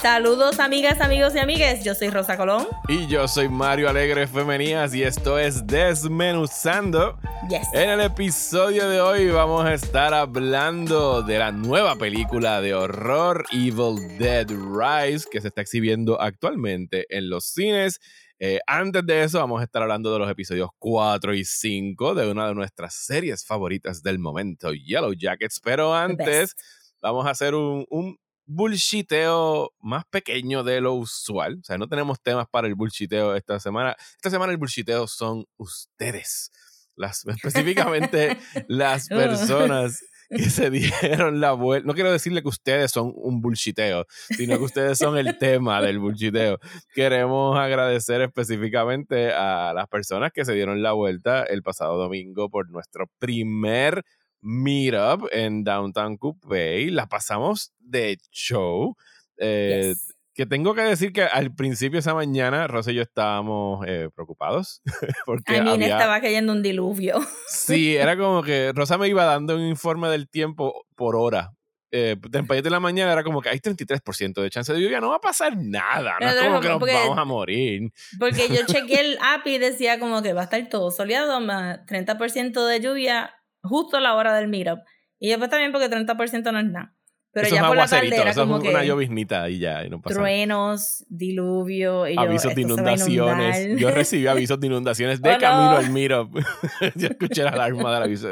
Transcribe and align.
Saludos 0.00 0.60
amigas, 0.60 1.00
amigos 1.00 1.34
y 1.34 1.38
amigues, 1.38 1.82
yo 1.82 1.94
soy 1.94 2.10
Rosa 2.10 2.36
Colón. 2.36 2.68
Y 2.86 3.08
yo 3.08 3.26
soy 3.26 3.48
Mario 3.48 3.88
Alegre 3.88 4.28
Femenías 4.28 4.94
y 4.94 5.02
esto 5.02 5.36
es 5.38 5.66
Desmenuzando. 5.66 7.18
Yes. 7.48 7.66
En 7.72 7.90
el 7.90 8.00
episodio 8.00 8.88
de 8.88 9.00
hoy 9.00 9.28
vamos 9.30 9.64
a 9.64 9.74
estar 9.74 10.14
hablando 10.14 11.22
de 11.22 11.40
la 11.40 11.50
nueva 11.50 11.96
película 11.96 12.60
de 12.60 12.74
horror 12.74 13.44
Evil 13.50 14.16
Dead 14.18 14.46
Rise 14.48 15.28
que 15.28 15.40
se 15.40 15.48
está 15.48 15.62
exhibiendo 15.62 16.20
actualmente 16.20 17.06
en 17.08 17.28
los 17.28 17.46
cines. 17.46 17.98
Eh, 18.38 18.60
antes 18.66 19.04
de 19.06 19.24
eso 19.24 19.38
vamos 19.38 19.60
a 19.60 19.64
estar 19.64 19.82
hablando 19.82 20.12
de 20.12 20.18
los 20.18 20.30
episodios 20.30 20.68
4 20.78 21.34
y 21.34 21.44
5 21.44 22.14
de 22.14 22.30
una 22.30 22.48
de 22.48 22.54
nuestras 22.54 22.94
series 22.94 23.46
favoritas 23.46 24.02
del 24.02 24.18
momento, 24.18 24.72
Yellow 24.72 25.12
Jackets. 25.14 25.60
Pero 25.60 25.94
antes 25.94 26.54
vamos 27.00 27.26
a 27.26 27.30
hacer 27.30 27.54
un, 27.54 27.86
un 27.88 28.18
bullshiteo 28.46 29.72
más 29.80 30.04
pequeño 30.06 30.64
de 30.64 30.80
lo 30.80 30.94
usual. 30.94 31.58
O 31.60 31.64
sea, 31.64 31.78
no 31.78 31.88
tenemos 31.88 32.20
temas 32.22 32.46
para 32.50 32.68
el 32.68 32.74
bullshiteo 32.74 33.34
esta 33.34 33.58
semana. 33.60 33.96
Esta 34.16 34.30
semana 34.30 34.52
el 34.52 34.58
bullshiteo 34.58 35.06
son 35.06 35.46
ustedes. 35.56 36.52
Las, 36.94 37.26
específicamente 37.26 38.38
las 38.68 39.08
personas 39.08 40.00
que 40.28 40.50
se 40.50 40.70
dieron 40.70 41.40
la 41.40 41.52
vuelta. 41.52 41.86
No 41.86 41.94
quiero 41.94 42.12
decirle 42.12 42.42
que 42.42 42.48
ustedes 42.48 42.90
son 42.90 43.12
un 43.16 43.40
bullshiteo, 43.40 44.06
sino 44.36 44.58
que 44.58 44.64
ustedes 44.64 44.98
son 44.98 45.16
el 45.18 45.38
tema 45.38 45.80
del 45.80 45.98
bullshiteo. 45.98 46.58
Queremos 46.94 47.58
agradecer 47.58 48.20
específicamente 48.22 49.32
a 49.32 49.72
las 49.74 49.88
personas 49.88 50.32
que 50.32 50.44
se 50.44 50.54
dieron 50.54 50.82
la 50.82 50.92
vuelta 50.92 51.44
el 51.44 51.62
pasado 51.62 51.96
domingo 51.96 52.48
por 52.50 52.70
nuestro 52.70 53.06
primer 53.18 54.02
meetup 54.40 55.28
en 55.32 55.64
Downtown 55.64 56.16
Coupé. 56.16 56.90
La 56.90 57.06
pasamos 57.06 57.72
de 57.78 58.18
show. 58.30 58.94
Eh. 59.38 59.94
Que 60.36 60.44
tengo 60.44 60.74
que 60.74 60.82
decir 60.82 61.12
que 61.14 61.22
al 61.22 61.54
principio 61.54 61.98
esa 61.98 62.12
mañana, 62.14 62.66
Rosa 62.66 62.92
y 62.92 62.96
yo 62.96 63.02
estábamos 63.02 63.82
eh, 63.88 64.10
preocupados. 64.14 64.82
porque 65.26 65.56
I 65.56 65.60
mean, 65.62 65.68
había- 65.68 65.88
estaba 65.88 66.20
cayendo 66.20 66.52
un 66.52 66.62
diluvio. 66.62 67.18
Sí, 67.48 67.96
era 67.96 68.16
como 68.18 68.42
que 68.42 68.72
Rosa 68.74 68.98
me 68.98 69.08
iba 69.08 69.24
dando 69.24 69.56
un 69.56 69.62
informe 69.62 70.08
del 70.08 70.28
tiempo 70.28 70.84
por 70.94 71.16
hora. 71.16 71.52
Eh, 71.90 72.16
de 72.20 72.70
la 72.70 72.80
mañana 72.80 73.12
era 73.12 73.22
como 73.24 73.40
que 73.40 73.48
hay 73.48 73.58
33% 73.60 74.42
de 74.42 74.50
chance 74.50 74.70
de 74.74 74.80
lluvia, 74.82 75.00
no 75.00 75.08
va 75.10 75.16
a 75.16 75.20
pasar 75.20 75.56
nada, 75.56 76.16
no 76.20 76.28
es 76.28 76.34
como 76.34 76.60
que 76.60 76.68
nos 76.68 76.78
porque- 76.80 76.92
vamos 76.94 77.16
a 77.18 77.24
morir. 77.24 77.90
Porque 78.18 78.48
yo 78.48 78.66
chequeé 78.66 79.00
el 79.00 79.18
app 79.22 79.46
y 79.46 79.56
decía 79.56 79.98
como 79.98 80.20
que 80.20 80.34
va 80.34 80.42
a 80.42 80.44
estar 80.44 80.68
todo 80.68 80.90
soleado, 80.90 81.40
más 81.40 81.78
30% 81.86 82.66
de 82.66 82.80
lluvia 82.80 83.34
justo 83.62 83.96
a 83.96 84.00
la 84.00 84.14
hora 84.14 84.34
del 84.36 84.48
meetup. 84.48 84.80
Y 85.18 85.28
después 85.30 85.48
también 85.48 85.72
porque 85.72 85.88
30% 85.88 86.52
no 86.52 86.58
es 86.58 86.66
nada. 86.66 86.92
Pero 87.40 87.46
eso 87.48 87.54
ya 87.56 87.60
es 87.62 87.66
por 87.68 87.76
la 87.76 87.82
tarde 87.86 87.96
aguacerito, 87.96 88.22
era 88.22 88.30
eso 88.30 88.40
como 88.42 88.56
es 88.62 88.68
una 88.70 88.84
lloviznita 88.84 89.48
y 89.50 89.58
ya, 89.58 89.84
y 89.84 89.90
no 89.90 90.00
pasa 90.00 90.14
nada. 90.14 90.26
truenos, 90.26 91.04
diluvio, 91.08 92.08
y 92.08 92.14
yo, 92.14 92.20
Avisos 92.20 92.54
de 92.54 92.60
inundaciones. 92.62 93.78
Yo 93.78 93.90
recibí 93.90 94.26
avisos 94.26 94.58
de 94.60 94.66
inundaciones 94.66 95.20
de 95.22 95.28
Oh, 95.30 95.32
no. 95.34 95.38
camino 95.38 95.76
al 95.76 95.90
meetup. 95.90 96.34
yo 96.96 97.08
escuché 97.08 97.42
la 97.44 97.50
alarma 97.50 97.94
del 97.94 98.02
aviso. 98.04 98.28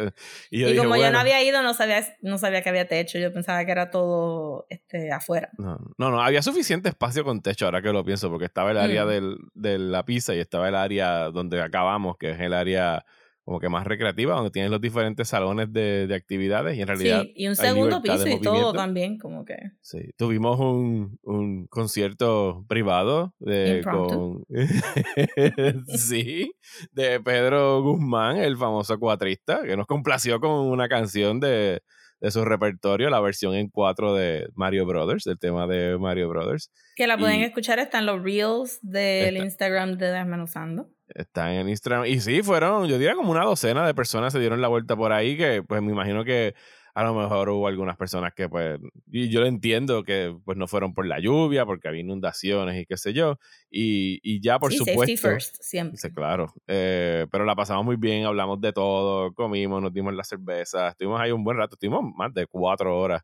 Y 0.50 0.60
yo 0.60 0.68
y 0.68 0.72
dije, 0.72 0.76
como 0.78 0.96
yo 0.96 1.10
no 1.10 1.18
había 1.18 1.42
ido, 1.42 1.62
no 1.62 1.74
sabía, 1.74 2.04
no 2.22 2.38
sabía 2.38 2.62
que 2.62 2.68
había 2.70 2.86
techo. 2.88 3.18
Yo 3.18 3.32
pensaba 3.32 3.64
que 3.64 3.72
era 3.72 3.90
todo 3.90 4.66
este, 4.70 5.12
afuera. 5.12 5.50
No, 5.58 5.78
no, 5.98 6.10
no, 6.10 6.22
había 6.22 6.42
suficiente 6.42 6.88
espacio 6.88 7.24
con 7.24 7.42
techo, 7.42 7.66
ahora 7.66 7.82
que 7.82 7.92
lo 7.92 8.04
pienso, 8.04 8.30
porque 8.30 8.46
estaba 8.46 8.70
el 8.70 8.78
área 8.78 9.04
Mm. 9.04 9.08
del, 9.08 9.36
de 9.54 9.78
la 9.78 10.04
pizza 10.04 10.34
y 10.34 10.38
estaba 10.40 10.68
el 10.68 10.74
área 10.74 11.30
donde 11.30 11.60
acabamos, 11.60 12.16
que 12.16 12.30
es 12.30 12.40
el 12.40 12.54
área 12.54 13.04
como 13.44 13.60
que 13.60 13.68
más 13.68 13.86
recreativa, 13.86 14.34
donde 14.34 14.50
tienes 14.50 14.70
los 14.70 14.80
diferentes 14.80 15.28
salones 15.28 15.70
de, 15.72 16.06
de 16.06 16.14
actividades 16.14 16.78
y 16.78 16.80
en 16.80 16.88
realidad 16.88 17.22
Sí, 17.22 17.32
y 17.36 17.46
un 17.46 17.56
segundo 17.56 18.00
piso 18.00 18.26
y 18.26 18.40
todo 18.40 18.72
también, 18.72 19.18
como 19.18 19.44
que. 19.44 19.56
Sí, 19.82 19.98
tuvimos 20.16 20.58
un, 20.58 21.18
un 21.22 21.66
concierto 21.66 22.64
privado 22.68 23.34
de, 23.38 23.82
con, 23.84 24.44
sí, 25.88 26.52
de 26.92 27.20
Pedro 27.20 27.82
Guzmán, 27.82 28.38
el 28.38 28.56
famoso 28.56 28.98
cuatrista, 28.98 29.62
que 29.62 29.76
nos 29.76 29.86
complació 29.86 30.40
con 30.40 30.50
una 30.52 30.88
canción 30.88 31.40
de, 31.40 31.82
de 32.20 32.30
su 32.30 32.44
repertorio, 32.44 33.10
la 33.10 33.20
versión 33.20 33.54
en 33.54 33.68
cuatro 33.68 34.14
de 34.14 34.46
Mario 34.54 34.86
Brothers, 34.86 35.24
del 35.24 35.38
tema 35.38 35.66
de 35.66 35.98
Mario 35.98 36.28
Brothers. 36.28 36.70
Que 36.96 37.06
la 37.06 37.18
pueden 37.18 37.40
Y- 37.40 37.44
escuchar, 37.44 37.78
están 37.78 38.06
los 38.06 38.22
reels 38.22 38.78
del 38.82 39.36
Instagram 39.36 39.98
de 39.98 40.10
Desmenuzando. 40.10 40.88
Está 41.08 41.54
en 41.54 41.68
Instagram. 41.68 42.06
Y 42.06 42.20
sí, 42.20 42.42
fueron, 42.42 42.86
yo 42.86 42.98
diría 42.98 43.14
como 43.14 43.30
una 43.30 43.44
docena 43.44 43.86
de 43.86 43.94
personas 43.94 44.32
se 44.32 44.40
dieron 44.40 44.60
la 44.60 44.68
vuelta 44.68 44.96
por 44.96 45.12
ahí, 45.12 45.36
que 45.36 45.62
pues 45.62 45.82
me 45.82 45.92
imagino 45.92 46.24
que 46.24 46.54
a 46.94 47.02
lo 47.02 47.12
mejor 47.12 47.48
hubo 47.48 47.66
algunas 47.66 47.96
personas 47.96 48.32
que 48.34 48.48
pues, 48.48 48.78
y 49.10 49.28
yo 49.28 49.40
lo 49.40 49.46
entiendo 49.46 50.04
que 50.04 50.34
pues 50.44 50.56
no 50.56 50.68
fueron 50.68 50.94
por 50.94 51.06
la 51.06 51.18
lluvia, 51.18 51.66
porque 51.66 51.88
había 51.88 52.00
inundaciones 52.02 52.80
y 52.80 52.86
qué 52.86 52.96
sé 52.96 53.12
yo. 53.12 53.38
Y, 53.68 54.20
y 54.22 54.40
ya 54.40 54.58
por 54.60 54.70
sí, 54.72 54.78
supuesto. 54.78 55.28
first, 55.28 55.56
siempre. 55.60 55.98
Sí, 55.98 56.10
claro. 56.12 56.54
Eh, 56.68 57.26
pero 57.32 57.44
la 57.44 57.56
pasamos 57.56 57.84
muy 57.84 57.96
bien, 57.96 58.24
hablamos 58.26 58.60
de 58.60 58.72
todo, 58.72 59.32
comimos, 59.34 59.82
nos 59.82 59.92
dimos 59.92 60.14
la 60.14 60.22
cerveza, 60.24 60.88
estuvimos 60.88 61.20
ahí 61.20 61.32
un 61.32 61.42
buen 61.44 61.56
rato, 61.56 61.74
estuvimos 61.74 62.04
más 62.16 62.32
de 62.32 62.46
cuatro 62.46 62.96
horas 62.98 63.22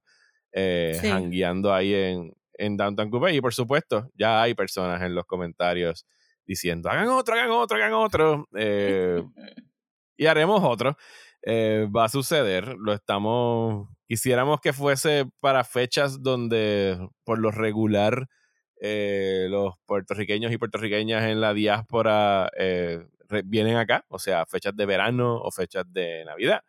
eh, 0.52 0.98
Sí. 1.00 1.42
ahí 1.72 1.94
en, 1.94 2.34
en 2.54 2.76
Downtown 2.76 3.08
Coupé. 3.08 3.34
Y 3.34 3.40
por 3.40 3.54
supuesto, 3.54 4.10
ya 4.14 4.42
hay 4.42 4.54
personas 4.54 5.00
en 5.02 5.14
los 5.14 5.24
comentarios 5.26 6.06
diciendo, 6.46 6.88
hagan 6.90 7.08
otro, 7.08 7.34
hagan 7.34 7.50
otro, 7.50 7.76
hagan 7.76 7.92
otro. 7.94 8.48
Eh, 8.54 9.22
y 10.16 10.26
haremos 10.26 10.62
otro. 10.64 10.96
Eh, 11.42 11.86
va 11.94 12.04
a 12.04 12.08
suceder, 12.08 12.74
lo 12.78 12.92
estamos, 12.92 13.88
quisiéramos 14.06 14.60
que 14.60 14.72
fuese 14.74 15.24
para 15.40 15.64
fechas 15.64 16.22
donde 16.22 16.98
por 17.24 17.38
lo 17.38 17.50
regular 17.50 18.26
eh, 18.80 19.46
los 19.48 19.74
puertorriqueños 19.86 20.52
y 20.52 20.58
puertorriqueñas 20.58 21.24
en 21.24 21.40
la 21.40 21.54
diáspora 21.54 22.50
vienen 23.44 23.76
acá, 23.76 24.04
o 24.08 24.18
sea, 24.18 24.44
fechas 24.44 24.76
de 24.76 24.84
verano 24.84 25.36
o 25.36 25.50
fechas 25.50 25.84
de 25.90 26.24
Navidad. 26.26 26.60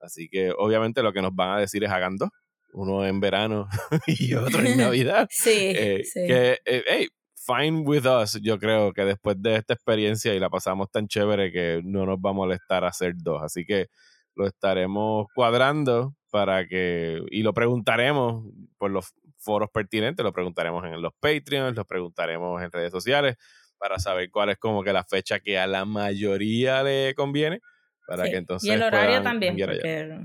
Así 0.00 0.28
que 0.28 0.52
obviamente 0.56 1.02
lo 1.02 1.12
que 1.12 1.22
nos 1.22 1.34
van 1.34 1.56
a 1.56 1.60
decir 1.60 1.84
es 1.84 1.90
hagan 1.90 2.16
dos, 2.16 2.30
uno 2.72 3.06
en 3.06 3.20
verano 3.20 3.68
y 4.06 4.34
otro 4.34 4.62
en 4.62 4.76
Navidad. 4.78 5.26
Sí, 5.30 5.72
Eh, 5.74 6.04
sí. 6.04 6.26
Que, 6.26 6.58
eh, 6.64 6.84
hey, 6.86 7.08
fine 7.46 7.80
with 7.84 8.06
us. 8.06 8.38
Yo 8.42 8.58
creo 8.58 8.92
que 8.92 9.04
después 9.04 9.40
de 9.40 9.56
esta 9.56 9.74
experiencia 9.74 10.34
y 10.34 10.38
la 10.40 10.50
pasamos 10.50 10.90
tan 10.90 11.06
chévere 11.06 11.52
que 11.52 11.80
no 11.84 12.04
nos 12.06 12.18
va 12.18 12.30
a 12.30 12.34
molestar 12.34 12.84
hacer 12.84 13.14
dos. 13.16 13.42
Así 13.42 13.64
que 13.64 13.86
lo 14.34 14.46
estaremos 14.46 15.26
cuadrando 15.34 16.14
para 16.30 16.66
que. 16.66 17.20
Y 17.30 17.42
lo 17.42 17.54
preguntaremos 17.54 18.44
por 18.78 18.90
los 18.90 19.14
foros 19.38 19.70
pertinentes, 19.72 20.24
lo 20.24 20.32
preguntaremos 20.32 20.84
en 20.84 21.00
los 21.00 21.12
Patreons, 21.20 21.76
lo 21.76 21.84
preguntaremos 21.84 22.62
en 22.62 22.70
redes 22.72 22.90
sociales 22.90 23.36
para 23.78 23.98
saber 23.98 24.30
cuál 24.30 24.50
es 24.50 24.58
como 24.58 24.82
que 24.82 24.92
la 24.92 25.04
fecha 25.04 25.38
que 25.38 25.58
a 25.58 25.66
la 25.66 25.84
mayoría 25.84 26.82
le 26.82 27.14
conviene. 27.14 27.60
Para 28.06 28.24
Sí. 28.24 28.30
que 28.30 28.36
entonces. 28.36 28.68
y 28.68 28.72
el 28.72 28.82
horario 28.82 29.22
también, 29.22 29.56
porque 29.56 30.20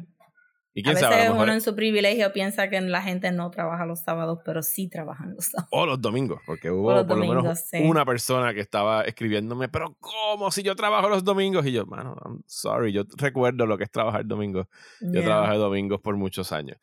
Y 0.74 0.88
a 0.88 0.92
veces 0.92 1.02
sabe, 1.02 1.16
a 1.16 1.26
lo 1.26 1.32
mejor. 1.32 1.44
uno 1.48 1.54
en 1.54 1.62
su 1.62 1.76
privilegio 1.76 2.32
piensa 2.32 2.70
que 2.70 2.80
la 2.80 3.02
gente 3.02 3.30
no 3.32 3.52
trabaja 3.52 3.86
los 3.86 4.00
sábados, 4.02 4.40
pero 4.46 4.64
sí 4.64 4.88
trabajan 4.88 5.34
los 5.36 5.46
sábados. 5.46 5.70
O 5.72 5.86
los 5.86 6.02
domingos, 6.02 6.40
porque 6.46 6.72
hubo 6.72 7.06
por 7.06 7.18
lo 7.18 7.26
menos 7.26 7.59
sí. 7.70 7.80
una 7.84 8.06
persona 8.06 8.54
que 8.54 8.62
estaba 8.62 9.02
escribiéndome, 9.04 9.68
pero 9.68 9.98
¿cómo 10.00 10.50
si 10.50 10.64
yo 10.64 10.76
trabajo 10.76 11.09
los 11.09 11.24
domingos? 11.26 11.66
Y 11.66 11.74
yo, 11.74 11.86
mano, 11.86 12.16
I'm 12.24 12.42
sorry, 12.48 12.94
yo 12.94 13.04
recuerdo 13.18 13.66
lo 13.66 13.78
que 13.78 13.84
es 13.84 13.92
trabajar 13.92 14.26
domingos. 14.26 14.68
Yo 15.02 15.12
Yeah. 15.12 15.26
trabajé 15.26 15.58
domingos 15.58 16.00
por 16.00 16.16
muchos 16.16 16.52
años. 16.54 16.78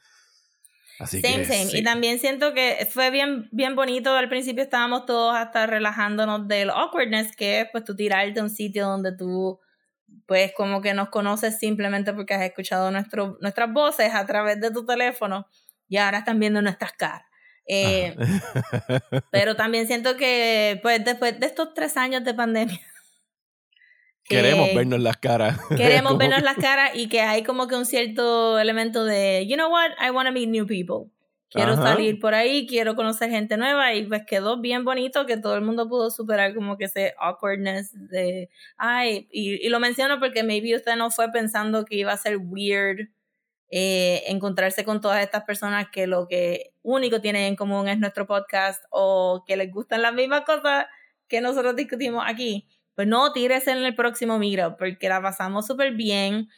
Así 1.00 1.20
Same, 1.20 1.36
que 1.36 1.44
same. 1.44 1.66
sí. 1.66 1.78
Y 1.78 1.82
también 1.84 2.18
siento 2.18 2.52
que 2.54 2.86
fue 2.90 3.10
bien, 3.10 3.48
bien 3.52 3.76
bonito. 3.76 4.10
Al 4.14 4.28
principio 4.28 4.64
estábamos 4.64 5.06
todos 5.06 5.34
hasta 5.36 5.66
relajándonos 5.66 6.48
del 6.48 6.70
awkwardness, 6.70 7.36
que 7.36 7.60
es 7.60 7.68
pues 7.70 7.84
tú 7.84 7.94
tirarte 7.94 8.40
a 8.40 8.42
un 8.42 8.50
sitio 8.50 8.86
donde 8.86 9.16
tú 9.16 9.60
pues 10.26 10.52
como 10.56 10.80
que 10.80 10.94
nos 10.94 11.08
conoces 11.08 11.58
simplemente 11.58 12.12
porque 12.12 12.34
has 12.34 12.42
escuchado 12.42 12.90
nuestro, 12.90 13.38
nuestras 13.40 13.72
voces 13.72 14.14
a 14.14 14.26
través 14.26 14.60
de 14.60 14.70
tu 14.70 14.84
teléfono 14.84 15.46
y 15.88 15.96
ahora 15.96 16.18
están 16.18 16.38
viendo 16.38 16.60
nuestras 16.62 16.92
caras. 16.92 17.22
Eh, 17.66 18.16
pero 19.30 19.56
también 19.56 19.86
siento 19.86 20.16
que 20.16 20.80
pues 20.82 21.04
después 21.04 21.38
de 21.38 21.46
estos 21.46 21.74
tres 21.74 21.96
años 21.96 22.24
de 22.24 22.32
pandemia 22.34 22.80
que 24.28 24.36
Queremos 24.36 24.74
vernos 24.74 25.00
las 25.00 25.16
caras. 25.16 25.58
queremos 25.76 26.18
vernos 26.18 26.40
que- 26.40 26.44
las 26.44 26.56
caras 26.56 26.90
y 26.94 27.08
que 27.08 27.22
hay 27.22 27.42
como 27.42 27.66
que 27.66 27.74
un 27.76 27.86
cierto 27.86 28.58
elemento 28.58 29.04
de, 29.04 29.46
you 29.48 29.56
know 29.56 29.70
what, 29.70 29.90
I 30.00 30.10
want 30.10 30.28
to 30.28 30.32
meet 30.32 30.48
new 30.48 30.66
people. 30.66 31.10
Quiero 31.50 31.72
Ajá. 31.72 31.82
salir 31.82 32.20
por 32.20 32.34
ahí, 32.34 32.66
quiero 32.66 32.94
conocer 32.94 33.30
gente 33.30 33.56
nueva 33.56 33.94
y 33.94 34.06
pues 34.06 34.24
quedó 34.26 34.60
bien 34.60 34.84
bonito 34.84 35.24
que 35.26 35.38
todo 35.38 35.54
el 35.54 35.62
mundo 35.62 35.88
pudo 35.88 36.10
superar 36.10 36.54
como 36.54 36.76
que 36.76 36.84
ese 36.84 37.14
awkwardness 37.18 37.90
de, 38.10 38.50
ay, 38.76 39.28
y, 39.32 39.66
y 39.66 39.70
lo 39.70 39.80
menciono 39.80 40.20
porque 40.20 40.42
maybe 40.42 40.76
usted 40.76 40.96
no 40.96 41.10
fue 41.10 41.30
pensando 41.32 41.84
que 41.86 41.96
iba 41.96 42.12
a 42.12 42.16
ser 42.18 42.36
weird 42.38 43.08
eh, 43.70 44.24
encontrarse 44.28 44.84
con 44.84 45.00
todas 45.00 45.22
estas 45.22 45.44
personas 45.44 45.88
que 45.92 46.06
lo 46.06 46.26
que 46.26 46.72
único 46.82 47.20
tienen 47.20 47.42
en 47.44 47.56
común 47.56 47.88
es 47.88 47.98
nuestro 47.98 48.26
podcast 48.26 48.82
o 48.90 49.44
que 49.46 49.56
les 49.56 49.70
gustan 49.70 50.00
las 50.02 50.14
mismas 50.14 50.42
cosas 50.42 50.86
que 51.28 51.40
nosotros 51.42 51.76
discutimos 51.76 52.24
aquí. 52.26 52.66
Pues 52.94 53.06
no, 53.06 53.32
tírese 53.32 53.70
en 53.72 53.78
el 53.84 53.94
próximo 53.94 54.38
meetup 54.38 54.78
porque 54.78 55.08
la 55.08 55.20
pasamos 55.20 55.66
súper 55.66 55.92
bien. 55.92 56.48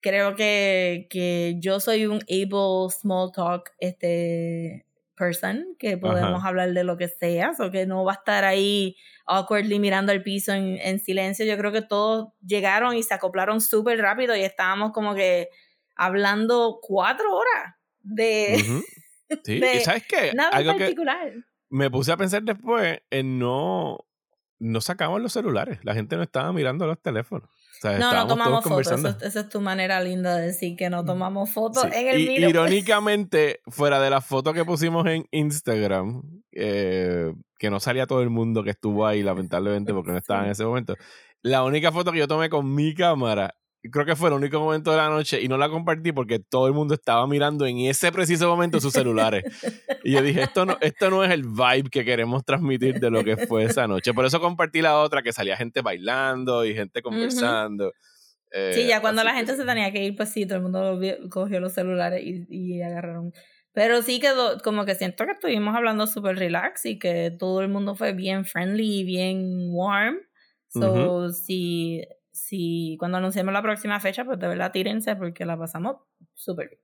Creo 0.00 0.34
que, 0.34 1.06
que 1.10 1.56
yo 1.58 1.80
soy 1.80 2.06
un 2.06 2.20
able 2.28 2.90
small 2.90 3.32
talk 3.32 3.70
este 3.78 4.86
person, 5.16 5.76
que 5.78 5.98
podemos 5.98 6.42
hablar 6.44 6.72
de 6.72 6.82
lo 6.82 6.96
que 6.96 7.08
sea, 7.08 7.52
o 7.58 7.70
que 7.70 7.86
no 7.86 8.04
va 8.04 8.12
a 8.12 8.14
estar 8.14 8.44
ahí 8.44 8.96
awkwardly 9.26 9.78
mirando 9.78 10.12
al 10.12 10.22
piso 10.22 10.52
en, 10.52 10.78
en 10.80 10.98
silencio. 10.98 11.44
Yo 11.44 11.58
creo 11.58 11.72
que 11.72 11.82
todos 11.82 12.28
llegaron 12.40 12.96
y 12.96 13.02
se 13.02 13.12
acoplaron 13.12 13.60
súper 13.60 13.98
rápido 14.00 14.34
y 14.34 14.40
estábamos 14.40 14.92
como 14.92 15.14
que 15.14 15.50
hablando 15.94 16.78
cuatro 16.82 17.36
horas 17.36 17.74
de... 18.02 18.56
Sí, 19.44 19.62
y 19.62 19.78
¿sabes 19.78 20.04
qué? 20.08 20.32
Nada 20.34 20.56
Algo 20.56 20.76
particular. 20.76 21.32
me 21.68 21.88
puse 21.88 22.10
a 22.10 22.16
pensar 22.16 22.42
después 22.42 23.00
en 23.10 23.38
no... 23.38 23.98
No 24.58 24.80
sacamos 24.80 25.22
los 25.22 25.32
celulares, 25.32 25.78
la 25.84 25.94
gente 25.94 26.16
no 26.16 26.22
estaba 26.22 26.52
mirando 26.52 26.84
los 26.86 27.00
teléfonos 27.00 27.48
no, 27.82 28.12
no 28.12 28.26
tomamos 28.26 28.64
fotos. 28.64 29.04
Esa, 29.22 29.40
es 29.40 29.48
tu 29.48 29.60
manera 29.60 30.00
linda 30.02 30.36
de 30.36 30.46
decir 30.48 30.76
que 30.76 30.90
no 30.90 31.02
mm, 31.02 31.06
tomamos 31.06 31.50
fotos 31.50 31.84
en 31.84 32.08
el 32.08 32.20
y, 32.20 32.44
Irónicamente, 32.44 33.60
fuera 33.68 34.00
de 34.00 34.10
la 34.10 34.20
foto 34.20 34.52
que 34.52 34.64
pusimos 34.64 35.06
en 35.06 35.26
Instagram, 35.30 36.22
eh, 36.52 37.32
que 37.58 37.70
no 37.70 37.80
salía 37.80 38.06
todo 38.06 38.22
el 38.22 38.30
mundo 38.30 38.62
que 38.62 38.70
estuvo 38.70 39.06
ahí, 39.06 39.22
lamentablemente, 39.22 39.94
porque 39.94 40.12
no 40.12 40.18
estaba 40.18 40.44
en 40.44 40.50
ese 40.50 40.64
momento. 40.64 40.96
La 41.42 41.64
única 41.64 41.90
foto 41.90 42.12
que 42.12 42.18
yo 42.18 42.28
tomé 42.28 42.50
con 42.50 42.74
mi 42.74 42.94
cámara 42.94 43.54
creo 43.88 44.04
que 44.04 44.16
fue 44.16 44.28
el 44.28 44.34
único 44.34 44.60
momento 44.60 44.90
de 44.90 44.98
la 44.98 45.08
noche 45.08 45.40
y 45.40 45.48
no 45.48 45.56
la 45.56 45.70
compartí 45.70 46.12
porque 46.12 46.38
todo 46.38 46.66
el 46.66 46.74
mundo 46.74 46.94
estaba 46.94 47.26
mirando 47.26 47.64
en 47.66 47.78
ese 47.78 48.12
preciso 48.12 48.48
momento 48.48 48.80
sus 48.80 48.92
celulares. 48.92 49.44
y 50.04 50.12
yo 50.12 50.22
dije, 50.22 50.42
esto 50.42 50.66
no, 50.66 50.76
esto 50.80 51.08
no 51.08 51.24
es 51.24 51.30
el 51.30 51.44
vibe 51.44 51.90
que 51.90 52.04
queremos 52.04 52.44
transmitir 52.44 53.00
de 53.00 53.10
lo 53.10 53.24
que 53.24 53.36
fue 53.46 53.64
esa 53.64 53.86
noche. 53.86 54.12
Por 54.12 54.26
eso 54.26 54.40
compartí 54.40 54.82
la 54.82 54.98
otra, 54.98 55.22
que 55.22 55.32
salía 55.32 55.56
gente 55.56 55.80
bailando 55.80 56.64
y 56.64 56.74
gente 56.74 57.00
conversando. 57.00 57.92
sí, 58.72 58.86
ya 58.86 58.98
eh, 58.98 59.00
cuando 59.00 59.24
la 59.24 59.34
gente 59.34 59.56
se 59.56 59.64
tenía 59.64 59.90
que 59.92 60.04
ir, 60.04 60.16
pues 60.16 60.30
sí, 60.30 60.44
todo 60.44 60.56
el 60.56 60.62
mundo 60.62 61.00
cogió 61.30 61.60
los 61.60 61.72
celulares 61.72 62.22
y, 62.22 62.46
y 62.48 62.82
agarraron. 62.82 63.32
Pero 63.72 64.02
sí 64.02 64.18
quedó, 64.20 64.58
como 64.58 64.84
que 64.84 64.94
siento 64.94 65.24
que 65.24 65.32
estuvimos 65.32 65.76
hablando 65.76 66.06
súper 66.06 66.36
relax 66.36 66.86
y 66.86 66.98
que 66.98 67.30
todo 67.30 67.60
el 67.60 67.68
mundo 67.68 67.94
fue 67.94 68.12
bien 68.12 68.44
friendly 68.44 69.00
y 69.00 69.04
bien 69.04 69.68
warm. 69.70 70.18
So, 70.72 71.32
sí, 71.32 72.02
si 72.46 72.96
cuando 72.98 73.18
anunciemos 73.18 73.52
la 73.52 73.62
próxima 73.62 74.00
fecha, 74.00 74.24
pues 74.24 74.38
de 74.38 74.48
verdad 74.48 74.72
tírense 74.72 75.16
porque 75.16 75.44
la 75.44 75.58
pasamos 75.58 75.96
súper 76.34 76.68
bien. 76.70 76.80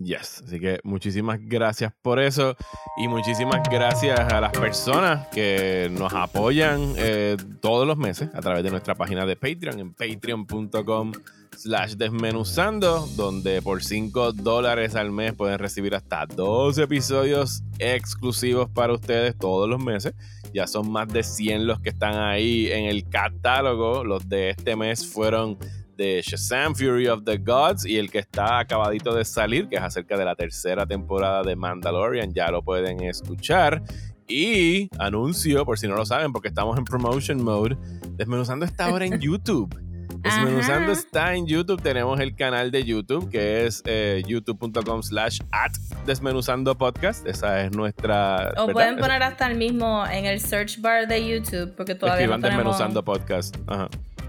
Yes, 0.00 0.44
así 0.46 0.60
que 0.60 0.78
muchísimas 0.84 1.40
gracias 1.40 1.92
por 2.02 2.20
eso 2.20 2.54
y 2.98 3.08
muchísimas 3.08 3.68
gracias 3.68 4.20
a 4.32 4.40
las 4.40 4.52
personas 4.52 5.26
que 5.28 5.88
nos 5.90 6.12
apoyan 6.14 6.94
eh, 6.96 7.36
todos 7.60 7.84
los 7.84 7.96
meses 7.96 8.30
a 8.32 8.40
través 8.40 8.62
de 8.62 8.70
nuestra 8.70 8.94
página 8.94 9.26
de 9.26 9.34
Patreon 9.34 9.80
en 9.80 9.94
patreon.com 9.94 11.10
slash 11.56 11.94
desmenuzando 11.94 13.08
donde 13.16 13.60
por 13.60 13.82
5 13.82 14.34
dólares 14.34 14.94
al 14.94 15.10
mes 15.10 15.32
pueden 15.34 15.58
recibir 15.58 15.96
hasta 15.96 16.26
dos 16.26 16.78
episodios 16.78 17.64
exclusivos 17.80 18.70
para 18.70 18.92
ustedes 18.92 19.36
todos 19.36 19.68
los 19.68 19.82
meses 19.82 20.14
ya 20.52 20.66
son 20.66 20.90
más 20.90 21.08
de 21.08 21.22
100 21.22 21.66
los 21.66 21.80
que 21.80 21.90
están 21.90 22.14
ahí 22.16 22.68
en 22.70 22.86
el 22.86 23.08
catálogo. 23.08 24.04
Los 24.04 24.28
de 24.28 24.50
este 24.50 24.76
mes 24.76 25.06
fueron 25.06 25.58
de 25.96 26.22
Shazam 26.24 26.74
Fury 26.74 27.08
of 27.08 27.24
the 27.24 27.38
Gods 27.38 27.84
y 27.84 27.96
el 27.96 28.10
que 28.10 28.20
está 28.20 28.60
acabadito 28.60 29.14
de 29.14 29.24
salir, 29.24 29.68
que 29.68 29.76
es 29.76 29.82
acerca 29.82 30.16
de 30.16 30.24
la 30.24 30.36
tercera 30.36 30.86
temporada 30.86 31.42
de 31.42 31.56
Mandalorian, 31.56 32.32
ya 32.32 32.50
lo 32.50 32.62
pueden 32.62 33.02
escuchar. 33.02 33.82
Y 34.28 34.88
anuncio, 34.98 35.64
por 35.64 35.78
si 35.78 35.88
no 35.88 35.96
lo 35.96 36.04
saben, 36.04 36.32
porque 36.32 36.48
estamos 36.48 36.78
en 36.78 36.84
promotion 36.84 37.42
mode, 37.42 37.76
desmenuzando 38.12 38.64
esta 38.64 38.86
ahora 38.86 39.06
en 39.06 39.18
YouTube. 39.20 39.87
Desmenuzando 40.22 40.92
está 40.92 41.34
en 41.34 41.46
YouTube. 41.46 41.80
Tenemos 41.80 42.18
el 42.20 42.34
canal 42.34 42.70
de 42.70 42.84
YouTube 42.84 43.30
que 43.30 43.66
es 43.66 43.82
eh, 43.86 44.22
youtube.com 44.26 45.02
slash 45.02 45.40
at 45.52 45.72
desmenuzando 46.06 46.76
podcast. 46.76 47.26
Esa 47.26 47.64
es 47.64 47.72
nuestra. 47.72 48.52
O 48.56 48.68
pueden 48.68 48.98
poner 48.98 49.22
hasta 49.22 49.46
el 49.46 49.56
mismo 49.56 50.04
en 50.06 50.24
el 50.24 50.40
search 50.40 50.80
bar 50.80 51.06
de 51.06 51.26
YouTube 51.26 51.74
porque 51.76 51.94
todavía 51.94 52.26
no 52.26 52.34
tenemos... 52.34 52.56
desmenuzando 52.56 53.04
podcast. 53.04 53.56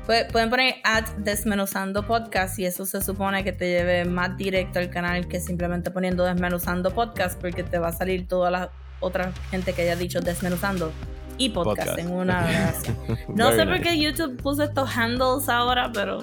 Pueden 0.05 0.49
poner 0.49 0.75
at 0.83 1.07
desmenuzando 1.17 2.05
podcast 2.07 2.57
y 2.57 2.65
eso 2.65 2.85
se 2.85 3.01
supone 3.01 3.43
que 3.43 3.51
te 3.51 3.69
lleve 3.69 4.05
más 4.05 4.35
directo 4.37 4.79
al 4.79 4.89
canal 4.89 5.27
que 5.27 5.39
simplemente 5.39 5.91
poniendo 5.91 6.23
desmenuzando 6.23 6.91
podcast 6.95 7.39
porque 7.39 7.63
te 7.63 7.77
va 7.77 7.89
a 7.89 7.93
salir 7.93 8.27
toda 8.27 8.49
la 8.49 8.71
otra 9.01 9.31
gente 9.51 9.73
que 9.73 9.83
haya 9.83 9.95
dicho 9.95 10.19
desmenuzando 10.19 10.91
y 11.39 11.49
podcast, 11.49 11.97
en 11.97 12.11
una. 12.11 12.73
No 13.33 13.51
sé 13.53 13.65
por 13.65 13.81
qué 13.81 13.99
YouTube 13.99 14.37
puso 14.41 14.63
estos 14.63 14.95
handles 14.95 15.49
ahora, 15.49 15.89
pero. 15.91 16.19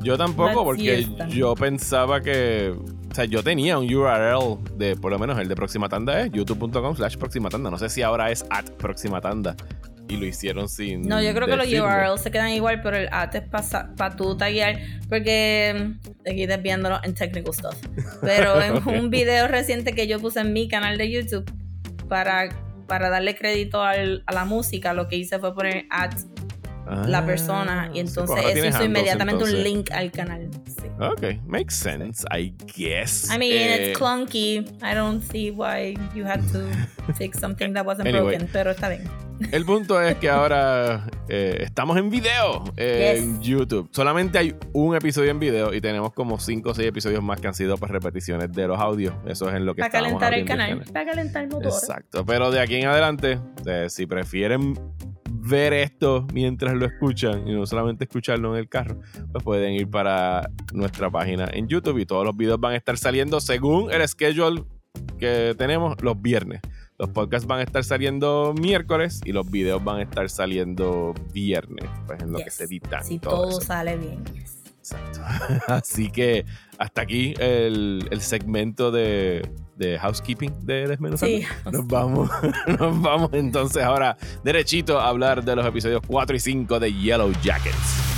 Yo 0.00 0.16
tampoco, 0.16 0.62
porque 0.62 1.06
yo 1.30 1.54
pensaba 1.54 2.20
que. 2.20 2.74
O 3.10 3.14
sea, 3.14 3.24
yo 3.24 3.42
tenía 3.42 3.78
un 3.78 3.92
URL 3.92 4.58
de, 4.76 4.94
por 4.94 5.10
lo 5.10 5.18
menos 5.18 5.38
el 5.38 5.48
de 5.48 5.56
Próxima 5.56 5.88
Tanda 5.88 6.20
es 6.20 6.30
youtube.com 6.30 6.94
slash 6.94 7.16
Próxima 7.16 7.48
Tanda. 7.48 7.70
No 7.70 7.78
sé 7.78 7.88
si 7.88 8.02
ahora 8.02 8.30
es 8.30 8.44
at 8.50 8.70
Próxima 8.72 9.20
Tanda. 9.20 9.56
Y 10.08 10.16
lo 10.16 10.26
hicieron 10.26 10.68
sin. 10.68 11.02
No, 11.02 11.20
yo 11.20 11.34
creo 11.34 11.46
que 11.46 11.56
los 11.56 11.66
URLs 11.66 12.22
se 12.22 12.30
quedan 12.30 12.50
igual, 12.50 12.80
pero 12.82 12.96
el 12.96 13.08
at 13.10 13.34
es 13.34 13.42
para 13.42 14.16
tu 14.16 14.36
taguear. 14.36 14.78
Porque. 15.08 15.94
Aquí 16.30 16.46
desviándonos 16.46 17.00
en 17.04 17.14
technical 17.14 17.54
stuff. 17.54 17.76
Pero 18.20 18.60
en 18.62 18.86
un 19.00 19.10
video 19.10 19.48
reciente 19.48 19.94
que 19.94 20.06
yo 20.06 20.20
puse 20.20 20.40
en 20.40 20.52
mi 20.52 20.68
canal 20.68 20.98
de 20.98 21.10
YouTube 21.10 21.50
para 22.08 22.48
para 22.88 23.10
darle 23.10 23.36
crédito 23.36 23.82
al, 23.82 24.24
a 24.26 24.32
la 24.32 24.44
música, 24.44 24.94
lo 24.94 25.06
que 25.06 25.16
hice 25.16 25.38
fue 25.38 25.54
poner 25.54 25.86
la 27.06 27.24
persona 27.24 27.90
y 27.92 28.02
pues 28.02 28.08
entonces 28.08 28.44
eso 28.46 28.66
hizo 28.66 28.84
inmediatamente 28.84 29.44
un 29.44 29.62
link 29.62 29.90
al 29.92 30.10
canal. 30.10 30.48
Sí. 30.66 30.88
Ok, 31.00 31.42
makes 31.46 31.74
sense, 31.74 32.24
I 32.30 32.54
guess. 32.76 33.30
I 33.30 33.38
mean, 33.38 33.52
it's 33.52 33.88
eh, 33.88 33.92
clunky. 33.96 34.58
I 34.82 34.94
don't 34.94 35.22
see 35.22 35.50
why 35.50 35.96
you 36.14 36.24
had 36.24 36.40
to 36.52 36.66
fix 37.14 37.38
something 37.38 37.72
that 37.74 37.84
wasn't 37.86 38.10
broken, 38.10 38.48
pero 38.52 38.70
está 38.70 38.88
bien. 38.88 39.08
El 39.52 39.64
punto 39.64 40.00
es 40.02 40.16
que 40.16 40.28
ahora 40.28 41.08
eh, 41.28 41.58
estamos 41.60 41.96
en 41.96 42.10
video 42.10 42.64
en 42.76 43.40
YouTube. 43.40 43.88
Solamente 43.92 44.38
hay 44.38 44.54
un 44.72 44.96
episodio 44.96 45.30
en 45.30 45.38
video 45.38 45.72
y 45.72 45.80
tenemos 45.80 46.12
como 46.12 46.40
5 46.40 46.70
o 46.70 46.74
6 46.74 46.88
episodios 46.88 47.22
más 47.22 47.40
que 47.40 47.46
han 47.46 47.54
sido 47.54 47.76
pues, 47.76 47.90
repeticiones 47.90 48.52
de 48.52 48.66
los 48.66 48.80
audios. 48.80 49.14
Eso 49.26 49.48
es 49.48 49.54
en 49.54 49.64
lo 49.64 49.74
que 49.74 49.82
Para 49.82 49.92
calentar 49.92 50.34
el 50.34 50.44
canal, 50.44 50.82
para 50.92 51.06
calentar 51.06 51.44
el 51.44 51.50
motor. 51.50 51.66
Exacto. 51.66 52.24
Pero 52.26 52.50
de 52.50 52.60
aquí 52.60 52.76
en 52.76 52.86
adelante, 52.86 53.38
eh, 53.64 53.86
si 53.88 54.06
prefieren 54.06 54.74
ver 55.48 55.72
esto 55.72 56.26
mientras 56.32 56.74
lo 56.74 56.86
escuchan 56.86 57.46
y 57.48 57.52
no 57.52 57.66
solamente 57.66 58.04
escucharlo 58.04 58.54
en 58.54 58.60
el 58.60 58.68
carro, 58.68 59.00
pues 59.32 59.44
pueden 59.44 59.74
ir 59.74 59.88
para 59.88 60.50
nuestra 60.72 61.10
página 61.10 61.48
en 61.52 61.68
YouTube 61.68 61.98
y 61.98 62.06
todos 62.06 62.24
los 62.24 62.36
videos 62.36 62.60
van 62.60 62.74
a 62.74 62.76
estar 62.76 62.98
saliendo 62.98 63.40
según 63.40 63.90
el 63.92 64.06
schedule 64.06 64.64
que 65.18 65.54
tenemos 65.56 65.96
los 66.02 66.20
viernes. 66.20 66.60
Los 66.98 67.10
podcasts 67.10 67.46
van 67.46 67.60
a 67.60 67.62
estar 67.62 67.84
saliendo 67.84 68.54
miércoles 68.58 69.20
y 69.24 69.32
los 69.32 69.48
videos 69.48 69.82
van 69.84 69.98
a 69.98 70.02
estar 70.02 70.28
saliendo 70.28 71.14
viernes, 71.32 71.88
pues 72.06 72.20
en 72.22 72.32
lo 72.32 72.38
que 72.38 72.50
se 72.50 72.64
editan. 72.64 73.04
Si 73.04 73.20
todo, 73.20 73.60
sale 73.60 73.96
bien. 73.96 74.24
Exacto. 74.90 75.20
Así 75.72 76.10
que 76.10 76.44
hasta 76.78 77.02
aquí 77.02 77.34
el, 77.38 78.06
el 78.10 78.20
segmento 78.20 78.90
de, 78.90 79.48
de, 79.76 79.98
housekeeping 79.98 80.64
de 80.64 80.86
Desmenuzando. 80.86 81.38
Sí. 81.38 81.46
Nos 81.70 81.86
vamos, 81.86 82.30
nos 82.78 83.00
vamos 83.00 83.30
entonces 83.32 83.82
ahora 83.82 84.16
derechito 84.44 85.00
a 85.00 85.08
hablar 85.08 85.44
de 85.44 85.56
los 85.56 85.66
episodios 85.66 86.02
4 86.06 86.36
y 86.36 86.40
5 86.40 86.80
de 86.80 86.92
Yellow 86.92 87.32
Jackets. 87.42 88.17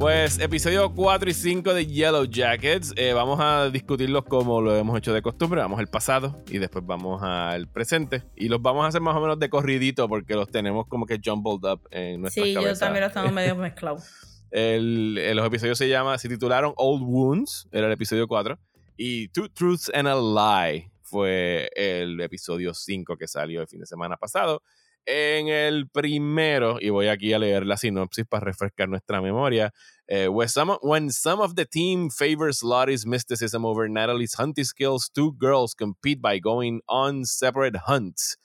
Pues 0.00 0.38
episodio 0.38 0.94
4 0.94 1.28
y 1.28 1.34
5 1.34 1.74
de 1.74 1.86
Yellow 1.86 2.24
Jackets. 2.24 2.94
Eh, 2.96 3.12
vamos 3.12 3.38
a 3.38 3.68
discutirlos 3.68 4.24
como 4.24 4.62
lo 4.62 4.74
hemos 4.74 4.96
hecho 4.96 5.12
de 5.12 5.20
costumbre. 5.20 5.60
Vamos 5.60 5.78
al 5.78 5.88
pasado 5.88 6.42
y 6.48 6.56
después 6.56 6.86
vamos 6.86 7.22
al 7.22 7.68
presente. 7.68 8.22
Y 8.34 8.48
los 8.48 8.62
vamos 8.62 8.86
a 8.86 8.88
hacer 8.88 9.02
más 9.02 9.14
o 9.14 9.20
menos 9.20 9.38
de 9.38 9.50
corridito 9.50 10.08
porque 10.08 10.36
los 10.36 10.50
tenemos 10.50 10.86
como 10.86 11.04
que 11.04 11.20
jumbled 11.22 11.70
up 11.70 11.86
en 11.90 12.22
nuestra 12.22 12.42
Sí, 12.42 12.54
yo 12.54 12.74
también 12.78 13.04
los 13.04 13.12
tengo 13.12 13.30
medio 13.30 13.54
mezclados. 13.56 14.08
El, 14.50 15.36
los 15.36 15.46
episodios 15.46 15.76
se 15.76 15.86
llama, 15.90 16.16
se 16.16 16.30
titularon 16.30 16.72
Old 16.76 17.02
Wounds, 17.02 17.68
era 17.70 17.86
el 17.86 17.92
episodio 17.92 18.26
4. 18.26 18.58
Y 18.96 19.28
Two 19.28 19.50
Truths 19.50 19.92
and 19.92 20.08
a 20.08 20.14
Lie 20.14 20.90
fue 21.02 21.68
el 21.76 22.18
episodio 22.22 22.72
5 22.72 23.18
que 23.18 23.28
salió 23.28 23.60
el 23.60 23.68
fin 23.68 23.80
de 23.80 23.86
semana 23.86 24.16
pasado. 24.16 24.62
En 25.06 25.48
el 25.48 25.88
primero, 25.88 26.78
y 26.80 26.90
voy 26.90 27.08
aquí 27.08 27.32
a 27.32 27.38
leer 27.38 27.66
la 27.66 27.76
sinopsis 27.76 28.26
para 28.26 28.44
refrescar 28.44 28.88
nuestra 28.88 29.20
memoria, 29.20 29.72
uh, 30.10 30.30
when, 30.30 30.48
some, 30.48 30.78
when 30.82 31.10
some 31.10 31.40
of 31.42 31.54
the 31.56 31.64
team 31.64 32.10
favors 32.10 32.62
Lottie's 32.62 33.06
mysticism 33.06 33.64
over 33.64 33.88
Natalie's 33.88 34.34
hunting 34.34 34.64
skills, 34.64 35.10
two 35.12 35.32
girls 35.32 35.74
compete 35.74 36.20
by 36.20 36.38
going 36.38 36.80
on 36.86 37.24
separate 37.24 37.76
hunts. 37.86 38.36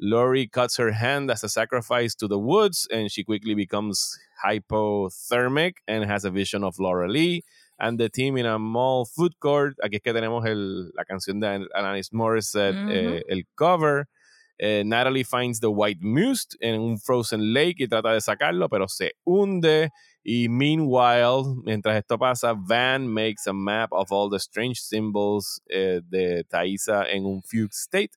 Lori 0.00 0.46
cuts 0.46 0.76
her 0.76 0.92
hand 0.92 1.30
as 1.30 1.42
a 1.42 1.48
sacrifice 1.48 2.14
to 2.14 2.28
the 2.28 2.38
woods, 2.38 2.86
and 2.90 3.10
she 3.10 3.24
quickly 3.24 3.54
becomes 3.54 4.18
hypothermic 4.44 5.74
and 5.86 6.04
has 6.04 6.24
a 6.24 6.30
vision 6.30 6.62
of 6.62 6.78
Laura 6.78 7.08
Lee. 7.08 7.42
And 7.80 7.98
the 7.98 8.08
team 8.08 8.36
in 8.36 8.46
a 8.46 8.58
mall 8.58 9.04
food 9.04 9.38
court. 9.38 9.76
Aquí 9.84 9.96
es 9.96 10.02
que 10.02 10.12
tenemos 10.12 10.44
el, 10.46 10.90
la 10.96 11.04
canción 11.04 11.40
de 11.40 11.68
Alanis 11.74 12.12
Morissette, 12.12 12.74
mm 12.74 12.88
-hmm. 12.88 13.18
eh, 13.18 13.22
el 13.28 13.44
cover. 13.54 14.06
Eh, 14.58 14.82
Natalie 14.84 15.24
finds 15.24 15.60
the 15.60 15.70
white 15.70 16.00
must 16.00 16.56
en 16.60 16.80
un 16.80 16.98
frozen 16.98 17.52
lake 17.52 17.76
y 17.78 17.88
trata 17.88 18.12
de 18.12 18.20
sacarlo, 18.20 18.68
pero 18.68 18.88
se 18.88 19.12
hunde. 19.24 19.90
Y 20.24 20.48
meanwhile, 20.48 21.44
mientras 21.64 21.96
esto 21.96 22.18
pasa, 22.18 22.54
Van 22.54 23.06
makes 23.06 23.46
a 23.46 23.52
map 23.52 23.92
of 23.92 24.10
all 24.10 24.28
the 24.28 24.38
strange 24.38 24.80
symbols 24.80 25.60
eh, 25.70 26.00
de 26.04 26.44
Thaisa 26.44 27.04
en 27.04 27.24
un 27.24 27.42
fugue 27.42 27.72
state 27.72 28.10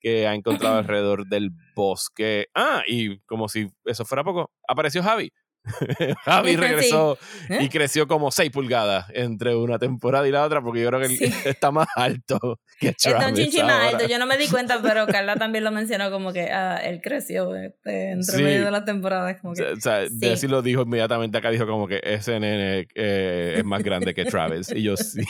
que 0.00 0.26
ha 0.26 0.34
encontrado 0.34 0.78
alrededor 0.78 1.26
del 1.26 1.50
bosque. 1.74 2.46
Ah, 2.54 2.82
y 2.86 3.18
como 3.26 3.48
si 3.48 3.70
eso 3.84 4.04
fuera 4.04 4.24
poco, 4.24 4.50
apareció 4.68 5.02
Javi. 5.02 5.32
Javi 6.24 6.56
regresó 6.56 7.18
y 7.48 7.64
¿Eh? 7.64 7.68
creció 7.70 8.06
como 8.06 8.30
6 8.30 8.50
pulgadas 8.50 9.06
entre 9.14 9.54
una 9.54 9.78
temporada 9.78 10.26
y 10.28 10.30
la 10.30 10.44
otra, 10.44 10.62
porque 10.62 10.82
yo 10.82 10.88
creo 10.88 11.00
que 11.00 11.06
él 11.06 11.18
está 11.44 11.70
más 11.70 11.88
alto 11.94 12.60
que 12.78 12.92
Travis. 12.92 13.38
Está 13.38 13.60
un 13.60 13.66
más 13.66 13.94
alto, 13.94 14.06
yo 14.06 14.18
no 14.18 14.26
me 14.26 14.38
di 14.38 14.46
cuenta, 14.48 14.80
pero 14.82 15.06
Carla 15.06 15.36
también 15.36 15.64
lo 15.64 15.70
mencionó 15.70 16.10
como 16.10 16.32
que 16.32 16.50
ah, 16.50 16.76
él 16.78 17.00
creció 17.02 17.54
este, 17.54 18.10
entre 18.12 18.42
medio 18.42 18.64
de 18.64 18.70
las 18.70 18.84
temporadas. 18.84 19.40
Como 19.40 19.54
que, 19.54 19.64
o 19.64 19.80
sea, 19.80 20.06
sí. 20.06 20.48
lo 20.48 20.62
dijo 20.62 20.82
inmediatamente 20.82 21.38
acá, 21.38 21.50
dijo 21.50 21.66
como 21.66 21.86
que 21.86 22.00
ese 22.02 22.38
nene 22.40 22.88
eh, 22.94 23.54
es 23.58 23.64
más 23.64 23.82
grande 23.82 24.14
que 24.14 24.24
Travis. 24.24 24.70
y 24.72 24.82
yo 24.82 24.96
sí, 24.96 25.22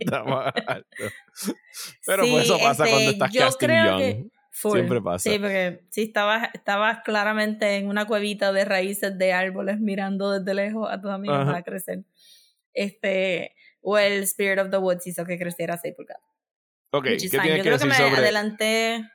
está 0.00 0.24
más 0.24 0.52
alto. 0.66 0.86
Pero 2.06 2.24
pues 2.26 2.44
eso 2.44 2.58
pasa 2.58 2.84
cuando 2.84 3.10
este, 3.10 3.12
estás 3.12 3.32
casting 3.32 3.68
young. 3.68 4.31
Siempre 4.52 5.00
pasa. 5.00 5.30
Sí, 5.30 5.38
porque 5.38 5.86
sí, 5.90 6.02
estabas, 6.02 6.50
estabas 6.52 6.98
claramente 7.04 7.76
en 7.76 7.88
una 7.88 8.06
cuevita 8.06 8.52
de 8.52 8.64
raíces 8.64 9.16
de 9.16 9.32
árboles 9.32 9.80
mirando 9.80 10.38
desde 10.38 10.54
lejos 10.54 10.88
a 10.90 11.00
tus 11.00 11.10
amigos 11.10 11.48
a 11.48 11.62
crecer. 11.62 12.04
Este, 12.74 13.54
o 13.80 13.98
el 13.98 14.22
Spirit 14.24 14.58
of 14.58 14.70
the 14.70 14.76
Woods 14.76 15.06
hizo 15.06 15.24
que 15.24 15.38
creciera 15.38 15.78
6 15.78 15.94
pulgadas. 15.96 16.22
Ok, 16.90 17.04
¿qué 17.04 17.18
Yo 17.18 17.42
que 17.42 17.60
creo 17.62 17.78
que 17.78 17.86
me 17.86 17.94
sobre... 17.94 18.16
adelanté. 18.16 19.08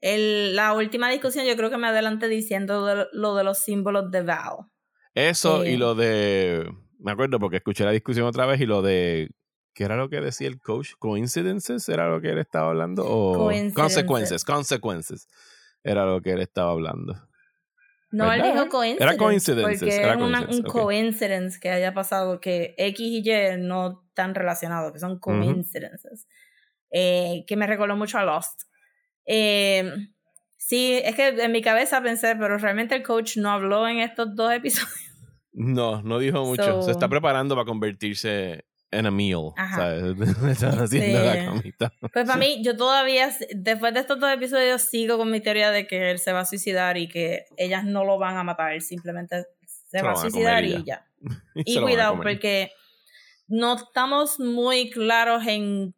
El, 0.00 0.56
la 0.56 0.72
última 0.72 1.10
discusión, 1.10 1.46
yo 1.46 1.54
creo 1.56 1.70
que 1.70 1.76
me 1.76 1.86
adelanté 1.86 2.26
diciendo 2.28 3.06
lo 3.12 3.36
de 3.36 3.44
los 3.44 3.58
símbolos 3.58 4.10
de 4.10 4.22
Val. 4.22 4.66
Eso 5.14 5.64
y 5.64 5.76
lo 5.76 5.94
de. 5.94 6.66
Me 6.98 7.12
acuerdo 7.12 7.38
porque 7.38 7.58
escuché 7.58 7.84
la 7.84 7.90
discusión 7.92 8.26
otra 8.26 8.46
vez 8.46 8.60
y 8.60 8.66
lo 8.66 8.82
de 8.82 9.30
¿Qué 9.74 9.84
era 9.84 9.96
lo 9.96 10.08
que 10.08 10.20
decía 10.20 10.48
el 10.48 10.60
coach? 10.60 10.92
¿Coincidences 10.98 11.88
era 11.88 12.08
lo 12.08 12.20
que 12.20 12.30
él 12.30 12.38
estaba 12.38 12.68
hablando? 12.68 13.04
¿O 13.06 13.50
consecuencias? 13.74 14.44
Consequences 14.44 15.28
era 15.82 16.04
lo 16.04 16.20
que 16.20 16.32
él 16.32 16.40
estaba 16.40 16.72
hablando. 16.72 17.16
No, 18.10 18.30
él 18.30 18.42
dijo 18.42 18.68
coincidences. 18.68 19.00
Era 19.00 19.16
coincidences. 19.16 19.80
Porque 19.80 19.96
era 19.96 20.16
un 20.16 20.62
coincidence 20.62 21.58
que 21.58 21.70
haya 21.70 21.94
pasado 21.94 22.40
que 22.40 22.74
X 22.76 23.00
y 23.00 23.28
Y 23.28 23.56
no 23.58 24.04
están 24.08 24.34
relacionados, 24.34 24.92
que 24.92 24.98
son 24.98 25.18
coincidences. 25.18 26.28
Eh, 26.90 27.44
que 27.46 27.56
me 27.56 27.66
recordó 27.66 27.96
mucho 27.96 28.18
a 28.18 28.24
Lost. 28.24 28.64
Em, 29.24 30.12
sí, 30.58 31.00
es 31.02 31.14
que 31.14 31.28
en 31.28 31.52
mi 31.52 31.62
cabeza 31.62 32.02
pensé, 32.02 32.36
pero 32.36 32.58
realmente 32.58 32.94
el 32.94 33.02
coach 33.02 33.38
no 33.38 33.50
habló 33.50 33.88
en 33.88 34.00
estos 34.00 34.34
dos 34.36 34.52
episodios. 34.52 34.92
No, 35.54 36.02
no 36.02 36.18
dijo 36.18 36.44
mucho. 36.44 36.82
Se 36.82 36.90
está 36.90 37.08
preparando 37.08 37.54
para 37.54 37.66
convertirse 37.66 38.64
en 38.92 39.06
a 39.06 39.10
meal. 39.10 39.52
¿sabes? 39.56 40.16
están 40.50 40.78
haciendo 40.78 41.24
la. 41.24 41.92
Pues 42.12 42.26
para 42.26 42.36
mí, 42.36 42.62
yo 42.62 42.76
todavía, 42.76 43.30
después 43.54 43.94
de 43.94 44.00
estos 44.00 44.20
dos 44.20 44.30
episodios, 44.30 44.82
sigo 44.82 45.16
con 45.16 45.30
mi 45.30 45.40
teoría 45.40 45.70
de 45.70 45.86
que 45.86 46.10
él 46.10 46.18
se 46.18 46.32
va 46.32 46.40
a 46.40 46.44
suicidar 46.44 46.96
y 46.98 47.08
que 47.08 47.46
ellas 47.56 47.84
no 47.84 48.04
lo 48.04 48.18
van 48.18 48.36
a 48.36 48.44
matar, 48.44 48.80
simplemente 48.80 49.46
se, 49.66 50.02
va 50.02 50.12
a 50.12 50.16
suicidar 50.16 50.64
y 50.64 50.84
ya. 50.84 51.06
y, 51.54 51.80
cuidado, 51.80 52.16
porque 52.16 52.70
no 53.48 53.74
estamos 53.74 54.38
muy 54.38 54.90
claros 54.90 55.46
en. 55.46 55.94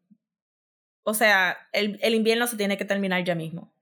O 1.02 1.12
sea, 1.12 1.58
el, 1.72 1.98
el 2.00 2.14
invierno 2.14 2.46
se 2.46 2.56
tiene 2.56 2.78
que 2.78 2.86
terminar 2.86 3.22
ya 3.24 3.34
mismo. 3.34 3.74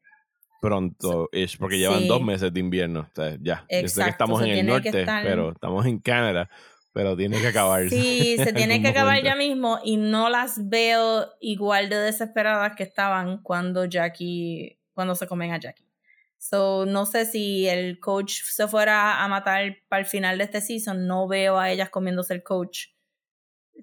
Pronto, 0.60 1.28
ish, 1.32 1.58
porque 1.58 1.78
llevan 1.78 2.06
dos 2.06 2.22
meses 2.22 2.52
de 2.52 2.60
invierno. 2.60 3.00
O 3.00 3.14
sea, 3.14 3.36
ya. 3.40 3.64
Exacto, 3.68 4.04
que 4.04 4.10
estamos 4.10 4.42
en 4.42 4.48
el 4.50 4.66
norte, 4.66 5.04
pero 5.22 5.52
estamos 5.52 5.86
en 5.86 5.98
Canadá 5.98 6.48
pero 6.92 7.16
tiene 7.16 7.40
que 7.40 7.48
acabar. 7.48 7.88
Sí, 7.88 8.36
se 8.36 8.52
tiene 8.52 8.82
que 8.82 8.88
acabar 8.88 9.22
ya 9.22 9.34
mismo 9.34 9.78
y 9.82 9.96
no 9.96 10.28
las 10.28 10.68
veo 10.68 11.28
igual 11.40 11.88
de 11.88 11.96
desesperadas 11.96 12.76
que 12.76 12.82
estaban 12.82 13.42
cuando 13.42 13.86
Jackie, 13.86 14.78
cuando 14.92 15.14
se 15.14 15.26
comen 15.26 15.52
a 15.52 15.58
Jackie. 15.58 15.86
So, 16.38 16.86
no 16.86 17.06
sé 17.06 17.24
si 17.24 17.68
el 17.68 18.00
coach 18.00 18.42
se 18.42 18.66
fuera 18.66 19.22
a 19.22 19.28
matar 19.28 19.76
para 19.88 20.00
el 20.00 20.06
final 20.06 20.38
de 20.38 20.44
este 20.44 20.60
season, 20.60 21.06
no 21.06 21.28
veo 21.28 21.58
a 21.58 21.70
ellas 21.70 21.88
comiéndose 21.88 22.34
el 22.34 22.42
coach 22.42 22.88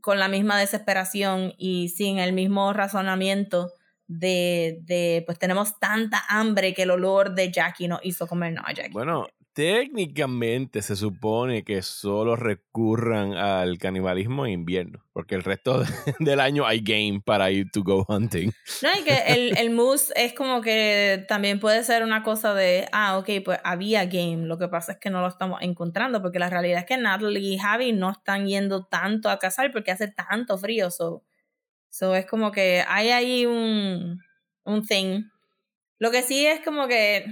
con 0.02 0.20
la 0.20 0.28
misma 0.28 0.60
desesperación 0.60 1.54
y 1.58 1.90
sin 1.90 2.20
el 2.20 2.34
mismo 2.34 2.74
razonamiento 2.74 3.72
de, 4.08 4.80
de 4.82 5.24
pues 5.26 5.40
tenemos 5.40 5.80
tanta 5.80 6.22
hambre 6.28 6.74
que 6.74 6.84
el 6.84 6.92
olor 6.92 7.34
de 7.34 7.52
Jackie 7.52 7.88
nos 7.88 8.02
hizo 8.04 8.28
comernos 8.28 8.66
a 8.68 8.74
Jackie. 8.74 8.92
Bueno, 8.92 9.28
técnicamente 9.60 10.82
se 10.82 10.96
supone 10.96 11.66
que 11.66 11.82
solo 11.82 12.38
recurran 12.38 13.34
al 13.34 13.78
canibalismo 13.78 14.46
en 14.46 14.54
invierno, 14.54 15.06
porque 15.12 15.36
el 15.36 15.44
resto 15.44 15.84
del 16.20 16.40
año 16.40 16.66
hay 16.66 16.80
game 16.80 17.22
para 17.26 17.52
ir 17.52 17.70
to 17.70 17.84
go 17.84 18.06
hunting. 18.08 18.54
No, 18.82 18.90
y 18.98 19.04
que 19.04 19.18
el, 19.28 19.58
el 19.58 19.70
moose 19.76 20.14
es 20.16 20.32
como 20.32 20.62
que 20.62 21.26
también 21.28 21.60
puede 21.60 21.84
ser 21.84 22.04
una 22.04 22.24
cosa 22.24 22.54
de, 22.54 22.88
ah, 22.94 23.18
ok, 23.18 23.30
pues 23.44 23.60
había 23.66 24.06
game, 24.06 24.46
lo 24.46 24.58
que 24.58 24.70
pasa 24.70 24.94
es 24.94 24.98
que 24.98 25.10
no 25.10 25.20
lo 25.20 25.28
estamos 25.28 25.62
encontrando, 25.62 26.22
porque 26.22 26.40
la 26.40 26.50
realidad 26.50 26.80
es 26.80 26.86
que 26.86 26.96
Natalie 26.96 27.56
y 27.56 27.58
Javi 27.58 27.92
no 27.92 28.12
están 28.12 28.48
yendo 28.48 28.86
tanto 28.86 29.30
a 29.30 29.40
cazar 29.40 29.74
porque 29.74 29.92
hace 29.92 30.08
tanto 30.08 30.58
frío, 30.58 30.90
so, 30.90 31.26
so 31.90 32.16
es 32.16 32.26
como 32.26 32.54
que 32.54 32.86
hay 32.88 33.10
ahí 33.10 33.46
un, 33.46 34.22
un 34.64 34.88
thing. 34.88 35.24
Lo 35.98 36.12
que 36.12 36.22
sí 36.22 36.46
es 36.46 36.62
como 36.62 36.88
que 36.88 37.26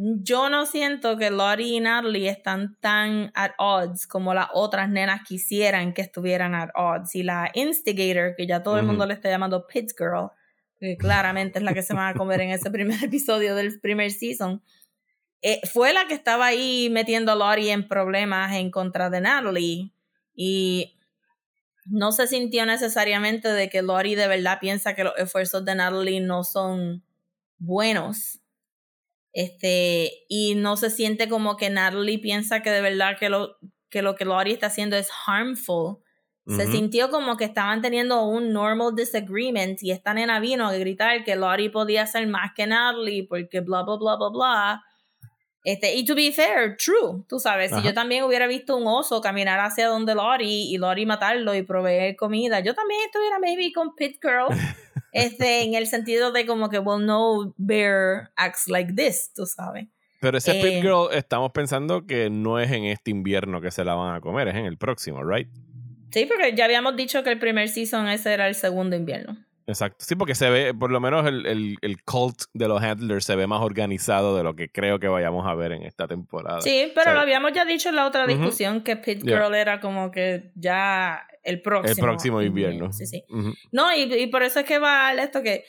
yo 0.00 0.48
no 0.48 0.64
siento 0.64 1.16
que 1.16 1.28
Lottie 1.28 1.74
y 1.74 1.80
Natalie 1.80 2.28
están 2.28 2.76
tan 2.80 3.32
at 3.34 3.50
odds 3.58 4.06
como 4.06 4.32
las 4.32 4.46
otras 4.52 4.88
nenas 4.88 5.22
quisieran 5.26 5.92
que 5.92 6.02
estuvieran 6.02 6.54
at 6.54 6.70
odds. 6.76 7.16
Y 7.16 7.24
la 7.24 7.50
Instigator, 7.52 8.36
que 8.36 8.46
ya 8.46 8.62
todo 8.62 8.78
el 8.78 8.86
mundo 8.86 9.06
le 9.06 9.14
está 9.14 9.28
llamando 9.28 9.66
Pit 9.66 9.90
Girl, 9.98 10.30
que 10.78 10.96
claramente 10.96 11.58
es 11.58 11.64
la 11.64 11.74
que 11.74 11.82
se 11.82 11.94
va 11.94 12.10
a 12.10 12.14
comer 12.14 12.42
en 12.42 12.50
ese 12.50 12.70
primer 12.70 13.02
episodio 13.02 13.56
del 13.56 13.80
primer 13.80 14.12
season, 14.12 14.62
eh, 15.42 15.60
fue 15.66 15.92
la 15.92 16.06
que 16.06 16.14
estaba 16.14 16.46
ahí 16.46 16.90
metiendo 16.90 17.32
a 17.32 17.34
Lottie 17.34 17.72
en 17.72 17.88
problemas 17.88 18.54
en 18.54 18.70
contra 18.70 19.10
de 19.10 19.20
Natalie. 19.20 19.90
Y 20.32 20.96
no 21.86 22.12
se 22.12 22.28
sintió 22.28 22.66
necesariamente 22.66 23.48
de 23.48 23.68
que 23.68 23.82
Lottie 23.82 24.14
de 24.14 24.28
verdad 24.28 24.60
piensa 24.60 24.94
que 24.94 25.02
los 25.02 25.18
esfuerzos 25.18 25.64
de 25.64 25.74
Natalie 25.74 26.20
no 26.20 26.44
son 26.44 27.02
buenos 27.58 28.38
este, 29.38 30.24
y 30.28 30.56
no 30.56 30.76
se 30.76 30.90
siente 30.90 31.28
como 31.28 31.56
que 31.56 31.70
Natalie 31.70 32.18
piensa 32.18 32.60
que 32.60 32.70
de 32.70 32.80
verdad 32.80 33.16
que 33.16 33.28
lo 33.28 33.56
que, 33.88 34.02
lo 34.02 34.16
que 34.16 34.24
Lottie 34.24 34.52
está 34.52 34.66
haciendo 34.66 34.96
es 34.96 35.08
harmful. 35.26 35.98
Se 36.48 36.66
sintió 36.66 37.10
como 37.10 37.36
que 37.36 37.44
estaban 37.44 37.80
teniendo 37.82 38.24
un 38.24 38.52
normal 38.52 38.96
disagreement 38.96 39.80
y 39.82 39.92
esta 39.92 40.12
nena 40.12 40.40
vino 40.40 40.66
a 40.66 40.72
gritar 40.72 41.22
que 41.22 41.36
Lottie 41.36 41.70
podía 41.70 42.04
ser 42.06 42.26
más 42.26 42.52
que 42.56 42.66
Natalie 42.66 43.28
porque 43.28 43.60
bla, 43.60 43.84
bla, 43.84 43.96
bla, 43.96 44.16
bla, 44.16 44.28
bla. 44.30 44.84
Este, 45.62 45.94
y 45.94 46.04
to 46.04 46.16
be 46.16 46.32
fair, 46.32 46.76
true, 46.76 47.22
tú 47.28 47.38
sabes, 47.38 47.70
si 47.70 47.80
yo 47.82 47.94
también 47.94 48.24
hubiera 48.24 48.48
visto 48.48 48.76
un 48.76 48.88
oso 48.88 49.20
caminar 49.20 49.60
hacia 49.60 49.86
donde 49.86 50.16
Lori 50.16 50.72
y 50.72 50.78
Lori 50.78 51.06
matarlo 51.06 51.54
y 51.54 51.62
proveer 51.62 52.16
comida, 52.16 52.58
yo 52.58 52.74
también 52.74 53.02
estuviera 53.06 53.38
maybe 53.38 53.70
con 53.72 53.94
Pit 53.94 54.18
Girl, 54.20 54.48
este, 55.12 55.62
en 55.62 55.74
el 55.74 55.86
sentido 55.86 56.32
de 56.32 56.46
como 56.46 56.68
que, 56.68 56.78
well, 56.78 57.04
no 57.04 57.54
bear 57.56 58.30
acts 58.36 58.68
like 58.68 58.92
this, 58.92 59.32
tú 59.34 59.46
sabes. 59.46 59.86
Pero 60.20 60.38
ese 60.38 60.54
Pit 60.54 60.64
eh, 60.64 60.82
Girl 60.82 61.08
estamos 61.12 61.52
pensando 61.52 62.06
que 62.06 62.28
no 62.28 62.58
es 62.58 62.70
en 62.72 62.84
este 62.84 63.10
invierno 63.10 63.60
que 63.60 63.70
se 63.70 63.84
la 63.84 63.94
van 63.94 64.16
a 64.16 64.20
comer, 64.20 64.48
es 64.48 64.56
en 64.56 64.66
el 64.66 64.76
próximo, 64.76 65.22
right? 65.22 65.48
Sí, 66.10 66.26
porque 66.26 66.54
ya 66.56 66.64
habíamos 66.64 66.96
dicho 66.96 67.22
que 67.22 67.30
el 67.30 67.38
primer 67.38 67.68
season 67.68 68.08
ese 68.08 68.32
era 68.32 68.48
el 68.48 68.54
segundo 68.54 68.96
invierno. 68.96 69.36
Exacto. 69.68 70.02
Sí, 70.04 70.16
porque 70.16 70.34
se 70.34 70.48
ve, 70.48 70.72
por 70.72 70.90
lo 70.90 70.98
menos 70.98 71.26
el, 71.26 71.44
el, 71.44 71.76
el, 71.82 72.02
cult 72.02 72.44
de 72.54 72.68
los 72.68 72.82
handlers 72.82 73.26
se 73.26 73.36
ve 73.36 73.46
más 73.46 73.60
organizado 73.60 74.34
de 74.34 74.42
lo 74.42 74.56
que 74.56 74.70
creo 74.70 74.98
que 74.98 75.08
vayamos 75.08 75.46
a 75.46 75.54
ver 75.54 75.72
en 75.72 75.82
esta 75.82 76.08
temporada. 76.08 76.62
Sí, 76.62 76.90
pero 76.94 77.12
lo 77.12 77.20
habíamos 77.20 77.52
ya 77.52 77.66
dicho 77.66 77.90
en 77.90 77.96
la 77.96 78.06
otra 78.06 78.26
discusión 78.26 78.82
que 78.82 78.96
Pit 78.96 79.22
Girl 79.22 79.54
era 79.54 79.78
como 79.78 80.10
que 80.10 80.52
ya 80.54 81.28
el 81.48 81.62
próximo. 81.62 81.94
El 81.94 82.00
próximo 82.00 82.42
invierno. 82.42 82.92
Sí, 82.92 83.06
sí. 83.06 83.24
No, 83.72 83.94
y, 83.94 84.02
y, 84.02 84.26
por 84.26 84.42
eso 84.42 84.60
es 84.60 84.66
que 84.66 84.78
va 84.78 85.12
esto 85.14 85.42
que 85.42 85.64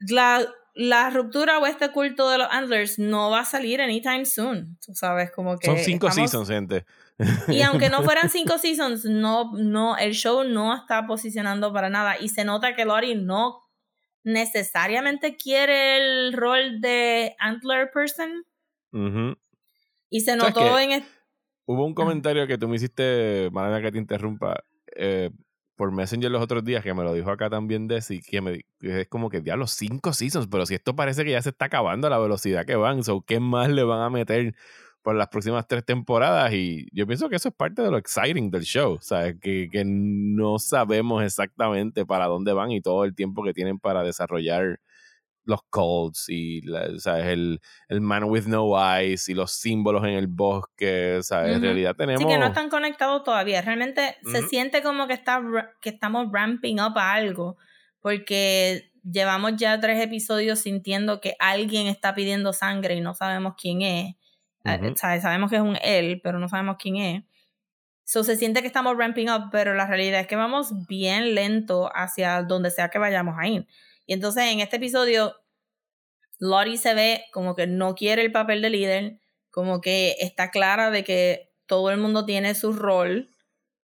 la, 0.00 0.46
la 0.74 1.10
ruptura 1.10 1.58
o 1.58 1.66
este 1.66 1.90
culto 1.90 2.28
de 2.30 2.38
los 2.38 2.48
handlers 2.50 2.98
no 2.98 3.30
va 3.30 3.40
a 3.40 3.44
salir 3.44 3.80
anytime 3.80 4.24
soon. 4.24 4.78
Tú 4.84 4.94
sabes, 4.94 5.30
como 5.30 5.58
que. 5.58 5.66
Son 5.66 5.78
cinco 5.78 6.10
seasons, 6.10 6.48
gente. 6.48 6.84
Y 7.48 7.62
aunque 7.62 7.88
no 7.88 8.02
fueran 8.04 8.28
cinco 8.28 8.58
seasons, 8.58 9.04
no, 9.04 9.52
no, 9.52 9.96
el 9.96 10.12
show 10.12 10.44
no 10.44 10.74
está 10.74 11.06
posicionando 11.06 11.72
para 11.72 11.88
nada. 11.88 12.16
Y 12.20 12.28
se 12.28 12.44
nota 12.44 12.74
que 12.74 12.84
Lori 12.84 13.14
no 13.14 13.62
necesariamente 14.24 15.36
quiere 15.36 15.96
el 15.96 16.32
rol 16.32 16.80
de 16.80 17.36
Antler 17.38 17.90
Person. 17.92 18.44
Y 20.10 20.20
se 20.20 20.36
notó 20.36 20.78
en... 20.78 21.02
Hubo 21.72 21.86
un 21.86 21.94
comentario 21.94 22.46
que 22.46 22.58
tú 22.58 22.68
me 22.68 22.76
hiciste, 22.76 23.48
manera 23.50 23.80
que 23.80 23.90
te 23.90 23.96
interrumpa, 23.96 24.62
eh, 24.94 25.30
por 25.74 25.90
Messenger 25.90 26.30
los 26.30 26.42
otros 26.42 26.62
días, 26.62 26.82
que 26.84 26.92
me 26.92 27.02
lo 27.02 27.14
dijo 27.14 27.30
acá 27.30 27.48
también 27.48 27.88
Desi, 27.88 28.20
que, 28.20 28.42
me, 28.42 28.66
es 28.82 29.08
como 29.08 29.30
que 29.30 29.42
ya 29.42 29.56
los 29.56 29.70
cinco 29.70 30.12
seasons, 30.12 30.48
pero 30.48 30.66
si 30.66 30.74
esto 30.74 30.94
parece 30.94 31.24
que 31.24 31.30
ya 31.30 31.40
se 31.40 31.48
está 31.48 31.64
acabando 31.64 32.08
a 32.08 32.10
la 32.10 32.18
velocidad 32.18 32.66
que 32.66 32.76
van, 32.76 33.02
so, 33.02 33.22
¿qué 33.22 33.40
más 33.40 33.70
le 33.70 33.84
van 33.84 34.02
a 34.02 34.10
meter 34.10 34.54
por 35.00 35.14
las 35.14 35.28
próximas 35.28 35.66
tres 35.66 35.82
temporadas? 35.82 36.52
Y 36.52 36.88
yo 36.92 37.06
pienso 37.06 37.30
que 37.30 37.36
eso 37.36 37.48
es 37.48 37.54
parte 37.54 37.80
de 37.80 37.90
lo 37.90 37.96
exciting 37.96 38.50
del 38.50 38.64
show, 38.64 38.98
¿sabes? 39.00 39.36
Que, 39.40 39.70
que 39.72 39.82
no 39.86 40.58
sabemos 40.58 41.24
exactamente 41.24 42.04
para 42.04 42.26
dónde 42.26 42.52
van 42.52 42.70
y 42.70 42.82
todo 42.82 43.04
el 43.04 43.14
tiempo 43.14 43.42
que 43.42 43.54
tienen 43.54 43.78
para 43.78 44.02
desarrollar 44.02 44.78
los 45.44 45.60
colds 45.70 46.28
y 46.28 46.60
El, 47.06 47.60
el, 47.88 48.00
man 48.00 48.24
with 48.24 48.46
no 48.46 48.74
eyes 48.76 49.28
y 49.28 49.34
los 49.34 49.52
símbolos 49.52 50.04
en 50.04 50.10
el 50.10 50.26
bosque, 50.26 51.18
¿sabes? 51.22 51.56
En 51.56 51.62
realidad 51.62 51.96
tenemos... 51.96 52.22
Sí, 52.22 52.28
que 52.28 52.38
no 52.38 52.46
están 52.46 52.68
conectados 52.68 53.24
todavía. 53.24 53.60
Realmente 53.62 54.16
se 54.30 54.42
siente 54.42 54.82
como 54.82 55.06
que, 55.06 55.14
está, 55.14 55.42
que 55.80 55.90
estamos 55.90 56.28
ramping 56.32 56.76
up 56.76 56.96
a 56.96 57.12
algo, 57.14 57.56
porque 58.00 58.92
llevamos 59.02 59.56
ya 59.56 59.80
tres 59.80 60.02
episodios 60.02 60.60
sintiendo 60.60 61.20
que 61.20 61.34
alguien 61.38 61.86
está 61.86 62.14
pidiendo 62.14 62.52
sangre 62.52 62.94
y 62.94 63.00
no 63.00 63.14
sabemos 63.14 63.54
quién 63.60 63.82
es. 63.82 64.14
Eh, 64.64 64.94
sabemos 64.96 65.50
que 65.50 65.56
es 65.56 65.62
un 65.62 65.76
él, 65.82 66.20
pero 66.22 66.38
no 66.38 66.48
sabemos 66.48 66.76
quién 66.78 66.96
es. 66.96 67.24
So, 68.04 68.24
se 68.24 68.36
siente 68.36 68.60
que 68.60 68.66
estamos 68.66 68.96
ramping 68.96 69.28
up, 69.28 69.48
pero 69.50 69.74
la 69.74 69.86
realidad 69.86 70.20
es 70.20 70.26
que 70.26 70.36
vamos 70.36 70.86
bien 70.86 71.34
lento 71.34 71.90
hacia 71.94 72.42
donde 72.42 72.70
sea 72.70 72.88
que 72.88 72.98
vayamos 72.98 73.36
a 73.38 73.46
ir. 73.46 73.66
Y 74.06 74.14
entonces 74.14 74.44
en 74.44 74.60
este 74.60 74.76
episodio, 74.76 75.36
Lottie 76.38 76.76
se 76.76 76.94
ve 76.94 77.24
como 77.32 77.54
que 77.54 77.66
no 77.66 77.94
quiere 77.94 78.22
el 78.22 78.32
papel 78.32 78.62
de 78.62 78.70
líder, 78.70 79.20
como 79.50 79.80
que 79.80 80.16
está 80.18 80.50
clara 80.50 80.90
de 80.90 81.04
que 81.04 81.52
todo 81.66 81.90
el 81.90 81.98
mundo 81.98 82.24
tiene 82.24 82.54
su 82.54 82.72
rol 82.72 83.30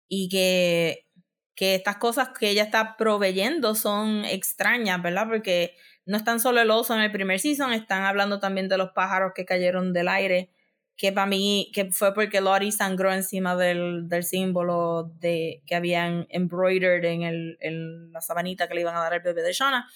y 0.08 0.28
que, 0.28 1.06
que 1.54 1.74
estas 1.74 1.96
cosas 1.96 2.30
que 2.38 2.48
ella 2.48 2.62
está 2.62 2.96
proveyendo 2.96 3.74
son 3.74 4.24
extrañas, 4.24 5.02
¿verdad? 5.02 5.26
Porque 5.28 5.74
no 6.06 6.16
están 6.16 6.40
solo 6.40 6.60
el 6.60 6.70
oso 6.70 6.94
en 6.94 7.00
el 7.02 7.12
primer 7.12 7.40
season, 7.40 7.72
están 7.72 8.04
hablando 8.04 8.38
también 8.38 8.68
de 8.68 8.78
los 8.78 8.90
pájaros 8.92 9.32
que 9.34 9.44
cayeron 9.44 9.92
del 9.92 10.08
aire, 10.08 10.50
que 10.96 11.12
para 11.12 11.26
mí, 11.26 11.70
que 11.74 11.90
fue 11.92 12.14
porque 12.14 12.40
Lottie 12.40 12.72
sangró 12.72 13.12
encima 13.12 13.54
del, 13.54 14.08
del 14.08 14.24
símbolo 14.24 15.12
de, 15.20 15.62
que 15.66 15.74
habían 15.74 16.26
embroidered 16.30 17.04
en, 17.04 17.22
el, 17.22 17.58
en 17.60 18.12
la 18.12 18.20
sabanita 18.22 18.66
que 18.66 18.74
le 18.74 18.80
iban 18.80 18.96
a 18.96 19.00
dar 19.00 19.12
al 19.12 19.20
bebé 19.20 19.42
de 19.42 19.52
Shona. 19.52 19.86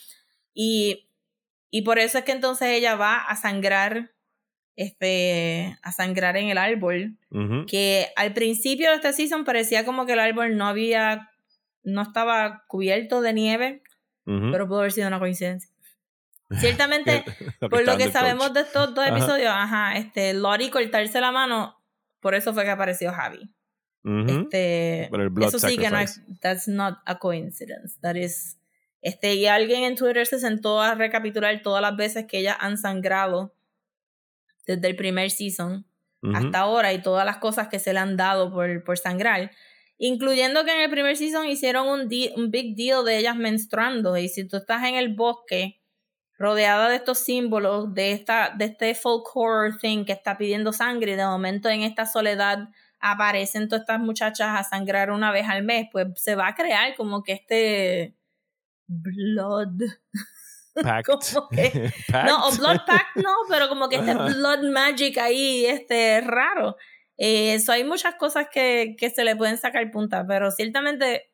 Y, 0.52 1.08
y 1.70 1.82
por 1.82 1.98
eso 1.98 2.18
es 2.18 2.24
que 2.24 2.32
entonces 2.32 2.68
ella 2.68 2.96
va 2.96 3.16
a 3.16 3.34
sangrar, 3.36 4.10
este, 4.76 5.78
a 5.82 5.92
sangrar 5.92 6.36
en 6.36 6.48
el 6.48 6.58
árbol, 6.58 7.16
que 7.66 8.08
al 8.16 8.34
principio 8.34 8.90
de 8.90 8.96
esta 8.96 9.12
season 9.12 9.44
parecía 9.44 9.86
como 9.86 10.04
que 10.04 10.12
el 10.12 10.20
árbol 10.20 10.56
no 10.56 10.66
había, 10.66 11.30
no 11.82 12.02
estaba 12.02 12.64
cubierto 12.66 13.22
de 13.22 13.32
nieve, 13.32 13.82
pero 14.24 14.68
pudo 14.68 14.80
haber 14.80 14.92
sido 14.92 15.08
una 15.08 15.18
coincidencia. 15.18 15.69
Ciertamente, 16.58 17.24
por 17.60 17.84
lo 17.86 17.96
que 17.96 18.10
sabemos 18.10 18.52
de 18.52 18.60
estos 18.60 18.94
dos 18.94 19.06
episodios, 19.06 19.50
ajá, 19.50 19.96
este, 19.96 20.34
Lori 20.34 20.70
cortarse 20.70 21.20
la 21.20 21.30
mano, 21.30 21.76
por 22.20 22.34
eso 22.34 22.52
fue 22.52 22.64
que 22.64 22.70
apareció 22.70 23.12
Javi. 23.12 23.54
Este, 24.02 25.10
eso 25.42 25.58
sí 25.58 25.76
que 25.76 25.90
no 25.90 25.98
es, 25.98 26.22
that's 26.40 26.66
not 26.66 26.98
a 27.04 27.18
coincidence, 27.18 27.98
that 28.00 28.14
is, 28.14 28.58
este, 29.02 29.34
y 29.34 29.46
alguien 29.46 29.84
en 29.84 29.94
Twitter 29.94 30.26
se 30.26 30.40
sentó 30.40 30.80
a 30.80 30.94
recapitular 30.94 31.60
todas 31.62 31.82
las 31.82 31.96
veces 31.96 32.26
que 32.26 32.38
ellas 32.38 32.56
han 32.60 32.78
sangrado 32.78 33.54
desde 34.66 34.88
el 34.88 34.96
primer 34.96 35.30
season 35.30 35.86
hasta 36.34 36.60
ahora 36.60 36.92
y 36.92 37.00
todas 37.00 37.24
las 37.24 37.38
cosas 37.38 37.68
que 37.68 37.78
se 37.78 37.92
le 37.92 37.98
han 37.98 38.16
dado 38.16 38.52
por, 38.52 38.84
por 38.84 38.98
sangrar. 38.98 39.50
Incluyendo 39.96 40.64
que 40.64 40.72
en 40.72 40.80
el 40.80 40.90
primer 40.90 41.16
season 41.16 41.46
hicieron 41.46 41.88
un, 41.88 42.10
un 42.36 42.50
big 42.50 42.76
deal 42.76 43.04
de 43.04 43.18
ellas 43.18 43.36
menstruando. 43.36 44.16
Y 44.16 44.28
si 44.28 44.46
tú 44.46 44.58
estás 44.58 44.84
en 44.84 44.96
el 44.96 45.14
bosque 45.14 45.79
rodeada 46.40 46.88
de 46.88 46.96
estos 46.96 47.18
símbolos, 47.18 47.92
de, 47.92 48.12
esta, 48.12 48.54
de 48.56 48.64
este 48.64 48.94
folk 48.94 49.24
horror 49.36 49.76
thing 49.78 50.06
que 50.06 50.12
está 50.12 50.38
pidiendo 50.38 50.72
sangre 50.72 51.12
y 51.12 51.16
de 51.16 51.26
momento 51.26 51.68
en 51.68 51.82
esta 51.82 52.06
soledad 52.06 52.70
aparecen 52.98 53.68
todas 53.68 53.82
estas 53.82 54.00
muchachas 54.00 54.48
a 54.58 54.64
sangrar 54.64 55.10
una 55.10 55.32
vez 55.32 55.46
al 55.46 55.62
mes, 55.62 55.88
pues 55.92 56.06
se 56.16 56.36
va 56.36 56.48
a 56.48 56.54
crear 56.54 56.96
como 56.96 57.22
que 57.22 57.32
este 57.32 58.16
blood 58.86 59.82
Pact. 60.82 61.08
No, 62.26 62.46
o 62.46 62.52
blood 62.52 62.86
pact 62.86 63.16
no, 63.16 63.34
pero 63.48 63.68
como 63.68 63.88
que 63.88 63.96
este 63.96 64.14
blood 64.14 64.62
magic 64.72 65.18
ahí, 65.18 65.66
este, 65.66 66.22
raro. 66.22 66.76
Eso 67.18 67.72
eh, 67.72 67.74
hay 67.74 67.84
muchas 67.84 68.14
cosas 68.14 68.46
que, 68.50 68.94
que 68.96 69.10
se 69.10 69.24
le 69.24 69.36
pueden 69.36 69.58
sacar 69.58 69.90
punta, 69.90 70.24
pero 70.26 70.50
ciertamente 70.52 71.32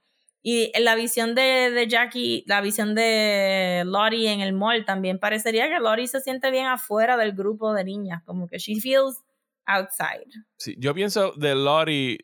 y 0.48 0.70
la 0.78 0.94
visión 0.94 1.34
de, 1.34 1.72
de, 1.72 1.88
Jackie, 1.88 2.44
la 2.46 2.60
visión 2.60 2.94
de 2.94 3.82
Lottie 3.84 4.32
en 4.32 4.40
el 4.40 4.52
mall, 4.52 4.84
también 4.84 5.18
parecería 5.18 5.68
que 5.68 5.80
Lottie 5.80 6.06
se 6.06 6.20
siente 6.20 6.52
bien 6.52 6.66
afuera 6.66 7.16
del 7.16 7.32
grupo 7.32 7.74
de 7.74 7.82
niñas, 7.82 8.22
como 8.24 8.46
que 8.46 8.58
she 8.58 8.78
feels 8.78 9.24
outside. 9.64 10.30
Sí, 10.56 10.76
yo 10.78 10.94
pienso 10.94 11.32
de 11.32 11.56
Lottie, 11.56 12.18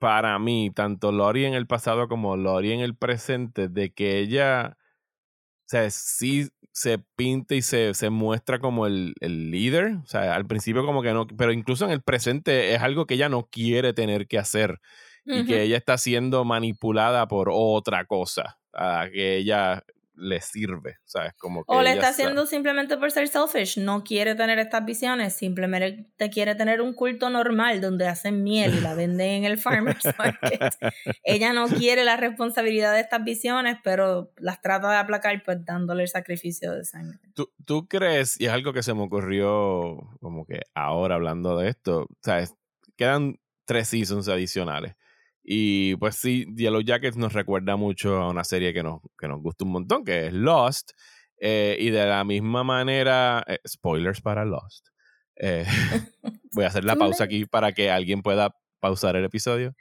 para 0.00 0.36
mí, 0.40 0.72
tanto 0.74 1.12
Lottie 1.12 1.46
en 1.46 1.54
el 1.54 1.68
pasado 1.68 2.08
como 2.08 2.36
Lottie 2.36 2.74
en 2.74 2.80
el 2.80 2.96
presente, 2.96 3.68
de 3.68 3.92
que 3.92 4.18
ella, 4.18 4.76
o 4.76 5.68
sea, 5.68 5.88
sí 5.90 6.48
se 6.72 6.98
pinta 7.14 7.54
y 7.54 7.62
se, 7.62 7.94
se 7.94 8.10
muestra 8.10 8.58
como 8.58 8.88
el, 8.88 9.14
el, 9.20 9.52
líder, 9.52 9.98
o 10.02 10.06
sea, 10.06 10.34
al 10.34 10.48
principio 10.48 10.84
como 10.84 11.02
que 11.02 11.12
no, 11.12 11.28
pero 11.28 11.52
incluso 11.52 11.84
en 11.84 11.92
el 11.92 12.02
presente 12.02 12.74
es 12.74 12.82
algo 12.82 13.06
que 13.06 13.14
ella 13.14 13.28
no 13.28 13.44
quiere 13.48 13.92
tener 13.92 14.26
que 14.26 14.40
hacer 14.40 14.80
y 15.28 15.44
que 15.44 15.62
ella 15.62 15.76
está 15.76 15.98
siendo 15.98 16.44
manipulada 16.44 17.28
por 17.28 17.50
otra 17.52 18.04
cosa 18.06 18.58
a 18.72 19.08
que 19.12 19.36
ella 19.36 19.84
le 20.18 20.40
sirve, 20.40 20.96
¿sabes? 21.04 21.32
Como 21.34 21.64
o 21.66 21.82
le 21.82 21.92
está 21.92 22.08
haciendo 22.08 22.44
simplemente 22.46 22.96
por 22.96 23.10
ser 23.10 23.28
selfish, 23.28 23.78
no 23.78 24.02
quiere 24.02 24.34
tener 24.34 24.58
estas 24.58 24.84
visiones, 24.84 25.34
simplemente 25.34 26.30
quiere 26.30 26.54
tener 26.54 26.80
un 26.80 26.92
culto 26.92 27.30
normal 27.30 27.80
donde 27.80 28.06
hacen 28.06 28.42
miel 28.42 28.74
y 28.74 28.80
la 28.80 28.94
venden 28.94 29.28
en 29.28 29.44
el 29.44 29.58
farmer's 29.58 30.04
market. 30.18 30.60
ella 31.22 31.52
no 31.52 31.68
quiere 31.68 32.04
la 32.04 32.16
responsabilidad 32.16 32.94
de 32.94 33.00
estas 33.00 33.22
visiones, 33.24 33.78
pero 33.84 34.32
las 34.38 34.60
trata 34.60 34.90
de 34.90 34.96
aplacar 34.96 35.40
pues 35.44 35.64
dándole 35.64 36.02
el 36.02 36.08
sacrificio 36.08 36.72
de 36.72 36.84
sangre. 36.84 37.20
¿Tú, 37.34 37.52
tú 37.64 37.86
crees, 37.86 38.40
y 38.40 38.46
es 38.46 38.50
algo 38.50 38.72
que 38.72 38.82
se 38.82 38.94
me 38.94 39.02
ocurrió 39.02 39.98
como 40.20 40.46
que 40.46 40.62
ahora 40.74 41.14
hablando 41.14 41.56
de 41.58 41.68
esto, 41.68 42.08
¿sabes? 42.22 42.54
Quedan 42.96 43.38
tres 43.64 43.88
seasons 43.88 44.28
adicionales. 44.28 44.96
Y 45.50 45.96
pues 45.96 46.16
sí, 46.16 46.44
Yellow 46.54 46.82
Jackets 46.82 47.16
nos 47.16 47.32
recuerda 47.32 47.74
mucho 47.76 48.18
a 48.18 48.28
una 48.28 48.44
serie 48.44 48.74
que 48.74 48.82
nos, 48.82 49.00
que 49.18 49.28
nos 49.28 49.40
gusta 49.40 49.64
un 49.64 49.72
montón, 49.72 50.04
que 50.04 50.26
es 50.26 50.32
Lost. 50.34 50.90
Eh, 51.40 51.74
y 51.80 51.88
de 51.88 52.04
la 52.04 52.22
misma 52.22 52.64
manera, 52.64 53.42
eh, 53.46 53.56
spoilers 53.66 54.20
para 54.20 54.44
Lost. 54.44 54.88
Eh, 55.36 55.64
voy 56.52 56.64
a 56.64 56.66
hacer 56.66 56.84
la 56.84 56.96
pausa 56.96 57.24
aquí 57.24 57.46
para 57.46 57.72
que 57.72 57.90
alguien 57.90 58.20
pueda 58.20 58.54
pausar 58.78 59.16
el 59.16 59.24
episodio. 59.24 59.74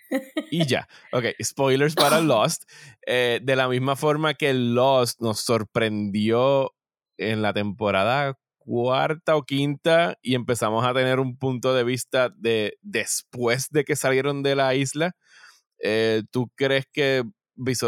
Y 0.51 0.65
ya. 0.67 0.87
Ok, 1.11 1.25
spoilers 1.43 1.95
para 1.95 2.21
Lost. 2.21 2.63
de 3.05 3.55
la 3.57 3.67
misma 3.67 3.97
forma 3.97 4.35
que 4.35 4.53
Lost 4.53 5.19
nos 5.19 5.41
sorprendió 5.41 6.71
en 7.17 7.41
la 7.41 7.51
temporada 7.51 8.37
cuarta 8.59 9.35
o 9.35 9.43
quinta 9.43 10.17
y 10.21 10.35
empezamos 10.35 10.85
a 10.85 10.93
tener 10.93 11.19
un 11.19 11.37
punto 11.37 11.73
de 11.73 11.83
vista 11.83 12.29
de 12.37 12.77
después 12.81 13.67
de 13.69 13.83
que 13.83 13.97
salieron 13.97 14.43
de 14.43 14.55
la 14.55 14.73
isla 14.75 15.15
eh, 15.79 16.23
¿Tú 16.31 16.51
crees 16.55 16.85
que 16.91 17.23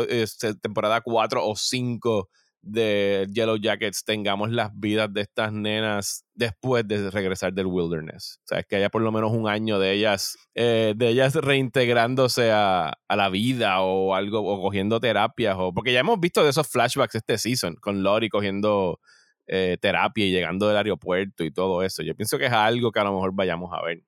este, 0.10 0.56
temporada 0.56 1.02
4 1.02 1.46
o 1.46 1.56
5 1.56 2.30
de 2.62 3.28
Yellow 3.32 3.58
Jackets 3.58 4.04
tengamos 4.04 4.52
las 4.52 4.78
vidas 4.78 5.12
de 5.14 5.22
estas 5.22 5.54
nenas 5.54 6.26
después 6.34 6.88
de 6.88 7.10
regresar 7.10 7.54
del 7.54 7.68
wilderness. 7.68 8.40
O 8.44 8.48
sea, 8.48 8.60
es 8.60 8.66
que 8.66 8.76
haya 8.76 8.90
por 8.90 9.02
lo 9.02 9.12
menos 9.12 9.32
un 9.32 9.48
año 9.48 9.80
de 9.80 9.94
ellas, 9.94 10.38
eh, 10.56 10.94
de 10.96 11.08
ellas 11.08 11.36
reintegrándose 11.36 12.52
a, 12.52 12.98
la 13.10 13.30
vida 13.30 13.82
o 13.82 14.14
algo, 14.14 14.40
o 14.42 14.62
cogiendo 14.62 15.00
terapias, 15.00 15.56
o 15.58 15.74
porque 15.74 15.94
ya 15.94 16.02
hemos 16.02 16.20
visto 16.20 16.44
de 16.44 16.50
esos 16.50 16.68
flashbacks 16.68 17.16
este 17.16 17.38
season, 17.38 17.76
con 17.76 18.04
Lori 18.04 18.30
cogiendo 18.30 19.00
eh, 19.48 19.78
terapia 19.80 20.26
y 20.26 20.32
llegando 20.32 20.68
del 20.68 20.78
aeropuerto 20.78 21.44
y 21.44 21.52
todo 21.52 21.84
eso. 21.84 22.04
Yo 22.04 22.16
pienso 22.16 22.38
que 22.38 22.48
es 22.48 22.54
algo 22.54 22.92
que 22.92 23.00
a 23.00 23.04
lo 23.06 23.14
mejor 23.14 23.32
vayamos 23.34 23.72
a 23.74 23.82
ver. 23.82 24.04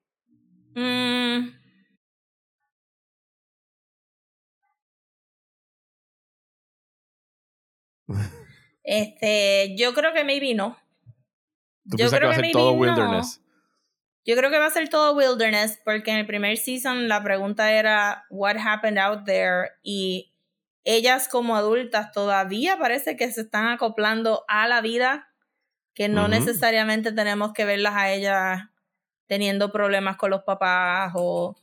Mm, 0.74 1.61
Este, 8.84 9.76
yo 9.76 9.94
creo 9.94 10.12
que 10.12 10.24
maybe 10.24 10.54
no. 10.54 10.76
yo 11.84 12.08
creo 12.08 12.20
que, 12.20 12.26
va 12.26 12.32
a 12.32 12.36
ser 12.36 12.50
todo 12.52 12.72
wilderness. 12.72 13.40
Yo 14.24 14.36
creo 14.36 14.50
que 14.50 14.58
va 14.58 14.66
a 14.66 14.70
ser 14.70 14.88
todo 14.88 15.14
wilderness 15.14 15.80
porque 15.84 16.10
en 16.10 16.18
el 16.18 16.26
primer 16.26 16.56
season 16.56 17.08
la 17.08 17.22
pregunta 17.22 17.72
era 17.72 18.24
what 18.30 18.56
happened 18.56 18.98
out 18.98 19.24
there 19.24 19.70
y 19.82 20.32
ellas 20.84 21.28
como 21.28 21.56
adultas 21.56 22.12
todavía 22.12 22.76
parece 22.78 23.16
que 23.16 23.30
se 23.30 23.42
están 23.42 23.68
acoplando 23.68 24.44
a 24.48 24.66
la 24.66 24.80
vida 24.80 25.28
que 25.94 26.08
no 26.08 26.26
necesariamente 26.28 27.12
tenemos 27.12 27.52
que 27.52 27.64
verlas 27.64 27.94
a 27.94 28.10
ellas 28.12 28.62
teniendo 29.26 29.70
problemas 29.72 30.16
con 30.16 30.30
los 30.30 30.42
papás 30.42 31.12
o 31.14 31.56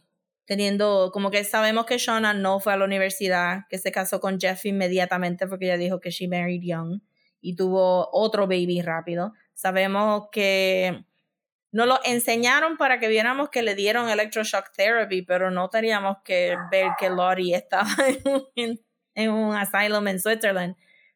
teniendo, 0.49 1.11
como 1.13 1.29
que 1.29 1.43
sabemos 1.43 1.85
que 1.85 1.99
Shona 1.99 2.33
no 2.33 2.59
fue 2.59 2.73
a 2.73 2.77
la 2.77 2.85
universidad, 2.85 3.67
que 3.69 3.77
se 3.77 3.91
casó 3.91 4.19
con 4.19 4.39
Jeff 4.39 4.65
inmediatamente 4.65 5.45
porque 5.45 5.65
ella 5.65 5.77
dijo 5.77 5.99
que 5.99 6.09
she 6.09 6.27
married 6.27 6.63
young 6.63 7.01
y 7.39 7.55
tuvo 7.55 8.09
otro 8.11 8.47
baby 8.47 8.81
rápido. 8.81 9.33
Sabemos 9.53 10.29
que 10.31 11.05
nos 11.71 11.85
lo 11.85 11.99
enseñaron 12.03 12.77
para 12.77 12.99
que 12.99 13.07
viéramos 13.07 13.49
que 13.49 13.61
le 13.61 13.75
dieron 13.75 14.09
electroshock 14.09 14.71
therapy, 14.75 15.21
pero 15.21 15.51
no 15.51 15.69
teníamos 15.69 16.17
que 16.25 16.57
ver 16.71 16.93
que 16.97 17.11
Lottie 17.11 17.53
estaba 17.53 17.91
en, 18.55 18.81
en 19.13 19.29
un 19.29 19.55
asylum 19.55 20.07
en 20.07 20.19
Switzerland. 20.19 20.75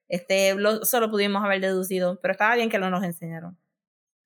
Este, 0.10 0.54
lo, 0.54 0.86
solo 0.86 1.10
pudimos 1.10 1.44
haber 1.44 1.60
deducido, 1.60 2.20
pero 2.22 2.34
estaba 2.34 2.54
bien 2.54 2.70
que 2.70 2.78
lo 2.78 2.92
nos 2.92 3.04
enseñaron. 3.04 3.58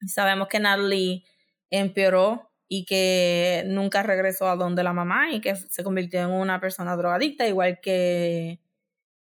Sabemos 0.06 0.50
que 0.50 0.60
Natalie 0.60 1.24
empeoró 1.70 2.52
y 2.68 2.86
que 2.86 3.64
nunca 3.68 4.04
regresó 4.04 4.50
a 4.50 4.56
donde 4.56 4.84
la 4.84 4.94
mamá 4.94 5.32
y 5.32 5.42
que 5.42 5.56
se 5.56 5.84
convirtió 5.84 6.22
en 6.22 6.32
una 6.32 6.60
persona 6.60 6.96
drogadicta, 6.96 7.48
igual 7.48 7.80
que, 7.82 8.60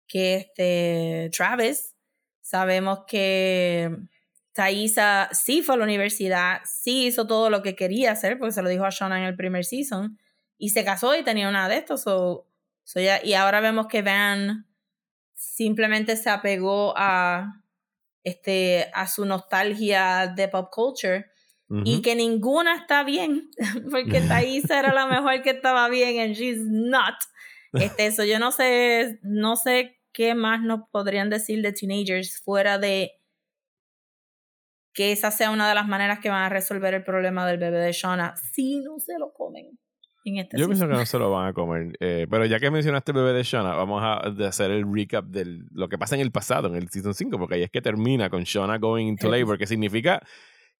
que 0.09 0.37
este 0.37 1.30
Travis. 1.37 1.94
Sabemos 2.40 3.00
que 3.07 3.90
Thaisa 4.52 5.28
sí 5.33 5.62
fue 5.62 5.74
a 5.74 5.78
la 5.78 5.85
universidad, 5.85 6.61
sí 6.64 7.07
hizo 7.07 7.26
todo 7.26 7.50
lo 7.50 7.62
que 7.62 7.74
quería 7.74 8.12
hacer, 8.12 8.38
porque 8.38 8.52
se 8.52 8.62
lo 8.62 8.68
dijo 8.68 8.85
a 8.85 8.90
Shona 8.90 9.18
en 9.18 9.24
el 9.24 9.37
primer 9.37 9.64
season, 9.64 10.18
y 10.59 10.70
se 10.70 10.85
casó 10.85 11.16
y 11.16 11.24
tenía 11.24 11.48
una 11.48 11.68
de 11.68 11.78
estos. 11.78 12.02
So, 12.02 12.46
ya, 12.94 13.24
y 13.24 13.35
ahora 13.35 13.61
vemos 13.61 13.87
que 13.88 14.02
Van 14.02 14.66
simplemente 15.35 16.16
se 16.16 16.30
apegó 16.30 16.94
a, 16.96 17.62
este, 18.22 18.90
a 18.94 19.07
su 19.09 19.24
nostalgia 19.24 20.28
de 20.28 20.48
pop 20.48 20.70
culture 20.72 21.30
y 21.68 22.03
que 22.03 22.14
ninguna 22.14 22.77
está 22.77 23.05
bien, 23.05 23.50
porque 23.90 24.20
Thaisa 24.20 24.79
era 24.79 24.92
la 24.92 25.07
mejor 25.07 25.42
que 25.42 25.50
estaba 25.50 25.88
bien 25.88 26.20
and 26.20 26.35
she's 26.35 26.61
not. 26.61 27.14
Este, 27.72 28.07
eso 28.07 28.24
yo 28.24 28.38
no 28.38 28.53
sé, 28.53 29.18
no 29.22 29.57
sé 29.57 29.98
qué 30.12 30.35
más 30.35 30.62
nos 30.62 30.88
podrían 30.90 31.31
decir 31.31 31.61
de 31.62 31.72
teenagers 31.72 32.40
fuera 32.42 32.79
de 32.79 33.12
que 34.92 35.11
esa 35.11 35.33
sea 35.33 35.50
una 35.50 35.68
de 35.68 35.74
las 35.74 35.88
maneras 35.88 36.20
que 36.20 36.31
van 36.31 36.44
a 36.44 36.48
resolver 36.48 36.94
el 36.94 37.03
problema 37.03 37.46
del 37.46 37.59
bebé 37.59 37.79
de 37.79 37.92
Shauna 37.92 38.35
si 38.37 38.79
no 38.81 39.00
se 39.00 39.18
lo 39.18 39.33
comen. 39.33 39.79
Este 40.24 40.57
Yo 40.57 40.66
pienso 40.66 40.88
que 40.88 40.94
no 40.94 41.05
se 41.05 41.18
lo 41.18 41.31
van 41.31 41.48
a 41.48 41.53
comer. 41.53 41.96
Eh, 42.00 42.27
pero 42.31 42.46
ya 42.46 42.59
que 42.59 42.70
mencionaste 42.70 43.12
el 43.12 43.18
bebé 43.18 43.35
de 43.35 43.42
Shauna, 43.42 43.74
vamos 43.74 44.03
a 44.03 44.20
hacer 44.46 44.70
el 44.70 44.85
recap 44.90 45.27
de 45.27 45.44
lo 45.70 45.88
que 45.88 45.98
pasa 45.98 46.14
en 46.14 46.22
el 46.22 46.31
pasado, 46.31 46.68
en 46.68 46.77
el 46.77 46.88
Season 46.88 47.12
5, 47.12 47.38
porque 47.38 47.57
ahí 47.57 47.62
es 47.64 47.70
que 47.70 47.83
termina 47.83 48.31
con 48.31 48.44
Shauna 48.44 48.79
going 48.79 49.07
into 49.07 49.29
labor, 49.29 49.59
que 49.59 49.66
significa 49.66 50.22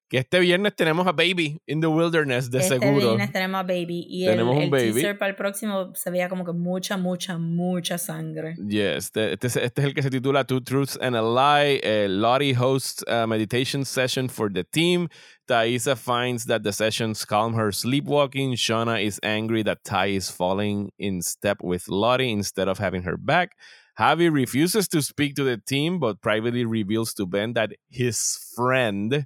que 0.07 0.19
este 0.19 0.39
viernes 0.39 0.75
tenemos 0.75 1.07
a 1.07 1.11
Baby 1.11 1.59
in 1.65 1.81
the 1.81 1.87
Wilderness, 1.87 2.51
de 2.51 2.59
este 2.59 2.75
seguro. 2.75 2.97
Este 2.97 3.05
viernes 3.07 3.31
tenemos 3.31 3.59
a 3.59 3.63
Baby. 3.63 4.05
Y 4.07 4.25
tenemos 4.25 4.57
el, 4.57 4.63
un 4.65 4.69
baby. 4.69 4.93
teaser 4.93 5.17
para 5.17 5.29
el 5.29 5.35
próximo 5.35 5.93
se 5.95 6.11
veía 6.11 6.29
como 6.29 6.45
que 6.45 6.53
mucha, 6.53 6.97
mucha, 6.97 7.37
mucha 7.37 7.97
sangre. 7.97 8.55
Yes, 8.67 9.05
este, 9.05 9.33
este, 9.33 9.47
este 9.47 9.81
es 9.81 9.87
el 9.87 9.93
que 9.93 10.03
se 10.03 10.09
titula 10.09 10.45
Two 10.45 10.61
Truths 10.61 10.97
and 11.01 11.15
a 11.15 11.21
Lie. 11.21 11.81
Uh, 11.83 12.07
Lottie 12.09 12.53
hosts 12.53 13.03
a 13.07 13.25
meditation 13.25 13.83
session 13.83 14.29
for 14.29 14.51
the 14.51 14.63
team. 14.63 15.09
Thaisa 15.47 15.95
finds 15.95 16.45
that 16.45 16.63
the 16.63 16.71
sessions 16.71 17.25
calm 17.25 17.53
her 17.53 17.71
sleepwalking. 17.71 18.55
Shauna 18.55 19.03
is 19.03 19.19
angry 19.23 19.63
that 19.63 19.83
Ty 19.83 20.07
is 20.07 20.29
falling 20.29 20.91
in 20.97 21.21
step 21.21 21.57
with 21.63 21.87
Lottie 21.87 22.31
instead 22.31 22.67
of 22.67 22.79
having 22.79 23.03
her 23.03 23.17
back. 23.17 23.51
Javi 23.99 24.31
refuses 24.31 24.87
to 24.89 25.01
speak 25.01 25.35
to 25.35 25.43
the 25.43 25.57
team, 25.57 25.99
but 25.99 26.21
privately 26.21 26.65
reveals 26.65 27.13
to 27.13 27.25
Ben 27.25 27.53
that 27.53 27.71
his 27.89 28.37
friend 28.55 29.25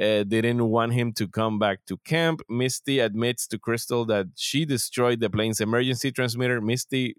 uh, 0.00 0.24
didn't 0.24 0.68
want 0.68 0.92
him 0.92 1.12
to 1.12 1.28
come 1.28 1.58
back 1.58 1.84
to 1.86 1.96
camp. 1.98 2.40
Misty 2.48 2.98
admits 3.00 3.46
to 3.48 3.58
Crystal 3.58 4.04
that 4.06 4.26
she 4.36 4.64
destroyed 4.64 5.20
the 5.20 5.30
plane's 5.30 5.60
emergency 5.60 6.10
transmitter. 6.10 6.60
Misty, 6.60 7.14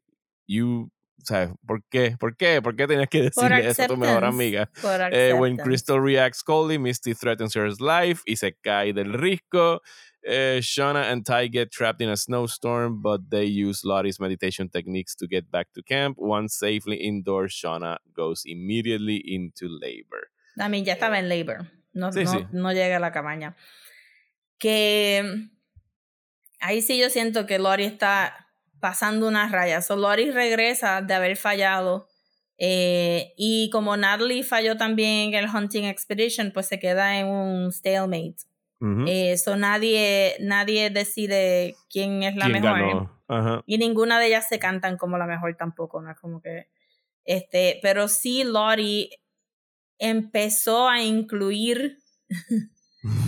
you 0.48 0.92
o 1.22 1.26
sea, 1.26 1.54
¿por 1.66 1.82
qué? 1.92 2.18
¿Por 2.20 2.36
qué? 2.36 2.62
¿Por 2.62 2.76
qué 2.76 2.88
tenías 2.88 3.10
que 3.10 3.22
decirle 3.30 3.66
eso 3.66 3.84
a 3.84 3.88
tu 3.88 3.98
mejor 3.98 4.24
amiga? 4.24 4.70
Uh, 4.84 5.38
when 5.38 5.58
Crystal 5.58 6.00
reacts 6.00 6.44
coldly, 6.44 6.78
Misty 6.78 7.14
threatens 7.14 7.56
her 7.56 7.70
life 7.80 8.22
y 8.28 8.36
se 8.36 8.52
cae 8.64 8.94
del 8.94 9.14
risco. 9.14 9.80
Uh, 10.28 10.60
Shauna 10.60 11.12
and 11.12 11.26
Ty 11.26 11.48
get 11.48 11.72
trapped 11.72 12.02
in 12.02 12.10
a 12.10 12.18
snowstorm, 12.18 13.02
but 13.02 13.30
they 13.30 13.46
use 13.46 13.84
Lottie's 13.86 14.20
meditation 14.20 14.70
techniques 14.70 15.16
to 15.16 15.28
get 15.28 15.52
back 15.52 15.68
to 15.74 15.84
camp. 15.84 16.18
Once 16.18 16.56
safely 16.56 16.98
indoors, 16.98 17.54
Shauna 17.54 17.98
goes 18.16 18.44
immediately 18.46 19.18
into 19.18 19.68
labor. 19.70 20.30
I 20.60 20.68
mean, 20.68 20.84
ya 20.86 20.96
estaba 20.96 21.18
en 21.18 21.30
labor 21.30 21.68
no, 21.96 22.12
no, 22.52 22.74
llega 22.74 22.98
a 22.98 23.00
la 23.00 23.12
cabaña. 23.12 23.56
Que 24.60 25.50
ahí 26.60 26.82
sí 26.82 27.00
yo 27.00 27.10
siento 27.10 27.46
que 27.46 27.58
Lori 27.58 27.86
está 27.86 28.48
pasando 28.80 29.28
una 29.28 29.50
raya. 29.50 29.82
So 29.82 29.96
Lori 29.96 30.30
regresa 30.30 31.02
de 31.02 31.14
haber 31.14 31.38
fallado. 31.38 32.08
Eh, 32.58 33.34
y 33.38 33.70
como 33.72 33.98
Natalie 33.98 34.44
falló 34.44 34.78
también 34.78 35.34
en 35.34 35.44
el 35.44 35.50
Hunting 35.50 35.86
Expedition, 35.86 36.52
pues 36.54 36.68
se 36.68 36.80
queda 36.80 37.18
en 37.18 37.28
un 37.28 37.72
stalemate. 37.72 38.44
Eso 39.08 39.54
eh, 39.56 39.58
nadie, 39.58 40.36
nadie 40.42 40.90
decide 40.90 41.76
quién 41.90 42.24
es 42.24 42.36
la 42.36 42.50
mejor. 42.50 43.10
Y 43.66 43.78
ninguna 43.78 44.20
de 44.20 44.28
ellas 44.28 44.48
se 44.48 44.60
cantan 44.60 44.98
como 44.98 45.18
la 45.18 45.26
mejor 45.26 45.56
tampoco, 45.56 46.02
¿no? 46.02 46.14
Como 46.22 46.42
que. 46.42 46.68
Este, 47.24 47.80
pero 47.82 48.08
sí, 48.08 48.44
Lori 48.44 49.10
empezó 50.00 50.88
a 50.88 51.02
incluir, 51.02 51.98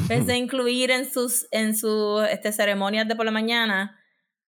empezó 0.09 0.31
a 0.31 0.37
incluir 0.37 0.91
en 0.91 1.09
sus, 1.09 1.47
en 1.51 1.75
sus 1.75 2.23
este, 2.29 2.51
ceremonias 2.51 3.07
de 3.07 3.15
por 3.15 3.25
la 3.25 3.31
mañana 3.31 3.97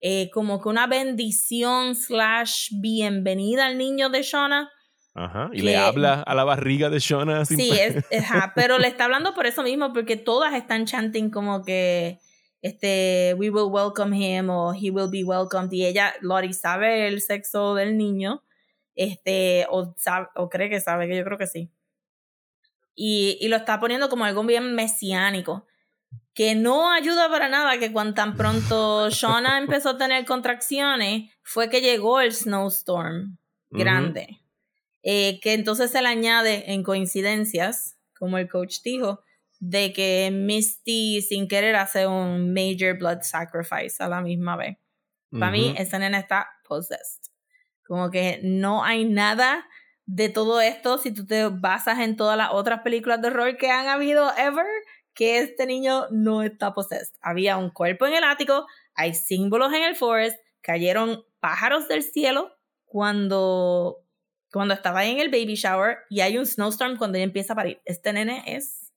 eh, 0.01 0.29
como 0.31 0.61
que 0.61 0.69
una 0.69 0.87
bendición 0.87 1.93
slash 1.93 2.69
bienvenida 2.79 3.65
al 3.65 3.77
niño 3.77 4.09
de 4.09 4.21
Shona. 4.23 4.71
Ajá, 5.13 5.49
y 5.51 5.61
le 5.61 5.75
habla 5.75 6.21
a 6.21 6.35
la 6.35 6.45
barriga 6.45 6.89
de 6.89 6.99
Shona. 6.99 7.43
Sí, 7.43 7.71
es, 7.71 8.05
pero 8.55 8.77
le 8.77 8.87
está 8.87 9.05
hablando 9.05 9.33
por 9.33 9.45
eso 9.45 9.61
mismo, 9.61 9.91
porque 9.91 10.15
todas 10.15 10.53
están 10.53 10.85
chanting 10.85 11.29
como 11.29 11.63
que 11.63 12.19
este, 12.61 13.35
we 13.37 13.49
will 13.49 13.69
welcome 13.69 14.15
him 14.15 14.49
o 14.49 14.73
he 14.73 14.89
will 14.89 15.09
be 15.11 15.25
welcomed. 15.25 15.71
Y 15.73 15.85
ella, 15.85 16.13
Lori, 16.21 16.53
sabe 16.53 17.07
el 17.07 17.21
sexo 17.21 17.75
del 17.75 17.97
niño, 17.97 18.43
este, 18.95 19.65
o, 19.69 19.93
o 20.35 20.49
cree 20.49 20.69
que 20.69 20.79
sabe, 20.79 21.09
que 21.09 21.17
yo 21.17 21.25
creo 21.25 21.37
que 21.37 21.47
sí 21.47 21.73
y, 23.01 23.37
y 23.39 23.47
lo 23.47 23.55
está 23.55 23.79
poniendo 23.79 24.09
como 24.09 24.25
algo 24.25 24.43
bien 24.43 24.75
mesiánico 24.75 25.65
que 26.39 26.55
no 26.55 26.91
ayuda 26.91 27.29
para 27.29 27.49
nada 27.49 27.79
que 27.79 27.91
cuando 27.91 28.13
tan 28.13 28.37
pronto 28.37 29.09
Shauna 29.09 29.57
empezó 29.57 29.89
a 29.89 29.97
tener 29.97 30.23
contracciones 30.23 31.31
fue 31.43 31.69
que 31.69 31.81
llegó 31.81 32.21
el 32.21 32.31
snowstorm 32.33 33.37
grande. 33.69 34.39
Eh, 35.03 35.39
que 35.41 35.53
entonces 35.53 35.91
se 35.91 36.01
le 36.01 36.07
añade 36.07 36.71
en 36.71 36.83
coincidencias, 36.83 37.97
como 38.17 38.37
el 38.37 38.49
coach 38.49 38.77
dijo, 38.83 39.21
de 39.59 39.91
que 39.91 40.29
Misty 40.31 41.21
sin 41.21 41.49
querer 41.49 41.75
hace 41.75 42.07
un 42.07 42.53
major 42.53 42.97
blood 42.97 43.19
sacrifice 43.21 44.01
a 44.01 44.07
la 44.07 44.21
misma 44.21 44.55
vez. 44.55 44.77
Para 45.31 45.51
mí, 45.51 45.75
esa 45.77 45.99
nena 45.99 46.19
está 46.19 46.47
possessed. 46.67 47.31
Como 47.85 48.09
que 48.09 48.39
no 48.43 48.83
hay 48.83 49.03
nada 49.03 49.67
de 50.11 50.27
todo 50.27 50.59
esto, 50.59 50.97
si 50.97 51.11
tú 51.11 51.27
te 51.27 51.49
basas 51.49 51.99
en 51.99 52.15
todas 52.15 52.35
las 52.35 52.49
otras 52.51 52.81
películas 52.81 53.21
de 53.21 53.27
horror 53.27 53.57
que 53.57 53.69
han 53.69 53.87
habido 53.87 54.35
ever, 54.37 54.65
que 55.13 55.37
este 55.37 55.67
niño 55.67 56.07
no 56.09 56.41
está 56.41 56.73
possessed. 56.73 57.13
Había 57.21 57.57
un 57.57 57.69
cuerpo 57.69 58.07
en 58.07 58.15
el 58.15 58.23
ático, 58.23 58.65
hay 58.95 59.13
símbolos 59.13 59.71
en 59.71 59.83
el 59.83 59.95
forest, 59.95 60.39
cayeron 60.61 61.23
pájaros 61.39 61.87
del 61.87 62.01
cielo 62.01 62.57
cuando, 62.85 63.97
cuando 64.51 64.73
estaba 64.73 65.05
en 65.05 65.19
el 65.19 65.29
baby 65.29 65.53
shower 65.53 65.99
y 66.09 66.21
hay 66.21 66.39
un 66.39 66.47
snowstorm 66.47 66.97
cuando 66.97 67.17
ella 67.17 67.25
empieza 67.25 67.53
a 67.53 67.57
parir. 67.57 67.79
Este 67.85 68.11
nene 68.11 68.41
es 68.47 68.91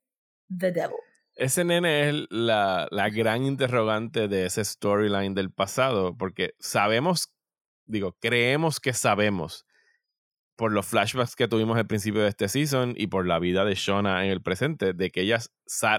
the 0.49 0.73
devil. 0.73 0.97
Ese 1.35 1.63
nene 1.63 2.09
es 2.09 2.15
la, 2.31 2.89
la 2.91 3.11
gran 3.11 3.45
interrogante 3.45 4.29
de 4.29 4.47
ese 4.47 4.65
storyline 4.65 5.35
del 5.35 5.53
pasado, 5.53 6.17
porque 6.17 6.55
sabemos, 6.59 7.35
digo, 7.85 8.17
creemos 8.19 8.81
que 8.81 8.95
sabemos 8.95 9.67
por 10.57 10.73
los 10.73 10.87
flashbacks 10.87 11.37
que 11.37 11.49
tuvimos 11.49 11.77
al 11.77 11.87
principio 11.87 12.23
de 12.23 12.29
este 12.29 12.49
season 12.49 12.95
y 12.97 13.07
por 13.07 13.27
la 13.27 13.39
vida 13.39 13.65
de 13.65 13.75
Shona 13.75 14.25
en 14.25 14.31
el 14.31 14.43
presente, 14.43 14.93
de 14.93 15.11
que 15.11 15.23
ellas 15.23 15.51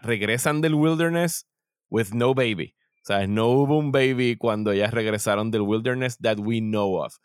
regresan 0.03 0.61
del 0.61 0.75
wilderness 0.75 1.47
with 1.89 2.09
no 2.13 2.33
baby. 2.33 2.75
O 3.03 3.05
sea, 3.05 3.27
no 3.27 3.47
hubo 3.47 3.77
un 3.77 3.91
baby 3.91 4.37
cuando 4.37 4.71
ellas 4.71 4.93
regresaron 4.93 5.51
del 5.51 5.61
wilderness 5.61 6.17
that 6.19 6.37
we 6.39 6.59
know 6.59 7.03
of. 7.03 7.15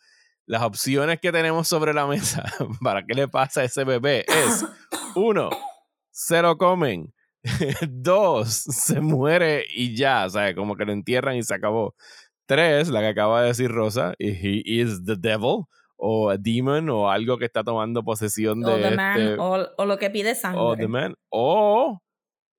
Las 0.47 0.62
opciones 0.62 1.21
que 1.21 1.31
tenemos 1.31 1.69
sobre 1.69 1.93
la 1.93 2.07
mesa 2.07 2.43
para 2.83 3.05
qué 3.05 3.14
le 3.14 3.29
pasa 3.29 3.61
a 3.61 3.64
ese 3.64 3.85
bebé 3.85 4.25
es, 4.27 4.64
uno, 5.14 5.51
se 6.11 6.43
lo 6.43 6.57
comen. 6.57 7.14
Dos, 7.88 8.55
se 8.55 9.01
muere 9.01 9.64
y 9.73 9.95
ya, 9.95 10.27
o 10.27 10.31
sea, 10.31 10.55
como 10.55 10.77
que 10.77 10.85
lo 10.85 10.93
entierran 10.93 11.37
y 11.37 11.43
se 11.43 11.55
acabó. 11.55 11.95
Tres, 12.47 12.88
la 12.88 13.01
que 13.01 13.09
acaba 13.09 13.43
de 13.43 13.49
decir 13.49 13.71
Rosa, 13.71 14.14
he 14.19 14.62
is 14.64 15.05
the 15.05 15.17
devil 15.17 15.67
o 15.98 16.30
a 16.30 16.37
demon 16.38 16.88
o 16.88 17.11
algo 17.11 17.37
que 17.38 17.44
está 17.44 17.62
tomando 17.62 18.04
posesión 18.04 18.61
de 18.61 18.88
este, 18.88 19.37
o, 19.38 19.84
lo 19.84 19.98
que 19.98 20.11
pide 20.11 20.34
sangre 20.34 20.61
o 20.61 20.76
the 20.76 20.87
man 20.87 21.14
o 21.28 22.00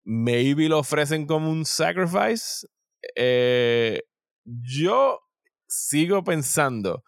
maybe 0.04 0.68
lo 0.68 0.80
ofrecen 0.80 1.26
como 1.26 1.50
un 1.50 1.66
sacrifice 1.66 2.68
eh, 3.16 4.02
yo 4.46 5.22
sigo 5.68 6.24
pensando 6.24 7.04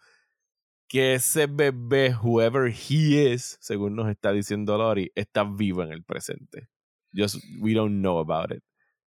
que 0.92 1.14
ese 1.14 1.46
bebé, 1.46 2.14
whoever 2.14 2.70
he 2.70 3.32
is, 3.32 3.56
según 3.62 3.96
nos 3.96 4.10
está 4.10 4.30
diciendo 4.30 4.76
Lori, 4.76 5.10
está 5.14 5.42
vivo 5.42 5.82
en 5.82 5.90
el 5.90 6.04
presente. 6.04 6.68
Just, 7.14 7.36
we 7.60 7.72
don't 7.72 8.00
know 8.00 8.18
about 8.18 8.54
it. 8.54 8.62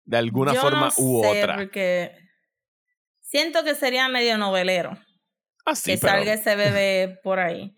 De 0.05 0.18
alguna 0.18 0.53
forma 0.53 0.90
u 0.98 1.25
otra. 1.25 1.57
Porque 1.57 2.12
siento 3.20 3.64
que 3.64 3.75
sería 3.75 4.07
medio 4.09 4.37
novelero. 4.37 4.98
Ah, 5.64 5.75
que 5.85 5.96
salga 5.96 6.33
ese 6.33 6.57
bebé 6.57 7.20
por 7.22 7.38
ahí. 7.38 7.77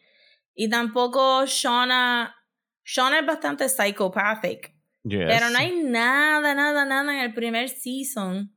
Y 0.55 0.69
tampoco 0.69 1.45
Shauna. 1.47 2.35
Shauna 2.85 3.21
es 3.21 3.27
bastante 3.27 3.69
psychopathic. 3.69 4.75
Pero 5.03 5.51
no 5.51 5.59
hay 5.59 5.83
nada, 5.83 6.55
nada, 6.55 6.85
nada 6.87 7.13
en 7.13 7.21
el 7.21 7.35
primer 7.35 7.69
season 7.69 8.57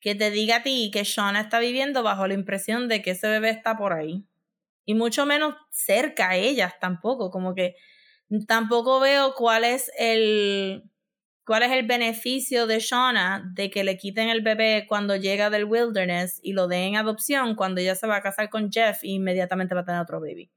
que 0.00 0.14
te 0.14 0.30
diga 0.30 0.56
a 0.56 0.62
ti 0.62 0.90
que 0.92 1.04
Shauna 1.04 1.40
está 1.42 1.58
viviendo 1.58 2.02
bajo 2.02 2.26
la 2.26 2.34
impresión 2.34 2.88
de 2.88 3.02
que 3.02 3.10
ese 3.12 3.28
bebé 3.28 3.50
está 3.50 3.76
por 3.76 3.92
ahí. 3.92 4.26
Y 4.84 4.94
mucho 4.94 5.26
menos 5.26 5.54
cerca 5.70 6.30
a 6.30 6.36
ellas 6.36 6.74
tampoco. 6.80 7.30
Como 7.30 7.54
que 7.54 7.76
tampoco 8.48 9.00
veo 9.00 9.34
cuál 9.34 9.64
es 9.64 9.90
el. 9.98 10.82
¿Cuál 11.44 11.64
es 11.64 11.72
el 11.72 11.86
beneficio 11.86 12.66
de 12.66 12.78
Shauna 12.78 13.50
de 13.54 13.70
que 13.70 13.82
le 13.82 13.96
quiten 13.96 14.28
el 14.28 14.42
bebé 14.42 14.86
cuando 14.88 15.16
llega 15.16 15.50
del 15.50 15.64
wilderness 15.64 16.38
y 16.42 16.52
lo 16.52 16.68
den 16.68 16.90
en 16.90 16.96
adopción 16.96 17.56
cuando 17.56 17.80
ella 17.80 17.94
se 17.96 18.06
va 18.06 18.16
a 18.16 18.22
casar 18.22 18.48
con 18.48 18.70
Jeff 18.70 19.02
e 19.02 19.08
inmediatamente 19.08 19.74
va 19.74 19.80
a 19.80 19.84
tener 19.84 20.00
otro 20.00 20.20
baby? 20.20 20.50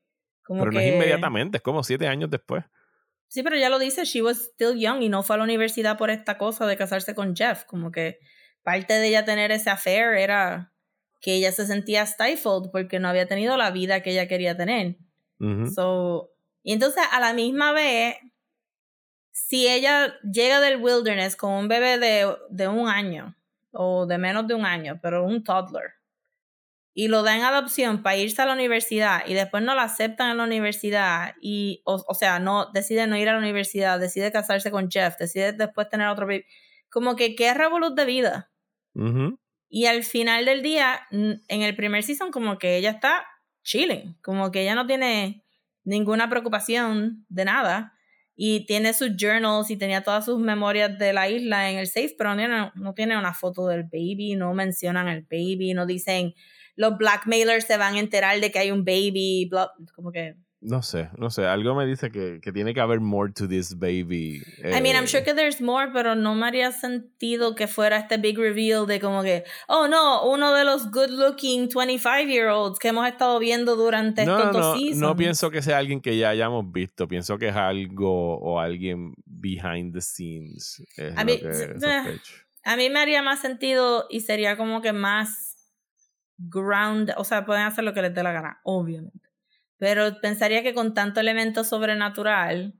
pero 0.48 0.71
no 0.71 0.80
es 0.80 0.93
inmediatamente, 0.93 1.58
es 1.58 1.63
como 1.63 1.84
siete 1.84 2.08
años 2.08 2.30
después. 2.30 2.63
Sí, 3.28 3.43
pero 3.43 3.58
ya 3.58 3.69
lo 3.69 3.80
dice, 3.80 4.06
she 4.06 4.21
was 4.21 4.52
still 4.54 4.80
young 4.80 5.02
y 5.02 5.10
no 5.10 5.24
fue 5.24 5.36
a 5.36 5.38
la 5.38 5.43
universidad 5.43 5.98
por 5.98 6.10
esta 6.10 6.38
cosa 6.38 6.67
de 6.67 6.78
casarse 6.78 7.15
con 7.15 7.36
Jeff. 7.36 7.65
Como 7.65 7.91
que 7.91 8.19
parte 8.63 8.93
de 8.93 9.08
ella 9.08 9.26
tener 9.26 9.52
ese 9.52 9.69
affair 9.69 10.13
era 10.15 10.71
que 11.19 11.34
ella 11.34 11.52
se 11.52 11.65
sentía 11.65 12.06
stifled 12.06 12.69
porque 12.71 13.00
no 13.00 13.08
había 13.08 13.28
tenido 13.28 13.58
la 13.58 13.71
vida 13.71 14.02
que 14.02 14.12
ella 14.12 14.28
quería 14.28 14.56
tener. 14.56 14.98
so, 15.74 16.32
y 16.63 16.74
entonces 16.74 17.04
a 17.12 17.19
la 17.19 17.34
misma 17.34 17.71
vez, 17.71 18.15
si 19.48 19.68
ella 19.68 20.20
llega 20.22 20.60
del 20.60 20.82
wilderness 20.82 21.36
con 21.36 21.52
un 21.52 21.68
bebé 21.68 22.00
de, 22.00 22.36
de 22.50 22.68
un 22.68 22.90
año 22.90 23.36
o 23.72 24.08
de 24.08 24.18
menos 24.18 24.48
de 24.48 24.56
un 24.56 24.66
año, 24.66 24.98
pero 25.04 25.24
un 25.24 25.44
toddler, 25.44 25.94
y 26.96 27.10
lo 27.10 27.22
da 27.22 27.36
en 27.36 27.44
adopción 27.44 28.02
para 28.02 28.16
irse 28.16 28.42
a 28.42 28.48
la 28.48 28.54
universidad 28.54 29.22
y 29.28 29.36
después 29.36 29.62
no 29.62 29.76
la 29.76 29.84
aceptan 29.84 30.32
en 30.32 30.38
la 30.38 30.46
universidad 30.46 31.36
y, 31.40 31.84
o, 31.86 32.16
sea, 32.16 32.40
no 32.40 32.72
decide 32.74 33.06
no 33.06 33.18
ir 33.18 33.30
a 33.30 33.34
la 33.34 33.38
universidad, 33.38 34.00
decide 34.00 34.32
casarse 34.32 34.72
con 34.72 34.90
Jeff, 34.90 35.16
decide 35.20 35.54
después 35.54 35.90
tener 35.90 36.08
otro 36.08 36.26
bebé. 36.26 36.48
Como 36.90 37.16
que 37.16 37.36
qué 37.36 37.54
revolut 37.54 37.96
de 37.96 38.06
vida. 38.06 38.52
Y 39.70 39.86
al 39.86 40.04
final 40.04 40.46
del 40.46 40.64
día, 40.64 41.02
en 41.12 41.62
el 41.62 41.76
primer 41.76 42.02
season, 42.02 42.32
como 42.32 42.58
que 42.58 42.78
ella 42.78 42.92
está 42.92 43.28
chilling, 43.62 44.18
como 44.22 44.50
que 44.52 44.62
ella 44.62 44.74
no 44.74 44.88
tiene 44.88 45.44
ninguna 45.84 46.30
preocupación 46.30 47.26
de 47.28 47.46
nada 47.46 47.95
y 48.36 48.65
tiene 48.65 48.93
sus 48.93 49.12
journals 49.17 49.69
y 49.71 49.78
tenía 49.78 50.04
todas 50.04 50.26
sus 50.26 50.39
memorias 50.39 50.98
de 51.00 51.13
la 51.13 51.30
isla 51.30 51.69
en 51.69 51.78
el 51.78 51.88
safe, 51.88 52.15
pero 52.17 52.36
no, 52.36 52.71
no 52.76 52.93
tiene 52.93 53.17
una 53.17 53.34
foto 53.34 53.67
del 53.67 53.84
baby, 53.84 54.36
no 54.36 54.54
mencionan 54.54 55.08
el 55.08 55.21
baby, 55.21 55.74
no 55.74 55.86
dicen 55.86 56.34
los 56.76 56.98
blackmailers 56.98 57.65
se 57.65 57.78
van 57.78 57.95
a 57.95 58.00
enterar 58.00 58.39
de 58.39 58.52
que 58.52 58.60
hay 58.60 58.71
un 58.71 58.84
baby, 58.84 59.50
como 59.95 60.12
que... 60.12 60.36
No 60.65 60.82
sé, 60.82 61.10
no 61.17 61.30
sé. 61.30 61.45
Algo 61.45 61.75
me 61.75 61.86
dice 61.86 62.10
que, 62.10 62.39
que, 62.41 62.51
tiene 62.51 62.73
que 62.73 62.80
haber 62.80 62.99
more 62.99 63.32
to 63.32 63.47
this 63.47 63.78
baby. 63.78 64.41
I 64.63 64.82
mean, 64.82 64.95
I'm 64.95 65.04
eh. 65.04 65.08
sure 65.08 65.23
que 65.23 65.36
there's 65.36 65.62
more, 65.62 65.91
pero 65.93 66.15
no 66.15 66.34
me 66.34 66.47
haría 66.47 66.71
sentido 66.71 67.54
que 67.54 67.67
fuera 67.67 67.97
este 67.97 68.17
big 68.17 68.38
reveal 68.38 68.88
de 68.88 68.99
como 68.99 69.21
que, 69.21 69.43
oh 69.67 69.88
no, 69.88 70.28
uno 70.28 70.54
de 70.54 70.65
los 70.65 70.89
good 70.89 71.12
looking 71.12 71.69
25 71.69 72.28
year 72.28 72.47
olds 72.47 72.80
que 72.80 72.88
hemos 72.88 73.08
estado 73.08 73.38
viendo 73.38 73.75
durante 73.75 74.25
no, 74.25 74.38
estos 74.38 74.54
no, 74.54 74.60
dos 74.60 74.80
seasons. 74.80 74.97
No 74.97 75.15
pienso 75.15 75.51
que 75.51 75.62
sea 75.62 75.78
alguien 75.78 76.01
que 76.01 76.17
ya 76.17 76.30
hayamos 76.30 76.71
visto. 76.71 77.08
Pienso 77.08 77.38
que 77.38 77.49
es 77.49 77.56
algo 77.56 78.39
o 78.39 78.60
alguien 78.60 79.13
behind 79.25 79.93
the 79.93 80.01
scenes. 80.01 80.82
a, 81.15 81.23
mí, 81.23 81.39
eh, 81.43 82.19
a 82.63 82.75
mí 82.75 82.89
me 82.89 82.99
haría 82.99 83.21
más 83.21 83.39
sentido 83.39 84.08
y 84.10 84.21
sería 84.21 84.58
como 84.58 84.82
que 84.82 84.93
más 84.93 85.56
ground, 86.38 87.13
o 87.17 87.23
sea, 87.23 87.45
pueden 87.45 87.63
hacer 87.63 87.84
lo 87.84 87.93
que 87.93 88.01
les 88.01 88.13
dé 88.13 88.23
la 88.23 88.32
gana, 88.32 88.60
obviamente. 88.63 89.25
Pero 89.78 90.20
pensaría 90.22 90.64
que 90.64 90.74
con 90.74 90.94
tanto 90.94 91.20
elemento 91.20 91.64
sobrenatural, 91.64 92.74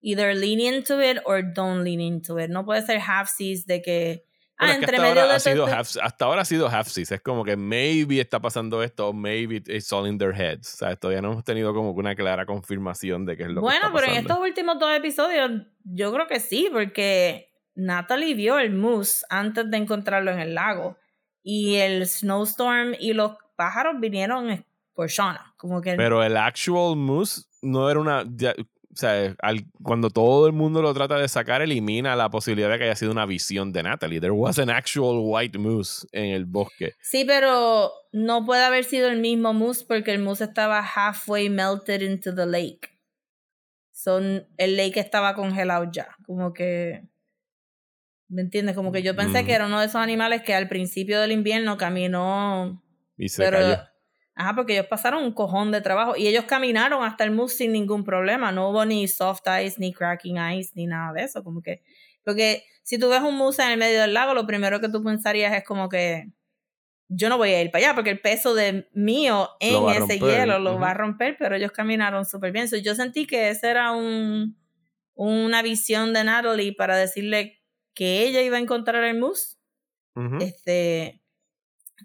either 0.00 0.34
lean 0.34 0.60
into 0.60 1.00
it 1.00 1.18
or 1.24 1.42
don't 1.42 1.84
lean 1.84 2.00
into 2.00 2.38
it. 2.38 2.50
No 2.50 2.64
puede 2.64 2.82
ser 2.82 3.00
half-seas 3.00 3.66
de 3.66 3.82
que. 3.82 4.24
ah, 4.56 4.74
entre 4.74 4.98
medio 4.98 5.26
de 5.26 5.34
ha 5.34 5.38
sido 5.38 5.66
hasta 5.66 6.24
ahora 6.24 6.42
ha 6.42 6.44
sido 6.44 6.68
half-seas. 6.68 7.12
Es 7.12 7.20
como 7.20 7.44
que 7.44 7.56
maybe 7.56 8.20
está 8.20 8.40
pasando 8.40 8.82
esto, 8.82 9.12
maybe 9.12 9.62
it's 9.66 9.92
all 9.92 10.06
in 10.06 10.18
their 10.18 10.34
heads. 10.34 10.74
O 10.74 10.76
sea, 10.78 10.96
todavía 10.96 11.22
no 11.22 11.32
hemos 11.32 11.44
tenido 11.44 11.74
como 11.74 11.92
una 11.92 12.14
clara 12.14 12.46
confirmación 12.46 13.26
de 13.26 13.36
que 13.36 13.44
es 13.44 13.50
lo 13.50 13.60
bueno, 13.60 13.70
que 13.70 13.76
está 13.76 13.92
pasando. 13.92 13.92
Bueno, 13.92 14.06
pero 14.06 14.12
en 14.12 14.26
estos 14.26 14.38
últimos 14.38 14.78
dos 14.78 14.96
episodios, 14.96 15.66
yo 15.84 16.12
creo 16.12 16.26
que 16.26 16.40
sí, 16.40 16.68
porque 16.72 17.52
Natalie 17.74 18.34
vio 18.34 18.58
el 18.58 18.70
moose 18.70 19.24
antes 19.30 19.70
de 19.70 19.76
encontrarlo 19.76 20.32
en 20.32 20.40
el 20.40 20.54
lago 20.54 20.98
y 21.42 21.76
el 21.76 22.06
snowstorm 22.06 22.94
y 22.98 23.12
los 23.12 23.36
pájaros 23.56 24.00
vinieron 24.00 24.64
por 24.98 25.08
Shauna. 25.08 25.54
Como 25.56 25.80
que... 25.80 25.94
Pero 25.94 26.24
el 26.24 26.36
actual 26.36 26.96
moose 26.96 27.42
no 27.62 27.88
era 27.88 28.00
una... 28.00 28.22
o 28.22 28.96
sea, 28.96 29.36
cuando 29.80 30.10
todo 30.10 30.48
el 30.48 30.52
mundo 30.52 30.82
lo 30.82 30.92
trata 30.92 31.18
de 31.18 31.28
sacar, 31.28 31.62
elimina 31.62 32.16
la 32.16 32.28
posibilidad 32.30 32.68
de 32.68 32.78
que 32.78 32.84
haya 32.86 32.96
sido 32.96 33.12
una 33.12 33.24
visión 33.24 33.72
de 33.72 33.84
Natalie. 33.84 34.18
There 34.18 34.32
was 34.32 34.58
an 34.58 34.70
actual 34.70 35.20
white 35.20 35.56
moose 35.56 36.04
en 36.10 36.32
el 36.34 36.46
bosque. 36.46 36.94
Sí, 37.00 37.24
pero 37.24 37.92
no 38.10 38.44
puede 38.44 38.64
haber 38.64 38.82
sido 38.82 39.06
el 39.08 39.20
mismo 39.20 39.54
moose 39.54 39.84
porque 39.86 40.10
el 40.10 40.18
moose 40.18 40.42
estaba 40.42 40.80
halfway 40.80 41.48
melted 41.48 42.00
into 42.00 42.34
the 42.34 42.46
lake. 42.46 42.88
Son, 43.92 44.48
el 44.56 44.76
lake 44.76 44.98
estaba 44.98 45.36
congelado 45.36 45.88
ya. 45.92 46.08
Como 46.26 46.52
que. 46.52 47.04
¿Me 48.26 48.42
entiendes? 48.42 48.74
Como 48.74 48.90
que 48.90 49.04
yo 49.04 49.14
pensé 49.14 49.44
que 49.44 49.52
era 49.52 49.66
uno 49.66 49.78
de 49.78 49.86
esos 49.86 50.00
animales 50.00 50.42
que 50.42 50.54
al 50.54 50.68
principio 50.68 51.20
del 51.20 51.30
invierno 51.30 51.78
caminó. 51.78 52.82
Y 53.16 53.28
se 53.28 53.48
cayó. 53.48 53.78
Ajá, 54.38 54.54
porque 54.54 54.74
ellos 54.74 54.86
pasaron 54.86 55.24
un 55.24 55.32
cojón 55.32 55.72
de 55.72 55.80
trabajo 55.80 56.16
y 56.16 56.28
ellos 56.28 56.44
caminaron 56.44 57.04
hasta 57.04 57.24
el 57.24 57.32
moose 57.32 57.56
sin 57.56 57.72
ningún 57.72 58.04
problema. 58.04 58.52
No 58.52 58.70
hubo 58.70 58.84
ni 58.84 59.08
soft 59.08 59.42
ice, 59.64 59.80
ni 59.80 59.92
cracking 59.92 60.36
ice, 60.52 60.70
ni 60.76 60.86
nada 60.86 61.12
de 61.12 61.24
eso. 61.24 61.42
Como 61.42 61.60
que. 61.60 61.82
Porque 62.22 62.62
si 62.84 63.00
tú 63.00 63.08
ves 63.08 63.20
un 63.20 63.36
moose 63.36 63.60
en 63.64 63.72
el 63.72 63.78
medio 63.78 64.00
del 64.00 64.14
lago, 64.14 64.34
lo 64.34 64.46
primero 64.46 64.80
que 64.80 64.88
tú 64.88 65.02
pensarías 65.02 65.52
es 65.56 65.64
como 65.64 65.88
que. 65.88 66.28
Yo 67.08 67.28
no 67.28 67.36
voy 67.36 67.50
a 67.50 67.60
ir 67.60 67.72
para 67.72 67.86
allá 67.86 67.94
porque 67.96 68.10
el 68.10 68.20
peso 68.20 68.54
de 68.54 68.88
mío 68.92 69.48
en 69.58 69.88
ese 69.88 70.20
hielo 70.20 70.60
lo 70.60 70.78
va 70.78 70.90
a 70.90 70.94
romper, 70.94 71.34
pero 71.36 71.56
ellos 71.56 71.72
caminaron 71.72 72.24
súper 72.24 72.52
bien. 72.52 72.68
yo 72.68 72.94
sentí 72.94 73.26
que 73.26 73.48
esa 73.48 73.70
era 73.70 73.90
un, 73.90 74.56
una 75.14 75.62
visión 75.62 76.12
de 76.12 76.22
Natalie 76.22 76.74
para 76.74 76.96
decirle 76.96 77.60
que 77.92 78.22
ella 78.22 78.40
iba 78.42 78.56
a 78.56 78.60
encontrar 78.60 79.02
el 79.02 79.18
mousse. 79.18 79.56
Este. 80.38 81.22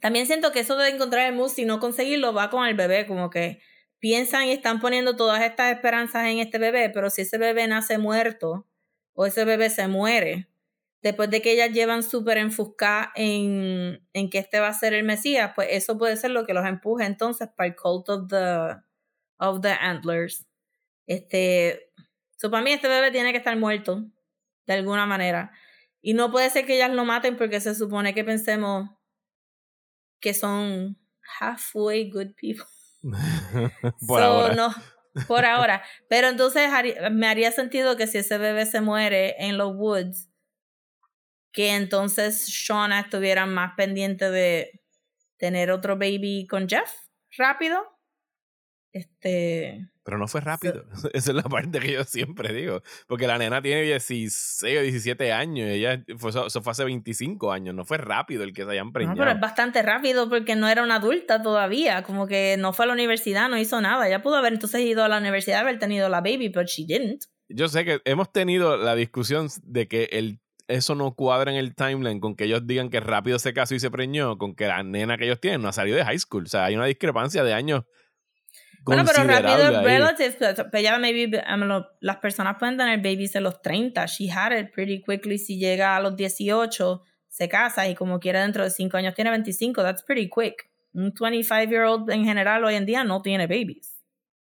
También 0.01 0.25
siento 0.25 0.51
que 0.51 0.61
eso 0.61 0.75
de 0.77 0.89
encontrar 0.89 1.27
el 1.27 1.35
mousse 1.35 1.59
y 1.59 1.65
no 1.65 1.79
conseguirlo 1.79 2.33
va 2.33 2.49
con 2.49 2.65
el 2.65 2.75
bebé, 2.75 3.05
como 3.05 3.29
que 3.29 3.61
piensan 3.99 4.47
y 4.47 4.51
están 4.51 4.79
poniendo 4.79 5.15
todas 5.15 5.41
estas 5.43 5.73
esperanzas 5.73 6.27
en 6.27 6.39
este 6.39 6.57
bebé, 6.57 6.89
pero 6.89 7.09
si 7.09 7.21
ese 7.21 7.37
bebé 7.37 7.67
nace 7.67 7.97
muerto 7.97 8.67
o 9.13 9.25
ese 9.25 9.45
bebé 9.45 9.69
se 9.69 9.87
muere, 9.87 10.49
después 11.01 11.29
de 11.29 11.41
que 11.41 11.51
ellas 11.51 11.71
llevan 11.71 12.03
súper 12.03 12.37
enfuscadas 12.37 13.09
en, 13.15 14.05
en 14.13 14.29
que 14.29 14.39
este 14.39 14.59
va 14.59 14.67
a 14.67 14.73
ser 14.73 14.93
el 14.93 15.03
Mesías, 15.03 15.51
pues 15.55 15.69
eso 15.71 15.97
puede 15.97 16.17
ser 16.17 16.31
lo 16.31 16.45
que 16.45 16.53
los 16.53 16.65
empuje 16.65 17.05
entonces 17.05 17.49
para 17.55 17.67
el 17.67 17.75
cult 17.75 18.09
of 18.09 18.27
the, 18.29 18.81
of 19.37 19.61
the 19.61 19.71
antlers. 19.71 20.45
Este, 21.07 21.91
so 22.37 22.49
para 22.49 22.63
mí 22.63 22.71
este 22.71 22.87
bebé 22.87 23.11
tiene 23.11 23.31
que 23.31 23.37
estar 23.37 23.55
muerto, 23.57 24.05
de 24.65 24.73
alguna 24.73 25.05
manera. 25.05 25.51
Y 26.01 26.13
no 26.13 26.31
puede 26.31 26.49
ser 26.49 26.65
que 26.65 26.75
ellas 26.75 26.91
lo 26.91 27.05
maten 27.05 27.37
porque 27.37 27.59
se 27.59 27.75
supone 27.75 28.13
que 28.13 28.23
pensemos 28.23 28.89
que 30.23 30.33
son 30.33 30.97
halfway 31.39 32.09
good 32.09 32.33
people. 32.35 32.65
por 34.07 34.21
ahora. 34.21 34.55
No, 34.55 34.73
por 35.27 35.45
ahora. 35.45 35.83
Pero 36.09 36.29
entonces 36.29 36.71
me 37.11 37.27
haría 37.27 37.51
sentido 37.51 37.97
que 37.97 38.07
si 38.07 38.19
ese 38.19 38.37
bebé 38.37 38.65
se 38.65 38.79
muere 38.79 39.35
en 39.37 39.57
los 39.57 39.75
woods, 39.75 40.29
que 41.51 41.75
entonces 41.75 42.47
Shauna 42.47 43.01
estuviera 43.01 43.45
más 43.45 43.73
pendiente 43.75 44.31
de 44.31 44.81
tener 45.37 45.69
otro 45.69 45.97
baby 45.97 46.47
con 46.49 46.67
Jeff 46.67 46.89
rápido. 47.37 47.83
Este. 48.93 49.89
Pero 50.03 50.19
no 50.19 50.27
fue 50.27 50.39
rápido. 50.39 50.85
Esa 51.13 51.31
es 51.31 51.35
la 51.35 51.43
parte 51.43 51.79
que 51.79 51.93
yo 51.93 52.03
siempre 52.03 52.53
digo. 52.53 52.83
Porque 53.07 53.25
la 53.25 53.39
nena 53.39 53.61
tiene 53.61 53.81
16 53.81 54.77
o 54.77 54.81
17 54.81 55.33
años. 55.33 55.67
ella 55.67 56.03
fue, 56.17 56.29
eso 56.29 56.61
fue 56.61 56.71
hace 56.71 56.83
25 56.83 57.51
años. 57.51 57.73
No 57.73 57.85
fue 57.85 57.97
rápido 57.97 58.43
el 58.43 58.53
que 58.53 58.63
se 58.63 58.71
hayan 58.71 58.93
preñado. 58.93 59.15
No, 59.15 59.21
pero 59.21 59.31
es 59.31 59.39
bastante 59.39 59.81
rápido 59.81 60.29
porque 60.29 60.55
no 60.55 60.67
era 60.67 60.83
una 60.83 60.95
adulta 60.95 61.41
todavía. 61.41 62.03
Como 62.03 62.27
que 62.27 62.55
no 62.59 62.71
fue 62.71 62.85
a 62.85 62.87
la 62.87 62.93
universidad, 62.93 63.49
no 63.49 63.57
hizo 63.57 63.81
nada. 63.81 64.07
Ella 64.07 64.21
pudo 64.21 64.35
haber 64.35 64.53
entonces 64.53 64.81
ido 64.81 65.03
a 65.03 65.09
la 65.09 65.17
universidad, 65.17 65.61
haber 65.61 65.79
tenido 65.79 66.07
la 66.07 66.21
baby, 66.21 66.49
pero 66.49 66.67
she 66.67 66.85
didn't. 66.85 67.23
Yo 67.49 67.67
sé 67.67 67.83
que 67.83 68.01
hemos 68.05 68.31
tenido 68.31 68.77
la 68.77 68.95
discusión 68.95 69.47
de 69.63 69.87
que 69.87 70.09
el 70.11 70.39
eso 70.67 70.95
no 70.95 71.13
cuadra 71.13 71.51
en 71.51 71.57
el 71.57 71.75
timeline 71.75 72.19
con 72.19 72.35
que 72.35 72.45
ellos 72.45 72.65
digan 72.65 72.89
que 72.89 72.99
rápido 72.99 73.37
se 73.37 73.53
casó 73.53 73.75
y 73.75 73.79
se 73.79 73.91
preñó, 73.91 74.37
con 74.37 74.55
que 74.55 74.67
la 74.67 74.81
nena 74.81 75.17
que 75.17 75.25
ellos 75.25 75.39
tienen 75.39 75.61
no 75.61 75.67
ha 75.67 75.73
salido 75.73 75.97
de 75.97 76.05
high 76.05 76.19
school. 76.19 76.43
O 76.43 76.47
sea, 76.47 76.65
hay 76.65 76.75
una 76.75 76.85
discrepancia 76.85 77.43
de 77.43 77.53
años. 77.53 77.83
Bueno, 78.85 79.03
pero 79.05 79.23
rápido 79.23 79.81
relative, 79.81 80.35
pero 80.71 80.83
ya 80.83 80.97
maybe 80.99 81.41
las 82.01 82.17
personas 82.17 82.57
pueden 82.59 82.77
tener 82.77 82.97
babies 82.97 83.35
en 83.35 83.43
los 83.43 83.61
30. 83.61 84.05
She 84.07 84.29
had 84.29 84.51
it 84.57 84.71
pretty 84.73 85.01
quickly. 85.01 85.37
Si 85.37 85.57
llega 85.57 85.95
a 85.95 86.01
los 86.01 86.15
18, 86.15 87.01
se 87.27 87.49
casa 87.49 87.87
y 87.87 87.95
como 87.95 88.19
quiera 88.19 88.41
dentro 88.41 88.63
de 88.63 88.69
5 88.69 88.97
años 88.97 89.13
tiene 89.13 89.31
25. 89.31 89.81
That's 89.81 90.03
pretty 90.03 90.29
quick. 90.29 90.69
Un 90.93 91.13
25 91.19 91.69
year 91.69 91.83
old 91.83 92.09
en 92.11 92.25
general 92.25 92.63
hoy 92.63 92.75
en 92.75 92.85
día 92.85 93.03
no 93.03 93.21
tiene 93.21 93.47
babies. 93.47 93.93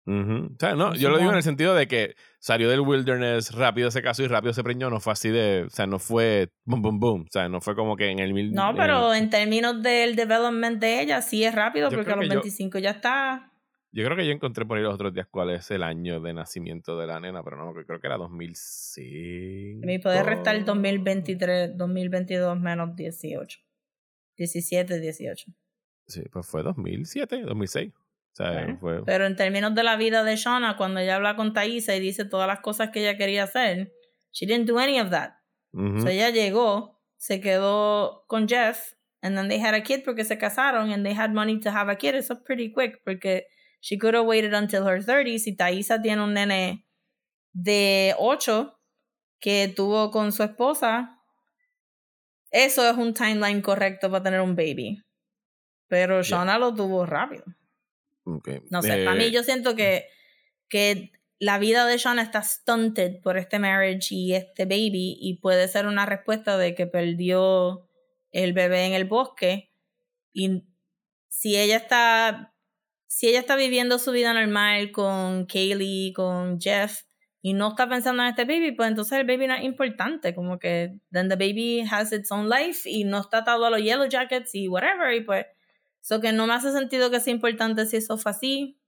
O 0.08 0.60
sea, 0.60 0.76
no, 0.76 0.94
yo 0.94 1.10
lo 1.10 1.18
digo 1.18 1.32
en 1.32 1.38
el 1.38 1.42
sentido 1.42 1.74
de 1.74 1.88
que 1.88 2.16
salió 2.38 2.70
del 2.70 2.82
wilderness, 2.82 3.56
rápido 3.56 3.90
se 3.90 4.04
casó 4.04 4.22
y 4.22 4.28
rápido 4.28 4.54
se 4.54 4.64
preñó, 4.64 4.92
no 4.92 5.00
fue 5.00 5.14
así 5.14 5.30
de, 5.30 5.64
o 5.64 5.70
sea, 5.72 5.88
no 5.88 5.98
fue 5.98 6.52
boom, 6.64 6.84
boom, 6.84 7.00
boom, 7.00 7.22
o 7.22 7.32
sea, 7.32 7.50
no 7.50 7.60
fue 7.60 7.76
como 7.76 7.96
que 7.96 8.12
en 8.12 8.20
el 8.20 8.32
mil... 8.36 8.54
No, 8.54 8.76
pero 8.76 9.16
en 9.16 9.32
términos 9.32 9.82
del 9.82 10.16
development 10.16 10.80
de 10.80 11.02
ella, 11.02 11.24
sí 11.24 11.44
es 11.44 11.56
rápido 11.56 11.90
porque 11.90 12.12
a 12.12 12.18
los 12.18 12.30
25 12.30 12.78
ya 12.78 12.92
está... 12.92 13.52
Yo 13.96 14.04
creo 14.04 14.18
que 14.18 14.26
yo 14.26 14.34
encontré 14.34 14.66
por 14.66 14.78
ahí 14.78 14.84
los 14.84 14.94
otros 14.94 15.14
días 15.14 15.26
cuál 15.32 15.52
es 15.52 15.72
el 15.72 15.82
año 15.82 16.20
de 16.20 16.34
nacimiento 16.34 17.00
de 17.00 17.08
la 17.08 17.22
nena, 17.22 17.42
pero 17.46 17.56
no, 17.56 17.74
creo 17.74 18.02
que 18.02 18.08
era 18.08 18.18
2005. 18.18 19.86
Me 19.86 20.02
puede 20.02 20.22
restar 20.22 20.54
el 20.56 20.66
2023, 20.66 21.78
2022 21.78 22.60
menos 22.60 22.94
18. 22.94 23.58
17, 24.36 25.00
18. 25.00 25.46
Sí, 26.08 26.24
pues 26.30 26.46
fue 26.46 26.62
2007, 26.62 27.44
2006. 27.44 27.94
Pero 29.06 29.28
en 29.28 29.38
términos 29.38 29.74
de 29.74 29.84
la 29.84 29.96
vida 29.96 30.26
de 30.26 30.36
Shauna, 30.36 30.76
cuando 30.76 31.00
ella 31.00 31.16
habla 31.16 31.38
con 31.38 31.54
Thaisa 31.54 31.96
y 31.96 32.02
dice 32.02 32.26
todas 32.26 32.48
las 32.48 32.60
cosas 32.60 32.90
que 32.90 33.00
ella 33.00 33.18
quería 33.18 33.46
hacer, 33.46 33.94
she 34.34 34.46
didn't 34.46 34.68
do 34.68 34.78
any 34.78 35.00
of 35.00 35.10
that. 35.12 35.36
So 35.74 36.10
ella 36.10 36.32
llegó, 36.32 37.02
se 37.16 37.40
quedó 37.40 38.26
con 38.28 38.50
Jeff, 38.50 38.92
and 39.22 39.38
then 39.38 39.48
they 39.48 39.62
had 39.62 39.74
a 39.74 39.84
kid 39.84 40.02
porque 40.04 40.26
se 40.26 40.38
casaron, 40.38 40.92
and 40.92 41.06
they 41.06 41.16
had 41.18 41.30
money 41.30 41.62
to 41.62 41.70
have 41.70 41.90
a 41.90 41.96
kid. 41.96 42.14
Eso 42.14 42.44
pretty 42.44 42.74
quick, 42.74 43.02
porque 43.06 43.48
she 43.86 44.00
could 44.00 44.16
have 44.16 44.26
waited 44.26 44.56
until 44.56 44.84
her 44.88 45.00
30s. 45.00 45.46
Y 45.46 45.56
Thaisa 45.56 46.02
tiene 46.02 46.24
un 46.24 46.34
nene 46.34 46.88
de 47.54 48.16
8 48.18 48.74
que 49.40 49.72
tuvo 49.76 50.10
con 50.10 50.32
su 50.32 50.42
esposa. 50.42 51.22
Eso 52.50 52.90
es 52.90 52.98
un 52.98 53.14
timeline 53.14 53.62
correcto 53.62 54.10
para 54.10 54.24
tener 54.24 54.42
un 54.42 54.56
baby. 54.56 55.04
Pero 55.88 56.24
Shauna 56.24 56.58
lo 56.58 56.74
tuvo 56.74 57.06
rápido. 57.06 57.44
No 58.72 58.82
sé, 58.82 59.04
para 59.06 59.14
mí 59.14 59.26
eh, 59.26 59.32
yo 59.32 59.44
siento 59.44 59.76
que, 59.76 60.08
que 60.68 61.12
la 61.38 61.60
vida 61.60 61.86
de 61.86 62.00
Sean 62.00 62.18
está 62.18 62.42
stunted 62.42 63.22
por 63.22 63.38
este 63.38 63.60
marriage 63.60 64.16
y 64.16 64.34
este 64.34 64.66
baby 64.66 65.16
y 65.22 65.38
puede 65.42 65.68
ser 65.68 65.86
una 65.86 66.08
respuesta 66.08 66.58
de 66.58 66.74
que 66.74 66.88
perdió 66.88 67.88
el 68.32 68.54
bebé 68.54 68.86
en 68.86 68.94
el 68.94 69.06
bosque 69.06 69.72
y 70.34 70.64
si 71.28 71.56
ella 71.56 71.78
está 71.78 72.55
si 73.08 73.28
ella 73.28 73.40
está 73.40 73.56
viviendo 73.56 74.00
su 74.00 74.12
vida 74.12 74.34
normal 74.34 74.92
con 74.92 75.46
Kaylee, 75.46 76.14
con 76.14 76.60
Jeff 76.60 77.04
y 77.42 77.54
no 77.54 77.70
está 77.70 77.88
pensando 77.88 78.24
en 78.24 78.30
este 78.30 78.46
baby, 78.46 78.72
pues 78.72 78.90
entonces 78.90 79.20
el 79.20 79.26
baby 79.26 79.48
no 79.48 79.56
es 79.56 79.64
importante, 79.64 80.34
como 80.34 80.60
que 80.60 81.00
then 81.12 81.30
the 81.30 81.36
baby 81.36 81.86
has 81.90 82.12
its 82.12 82.32
own 82.32 82.50
life 82.50 82.90
y 82.90 83.04
no 83.04 83.22
está 83.22 83.40
atado 83.40 83.66
a 83.66 83.70
los 83.70 83.82
yellow 83.82 84.08
jackets 84.08 84.56
y 84.56 84.68
whatever 84.68 85.14
y 85.14 85.22
pues 85.22 85.46
So 86.06 86.22
que 86.22 86.32
no 86.34 86.46
me 86.46 86.54
hace 86.54 86.72
sentido 86.72 87.10
que 87.10 87.20
sea 87.20 87.34
importante 87.34 87.88
si 87.88 87.98
eso 87.98 88.16
fue 88.20 88.32
así. 88.32 88.80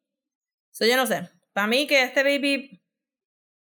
So 0.69 0.85
yo 0.85 0.95
no 0.97 1.07
sé. 1.07 1.27
Para 1.51 1.65
mí 1.65 1.87
que 1.87 2.03
este 2.03 2.21
baby 2.21 2.79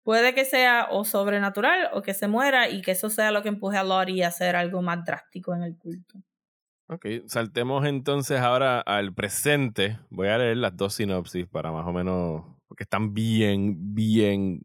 puede 0.01 0.33
que 0.33 0.45
sea 0.45 0.87
o 0.91 1.03
sobrenatural 1.03 1.89
o 1.91 2.01
que 2.01 2.13
se 2.13 2.29
muera 2.29 2.69
y 2.69 2.81
que 2.81 2.91
eso 2.91 3.09
sea 3.09 3.31
lo 3.31 3.43
que 3.43 3.49
empuje 3.49 3.77
a 3.77 3.83
Lori 3.83 4.23
a 4.23 4.29
hacer 4.29 4.55
algo 4.55 4.81
más 4.81 5.03
drástico 5.03 5.53
en 5.53 5.63
el 5.63 5.77
culto. 5.77 6.23
Ok, 6.89 7.05
saltemos 7.27 7.85
entonces 7.85 8.39
ahora 8.39 8.81
al 8.81 9.13
presente. 9.13 9.97
Voy 10.09 10.27
a 10.27 10.37
leer 10.37 10.57
las 10.57 10.75
dos 10.75 10.95
sinopsis 10.95 11.47
para 11.47 11.71
más 11.71 11.87
o 11.87 11.93
menos, 11.93 12.43
porque 12.67 12.83
están 12.83 13.13
bien, 13.13 13.95
bien 13.95 14.61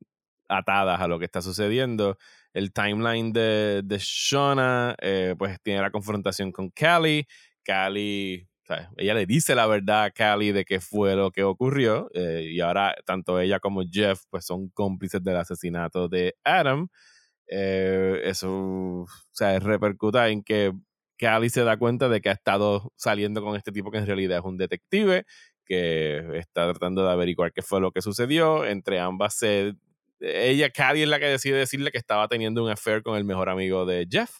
atadas 0.48 1.00
a 1.00 1.08
lo 1.08 1.18
que 1.18 1.24
está 1.26 1.40
sucediendo. 1.42 2.18
El 2.52 2.72
timeline 2.72 3.32
de, 3.32 3.82
de 3.84 3.98
Shona, 4.00 4.96
eh, 5.00 5.34
pues 5.38 5.60
tiene 5.62 5.80
la 5.80 5.90
confrontación 5.90 6.50
con 6.52 6.70
Callie. 6.70 7.26
Callie 7.62 8.48
ella 8.96 9.14
le 9.14 9.26
dice 9.26 9.54
la 9.54 9.66
verdad 9.66 10.04
a 10.04 10.10
Callie 10.10 10.52
de 10.52 10.64
qué 10.64 10.80
fue 10.80 11.14
lo 11.16 11.30
que 11.30 11.42
ocurrió 11.42 12.10
eh, 12.14 12.48
y 12.52 12.60
ahora 12.60 12.94
tanto 13.06 13.40
ella 13.40 13.60
como 13.60 13.82
Jeff 13.90 14.22
pues 14.30 14.44
son 14.44 14.68
cómplices 14.70 15.22
del 15.22 15.36
asesinato 15.36 16.08
de 16.08 16.34
Adam. 16.44 16.88
Eh, 17.48 18.20
eso 18.24 18.50
o 18.52 19.06
sea, 19.32 19.58
repercuta 19.58 20.28
en 20.28 20.42
que 20.42 20.72
Callie 21.18 21.50
se 21.50 21.64
da 21.64 21.76
cuenta 21.76 22.08
de 22.08 22.20
que 22.20 22.30
ha 22.30 22.32
estado 22.32 22.92
saliendo 22.96 23.42
con 23.42 23.56
este 23.56 23.72
tipo 23.72 23.90
que 23.90 23.98
en 23.98 24.06
realidad 24.06 24.38
es 24.38 24.44
un 24.44 24.56
detective 24.56 25.24
que 25.66 26.38
está 26.38 26.70
tratando 26.70 27.04
de 27.04 27.10
averiguar 27.10 27.52
qué 27.52 27.60
fue 27.60 27.80
lo 27.80 27.92
que 27.92 28.00
sucedió. 28.00 28.64
Entre 28.64 29.00
ambas 29.00 29.34
se 29.34 29.74
ella, 30.20 30.70
Callie 30.70 31.04
es 31.04 31.08
la 31.08 31.20
que 31.20 31.26
decide 31.26 31.58
decirle 31.58 31.90
que 31.90 31.98
estaba 31.98 32.28
teniendo 32.28 32.64
un 32.64 32.70
affair 32.70 33.02
con 33.02 33.16
el 33.16 33.24
mejor 33.24 33.48
amigo 33.48 33.86
de 33.86 34.06
Jeff 34.10 34.30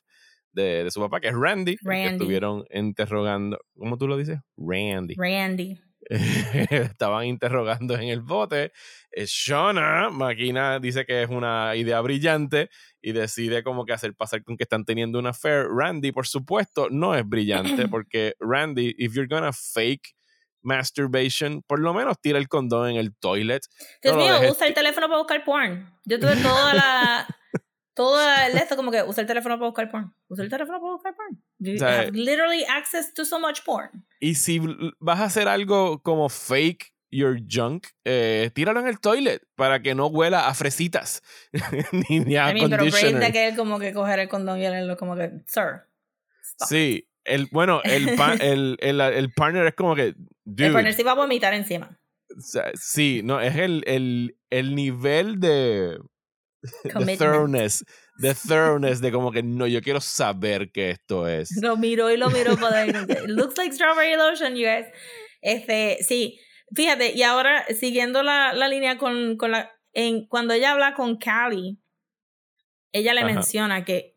de, 0.52 0.90
su 0.90 1.00
papá, 1.00 1.20
que 1.20 1.28
es 1.28 1.34
Randy, 1.36 1.76
que 1.76 2.06
estuvieron 2.06 2.64
interrogando, 2.72 3.58
¿cómo 3.76 3.96
tú 3.96 4.08
lo 4.08 4.16
dices? 4.16 4.40
Randy. 4.56 5.14
Randy. 5.16 5.78
Estaban 6.70 7.26
interrogando 7.26 7.94
en 7.94 8.08
el 8.08 8.20
bote. 8.20 8.72
Eh, 9.10 9.24
Shona, 9.26 10.10
Máquina, 10.10 10.78
dice 10.78 11.04
que 11.04 11.22
es 11.22 11.28
una 11.28 11.74
idea 11.76 12.00
brillante 12.00 12.70
y 13.02 13.12
decide 13.12 13.62
como 13.62 13.84
que 13.84 13.92
hacer 13.92 14.14
pasar 14.14 14.42
con 14.42 14.56
que 14.56 14.64
están 14.64 14.84
teniendo 14.84 15.18
una 15.18 15.30
affair. 15.30 15.66
Randy, 15.68 16.12
por 16.12 16.26
supuesto, 16.26 16.88
no 16.90 17.14
es 17.14 17.28
brillante 17.28 17.88
porque 17.90 18.34
Randy, 18.40 18.94
if 18.98 19.14
you're 19.14 19.28
gonna 19.28 19.52
fake 19.52 20.14
masturbation, 20.62 21.62
por 21.62 21.78
lo 21.78 21.94
menos 21.94 22.20
tira 22.20 22.38
el 22.38 22.48
condón 22.48 22.90
en 22.90 22.96
el 22.96 23.16
toilet. 23.16 23.62
Dios 24.02 24.16
mío, 24.16 24.50
usa 24.50 24.66
el 24.66 24.74
teléfono 24.74 25.06
para 25.08 25.18
buscar 25.18 25.44
porn. 25.44 25.92
Yo 26.04 26.18
tuve 26.18 26.36
toda 26.36 26.74
la 26.74 27.37
todo 27.98 28.16
el 28.46 28.56
esto 28.56 28.76
como 28.76 28.92
que 28.92 29.02
usa 29.02 29.22
el 29.22 29.26
teléfono 29.26 29.56
para 29.56 29.66
buscar 29.66 29.90
porn. 29.90 30.14
Usa 30.28 30.44
el 30.44 30.50
teléfono 30.50 30.78
para 30.78 30.92
buscar 30.92 31.16
porn. 31.16 31.42
You 31.58 31.84
have 31.84 32.12
literally 32.12 32.64
access 32.64 33.12
to 33.12 33.24
so 33.24 33.40
much 33.40 33.64
porn. 33.64 34.06
Y 34.20 34.36
si 34.36 34.60
vas 35.00 35.18
a 35.18 35.24
hacer 35.24 35.48
algo 35.48 36.00
como 36.00 36.28
fake 36.28 36.94
your 37.10 37.40
junk, 37.44 37.88
eh, 38.04 38.52
tíralo 38.54 38.78
en 38.78 38.86
el 38.86 39.00
toilet 39.00 39.42
para 39.56 39.82
que 39.82 39.96
no 39.96 40.06
huela 40.06 40.46
a 40.46 40.54
fresitas 40.54 41.24
ni, 42.08 42.20
ni 42.20 42.36
a 42.36 42.50
I 42.50 42.54
mean, 42.54 42.70
pero 42.70 42.84
de 42.84 43.32
que 43.32 43.48
él 43.48 43.56
como 43.56 43.80
que 43.80 43.92
coger 43.92 44.20
el 44.20 44.28
condón 44.28 44.60
y 44.60 44.66
él 44.66 44.96
como 44.96 45.16
que, 45.16 45.32
sir. 45.48 45.88
Sí, 46.68 47.08
el, 47.24 47.48
bueno, 47.50 47.80
el, 47.82 48.10
el, 48.40 48.76
el, 48.80 49.00
el, 49.00 49.32
partner 49.32 49.66
es 49.66 49.74
como 49.74 49.96
que, 49.96 50.14
dude, 50.44 50.66
El 50.66 50.72
partner 50.72 50.94
sí 50.94 51.02
va 51.02 51.12
a 51.12 51.16
vomitar 51.16 51.52
encima. 51.52 51.98
Sí, 52.74 53.22
no, 53.24 53.40
es 53.40 53.56
el, 53.56 53.82
el, 53.88 54.36
el 54.50 54.76
nivel 54.76 55.40
de 55.40 55.98
the 56.62 57.16
thoroughness, 57.16 57.84
the 58.18 58.34
thoroughness 58.34 59.00
de 59.00 59.12
como 59.12 59.30
que 59.30 59.42
no, 59.42 59.66
yo 59.66 59.80
quiero 59.80 60.00
saber 60.00 60.70
qué 60.72 60.90
esto 60.90 61.28
es. 61.28 61.50
Lo 61.62 61.76
miro 61.76 62.10
y 62.10 62.16
lo 62.16 62.30
miro 62.30 62.56
para 62.56 62.86
looks 63.26 63.56
like 63.56 63.72
strawberry 63.72 64.16
lotion, 64.16 64.56
you 64.56 64.66
guys. 64.66 64.86
Este, 65.40 65.98
sí, 66.02 66.38
fíjate, 66.74 67.12
y 67.12 67.22
ahora 67.22 67.64
siguiendo 67.78 68.22
la, 68.22 68.52
la 68.52 68.68
línea 68.68 68.98
con, 68.98 69.36
con 69.36 69.52
la. 69.52 69.70
En, 69.92 70.26
cuando 70.26 70.54
ella 70.54 70.72
habla 70.72 70.94
con 70.94 71.16
Callie, 71.16 71.78
ella 72.92 73.14
le 73.14 73.24
menciona 73.24 73.84
que 73.84 74.16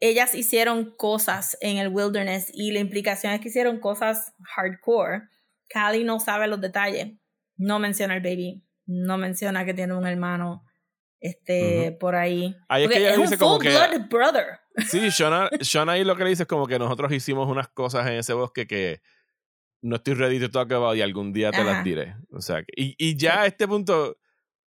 ellas 0.00 0.34
hicieron 0.34 0.94
cosas 0.96 1.56
en 1.60 1.78
el 1.78 1.88
wilderness 1.88 2.50
y 2.52 2.72
la 2.72 2.80
implicación 2.80 3.32
es 3.32 3.40
que 3.40 3.48
hicieron 3.48 3.78
cosas 3.78 4.34
hardcore. 4.42 5.28
Callie 5.68 6.04
no 6.04 6.18
sabe 6.18 6.48
los 6.48 6.60
detalles. 6.60 7.12
No 7.56 7.78
menciona 7.78 8.16
el 8.16 8.22
baby. 8.22 8.64
No 8.86 9.16
menciona 9.16 9.64
que 9.64 9.74
tiene 9.74 9.94
un 9.94 10.06
hermano 10.06 10.64
este, 11.22 11.92
por 11.92 12.16
ahí. 12.16 12.56
Ahí 12.68 12.84
es 12.84 12.90
que 12.90 12.98
ella 12.98 13.16
dice 13.16 13.38
como 13.38 13.58
que. 13.58 13.70
brother. 14.10 14.60
Sí, 14.88 15.08
Shona, 15.10 15.48
ahí 15.92 16.04
lo 16.04 16.16
que 16.16 16.24
le 16.24 16.30
dice 16.30 16.42
es 16.42 16.48
como 16.48 16.66
que 16.66 16.78
nosotros 16.78 17.12
hicimos 17.12 17.48
unas 17.48 17.68
cosas 17.68 18.06
en 18.08 18.14
ese 18.14 18.32
bosque 18.32 18.66
que 18.66 19.00
no 19.82 19.96
estoy 19.96 20.14
ready 20.14 20.40
to 20.40 20.50
talk 20.50 20.72
about 20.72 20.96
y 20.96 21.02
algún 21.02 21.32
día 21.32 21.52
te 21.52 21.62
las 21.62 21.84
diré. 21.84 22.16
O 22.32 22.40
sea, 22.40 22.60
y, 22.74 22.94
y 22.98 23.16
ya 23.16 23.42
a 23.42 23.46
este 23.46 23.68
punto 23.68 24.16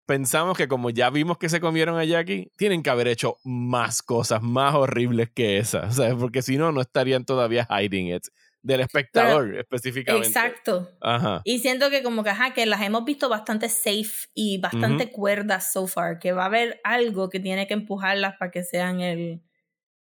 pensamos 0.07 0.57
que 0.57 0.69
como 0.69 0.91
ya 0.91 1.11
vimos 1.11 1.39
que 1.39 1.49
se 1.49 1.61
comieron 1.61 1.99
a 1.99 2.05
Jackie, 2.05 2.53
tienen 2.57 2.83
que 2.83 2.91
haber 2.91 3.09
hecho 3.09 3.37
más 3.43 4.03
cosas 4.03 4.43
más 4.43 4.75
horribles 4.75 5.31
que 5.31 5.59
esas, 5.59 5.97
¿sabes? 5.97 6.15
Porque 6.15 6.43
si 6.43 6.57
no, 6.57 6.71
no 6.71 6.81
estarían 6.81 7.25
todavía 7.25 7.67
hiding 7.69 8.15
it 8.15 8.27
del 8.65 8.81
espectador 8.81 9.57
específicamente. 9.57 10.27
Exacto. 10.27 10.91
Ajá. 11.03 11.43
Y 11.45 11.59
siento 11.59 11.91
que 11.91 12.03
como 12.03 12.25
que, 12.25 12.31
ajá, 12.31 12.55
que 12.55 12.65
las 12.65 12.81
hemos 12.81 13.05
visto 13.05 13.29
bastante 13.29 13.69
safe 13.69 14.29
y 14.35 14.59
bastante 14.59 15.13
cuerdas 15.13 15.71
so 15.71 15.87
far, 15.87 16.19
que 16.19 16.33
va 16.33 16.45
a 16.45 16.47
haber 16.47 16.81
algo 16.83 17.29
que 17.29 17.41
tiene 17.41 17.67
que 17.67 17.75
empujarlas 17.75 18.37
para 18.39 18.51
que 18.51 18.65
sean 18.65 19.03
el, 19.03 19.43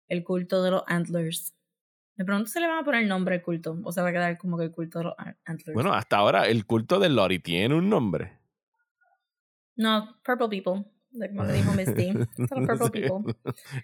el 0.09 0.23
culto 0.23 0.63
de 0.63 0.71
los 0.71 0.85
antlers. 0.87 1.55
De 2.15 2.25
pronto 2.25 2.49
se 2.49 2.61
le 2.61 2.69
va 2.69 2.79
a 2.79 2.85
poner 2.85 3.03
el 3.03 3.09
nombre 3.09 3.35
al 3.35 3.43
culto, 3.43 3.81
o 3.83 3.91
se 3.91 4.01
va 4.01 4.11
a 4.11 4.13
quedar 4.13 4.39
como 4.39 4.57
que 4.57 4.65
el 4.65 4.71
culto 4.71 5.01
de 5.01 5.05
los 5.07 5.15
antlers. 5.45 5.75
Bueno, 5.75 5.93
hasta 5.93 6.17
ahora 6.17 6.47
el 6.47 6.65
culto 6.65 7.01
de 7.01 7.09
Lori 7.09 7.41
tiene 7.41 7.75
un 7.75 7.91
nombre. 7.91 8.39
No, 9.75 10.21
Purple 10.23 10.49
People. 10.49 10.85
Como 11.13 11.45
le 11.45 11.53
dijo 11.53 11.73
Misty. 11.73 12.09
El 12.39 12.67
Purple 12.67 12.91
People. 12.91 13.35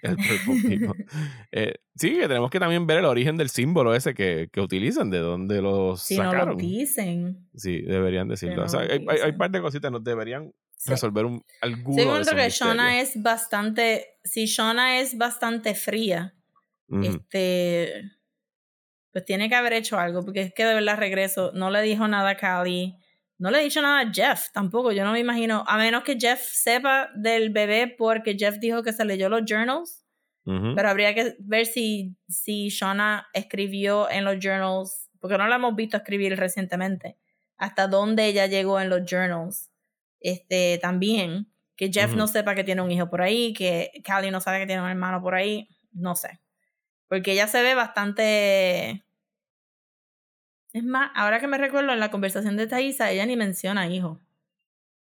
el 0.03 0.17
Purple 0.17 0.63
People. 0.79 1.07
Eh, 1.53 1.75
sí, 1.95 2.15
que 2.17 2.29
tenemos 2.29 2.51
que 2.51 2.61
también 2.61 2.87
ver 2.87 2.99
el 2.99 3.05
origen 3.05 3.37
del 3.37 3.49
símbolo 3.49 3.95
ese 3.95 4.15
que, 4.15 4.49
que 4.53 4.61
utilizan, 4.61 5.11
de 5.11 5.19
dónde 5.19 5.61
los 5.63 6.03
si 6.03 6.17
sacaron. 6.17 6.41
no 6.41 6.53
lo 6.53 6.59
dicen. 6.59 7.49
Sí, 7.55 7.83
deberían 7.83 8.29
decirlo. 8.29 8.57
no 8.57 8.65
o 8.65 8.69
sea, 8.69 8.85
lo 8.85 8.93
hay, 8.93 9.05
hay, 9.09 9.19
hay 9.25 9.33
par 9.33 9.51
de 9.51 9.61
cositas, 9.61 9.91
nos 9.93 10.03
deberían 10.05 10.53
Sí. 10.79 10.91
resolver 10.91 11.25
un, 11.25 11.45
alguno 11.61 11.97
Sí, 11.97 12.03
encuentro 12.03 12.39
esos 12.39 12.59
que 12.61 12.65
Shona 12.65 13.01
es 13.01 13.21
bastante. 13.21 14.07
Si 14.23 14.47
Shona 14.47 15.01
es 15.01 15.19
bastante 15.19 15.75
fría, 15.75 16.35
este. 17.03 18.05
Pues 19.11 19.25
tiene 19.25 19.49
que 19.49 19.57
haber 19.57 19.73
hecho 19.73 19.99
algo, 19.99 20.23
porque 20.25 20.43
es 20.43 20.55
que 20.55 20.65
de 20.65 20.75
verdad 20.75 20.97
regreso. 20.97 21.51
No 21.53 21.71
le 21.71 21.83
dijo 21.83 22.07
nada 22.07 22.31
a 22.31 22.37
Callie. 22.37 22.95
No 23.39 23.51
le 23.51 23.61
he 23.61 23.65
dicho 23.65 23.81
nada 23.81 24.01
a 24.01 24.13
Jeff 24.13 24.51
tampoco. 24.53 24.93
Yo 24.93 25.05
no 25.05 25.13
me 25.13 25.21
imagino. 25.21 25.65
A 25.67 25.79
menos 25.79 26.03
que 26.03 26.19
Jeff 26.19 26.41
sepa 26.41 27.11
del 27.15 27.51
bebé 27.51 27.95
porque 27.97 28.37
Jeff 28.37 28.59
dijo 28.59 28.83
que 28.83 28.93
se 28.93 29.05
leyó 29.05 29.29
los 29.29 29.43
journals. 29.47 30.05
Pero 30.45 30.89
habría 30.89 31.15
que 31.15 31.37
ver 31.41 31.67
si, 31.67 32.17
si 32.27 32.71
Shauna 32.71 33.29
escribió 33.35 34.09
en 34.09 34.25
los 34.25 34.39
journals, 34.41 35.11
porque 35.21 35.37
no 35.37 35.47
la 35.47 35.57
hemos 35.57 35.77
visto 35.77 35.99
escribir 35.99 36.39
recientemente, 36.39 37.19
hasta 37.59 37.87
dónde 37.87 38.25
ella 38.25 38.47
llegó 38.47 38.81
en 38.81 38.89
los 38.89 39.03
journals. 39.05 39.71
Este, 40.21 40.79
también, 40.81 41.53
que 41.77 41.91
Jeff 41.93 42.15
no 42.15 42.27
sepa 42.27 42.55
que 42.55 42.65
tiene 42.65 42.81
un 42.81 42.91
hijo 42.91 43.11
por 43.11 43.21
ahí, 43.21 43.53
que 43.53 43.93
Callie 44.03 44.31
no 44.31 44.41
sabe 44.41 44.61
que 44.61 44.67
tiene 44.67 44.81
un 44.81 44.89
hermano 44.89 45.21
por 45.21 45.35
ahí, 45.35 45.69
no 45.93 46.17
sé. 46.17 46.41
Porque 47.09 47.33
ella 47.33 47.47
se 47.47 47.61
ve 47.61 47.75
bastante... 47.75 49.05
Es 50.79 50.85
más, 50.85 51.11
ahora 51.17 51.41
que 51.41 51.49
me 51.49 51.59
recuerdo 51.59 51.93
en 51.93 51.99
la 51.99 52.13
conversación 52.13 52.57
de 52.57 52.69
Thaisa, 52.69 53.11
ella 53.11 53.27
ni 53.27 53.37
menciona 53.37 53.89
hijo. 53.89 54.21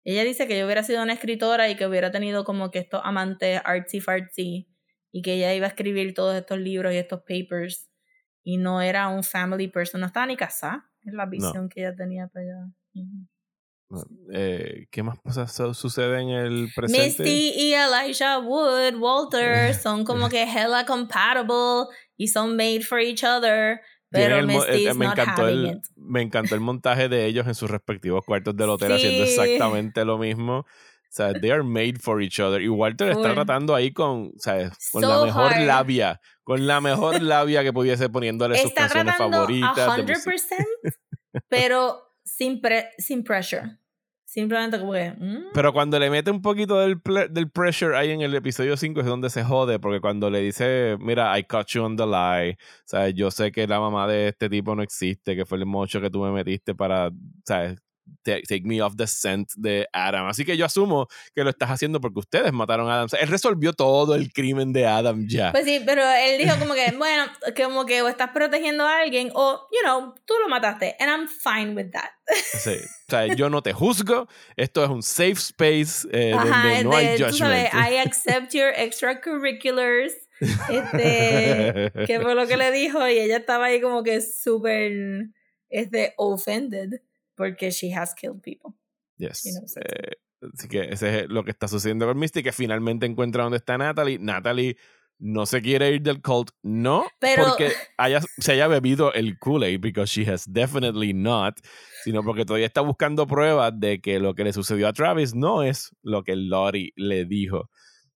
Ella 0.04 0.24
dice 0.26 0.46
que 0.48 0.60
yo 0.60 0.66
hubiera 0.66 0.84
sido 0.84 1.02
una 1.02 1.14
escritora 1.14 1.70
y 1.70 1.78
que 1.78 1.88
hubiera 1.88 2.12
tenido 2.12 2.44
como 2.44 2.72
que 2.72 2.80
estos 2.80 3.00
amantes 3.06 3.62
artsy 3.64 4.02
fartsy 4.02 4.68
y 5.14 5.22
que 5.22 5.36
ella 5.36 5.54
iba 5.54 5.68
a 5.68 5.70
escribir 5.70 6.14
todos 6.14 6.36
estos 6.36 6.60
libros 6.60 6.94
y 6.94 6.98
estos 6.98 7.22
papers 7.22 7.90
y 8.44 8.58
no 8.58 8.82
era 8.82 9.08
un 9.08 9.24
family 9.24 9.70
person, 9.70 10.02
no 10.02 10.08
estaba 10.08 10.26
ni 10.26 10.36
casada, 10.36 10.90
es 11.04 11.14
la 11.14 11.26
visión 11.26 11.70
que 11.70 11.80
ella 11.82 11.96
tenía 11.96 12.28
para 12.28 12.46
allá. 12.46 12.66
Eh, 14.34 14.88
¿Qué 14.90 15.04
más 15.04 15.20
cosas 15.20 15.54
su- 15.54 15.74
sucede 15.74 16.22
en 16.22 16.30
el 16.30 16.70
presente? 16.76 17.24
Misty 17.24 17.52
y 17.56 17.74
Elijah 17.74 18.40
Wood, 18.40 18.96
Walter, 18.98 19.74
son 19.84 20.06
como 20.06 20.30
que 20.30 20.44
hella 20.44 20.86
compatible 20.86 21.88
y 22.18 22.28
son 22.28 22.56
made 22.56 22.82
for 22.82 23.00
each 23.00 23.24
other, 23.24 23.82
pero 24.12 24.38
el 24.40 24.50
eh, 24.50 24.94
me 24.94 25.06
encantó 25.06 25.48
el, 25.48 25.82
me 25.96 26.22
encantó 26.22 26.56
el 26.56 26.62
montaje 26.62 27.10
de 27.10 27.26
ellos 27.26 27.48
en 27.48 27.56
sus 27.56 27.70
respectivos 27.72 28.24
cuartos 28.26 28.56
del 28.56 28.70
hotel 28.70 28.92
haciendo 28.92 29.26
Sí. 29.26 29.32
exactamente 29.32 30.04
lo 30.06 30.18
mismo. 30.18 30.58
O 30.60 31.14
sea, 31.14 31.34
they 31.34 31.50
are 31.52 31.64
made 31.64 31.96
for 32.00 32.22
each 32.24 32.40
other. 32.40 32.62
Y 32.62 32.70
Walter 32.70 33.10
está 33.10 33.24
Full. 33.24 33.34
tratando 33.34 33.76
ahí 33.76 33.92
con, 33.92 34.32
¿sabes? 34.38 34.72
Con 34.94 35.02
So 35.02 35.10
la 35.20 35.26
mejor 35.26 35.52
hard. 35.54 35.66
labia, 35.66 36.22
con 36.44 36.68
la 36.68 36.80
mejor 36.80 37.22
labia 37.22 37.64
que 37.64 37.74
pudiese 37.74 38.08
poniéndole 38.10 38.56
sus 38.58 38.68
Está 38.70 38.84
canciones 38.84 39.16
tratando 39.18 39.38
favoritas. 39.40 39.76
de 39.76 39.82
a 39.82 39.88
música. 39.98 40.20
100%, 40.20 40.94
pero 41.50 42.02
sin, 42.24 42.62
pre- 42.62 42.90
sin 42.98 43.24
pressure. 43.24 43.78
Simplemente 44.32 44.80
como 44.80 44.94
que... 44.94 45.12
mm, 45.12 45.48
Pero 45.54 45.74
cuando 45.74 46.00
le 46.00 46.10
mete 46.10 46.32
un 46.32 46.42
poquito 46.42 46.80
del, 46.80 47.02
del 47.32 47.52
pressure 47.52 47.98
ahí 47.98 48.12
en 48.12 48.22
el 48.22 48.34
episodio 48.34 48.78
5 48.78 49.02
es 49.02 49.06
donde 49.06 49.30
se 49.30 49.44
jode, 49.44 49.78
porque 49.78 50.00
cuando 50.00 50.30
le 50.30 50.40
dice, 50.40 50.96
mira, 51.02 51.38
I 51.38 51.44
caught 51.44 51.68
you 51.68 51.84
on 51.84 51.98
the 51.98 52.06
lie, 52.06 52.58
¿sabes? 52.86 53.14
Yo 53.14 53.30
sé 53.30 53.52
que 53.52 53.68
la 53.68 53.82
mamá 53.82 54.08
de 54.08 54.30
este 54.30 54.50
tipo 54.50 54.74
no 54.74 54.84
existe, 54.84 55.36
que 55.36 55.46
fue 55.46 55.58
el 55.58 55.66
mocho 55.66 56.00
que 56.00 56.10
tú 56.10 56.22
me 56.24 56.32
metiste 56.32 56.74
para, 56.74 57.12
¿sabes? 57.44 57.78
Ta- 58.24 58.40
Take 58.48 58.64
me 58.66 58.82
off 58.82 58.96
the 58.96 59.08
scent 59.08 59.50
de 59.56 59.88
Adam. 59.94 60.28
Así 60.28 60.46
que 60.46 60.56
yo 60.58 60.66
asumo 60.66 61.08
que 61.36 61.44
lo 61.44 61.50
estás 61.50 61.70
haciendo 61.70 62.00
porque 62.02 62.20
ustedes 62.20 62.52
mataron 62.54 62.90
a 62.90 62.94
Adam. 62.96 63.06
O 63.06 63.10
sea, 63.10 63.20
él 63.20 63.28
resolvió 63.28 63.74
todo 63.74 64.16
el 64.16 64.32
crimen 64.34 64.74
de 64.74 64.86
Adam 64.88 65.26
ya. 65.28 65.52
Pues 65.52 65.66
sí, 65.66 65.82
pero 65.86 66.02
él 66.04 66.38
dijo 66.38 66.58
como 66.60 66.74
que, 66.74 66.92
bueno, 66.98 67.26
como 67.58 67.86
que 67.86 68.02
o 68.02 68.08
estás 68.08 68.30
protegiendo 68.32 68.86
a 68.86 69.00
alguien 69.02 69.32
o, 69.34 69.68
you 69.72 69.80
know, 69.84 70.14
tú 70.26 70.34
lo 70.42 70.50
mataste. 70.50 70.96
And 71.00 71.10
I'm 71.10 71.28
fine 71.28 71.74
with 71.76 71.92
that. 71.92 72.10
Sí. 72.60 72.76
O 73.08 73.12
sea, 73.12 73.28
yo 73.36 73.50
no 73.50 73.62
te 73.62 73.74
juzgo. 73.74 74.28
Esto 74.56 74.84
es 74.84 74.90
un 74.90 75.04
safe 75.04 75.32
space 75.34 76.08
eh, 76.12 76.34
Ajá, 76.34 76.64
donde 76.70 76.84
no 76.84 76.96
hay 76.96 77.08
de- 77.08 77.18
tú 77.26 77.34
sabes, 77.34 77.70
judgment. 77.72 77.92
I 77.92 77.98
accept 77.98 78.54
your 78.54 78.72
extracurriculars. 78.76 80.14
Este, 80.70 81.92
que 82.08 82.20
fue 82.20 82.36
lo 82.36 82.48
que 82.48 82.58
le 82.58 82.72
dijo 82.72 83.08
y 83.08 83.20
ella 83.20 83.38
estaba 83.38 83.66
ahí 83.66 83.82
como 83.82 84.04
que 84.04 84.22
súper 84.22 85.28
este, 85.70 86.14
offended 86.18 87.02
porque 87.42 87.72
she 87.72 87.92
has 87.94 88.14
killed 88.14 88.42
people. 88.42 88.72
Yes. 89.18 89.44
You 89.44 89.52
know, 89.54 89.68
so- 89.68 89.80
Eh, 89.82 90.18
así 90.54 90.68
que 90.68 90.82
ese 90.92 91.22
es 91.22 91.30
lo 91.30 91.44
que 91.44 91.52
está 91.52 91.68
sucediendo 91.68 92.06
con 92.08 92.18
Misty, 92.18 92.42
que 92.44 92.52
finalmente 92.52 93.06
encuentra 93.06 93.44
dónde 93.44 93.58
está 93.58 93.78
Natalie. 93.78 94.18
Natalie 94.20 94.78
no 95.20 95.46
se 95.46 95.62
quiere 95.62 95.92
ir 95.92 96.02
del 96.02 96.20
cult, 96.22 96.50
no 96.64 97.06
Pero- 97.20 97.46
porque 97.50 97.72
haya, 97.98 98.22
se 98.40 98.54
haya 98.54 98.68
bebido 98.68 99.14
el 99.14 99.38
Kool-Aid, 99.38 99.80
because 99.80 100.12
she 100.12 100.28
has 100.32 100.52
definitely 100.52 101.14
not, 101.14 101.60
sino 102.04 102.24
porque 102.24 102.44
todavía 102.46 102.66
está 102.66 102.82
buscando 102.82 103.28
pruebas 103.28 103.72
de 103.80 104.02
que 104.02 104.20
lo 104.20 104.34
que 104.34 104.44
le 104.44 104.52
sucedió 104.54 104.88
a 104.88 104.94
Travis 104.94 105.36
no 105.36 105.62
es 105.62 105.96
lo 106.02 106.24
que 106.24 106.36
Lori 106.36 106.92
le 106.96 107.26
dijo. 107.26 107.70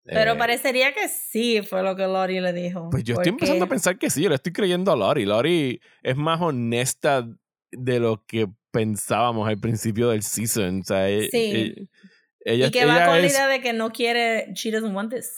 Pero 0.04 0.34
Eh, 0.34 0.36
parecería 0.38 0.94
que 0.94 1.08
sí 1.08 1.62
fue 1.62 1.82
lo 1.84 1.96
que 1.96 2.04
Lori 2.08 2.40
le 2.40 2.54
dijo. 2.54 2.90
Pues 2.92 3.04
yo 3.04 3.14
estoy 3.16 3.30
empezando 3.30 3.66
a 3.66 3.68
pensar 3.68 3.98
que 4.00 4.10
sí, 4.10 4.22
yo 4.24 4.30
le 4.30 4.36
estoy 4.36 4.54
creyendo 4.54 4.92
a 4.92 4.96
Lori. 4.96 5.26
Lori 5.26 5.80
es 6.02 6.16
más 6.16 6.42
honesta 6.42 7.28
de 7.72 8.00
lo 8.00 8.24
que 8.26 8.48
pensábamos 8.80 9.48
al 9.48 9.58
principio 9.60 10.10
del 10.10 10.22
season. 10.22 10.82
O 10.82 10.84
sea, 10.84 11.10
e- 11.10 11.30
Sí. 11.32 11.38
e- 11.38 11.88
ella, 12.48 12.68
y 12.68 12.72
que 12.72 12.86
va 12.86 12.98
ella 12.98 13.06
con 13.08 13.22
la 13.22 13.28
idea 13.28 13.48
de 13.48 13.62
que 13.62 13.74
no 13.74 13.92
quiere, 13.92 14.52
she 14.54 14.70
doesn't 14.72 14.94
want 14.96 15.12
this. 15.14 15.32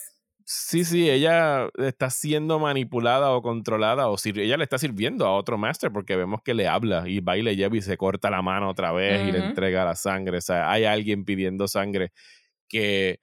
Sí, 0.50 0.86
sí, 0.86 1.10
ella 1.10 1.68
está 1.78 2.10
siendo 2.10 2.58
manipulada 2.58 3.32
o 3.32 3.42
controlada 3.42 4.08
o 4.08 4.18
sir- 4.18 4.40
ella 4.40 4.56
le 4.58 4.64
está 4.64 4.78
sirviendo 4.78 5.26
a 5.26 5.36
otro 5.36 5.58
master 5.58 5.92
porque 5.92 6.16
vemos 6.16 6.42
que 6.44 6.54
le 6.54 6.68
habla 6.70 7.04
y 7.08 7.20
va 7.20 7.38
y 7.38 7.42
le 7.42 7.56
lleva 7.58 7.76
y 7.76 7.82
se 7.82 7.98
corta 7.98 8.30
la 8.30 8.42
mano 8.42 8.70
otra 8.70 8.92
vez 8.94 9.28
y 9.28 9.32
le 9.34 9.40
entrega 9.40 9.84
la 9.86 9.96
sangre. 9.96 10.38
O 10.38 10.42
sea, 10.42 10.72
hay 10.72 10.86
alguien 10.86 11.26
pidiendo 11.26 11.68
sangre 11.68 12.12
que 12.70 13.20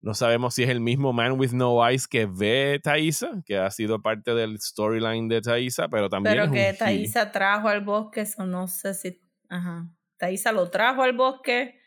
no 0.00 0.14
sabemos 0.14 0.54
si 0.54 0.62
es 0.62 0.70
el 0.70 0.80
mismo 0.80 1.12
Man 1.12 1.32
with 1.38 1.52
No 1.52 1.86
Eyes 1.86 2.06
que 2.08 2.24
ve 2.26 2.80
Thaisa, 2.82 3.42
que 3.44 3.58
ha 3.58 3.70
sido 3.70 4.00
parte 4.00 4.34
del 4.34 4.58
storyline 4.60 5.28
de 5.28 5.40
Thaisa, 5.42 5.88
pero 5.88 6.08
también 6.08 6.36
Pero 6.36 6.44
es 6.46 6.50
que. 6.52 6.78
Thaisa 6.78 7.32
trajo 7.32 7.68
al 7.68 7.82
bosque, 7.82 8.22
eso 8.22 8.46
no 8.46 8.66
sé 8.68 8.94
si. 8.94 9.20
Ajá. 9.48 9.88
Thaisa 10.18 10.52
lo 10.52 10.70
trajo 10.70 11.02
al 11.02 11.12
bosque. 11.12 11.78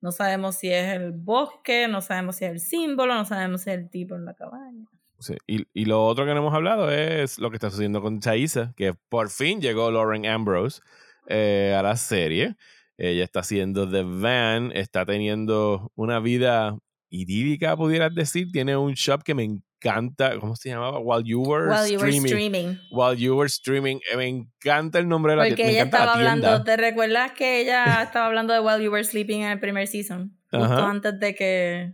No 0.00 0.12
sabemos 0.12 0.56
si 0.56 0.70
es 0.70 0.92
el 0.94 1.12
bosque, 1.12 1.88
no 1.88 2.00
sabemos 2.00 2.36
si 2.36 2.44
es 2.44 2.50
el 2.52 2.60
símbolo, 2.60 3.14
no 3.14 3.24
sabemos 3.24 3.62
si 3.62 3.70
es 3.70 3.78
el 3.78 3.90
tipo 3.90 4.14
en 4.14 4.24
la 4.24 4.34
cabaña. 4.34 4.86
Sí, 5.18 5.34
Y, 5.46 5.66
y 5.72 5.86
lo 5.86 6.04
otro 6.04 6.26
que 6.26 6.32
no 6.34 6.40
hemos 6.40 6.54
hablado 6.54 6.90
es 6.90 7.38
lo 7.38 7.50
que 7.50 7.56
está 7.56 7.70
sucediendo 7.70 8.02
con 8.02 8.20
Thaisa, 8.20 8.74
que 8.76 8.92
por 9.08 9.30
fin 9.30 9.60
llegó 9.60 9.90
Lauren 9.90 10.26
Ambrose 10.26 10.82
eh, 11.26 11.74
a 11.76 11.82
la 11.82 11.96
serie. 11.96 12.56
Ella 12.98 13.24
está 13.24 13.40
haciendo 13.40 13.90
The 13.90 14.02
Van, 14.02 14.72
está 14.72 15.04
teniendo 15.04 15.92
una 15.94 16.20
vida 16.20 16.78
idílica, 17.08 17.76
pudieras 17.76 18.14
decir. 18.14 18.50
Tiene 18.52 18.76
un 18.76 18.92
shop 18.92 19.22
que 19.22 19.34
me 19.34 19.60
encanta. 19.80 20.38
¿Cómo 20.38 20.56
se 20.56 20.70
llamaba? 20.70 20.98
While 20.98 21.22
You 21.24 21.42
Were 21.42 21.68
While 21.68 21.90
you 21.90 21.98
were 21.98 22.08
Streaming. 22.10 22.26
streaming. 22.26 22.78
While 22.90 23.16
You 23.16 23.36
Were 23.36 23.46
Streaming. 23.46 23.98
Eh, 24.12 24.16
Me 24.16 24.26
encanta 24.28 24.98
el 24.98 25.08
nombre 25.08 25.32
de 25.32 25.36
la 25.36 25.42
Porque 25.44 25.54
tienda. 25.56 25.70
Me 25.72 25.74
ella 25.74 25.84
estaba 25.84 26.06
la 26.06 26.12
hablando, 26.12 26.64
¿te 26.64 26.76
recuerdas 26.76 27.32
que 27.32 27.60
ella 27.60 27.84
estaba 28.02 28.26
hablando 28.26 28.52
de 28.52 28.60
While 28.60 28.84
You 28.84 28.90
Were 28.92 29.04
Sleeping 29.04 29.42
en 29.42 29.50
el 29.52 29.60
primer 29.60 29.86
season? 29.86 30.36
Justo 30.50 30.64
Ajá. 30.64 30.90
antes 30.90 31.18
de 31.18 31.34
que 31.34 31.92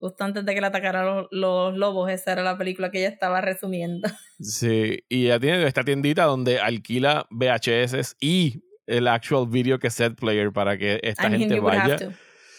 justo 0.00 0.22
antes 0.22 0.44
de 0.44 0.54
que 0.54 0.60
le 0.60 0.66
atacaran 0.68 1.04
los, 1.04 1.26
los 1.32 1.76
lobos, 1.76 2.08
esa 2.10 2.32
era 2.32 2.42
la 2.44 2.56
película 2.56 2.90
que 2.90 2.98
ella 3.00 3.08
estaba 3.08 3.40
resumiendo. 3.40 4.08
Sí, 4.40 5.00
y 5.08 5.26
ella 5.26 5.40
tiene 5.40 5.66
esta 5.66 5.82
tiendita 5.82 6.22
donde 6.24 6.60
alquila 6.60 7.26
VHS 7.30 8.14
y 8.20 8.62
el 8.86 9.08
actual 9.08 9.48
video 9.48 9.80
cassette 9.80 10.14
player 10.16 10.52
para 10.52 10.78
que 10.78 11.00
esta 11.02 11.28
gente 11.28 11.58
vaya. 11.58 11.98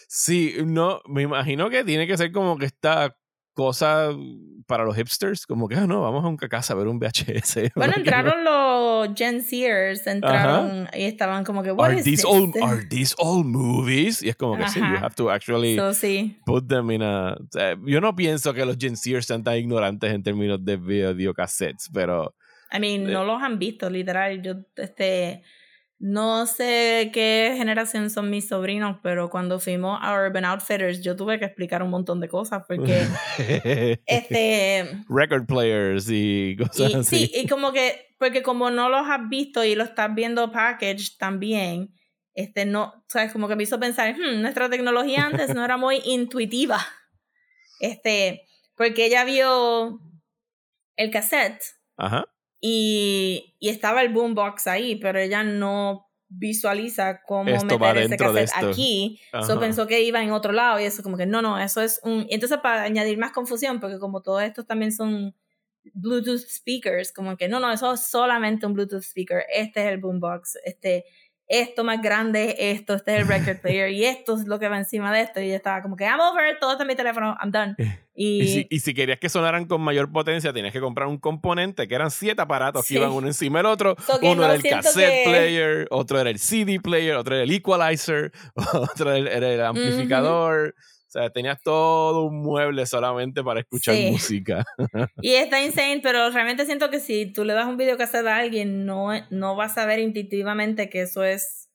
Sí, 0.06 0.56
no, 0.66 1.00
me 1.06 1.22
imagino 1.22 1.70
que 1.70 1.82
tiene 1.84 2.06
que 2.06 2.16
ser 2.18 2.30
como 2.32 2.58
que 2.58 2.66
esta 2.66 3.16
cosa 3.54 4.10
para 4.66 4.84
los 4.84 4.94
hipsters, 4.96 5.46
como 5.46 5.66
que, 5.68 5.74
ah, 5.74 5.86
no, 5.86 6.00
vamos 6.02 6.24
a 6.24 6.28
un 6.28 6.36
casa 6.36 6.74
a 6.74 6.76
ver 6.76 6.86
un 6.86 6.98
VHS. 7.00 7.70
Bueno, 7.74 7.92
Porque 7.94 8.10
no- 8.10 8.16
entraron 8.18 8.44
los 8.44 9.08
Gen 9.16 9.42
Zers, 9.42 10.06
entraron 10.06 10.88
y 10.94 11.02
estaban 11.02 11.42
como 11.44 11.62
que, 11.62 11.72
what 11.72 11.86
Are 11.90 11.98
is 11.98 12.04
these, 12.04 12.22
this? 12.22 12.24
all, 12.24 12.52
are 12.62 12.84
these 12.86 13.14
all 13.18 13.42
movies? 13.44 14.22
Y 14.22 14.28
es 14.28 14.36
como 14.36 14.56
que 14.56 14.68
sí, 14.68 14.78
you 14.78 14.84
have 15.04 15.14
to 15.16 15.30
actually 15.30 15.74
So, 15.76 15.92
sí. 15.92 16.38
put 16.46 16.68
them 16.68 16.90
in 16.92 17.02
a... 17.02 17.32
o 17.32 17.46
sea, 17.50 17.76
yo 17.84 18.00
no 18.00 18.14
pienso 18.14 18.54
que 18.54 18.64
los 18.64 18.76
Gen 18.78 18.96
Zers 18.96 19.26
sean 19.26 19.42
tan 19.42 19.56
ignorantes 19.56 20.12
en 20.12 20.22
términos 20.22 20.64
de 20.64 20.76
videocassettes, 20.76 21.90
pero... 21.92 22.34
I 22.72 22.78
mean, 22.78 23.08
Eh. 23.08 23.12
no 23.12 23.24
los 23.24 23.42
han 23.42 23.58
visto, 23.58 23.90
literal. 23.90 24.40
Yo, 24.42 24.54
este, 24.76 25.42
no 26.00 26.46
sé 26.46 27.10
qué 27.12 27.54
generación 27.58 28.08
son 28.08 28.30
mis 28.30 28.48
sobrinos, 28.48 28.96
pero 29.02 29.28
cuando 29.28 29.60
fuimos 29.60 29.98
a 30.00 30.14
Urban 30.14 30.46
Outfitters, 30.46 31.02
yo 31.02 31.14
tuve 31.14 31.38
que 31.38 31.44
explicar 31.44 31.82
un 31.82 31.90
montón 31.90 32.20
de 32.20 32.28
cosas 32.28 32.64
porque, 32.66 33.06
este, 34.06 35.04
Record 35.10 35.46
players 35.46 36.06
y 36.08 36.56
cosas 36.56 36.90
y, 36.90 36.94
así. 36.94 37.26
sí, 37.26 37.32
y 37.34 37.46
como 37.46 37.72
que, 37.72 38.14
porque 38.18 38.42
como 38.42 38.70
no 38.70 38.88
los 38.88 39.06
has 39.06 39.28
visto 39.28 39.62
y 39.62 39.74
lo 39.74 39.84
estás 39.84 40.14
viendo 40.14 40.50
packaged 40.50 41.18
también, 41.18 41.94
este, 42.32 42.64
no, 42.64 43.04
sabes, 43.06 43.30
como 43.30 43.46
que 43.46 43.56
me 43.56 43.64
hizo 43.64 43.78
pensar, 43.78 44.14
hmm, 44.14 44.40
nuestra 44.40 44.70
tecnología 44.70 45.26
antes 45.26 45.54
no 45.54 45.62
era 45.62 45.76
muy 45.76 46.00
intuitiva. 46.06 46.78
Este, 47.78 48.46
porque 48.74 49.04
ella 49.04 49.24
vio 49.24 50.00
el 50.96 51.10
cassette 51.10 51.62
Ajá. 51.98 52.24
Y, 52.60 53.56
y 53.58 53.68
estaba 53.68 54.02
el 54.02 54.12
boombox 54.12 54.66
ahí, 54.66 54.96
pero 54.96 55.18
ella 55.18 55.42
no 55.42 56.10
visualiza 56.28 57.22
cómo 57.22 57.50
Esto 57.50 57.78
meter 57.78 58.04
ese 58.04 58.16
cassette 58.16 58.44
esto. 58.44 58.68
aquí. 58.68 59.20
Ajá. 59.32 59.46
So 59.46 59.58
pensó 59.58 59.86
que 59.86 60.02
iba 60.02 60.22
en 60.22 60.30
otro 60.30 60.52
lado 60.52 60.78
y 60.78 60.84
eso 60.84 61.02
como 61.02 61.16
que 61.16 61.26
no, 61.26 61.42
no, 61.42 61.58
eso 61.58 61.80
es 61.80 62.00
un... 62.04 62.26
y 62.28 62.34
Entonces 62.34 62.58
para 62.58 62.82
añadir 62.82 63.18
más 63.18 63.32
confusión, 63.32 63.80
porque 63.80 63.98
como 63.98 64.22
todos 64.22 64.42
estos 64.42 64.66
también 64.66 64.92
son 64.92 65.34
Bluetooth 65.92 66.46
speakers, 66.48 67.12
como 67.12 67.36
que 67.36 67.48
no, 67.48 67.58
no, 67.58 67.72
eso 67.72 67.94
es 67.94 68.02
solamente 68.02 68.66
un 68.66 68.74
Bluetooth 68.74 69.02
speaker, 69.02 69.42
este 69.52 69.80
es 69.80 69.88
el 69.88 69.98
boombox, 69.98 70.58
este, 70.64 71.04
esto 71.52 71.82
más 71.84 72.00
grande, 72.00 72.54
esto, 72.58 72.94
este 72.94 73.16
es 73.16 73.20
el 73.22 73.28
record 73.28 73.58
player 73.62 73.90
y 73.90 74.04
esto 74.04 74.38
es 74.38 74.46
lo 74.46 74.58
que 74.60 74.68
va 74.68 74.78
encima 74.78 75.12
de 75.12 75.22
esto 75.22 75.40
y 75.40 75.46
ella 75.46 75.56
estaba 75.56 75.82
como 75.82 75.96
que 75.96 76.04
I'm 76.04 76.20
over, 76.20 76.58
todo 76.60 76.72
está 76.72 76.84
en 76.84 76.88
mi 76.88 76.94
teléfono, 76.94 77.36
I'm 77.42 77.50
done. 77.50 77.74
Y, 78.14 78.42
Y 78.42 78.48
si, 78.48 78.66
y 78.70 78.80
si 78.80 78.94
querías 78.94 79.18
que 79.18 79.28
sonaran 79.28 79.64
con 79.66 79.80
mayor 79.80 80.12
potencia, 80.12 80.52
tenías 80.52 80.72
que 80.72 80.80
comprar 80.80 81.08
un 81.08 81.18
componente 81.18 81.88
que 81.88 81.94
eran 81.94 82.10
siete 82.10 82.40
aparatos 82.40 82.86
Sí. 82.86 82.94
que 82.94 83.00
iban 83.00 83.10
uno 83.12 83.26
encima 83.26 83.58
del 83.58 83.66
otro. 83.66 83.96
So 84.06 84.18
uno 84.22 84.34
no 84.36 84.44
era 84.44 84.54
el 84.54 84.62
cassette 84.62 85.24
que- 85.24 85.30
player, 85.30 85.86
otro 85.90 86.20
era 86.20 86.30
el 86.30 86.38
CD 86.38 86.78
player, 86.80 87.16
otro 87.16 87.34
era 87.34 87.44
el 87.44 87.50
equalizer, 87.50 88.30
otro 88.74 89.10
era 89.12 89.18
el, 89.18 89.26
era 89.28 89.48
el 89.52 89.60
amplificador. 89.64 90.74
O 91.10 91.12
sea, 91.12 91.28
tenías 91.28 91.60
todo 91.60 92.22
un 92.26 92.40
mueble 92.40 92.86
solamente 92.86 93.42
para 93.42 93.58
escuchar 93.58 93.96
Sí. 93.96 94.10
música. 94.12 94.64
y 95.20 95.32
está 95.32 95.60
insane, 95.60 95.98
pero 96.00 96.30
realmente 96.30 96.64
siento 96.66 96.88
que 96.88 97.00
si 97.00 97.26
tú 97.32 97.44
le 97.44 97.52
das 97.52 97.66
un 97.66 97.76
video 97.76 97.96
cassette 97.96 98.28
a 98.28 98.36
alguien, 98.36 98.86
no, 98.86 99.08
no 99.30 99.56
vas 99.56 99.76
a 99.76 99.86
ver 99.86 99.98
intuitivamente 99.98 100.88
que 100.88 101.02
eso 101.02 101.24
es 101.24 101.68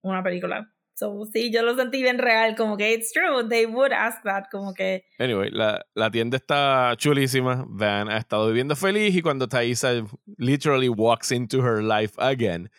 una 0.00 0.22
película. 0.22 0.72
So, 0.94 1.26
sí, 1.30 1.52
yo 1.52 1.62
lo 1.62 1.76
sentí 1.76 2.02
bien 2.02 2.16
real, 2.16 2.56
como 2.56 2.78
que 2.78 2.94
it's 2.94 3.12
true, 3.12 3.46
they 3.46 3.66
would 3.66 3.92
ask 3.92 4.22
that, 4.24 4.44
como 4.50 4.72
que 4.72 5.04
Anyway, 5.18 5.50
la, 5.52 5.84
la 5.94 6.10
tienda 6.10 6.38
está 6.38 6.94
chulísima. 6.96 7.66
Van 7.68 8.08
ha 8.08 8.16
estado 8.16 8.46
viviendo 8.48 8.74
feliz 8.74 9.14
y 9.14 9.20
cuando 9.20 9.46
Thaisa 9.48 10.02
literally 10.38 10.88
walks 10.88 11.30
into 11.30 11.58
her 11.62 11.82
life 11.82 12.14
again, 12.16 12.70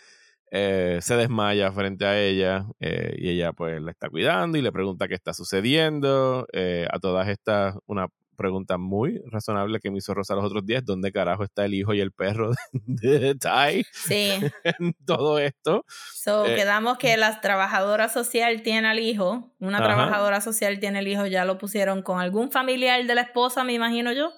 eh, 0.52 1.00
se 1.02 1.16
desmaya 1.16 1.72
frente 1.72 2.06
a 2.06 2.20
ella 2.20 2.66
eh, 2.80 3.16
y 3.18 3.30
ella 3.30 3.54
pues 3.54 3.82
la 3.82 3.92
está 3.92 4.10
cuidando 4.10 4.58
y 4.58 4.62
le 4.62 4.72
pregunta 4.72 5.08
qué 5.08 5.16
está 5.16 5.34
sucediendo. 5.34 6.48
Eh, 6.54 6.88
a 6.92 7.00
todas 7.00 7.28
estas, 7.28 7.76
una 7.86 8.08
pregunta 8.36 8.78
muy 8.78 9.22
razonable 9.30 9.80
que 9.82 9.92
me 9.92 9.98
hizo 9.98 10.14
Rosa 10.14 10.34
los 10.34 10.46
otros 10.46 10.66
días, 10.66 10.86
¿dónde 10.86 11.12
carajo 11.12 11.44
está 11.44 11.66
el 11.66 11.74
hijo 11.74 11.94
y 11.94 12.00
el 12.00 12.14
perro 12.14 12.52
de, 12.72 13.20
de 13.20 13.36
Ty 13.36 13.86
sí. 13.92 14.32
en 14.64 14.94
todo 15.06 15.40
esto? 15.40 15.84
So, 16.16 16.46
quedamos 16.46 16.98
que 16.98 17.18
la 17.18 17.42
trabajadora 17.42 18.08
social 18.08 18.62
tiene 18.62 18.88
al 18.88 19.00
hijo, 19.00 19.54
una 19.60 19.80
Ajá. 19.80 19.88
trabajadora 19.88 20.40
social 20.40 20.80
tiene 20.80 21.00
el 21.00 21.10
hijo, 21.10 21.26
ya 21.26 21.44
lo 21.44 21.58
pusieron 21.58 22.02
con 22.02 22.22
algún 22.22 22.50
familiar 22.50 23.06
de 23.06 23.14
la 23.14 23.22
esposa, 23.22 23.66
me 23.66 23.74
imagino 23.74 24.14
yo, 24.14 24.32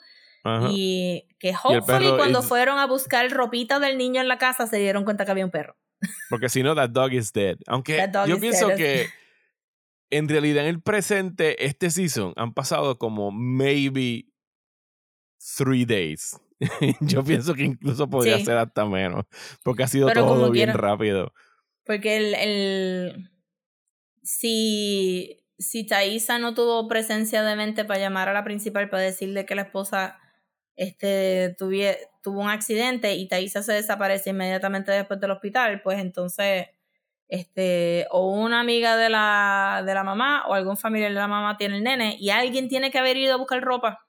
Ajá. 0.44 0.70
y 0.72 1.28
que 1.38 1.54
hopefully 1.64 2.10
cuando 2.18 2.40
is- 2.40 2.46
fueron 2.48 2.80
a 2.80 2.88
buscar 2.88 3.30
ropita 3.30 3.80
del 3.80 4.00
niño 4.00 4.20
en 4.20 4.28
la 4.28 4.40
casa 4.40 4.66
se 4.66 4.78
dieron 4.78 5.04
cuenta 5.04 5.26
que 5.26 5.32
había 5.32 5.46
un 5.46 5.52
perro. 5.52 5.76
Porque 6.30 6.50
si 6.50 6.64
no, 6.64 6.76
that 6.76 6.90
dog 6.90 7.14
is 7.14 7.32
dead. 7.32 7.58
Aunque 7.68 8.10
yo 8.28 8.40
pienso 8.40 8.68
dead. 8.70 8.78
que 8.78 9.06
en 10.10 10.28
realidad 10.28 10.64
en 10.64 10.70
el 10.70 10.82
presente, 10.82 11.66
este 11.66 11.90
season, 11.90 12.34
han 12.36 12.54
pasado 12.54 12.98
como 12.98 13.32
maybe 13.32 14.26
three 15.58 15.86
days. 15.86 16.40
yo 17.02 17.24
pienso 17.24 17.54
que 17.56 17.64
incluso 17.64 18.10
podría 18.10 18.38
Sí. 18.38 18.46
ser 18.46 18.58
hasta 18.58 18.86
menos. 18.86 19.26
Porque 19.64 19.84
ha 19.84 19.88
sido 19.88 20.08
Pero 20.08 20.26
todo 20.26 20.52
bien 20.52 20.74
rápido. 20.74 21.34
Porque 21.86 22.18
el, 22.18 22.34
el 22.36 23.32
si, 24.24 25.44
si 25.58 25.86
Thaisa 25.86 26.38
no 26.40 26.54
tuvo 26.54 26.88
presencia 26.88 27.42
de 27.44 27.56
mente 27.56 27.86
para 27.86 28.00
llamar 28.00 28.30
a 28.30 28.34
la 28.34 28.44
principal 28.44 28.90
para 28.90 29.02
decirle 29.04 29.46
que 29.46 29.56
la 29.56 29.64
esposa 29.64 30.20
este, 30.82 31.56
tuvie- 31.60 31.98
tuvo 32.24 32.42
un 32.42 32.50
accidente 32.50 33.14
y 33.14 33.28
Thaisa 33.28 33.62
se 33.62 33.74
desaparece 33.74 34.32
inmediatamente 34.32 34.92
después 34.92 35.20
del 35.20 35.32
hospital, 35.32 35.82
pues 35.84 36.00
entonces 36.00 36.68
este, 37.28 38.08
o 38.10 38.32
una 38.34 38.60
amiga 38.60 38.98
de 38.98 39.10
la, 39.10 39.84
de 39.86 39.94
la 39.94 40.04
mamá 40.04 40.44
o 40.48 40.54
algún 40.54 40.76
familiar 40.78 41.12
de 41.12 41.20
la 41.20 41.28
mamá 41.28 41.56
tiene 41.58 41.78
el 41.78 41.84
nene 41.84 42.18
y 42.20 42.30
alguien 42.32 42.68
tiene 42.68 42.92
que 42.92 43.00
haber 43.00 43.16
ido 43.18 43.34
a 43.34 43.38
buscar 43.38 43.62
ropa 43.62 44.06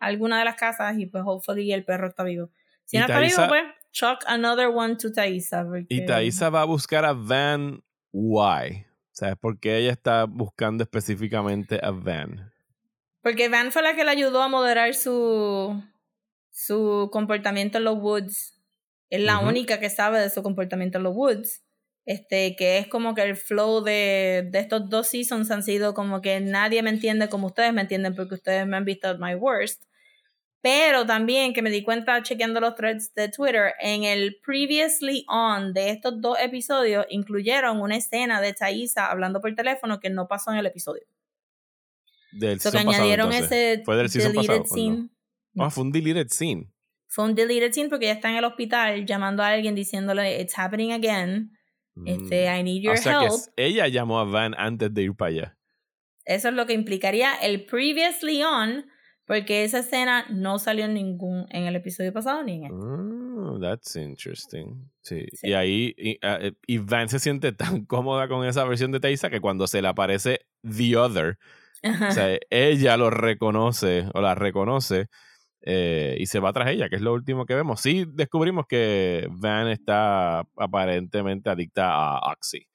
a 0.00 0.06
alguna 0.06 0.38
de 0.38 0.44
las 0.44 0.56
casas 0.56 0.96
y 0.98 1.06
pues 1.06 1.22
hopefully 1.26 1.72
el 1.72 1.84
perro 1.84 2.08
está 2.08 2.24
vivo. 2.24 2.50
Si 2.84 2.96
no 2.98 3.04
está 3.04 3.20
vivo, 3.20 3.48
pues 3.48 3.62
chuck 3.92 4.24
another 4.26 4.68
one 4.68 4.96
to 4.96 5.12
Thaisa. 5.12 5.64
porque- 5.64 5.86
Y 5.88 6.04
Thaisa 6.06 6.50
va 6.50 6.62
a 6.62 6.64
buscar 6.64 7.04
a 7.04 7.12
Van. 7.12 7.82
Why? 8.12 8.86
¿Sabes 9.12 9.36
por 9.36 9.60
qué 9.60 9.76
ella 9.78 9.92
está 9.92 10.24
buscando 10.24 10.82
específicamente 10.84 11.78
a 11.82 11.90
Van? 11.90 12.51
Porque 13.22 13.48
Van 13.48 13.70
fue 13.70 13.82
la 13.82 13.94
que 13.94 14.04
le 14.04 14.10
ayudó 14.10 14.42
a 14.42 14.48
moderar 14.48 14.94
su, 14.94 15.80
su 16.50 17.08
comportamiento 17.12 17.78
en 17.78 17.84
los 17.84 17.98
woods. 17.98 18.60
Es 19.10 19.20
la 19.20 19.38
única 19.38 19.78
que 19.78 19.90
sabe 19.90 20.20
de 20.20 20.30
su 20.30 20.42
comportamiento 20.42 20.98
en 20.98 21.04
los 21.04 21.14
woods. 21.14 21.62
Este, 22.04 22.56
que 22.56 22.78
es 22.78 22.88
como 22.88 23.14
que 23.14 23.22
el 23.22 23.36
flow 23.36 23.80
de, 23.84 24.48
de 24.50 24.58
estos 24.58 24.88
dos 24.88 25.06
seasons 25.06 25.52
han 25.52 25.62
sido 25.62 25.94
como 25.94 26.20
que 26.20 26.40
nadie 26.40 26.82
me 26.82 26.90
entiende 26.90 27.28
como 27.28 27.46
ustedes 27.46 27.72
me 27.72 27.82
entienden 27.82 28.16
porque 28.16 28.34
ustedes 28.34 28.66
me 28.66 28.76
han 28.76 28.84
visto 28.84 29.08
at 29.08 29.18
my 29.18 29.36
worst. 29.36 29.84
Pero 30.62 31.06
también 31.06 31.52
que 31.54 31.62
me 31.62 31.70
di 31.70 31.84
cuenta 31.84 32.22
chequeando 32.22 32.60
los 32.60 32.74
threads 32.74 33.14
de 33.14 33.28
Twitter, 33.28 33.74
en 33.80 34.04
el 34.04 34.36
previously 34.44 35.24
on 35.28 35.72
de 35.74 35.90
estos 35.90 36.20
dos 36.20 36.38
episodios 36.40 37.06
incluyeron 37.08 37.80
una 37.80 37.96
escena 37.96 38.40
de 38.40 38.52
Thaisa 38.52 39.06
hablando 39.06 39.40
por 39.40 39.54
teléfono 39.54 40.00
que 40.00 40.10
no 40.10 40.26
pasó 40.28 40.52
en 40.52 40.58
el 40.58 40.66
episodio. 40.66 41.04
Del 42.32 42.60
So 42.60 42.70
que 42.70 42.78
pasado, 42.78 42.90
añadieron 42.94 43.32
entonces. 43.32 43.52
ese 43.76 43.82
¿Fue 43.84 43.96
del 43.96 44.08
deleted 44.08 44.34
pasado 44.34 44.58
no? 44.58 44.64
scene. 44.64 45.08
Ah, 45.58 45.70
fue 45.70 45.84
un 45.84 45.92
deleted 45.92 46.28
scene. 46.28 46.72
Fue 47.08 47.24
un 47.26 47.34
deleted 47.34 47.72
scene 47.72 47.88
porque 47.90 48.06
ella 48.06 48.14
está 48.14 48.30
en 48.30 48.36
el 48.36 48.44
hospital 48.44 49.04
llamando 49.06 49.42
a 49.42 49.48
alguien 49.48 49.74
diciéndole 49.74 50.40
it's 50.40 50.58
happening 50.58 50.92
again. 50.92 51.52
Este, 52.06 52.48
Mm. 52.48 52.58
I 52.58 52.62
need 52.62 52.82
your 52.82 52.94
o 52.94 52.96
sea 52.96 53.18
que 53.18 53.26
help. 53.26 53.34
ella 53.56 53.86
llamó 53.88 54.18
a 54.18 54.24
Van 54.24 54.54
antes 54.56 54.92
de 54.94 55.02
ir 55.02 55.14
para 55.14 55.28
allá. 55.30 55.58
Eso 56.24 56.48
es 56.48 56.54
lo 56.54 56.64
que 56.66 56.72
implicaría 56.72 57.34
el 57.34 57.66
previously 57.66 58.42
on, 58.44 58.86
porque 59.26 59.64
esa 59.64 59.80
escena 59.80 60.24
no 60.30 60.58
salió 60.58 60.86
en 60.86 60.94
ningún 60.94 61.46
en 61.50 61.64
el 61.64 61.76
episodio 61.76 62.12
pasado 62.14 62.42
ni 62.44 62.54
en 62.54 62.64
este. 62.64 62.76
Oh, 62.78 63.58
that's 63.60 63.94
interesting. 63.96 64.90
Sí. 65.02 65.26
Sí. 65.34 65.48
Y 65.48 65.52
ahí 65.52 65.94
y, 65.98 66.18
ah, 66.22 66.38
eh, 66.40 66.52
y 66.66 66.78
Van 66.78 67.10
se 67.10 67.18
siente 67.18 67.52
tan 67.52 67.84
cómoda 67.86 68.26
con 68.26 68.46
esa 68.46 68.64
versión 68.64 68.90
de 68.92 69.00
Thaisa 69.00 69.28
que 69.28 69.40
cuando 69.40 69.66
se 69.66 69.82
le 69.82 69.88
aparece 69.88 70.46
The 70.62 70.96
Other, 70.96 71.38
Ajá. 71.82 72.08
o 72.08 72.12
sea, 72.12 72.38
ella 72.50 72.96
lo 72.96 73.10
reconoce 73.10 74.06
o 74.14 74.20
la 74.20 74.34
reconoce 74.34 75.08
eh, 75.64 76.16
y 76.18 76.26
se 76.26 76.40
va 76.40 76.52
tras 76.52 76.70
ella, 76.70 76.88
que 76.88 76.96
es 76.96 77.02
lo 77.02 77.12
último 77.12 77.46
que 77.46 77.54
vemos. 77.54 77.80
Sí, 77.80 78.04
descubrimos 78.08 78.66
que 78.66 79.28
Van 79.30 79.68
está 79.68 80.40
aparentemente 80.56 81.50
adicta 81.50 81.92
a 81.92 82.32
Oxy. 82.32 82.66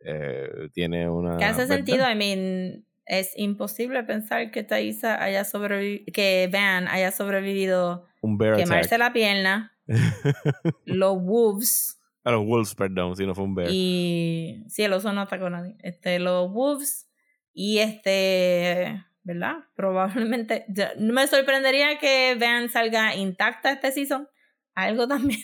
Eh, 0.00 0.70
tiene 0.72 1.08
una. 1.10 1.36
que 1.36 1.44
hace 1.44 1.66
sentido, 1.66 2.10
I 2.10 2.14
mean, 2.14 2.86
es 3.04 3.32
imposible 3.36 4.02
pensar 4.04 4.50
que 4.50 4.62
Thaisa 4.62 5.22
haya 5.22 5.44
sobrevivido, 5.44 6.04
que 6.14 6.48
Van 6.50 6.88
haya 6.88 7.12
sobrevivido 7.12 8.06
Un 8.22 8.38
bear 8.38 8.56
quemarse 8.56 8.94
attack. 8.94 8.98
la 8.98 9.12
pierna, 9.12 9.76
los 10.86 11.22
wolves 11.22 12.00
A 12.24 12.30
los 12.30 12.46
Wolves, 12.46 12.74
perdón, 12.74 13.16
si 13.16 13.26
no 13.26 13.34
fue 13.34 13.44
un 13.44 13.54
bear. 13.54 13.68
Y 13.70 14.64
sí, 14.68 14.82
el 14.82 14.94
oso 14.94 15.12
no 15.12 15.20
atacó 15.20 15.46
a 15.46 15.50
nadie. 15.50 15.76
Este, 15.80 16.18
los 16.18 16.50
Wolves 16.50 17.09
y 17.52 17.78
este, 17.78 19.04
¿verdad? 19.22 19.56
Probablemente, 19.76 20.66
no 20.98 21.12
me 21.12 21.26
sorprendería 21.26 21.98
que 21.98 22.36
Van 22.38 22.68
salga 22.68 23.14
intacta 23.14 23.72
este 23.72 23.92
season. 23.92 24.28
Algo 24.74 25.08
también 25.08 25.40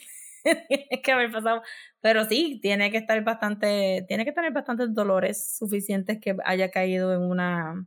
tiene 0.68 1.02
que 1.02 1.12
haber 1.12 1.30
pasado. 1.32 1.62
Pero 2.00 2.24
sí, 2.24 2.60
tiene 2.62 2.90
que 2.90 2.98
estar 2.98 3.22
bastante, 3.24 4.04
tiene 4.08 4.24
que 4.24 4.32
tener 4.32 4.52
bastantes 4.52 4.94
dolores 4.94 5.56
suficientes 5.58 6.18
que 6.20 6.36
haya 6.44 6.70
caído 6.70 7.12
en 7.12 7.22
una, 7.22 7.86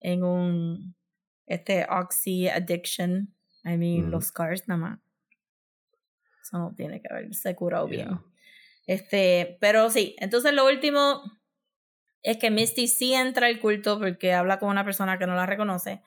en 0.00 0.24
un, 0.24 0.96
este, 1.46 1.86
oxy 1.90 2.48
addiction. 2.48 3.34
I 3.64 3.76
mean, 3.76 4.10
los 4.10 4.26
scars 4.26 4.66
nada 4.68 4.80
más. 4.80 4.98
Eso 6.42 6.58
no 6.58 6.74
tiene 6.74 7.00
que 7.00 7.08
haberse 7.10 7.54
curado 7.54 7.88
Yeah. 7.88 8.04
bien. 8.06 8.20
Este, 8.86 9.56
pero 9.60 9.88
sí, 9.88 10.14
entonces 10.18 10.52
lo 10.52 10.66
último 10.66 11.22
es 12.24 12.38
que 12.38 12.50
Misty 12.50 12.88
sí 12.88 13.14
entra 13.14 13.46
al 13.46 13.60
culto 13.60 14.00
porque 14.00 14.32
habla 14.32 14.58
con 14.58 14.70
una 14.70 14.84
persona 14.84 15.18
que 15.18 15.26
no 15.26 15.36
la 15.36 15.46
reconoce. 15.46 16.02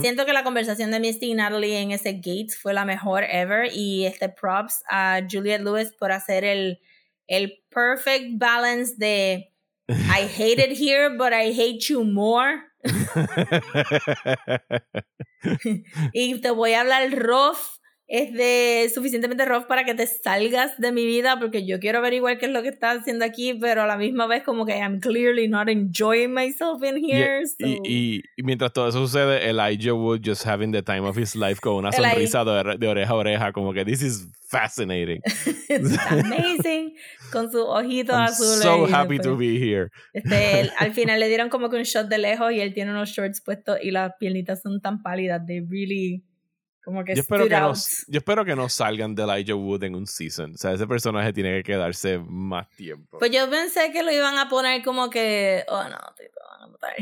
Siento 0.00 0.26
que 0.26 0.34
la 0.34 0.44
conversación 0.44 0.90
de 0.90 1.00
Misty 1.00 1.30
y 1.30 1.34
Natalie 1.34 1.80
en 1.80 1.92
ese 1.92 2.12
gate 2.12 2.50
fue 2.50 2.74
la 2.74 2.84
mejor 2.84 3.24
ever 3.24 3.72
y 3.72 4.04
este 4.04 4.28
props 4.28 4.82
a 4.86 5.22
Juliette 5.28 5.62
Lewis 5.62 5.94
por 5.98 6.12
hacer 6.12 6.44
el, 6.44 6.78
el 7.26 7.64
perfect 7.70 8.32
balance 8.34 8.94
de 8.98 9.50
I 9.88 10.28
hate 10.28 10.60
it 10.60 10.78
here, 10.78 11.08
but 11.16 11.32
I 11.32 11.52
hate 11.52 11.88
you 11.88 12.04
more. 12.04 12.60
Y 16.12 16.40
te 16.40 16.50
voy 16.50 16.74
a 16.74 16.82
hablar 16.82 17.10
rough 17.16 17.80
es 18.12 18.30
de 18.34 18.90
suficientemente 18.94 19.46
rough 19.46 19.64
para 19.64 19.84
que 19.84 19.94
te 19.94 20.06
salgas 20.06 20.76
de 20.76 20.92
mi 20.92 21.06
vida 21.06 21.38
porque 21.40 21.64
yo 21.64 21.80
quiero 21.80 22.00
averiguar 22.00 22.36
qué 22.36 22.44
es 22.44 22.52
lo 22.52 22.60
que 22.60 22.68
estás 22.68 22.98
haciendo 22.98 23.24
aquí, 23.24 23.54
pero 23.54 23.84
a 23.84 23.86
la 23.86 23.96
misma 23.96 24.26
vez 24.26 24.42
como 24.42 24.66
que 24.66 24.76
I'm 24.76 25.00
clearly 25.00 25.48
not 25.48 25.70
enjoying 25.70 26.34
myself 26.34 26.82
in 26.82 27.02
here. 27.02 27.42
Y, 27.58 28.20
y, 28.36 28.42
mientras 28.42 28.70
todo 28.74 28.86
eso 28.86 28.98
sucede, 29.06 29.48
Elijah 29.48 29.94
Wood 29.94 30.20
just 30.22 30.46
having 30.46 30.72
the 30.72 30.82
time 30.82 31.08
of 31.08 31.16
his 31.16 31.34
life 31.34 31.58
con 31.62 31.76
una 31.76 31.90
sonrisa 31.90 32.44
de, 32.44 32.76
de, 32.76 32.86
oreja 32.86 33.12
a 33.12 33.14
oreja, 33.14 33.52
como 33.52 33.72
que 33.72 33.82
this 33.82 34.02
is 34.02 34.28
fascinating. 34.46 35.22
It's 35.70 35.96
amazing. 36.10 36.94
con 37.32 37.50
sus 37.50 37.64
ojitos 37.66 38.14
I'm 38.14 38.24
azules. 38.24 38.60
So 38.60 38.84
happy 38.88 39.20
to 39.20 39.38
be 39.38 39.56
here. 39.58 39.88
Este, 40.12 40.70
al 40.78 40.92
final 40.94 41.18
le 41.18 41.28
dieron 41.28 41.48
como 41.48 41.70
que 41.70 41.76
un 41.76 41.84
shot 41.84 42.08
de 42.08 42.18
lejos 42.18 42.52
y 42.52 42.60
él 42.60 42.74
tiene 42.74 42.90
unos 42.90 43.08
shorts 43.08 43.40
puestos 43.40 43.78
y 43.82 43.90
las 43.90 44.12
piernitas 44.20 44.60
son 44.60 44.82
tan 44.82 45.02
pálidas. 45.02 45.46
They 45.46 45.60
really 45.60 46.22
como 46.84 47.04
que 47.04 47.14
yo 47.14 47.20
espero 47.20 47.48
que, 47.48 47.54
no, 47.54 47.72
yo 47.74 48.18
espero 48.18 48.44
que 48.44 48.56
no 48.56 48.68
salgan 48.68 49.14
de 49.14 49.22
Elijah 49.22 49.54
Wood 49.54 49.84
en 49.84 49.94
un 49.94 50.06
season. 50.06 50.54
O 50.54 50.58
sea, 50.58 50.72
ese 50.72 50.86
personaje 50.86 51.32
tiene 51.32 51.56
que 51.58 51.62
quedarse 51.62 52.18
más 52.18 52.68
tiempo. 52.70 53.18
Pues 53.18 53.30
yo 53.30 53.48
pensé 53.48 53.92
que 53.92 54.02
lo 54.02 54.10
iban 54.10 54.36
a 54.36 54.48
poner 54.48 54.82
como 54.82 55.08
que, 55.08 55.64
oh 55.68 55.84
no, 55.84 55.98
te 56.16 56.30
van 56.50 56.62
a 56.62 56.66
matar. 56.66 56.94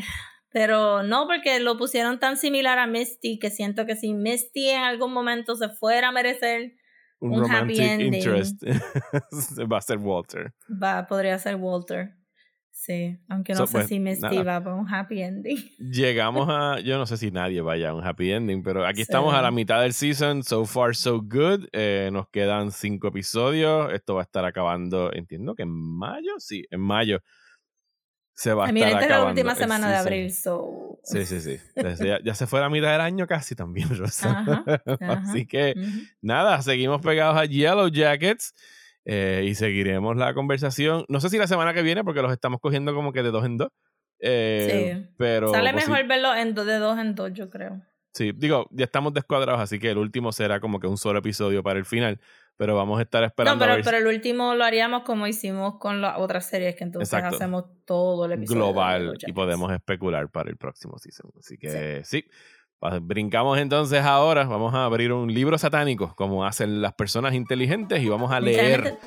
Pero 0.53 1.03
no, 1.03 1.27
porque 1.27 1.61
lo 1.61 1.79
pusieron 1.79 2.19
tan 2.19 2.37
similar 2.37 2.79
a 2.79 2.87
Misty 2.87 3.39
que 3.39 3.51
siento 3.51 3.87
que 3.87 3.97
si 3.97 4.13
Misty 4.13 4.69
en 4.69 4.83
algún 4.83 5.13
momento 5.13 5.57
se 5.57 5.69
fuera 5.69 6.09
a 6.09 6.13
merecer 6.13 6.75
un, 7.21 7.51
happy 7.51 7.81
ending, 7.81 8.15
interest, 8.15 8.63
va 9.73 9.79
a 9.79 9.83
ser 9.83 9.99
Walter. 9.99 10.53
Va, 10.71 11.07
podría 11.07 11.39
ser 11.39 11.57
Walter. 11.57 12.15
Sí, 12.81 13.19
aunque 13.29 13.53
no 13.53 13.67
sé 13.67 13.73
pues, 13.73 13.89
si 13.89 14.01
me 14.01 14.13
estiva 14.13 14.65
para 14.65 14.75
un 14.75 14.89
happy 14.89 15.21
ending. 15.21 15.59
Llegamos 15.79 16.49
a, 16.49 16.81
yo 16.81 16.97
no 16.97 17.05
sé 17.05 17.19
si 17.19 17.31
nadie 17.31 17.61
vaya 17.61 17.91
a 17.91 17.95
un 17.95 18.03
happy 18.03 18.33
ending, 18.33 18.63
pero 18.63 18.87
aquí 18.87 19.03
estamos 19.03 19.35
a 19.35 19.43
la 19.43 19.51
mitad 19.51 19.83
del 19.83 19.93
season, 19.93 20.43
so 20.43 20.65
far 20.65 20.97
so 20.97 21.21
good. 21.21 21.67
Eh, 21.73 22.09
nos 22.11 22.31
quedan 22.31 22.73
cinco 22.73 23.09
episodios, 23.09 23.93
esto 23.93 24.15
va 24.15 24.23
a 24.23 24.25
estar 24.25 24.47
acabando, 24.47 25.13
entiendo 25.13 25.55
que 25.55 25.65
en 25.65 25.69
mayo, 25.69 26.33
sí, 26.39 26.65
en 26.71 26.81
mayo 26.81 27.21
se 28.33 28.55
va 28.55 28.65
a, 28.65 28.69
estar 28.71 28.83
acabando. 28.83 29.05
es 29.05 29.11
la 29.11 29.25
última 29.27 29.55
semana 29.55 29.91
de 29.91 29.97
abril, 29.97 30.33
so. 30.33 30.99
Sí, 31.05 31.27
sí, 31.27 31.39
sí. 31.43 31.59
Ya, 32.25 32.35
se 32.35 32.47
fue 32.47 32.61
la 32.61 32.71
mitad 32.71 32.93
del 32.93 33.03
año 33.03 33.27
casi 33.27 33.55
también, 33.55 33.91
Rosa. 33.99 34.65
Así 35.01 35.47
que, 35.47 35.75
nada, 36.23 36.63
seguimos 36.63 37.03
pegados 37.03 37.37
a 37.37 37.45
Yellow 37.45 37.89
Jackets. 37.89 38.55
Eh, 39.13 39.45
y 39.45 39.57
seguiremos 39.57 40.17
la 40.17 40.35
conversación. 40.35 41.05
No 41.09 41.19
sé 41.19 41.31
si 41.31 41.37
la 41.37 41.49
semana 41.49 41.75
que 41.75 41.83
viene, 41.83 42.05
porque 42.05 42.23
los 42.23 42.31
estamos 42.31 42.61
cogiendo 42.61 42.95
como 42.95 43.13
que 43.13 43.25
de 43.25 43.33
dos 43.33 43.45
en 43.45 43.57
dos. 43.57 43.71
Eh, 44.21 45.03
sí. 45.03 45.13
Pero, 45.19 45.51
Sale 45.51 45.73
mejor 45.73 46.07
verlo 46.07 46.33
en 46.37 46.55
de 46.55 46.79
dos 46.79 46.97
en 46.97 47.17
dos, 47.17 47.33
yo 47.33 47.51
creo. 47.51 47.83
Sí, 48.15 48.31
digo, 48.37 48.69
ya 48.71 48.85
estamos 48.85 49.13
descuadrados, 49.13 49.61
así 49.61 49.81
que 49.81 49.91
el 49.91 49.99
último 49.99 50.31
será 50.31 50.61
como 50.61 50.79
que 50.79 50.87
un 50.87 50.97
solo 50.97 51.19
episodio 51.19 51.61
para 51.65 51.81
el 51.81 51.87
final. 51.87 52.21
Pero 52.57 52.77
vamos 52.77 53.01
a 53.01 53.03
estar 53.03 53.25
esperando. 53.25 53.67
No, 53.67 53.73
pero, 53.73 53.85
pero 53.85 53.97
el 53.97 54.07
último 54.07 54.55
lo 54.55 54.63
haríamos 54.63 55.03
como 55.03 55.27
hicimos 55.27 55.79
con 55.81 56.01
las 56.01 56.17
otras 56.19 56.47
series, 56.47 56.77
que 56.77 56.85
entonces 56.85 57.13
hacemos 57.13 57.65
todo 57.85 58.27
el 58.27 58.33
episodio. 58.33 58.61
Global 58.61 59.19
y 59.27 59.33
podemos 59.33 59.73
especular 59.73 60.31
para 60.31 60.51
el 60.51 60.57
próximo 60.57 60.99
season. 60.99 61.33
Así 61.37 61.59
que 61.59 62.03
sí. 62.05 62.25
Brincamos 63.03 63.59
entonces 63.59 64.03
ahora, 64.03 64.45
vamos 64.45 64.73
a 64.75 64.87
abrir 64.87 65.13
un 65.13 65.35
libro 65.35 65.59
satánico, 65.59 66.15
como 66.17 66.47
hacen 66.47 66.81
las 66.81 66.95
personas 66.95 67.35
inteligentes, 67.35 68.03
y 68.03 68.09
vamos 68.09 68.33
a 68.33 68.41
leer 68.41 68.99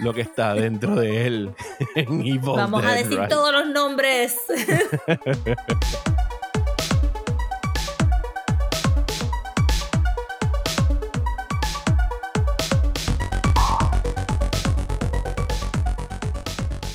lo 0.00 0.12
que 0.12 0.20
está 0.20 0.52
dentro 0.54 0.96
de 0.96 1.28
él 1.28 1.52
en 1.94 2.22
Evil 2.22 2.40
Vamos 2.42 2.84
a 2.84 2.92
decir 2.92 3.20
todos 3.28 3.52
los 3.52 3.68
nombres. 3.68 4.36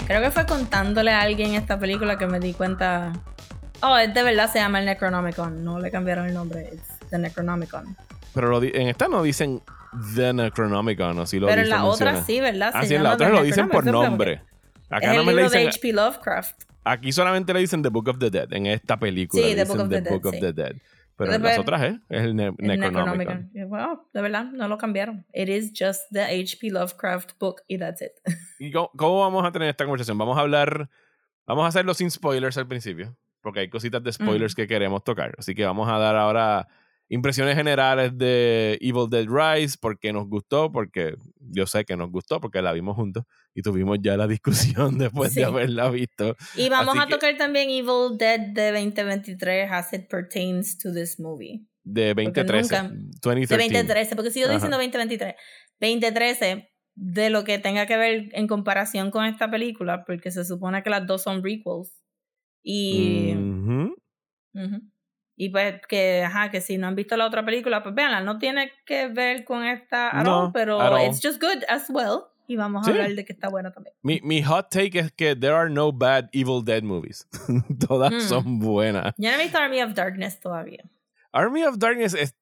Creo 0.06 0.22
que 0.22 0.32
fue 0.32 0.46
contándole 0.46 1.12
a 1.12 1.22
alguien 1.22 1.54
esta 1.54 1.80
película 1.80 2.18
que 2.18 2.28
me 2.28 2.42
di 2.42 2.54
cuenta 2.54 3.14
Oh, 3.88 3.96
de 3.96 4.24
verdad 4.24 4.52
se 4.52 4.58
llama 4.58 4.80
el 4.80 4.86
Necronomicon. 4.86 5.64
No 5.64 5.80
le 5.80 5.92
cambiaron 5.92 6.26
el 6.26 6.34
nombre. 6.34 6.70
Es 6.74 7.10
The 7.12 7.20
Necronomicon. 7.20 7.96
Pero 8.34 8.62
en 8.64 8.88
esta 8.88 9.08
no 9.08 9.22
dicen 9.22 9.62
The 10.16 10.34
Necronomicon, 10.34 11.28
si 11.28 11.40
lo 11.40 11.46
Pero 11.46 11.62
en 11.62 11.70
la 11.70 11.86
otra 11.86 12.24
sí, 12.24 12.40
¿verdad? 12.40 12.72
ah, 12.74 12.84
sí, 12.84 12.96
en 12.96 13.04
la 13.04 13.14
otra 13.14 13.30
lo 13.30 13.44
dicen 13.44 13.70
por 13.70 13.86
nombre. 13.86 14.42
Acá 14.90 15.14
no 15.14 15.24
me 15.24 15.34
le 15.34 15.44
dicen. 15.44 15.62
de 15.62 15.68
H.P. 15.70 15.94
Lovecraft. 15.94 16.64
Aquí 16.84 17.12
solamente 17.12 17.54
le 17.54 17.60
dicen 17.60 17.84
The 17.84 17.90
Book 17.90 18.10
of 18.10 18.18
the 18.18 18.32
Dead. 18.32 18.52
En 18.54 18.66
esta 18.66 18.98
película 18.98 19.44
sí, 19.44 19.56
The, 19.56 19.64
Book, 19.66 19.80
of 19.80 19.90
the, 19.90 20.02
Book 20.02 20.26
of 20.26 20.40
the 20.40 20.52
Dead. 20.52 20.76
Pero 21.16 21.34
en 21.34 21.44
las 21.44 21.60
otras 21.60 21.84
¿eh? 21.84 22.00
es 22.10 22.24
el, 22.24 22.36
Necronomicon. 22.36 23.52
Wow, 23.68 24.08
de 24.12 24.22
verdad, 24.22 24.46
no 24.46 24.68
lo 24.68 24.80
cambiaron. 24.80 25.26
It 25.32 25.48
is 25.48 25.72
just 25.72 26.02
the 26.12 26.24
H.P. 26.24 26.72
Lovecraft 26.72 27.38
book 27.40 27.62
y 27.68 27.78
that's 27.78 28.02
it. 28.02 28.12
¿Y 28.60 28.72
cómo, 28.72 28.90
cómo, 28.98 29.20
vamos 29.20 29.46
a 29.46 29.52
tener 29.52 29.70
esta 29.70 29.86
conversación? 29.86 30.18
Vamos 30.18 30.38
a 30.38 30.42
hablar, 30.42 30.90
vamos 31.46 31.66
a 31.66 31.68
hacerlo 31.68 31.94
sin 31.94 32.10
spoilers 32.10 32.58
al 32.58 32.68
principio 32.68 33.16
porque 33.46 33.60
hay 33.60 33.70
cositas 33.70 34.02
de 34.02 34.12
spoilers 34.12 34.56
que 34.56 34.66
queremos 34.66 35.04
tocar. 35.04 35.36
Así 35.38 35.54
que 35.54 35.64
vamos 35.66 35.88
a 35.88 36.00
dar 36.00 36.16
ahora 36.16 36.68
impresiones 37.10 37.56
generales 37.56 38.18
de 38.18 38.76
Evil 38.82 39.08
Dead 39.08 39.28
Rise, 39.28 39.78
porque 39.80 40.12
nos 40.12 40.28
gustó, 40.28 40.72
porque 40.72 41.14
yo 41.52 41.68
sé 41.68 41.86
que 41.86 41.96
nos 41.96 42.10
gustó, 42.10 42.42
porque 42.42 42.64
la 42.64 42.74
vimos 42.74 42.96
juntos 42.96 43.24
y 43.54 43.62
tuvimos 43.62 44.00
ya 44.02 44.18
la 44.18 44.26
discusión 44.36 44.98
después 44.98 45.36
de 45.36 45.46
haberla 45.46 45.92
visto. 45.92 46.36
Y 46.56 46.70
vamos 46.70 46.98
a 46.98 47.06
tocar 47.06 47.38
también 47.38 47.70
Evil 47.70 48.18
Dead 48.18 48.40
de 48.40 48.72
2023 48.72 49.72
as 49.72 49.94
it 49.94 50.10
pertains 50.10 50.80
to 50.80 50.92
this 50.92 51.20
movie. 51.20 51.68
De 51.84 52.16
2013. 52.16 52.82
de 52.82 53.46
2013, 53.46 54.16
porque 54.16 54.32
sigo 54.32 54.50
diciendo 54.50 54.78
2023. 54.78 55.36
2013 55.80 56.68
de 56.96 57.30
lo 57.30 57.44
que 57.44 57.60
tenga 57.60 57.86
que 57.86 57.96
ver 57.96 58.30
en 58.32 58.48
comparación 58.48 59.12
con 59.12 59.26
esta 59.26 59.52
película, 59.52 60.04
porque 60.04 60.32
se 60.32 60.44
supone 60.46 60.82
que 60.82 60.90
las 60.90 61.06
dos 61.06 61.22
son 61.22 61.44
requels. 61.44 61.94
Y. 62.66 63.36
Y 65.38 65.50
pues 65.50 65.82
que, 65.88 66.24
ajá, 66.24 66.50
que 66.50 66.62
si 66.62 66.78
no 66.78 66.88
han 66.88 66.96
visto 66.96 67.18
la 67.18 67.26
otra 67.26 67.46
película, 67.46 67.84
pues 67.84 67.94
véanla. 67.94 68.22
No 68.22 68.40
tiene 68.40 68.72
que 68.86 69.10
ver 69.10 69.44
con 69.44 69.66
esta 69.66 70.10
at 70.10 70.52
pero 70.54 70.80
it's 70.98 71.20
just 71.22 71.42
good 71.42 71.64
as 71.68 71.90
well. 71.90 72.24
Y 72.48 72.56
vamos 72.56 72.88
a 72.88 72.92
hablar 72.92 73.14
de 73.14 73.26
que 73.26 73.34
está 73.34 73.50
buena 73.50 73.72
también. 73.72 73.96
Mi, 74.04 74.22
mi 74.24 74.42
hot 74.44 74.70
take 74.70 75.00
es 75.00 75.12
que 75.12 75.36
there 75.36 75.54
are 75.54 75.70
no 75.70 75.92
bad 75.92 76.30
Evil 76.32 76.64
Dead 76.64 76.84
movies. 76.84 77.28
Todas 77.88 78.14
mm. 78.14 78.20
son 78.22 78.60
buenas. 78.60 79.14
Yo 79.18 79.30
no 79.30 79.38
he 79.38 79.44
visto 79.44 79.58
Army 79.58 79.82
of 79.82 79.94
Darkness 79.94 80.40
todavía. 80.40 80.84
Army 81.34 81.64
of 81.64 81.80
Darkness 81.80 82.14
es, 82.14 82.36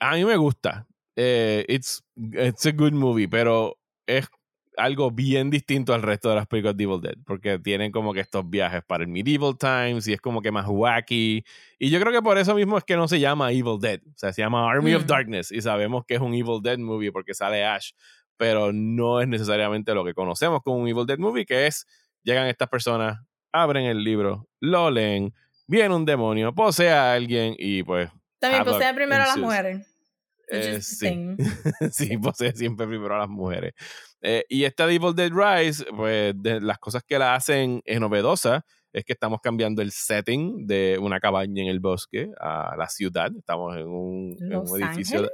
a 0.00 0.14
mí 0.14 0.24
me 0.24 0.36
gusta. 0.36 0.86
Eh, 1.16 1.64
it's, 1.68 2.02
it's 2.16 2.64
a 2.66 2.72
good 2.72 2.92
movie, 2.92 3.26
pero 3.26 3.78
es 4.06 4.28
algo 4.76 5.10
bien 5.10 5.50
distinto 5.50 5.94
al 5.94 6.02
resto 6.02 6.28
de 6.28 6.36
las 6.36 6.46
películas 6.46 6.76
de 6.76 6.84
Evil 6.84 7.00
Dead, 7.00 7.16
porque 7.24 7.58
tienen 7.58 7.92
como 7.92 8.12
que 8.12 8.20
estos 8.20 8.48
viajes 8.48 8.82
para 8.84 9.04
el 9.04 9.08
medieval 9.08 9.56
times 9.58 10.06
y 10.06 10.12
es 10.12 10.20
como 10.20 10.42
que 10.42 10.52
más 10.52 10.66
wacky. 10.68 11.44
Y 11.78 11.90
yo 11.90 12.00
creo 12.00 12.12
que 12.12 12.22
por 12.22 12.38
eso 12.38 12.54
mismo 12.54 12.78
es 12.78 12.84
que 12.84 12.96
no 12.96 13.08
se 13.08 13.18
llama 13.18 13.52
Evil 13.52 13.78
Dead, 13.80 14.00
o 14.06 14.16
sea, 14.16 14.32
se 14.32 14.42
llama 14.42 14.70
Army 14.70 14.94
of 14.94 15.04
mm. 15.04 15.06
Darkness 15.06 15.52
y 15.52 15.60
sabemos 15.62 16.04
que 16.06 16.14
es 16.14 16.20
un 16.20 16.34
Evil 16.34 16.60
Dead 16.62 16.78
movie 16.78 17.12
porque 17.12 17.34
sale 17.34 17.64
Ash, 17.64 17.92
pero 18.36 18.72
no 18.72 19.20
es 19.20 19.28
necesariamente 19.28 19.94
lo 19.94 20.04
que 20.04 20.14
conocemos 20.14 20.60
como 20.62 20.76
un 20.76 20.88
Evil 20.88 21.06
Dead 21.06 21.18
movie, 21.18 21.46
que 21.46 21.66
es, 21.66 21.86
llegan 22.22 22.46
estas 22.46 22.68
personas, 22.68 23.20
abren 23.52 23.86
el 23.86 24.04
libro, 24.04 24.48
lo 24.60 24.90
leen, 24.90 25.32
viene 25.66 25.94
un 25.94 26.04
demonio, 26.04 26.54
posee 26.54 26.90
a 26.90 27.12
alguien 27.12 27.54
y 27.58 27.82
pues... 27.82 28.10
También 28.38 28.64
posee 28.64 28.92
primero 28.94 29.24
a 29.24 29.26
las 29.26 29.38
mujeres. 29.38 29.86
Eh, 30.48 30.80
sí, 30.80 31.36
sí 31.90 32.18
posee 32.18 32.52
siempre 32.52 32.86
primero 32.86 33.14
a 33.14 33.18
las 33.18 33.28
mujeres. 33.28 33.74
Eh, 34.28 34.44
y 34.48 34.64
esta 34.64 34.90
Evil 34.90 35.14
Dead 35.14 35.30
Rise, 35.30 35.84
pues 35.84 36.34
de 36.36 36.60
las 36.60 36.78
cosas 36.78 37.04
que 37.04 37.16
la 37.16 37.36
hacen 37.36 37.80
es 37.84 38.00
novedosa 38.00 38.64
es 38.92 39.04
que 39.04 39.12
estamos 39.12 39.40
cambiando 39.40 39.82
el 39.82 39.92
setting 39.92 40.66
de 40.66 40.98
una 41.00 41.20
cabaña 41.20 41.62
en 41.62 41.68
el 41.68 41.78
bosque 41.78 42.30
a 42.40 42.74
la 42.76 42.88
ciudad. 42.88 43.30
Estamos 43.38 43.76
en 43.76 43.86
un, 43.86 44.36
edificio 44.80 45.30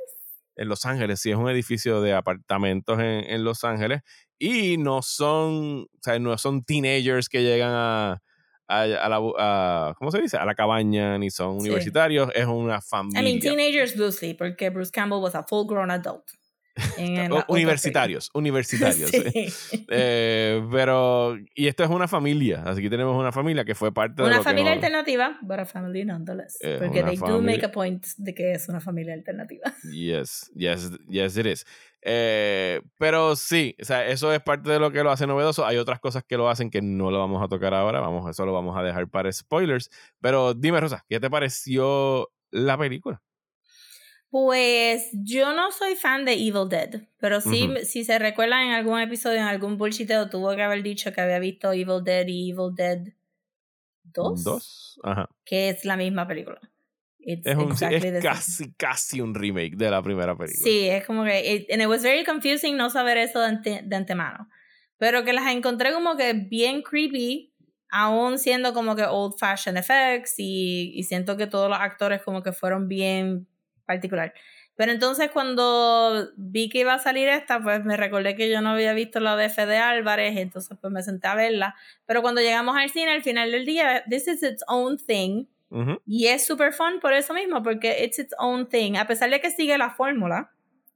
en 0.57 0.68
Los 0.68 0.84
Ángeles, 0.84 1.20
sí, 1.20 1.30
es 1.30 1.36
un 1.36 1.49
edificio 1.49 2.03
de 2.03 2.12
apartamentos 2.12 2.99
en, 2.99 3.24
en, 3.30 3.45
Los 3.45 3.64
Ángeles 3.64 4.03
y 4.38 4.76
no 4.76 5.01
son, 5.01 5.84
o 5.84 6.03
sea, 6.03 6.18
no 6.18 6.36
son 6.36 6.62
teenagers 6.62 7.30
que 7.30 7.43
llegan 7.43 7.70
a, 7.72 8.22
a, 8.66 9.09
la, 9.09 9.95
¿cómo 9.97 10.11
se 10.11 10.20
dice? 10.20 10.36
A 10.36 10.45
la 10.45 10.55
cabaña, 10.55 11.16
ni 11.16 11.30
son 11.30 11.57
universitarios, 11.59 12.30
es 12.34 12.45
una 12.45 12.82
familia. 12.82 13.22
I 13.22 13.24
mean, 13.24 13.40
teenagers 13.40 13.97
loosely, 13.97 14.34
porque 14.34 14.68
Bruce 14.68 14.90
Campbell 14.93 15.22
was 15.22 15.34
a 15.34 15.43
full 15.43 15.66
grown 15.66 15.90
adult. 15.90 16.24
Universitarios, 17.48 18.30
universitarios. 18.34 19.10
Eh, 19.94 20.66
pero, 20.70 21.36
y 21.54 21.66
esto 21.66 21.84
es 21.84 21.90
una 21.90 22.08
familia, 22.08 22.62
así 22.64 22.80
que 22.80 22.88
tenemos 22.88 23.18
una 23.18 23.30
familia 23.32 23.64
que 23.64 23.74
fue 23.74 23.92
parte 23.92 24.22
una 24.22 24.30
de... 24.30 24.36
Una 24.36 24.44
familia 24.44 24.72
alternativa, 24.72 25.38
but 25.42 25.58
a 25.58 25.66
family 25.66 26.04
nonetheless. 26.04 26.58
porque 26.78 27.02
they 27.02 27.16
do 27.16 27.40
make 27.42 27.64
a 27.64 27.70
point 27.70 28.06
de 28.16 28.34
que 28.34 28.52
es 28.52 28.68
una 28.68 28.80
familia 28.80 29.14
alternativa. 29.14 29.72
Yes, 29.92 30.50
yes, 30.54 30.90
yes 31.08 31.36
it 31.36 31.46
is. 31.46 31.66
Eh, 32.04 32.80
pero 32.98 33.36
sí, 33.36 33.76
o 33.80 33.84
sea, 33.84 34.06
eso 34.06 34.32
es 34.32 34.40
parte 34.42 34.70
de 34.70 34.80
lo 34.80 34.90
que 34.90 35.02
lo 35.02 35.10
hace 35.10 35.26
novedoso. 35.26 35.64
Hay 35.64 35.76
otras 35.76 36.00
cosas 36.00 36.24
que 36.24 36.36
lo 36.36 36.48
hacen 36.50 36.70
que 36.70 36.82
no 36.82 37.10
lo 37.10 37.18
vamos 37.18 37.42
a 37.42 37.48
tocar 37.48 37.72
ahora. 37.74 38.00
Vamos, 38.00 38.28
eso 38.28 38.44
lo 38.44 38.52
vamos 38.52 38.76
a 38.76 38.82
dejar 38.82 39.08
para 39.08 39.30
spoilers. 39.32 39.88
Pero 40.20 40.54
dime, 40.54 40.80
Rosa, 40.80 41.04
¿qué 41.08 41.20
te 41.20 41.30
pareció 41.30 42.30
la 42.50 42.76
película? 42.76 43.22
Pues 44.33 45.11
yo 45.12 45.53
no 45.53 45.70
soy 45.72 45.95
fan 45.95 46.24
de 46.24 46.33
Evil 46.33 46.66
Dead, 46.66 47.03
pero 47.18 47.43
sí, 47.43 47.68
si 47.85 48.03
se 48.03 48.18
recuerdan 48.18 48.68
en 48.68 48.72
algún 48.72 48.99
episodio, 48.99 49.37
en 49.37 49.45
algún 49.45 49.76
bullshiteo, 49.76 50.30
tuvo 50.30 50.57
que 50.57 50.62
haber 50.62 50.83
dicho 50.83 51.12
que 51.12 51.20
había 51.20 51.39
visto 51.39 51.70
Evil 51.70 52.03
Dead 52.03 52.26
y 52.26 52.51
Evil 52.51 52.74
Dead 52.74 53.12
2. 54.05 54.43
Dos, 54.43 55.01
ajá. 55.03 55.28
Que 55.45 55.68
es 55.68 55.85
la 55.85 55.99
misma 55.99 56.26
película. 56.26 56.59
es, 57.18 57.57
un, 57.57 57.72
es 57.72 58.22
casi, 58.22 58.72
casi 58.72 59.20
un 59.20 59.35
remake 59.35 59.76
de 59.76 59.91
la 59.91 60.03
primera 60.03 60.35
película. 60.35 60.64
Sí, 60.64 60.89
es 60.89 61.05
como 61.05 61.24
que. 61.24 61.55
It, 61.55 61.70
and 61.70 61.83
it 61.83 61.89
was 61.89 62.03
very 62.03 62.24
confusing 62.24 62.74
no 62.74 62.89
saber 62.89 63.18
eso 63.18 63.39
de, 63.39 63.83
de 63.85 63.97
antemano. 63.97 64.49
Pero 64.97 65.24
que 65.24 65.35
las 65.35 65.53
encontré 65.53 65.93
como 65.93 66.16
que 66.16 66.33
bien 66.33 66.80
creepy, 66.80 67.53
aún 67.91 68.39
siendo 68.39 68.72
como 68.72 68.97
que 68.97 69.05
old 69.05 69.35
fashioned 69.39 69.78
effects, 69.78 70.37
y, 70.39 70.91
y 70.95 71.03
siento 71.03 71.37
que 71.37 71.47
todos 71.47 71.68
los 71.68 71.78
actores 71.78 72.22
como 72.22 72.43
que 72.43 72.53
fueron 72.53 72.89
bien 72.89 73.47
particular. 73.85 74.33
Pero 74.74 74.93
entonces 74.93 75.30
cuando 75.30 76.30
vi 76.37 76.68
que 76.68 76.80
iba 76.80 76.95
a 76.95 76.99
salir 76.99 77.28
esta, 77.28 77.62
pues 77.62 77.85
me 77.85 77.97
recordé 77.97 78.35
que 78.35 78.51
yo 78.51 78.62
no 78.62 78.70
había 78.70 78.95
visto 78.95 79.20
la 79.20 79.37
de 79.37 79.51
Fede 79.51 79.76
Álvarez, 79.78 80.37
entonces 80.37 80.78
pues 80.80 80.93
me 80.93 81.03
senté 81.03 81.28
a 81.28 81.35
verla. 81.35 81.74
Pero 82.07 82.22
cuando 82.22 82.41
llegamos 82.41 82.76
al 82.76 82.91
cine, 82.91 83.11
al 83.11 83.22
final 83.22 83.51
del 83.53 83.66
día, 83.66 84.03
this 84.09 84.26
is 84.28 84.43
its 84.43 84.64
own 84.66 84.97
thing. 84.97 85.47
Y 86.07 86.26
es 86.26 86.45
super 86.45 86.74
fun 86.74 87.01
por 87.01 87.14
eso 87.14 87.33
mismo, 87.33 87.62
porque 87.62 88.05
it's 88.05 88.18
its 88.18 88.35
own 88.39 88.68
thing. 88.68 88.97
A 88.97 89.07
pesar 89.07 89.30
de 89.30 89.41
que 89.41 89.51
sigue 89.51 89.78
la 89.78 89.89
fórmula, 89.89 90.51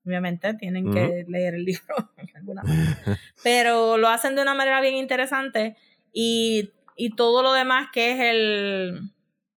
obviamente 0.04 0.52
tienen 0.52 0.92
que 0.92 1.24
leer 1.28 1.54
el 1.54 1.64
libro. 1.64 2.10
pero 3.42 3.96
lo 3.96 4.08
hacen 4.08 4.36
de 4.36 4.42
una 4.42 4.54
manera 4.54 4.82
bien 4.82 4.94
interesante. 4.94 5.76
Y, 6.12 6.72
y 6.94 7.16
todo 7.16 7.42
lo 7.42 7.54
demás 7.54 7.88
que 7.90 8.12
es 8.12 8.20
el 8.20 9.10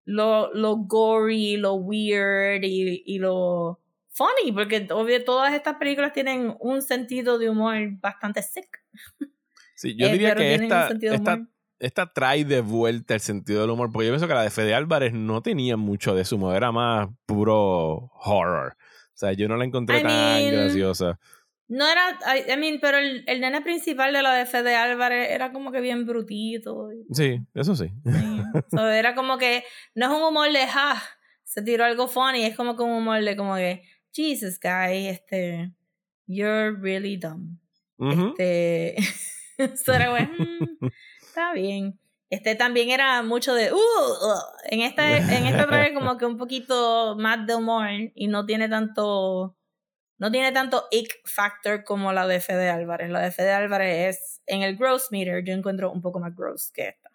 lo, 0.09 0.51
lo 0.53 0.75
gory, 0.75 1.57
lo 1.57 1.75
weird 1.75 2.63
y, 2.63 3.03
y 3.05 3.19
lo 3.19 3.79
funny, 4.09 4.51
porque 4.51 4.87
obvio 4.91 5.23
todas 5.23 5.53
estas 5.53 5.75
películas 5.75 6.13
tienen 6.13 6.55
un 6.59 6.81
sentido 6.81 7.37
de 7.37 7.49
humor 7.49 7.75
bastante 8.01 8.41
sick. 8.41 8.83
Sí, 9.75 9.95
yo 9.95 10.07
eh, 10.07 10.11
diría 10.11 10.35
que 10.35 10.55
esta, 10.55 10.89
esta, 10.89 11.47
esta, 11.77 12.11
trae 12.11 12.43
de 12.43 12.61
vuelta 12.61 13.13
el 13.13 13.19
sentido 13.19 13.61
del 13.61 13.69
humor, 13.69 13.91
porque 13.91 14.07
yo 14.07 14.11
pienso 14.11 14.27
que 14.27 14.33
la 14.33 14.41
de 14.41 14.49
Fede 14.49 14.73
Álvarez 14.73 15.13
no 15.13 15.41
tenía 15.41 15.77
mucho 15.77 16.15
de 16.15 16.25
su 16.25 16.37
humor, 16.37 16.55
era 16.55 16.71
más 16.71 17.07
puro 17.27 18.11
horror. 18.15 18.75
O 19.13 19.17
sea, 19.19 19.33
yo 19.33 19.47
no 19.47 19.57
la 19.57 19.65
encontré 19.65 20.01
tan 20.01 20.51
graciosa. 20.51 21.19
No 21.69 21.87
era, 21.87 22.17
I, 22.35 22.57
mean, 22.57 22.79
pero 22.81 22.97
el, 22.97 23.23
el, 23.27 23.41
nene 23.41 23.61
principal 23.61 24.11
de 24.11 24.23
la 24.23 24.33
de 24.33 24.47
Fede 24.47 24.75
Álvarez 24.75 25.29
era 25.29 25.51
como 25.51 25.71
que 25.71 25.81
bien 25.81 26.07
brutito. 26.07 26.89
Sí, 27.11 27.39
eso 27.53 27.75
sí. 27.75 27.91
era 28.73 29.13
como 29.13 29.37
que, 29.37 29.63
no 29.93 30.07
es 30.07 30.11
un 30.11 30.23
humor 30.23 30.51
de, 30.51 30.65
ja, 30.65 30.99
se 31.43 31.61
tiró 31.61 31.85
algo 31.85 32.07
funny, 32.07 32.43
es 32.43 32.55
como 32.55 32.75
que 32.75 32.81
un 32.81 32.93
humor 32.93 33.23
de 33.23 33.35
como 33.35 33.55
que, 33.55 33.83
Jesus, 34.11 34.59
guy, 34.59 35.09
este, 35.09 35.71
you're 36.25 36.75
really 36.81 37.17
dumb. 37.17 37.59
Este, 37.99 38.95
eso 39.57 39.93
era 39.93 40.09
bueno, 40.09 40.31
mm, 40.39 40.87
está 41.21 41.53
bien. 41.53 41.99
Este 42.31 42.55
también 42.55 42.89
era 42.89 43.21
mucho 43.21 43.53
de, 43.53 43.71
uh, 43.71 43.75
uh 43.75 44.41
en 44.71 44.81
esta, 44.81 45.17
en 45.17 45.45
esta 45.45 45.67
trae 45.67 45.93
como 45.93 46.17
que 46.17 46.25
un 46.25 46.37
poquito 46.37 47.15
más 47.15 47.45
de 47.45 47.53
humor 47.53 47.87
y 48.15 48.27
no 48.27 48.47
tiene 48.47 48.69
tanto 48.69 49.55
no 50.19 50.31
tiene 50.31 50.51
tanto 50.51 50.85
ick 50.91 51.21
factor 51.25 51.83
como 51.83 52.11
la 52.11 52.27
de 52.27 52.41
Fede 52.41 52.69
Álvarez. 52.69 53.09
La 53.09 53.21
de 53.21 53.31
Fede 53.31 53.51
Álvarez 53.51 54.15
es, 54.15 54.41
en 54.45 54.61
el 54.61 54.75
gross 54.75 55.07
meter, 55.11 55.43
yo 55.45 55.53
encuentro 55.53 55.91
un 55.91 56.01
poco 56.01 56.19
más 56.19 56.35
gross 56.35 56.71
que 56.71 56.89
esta. 56.89 57.09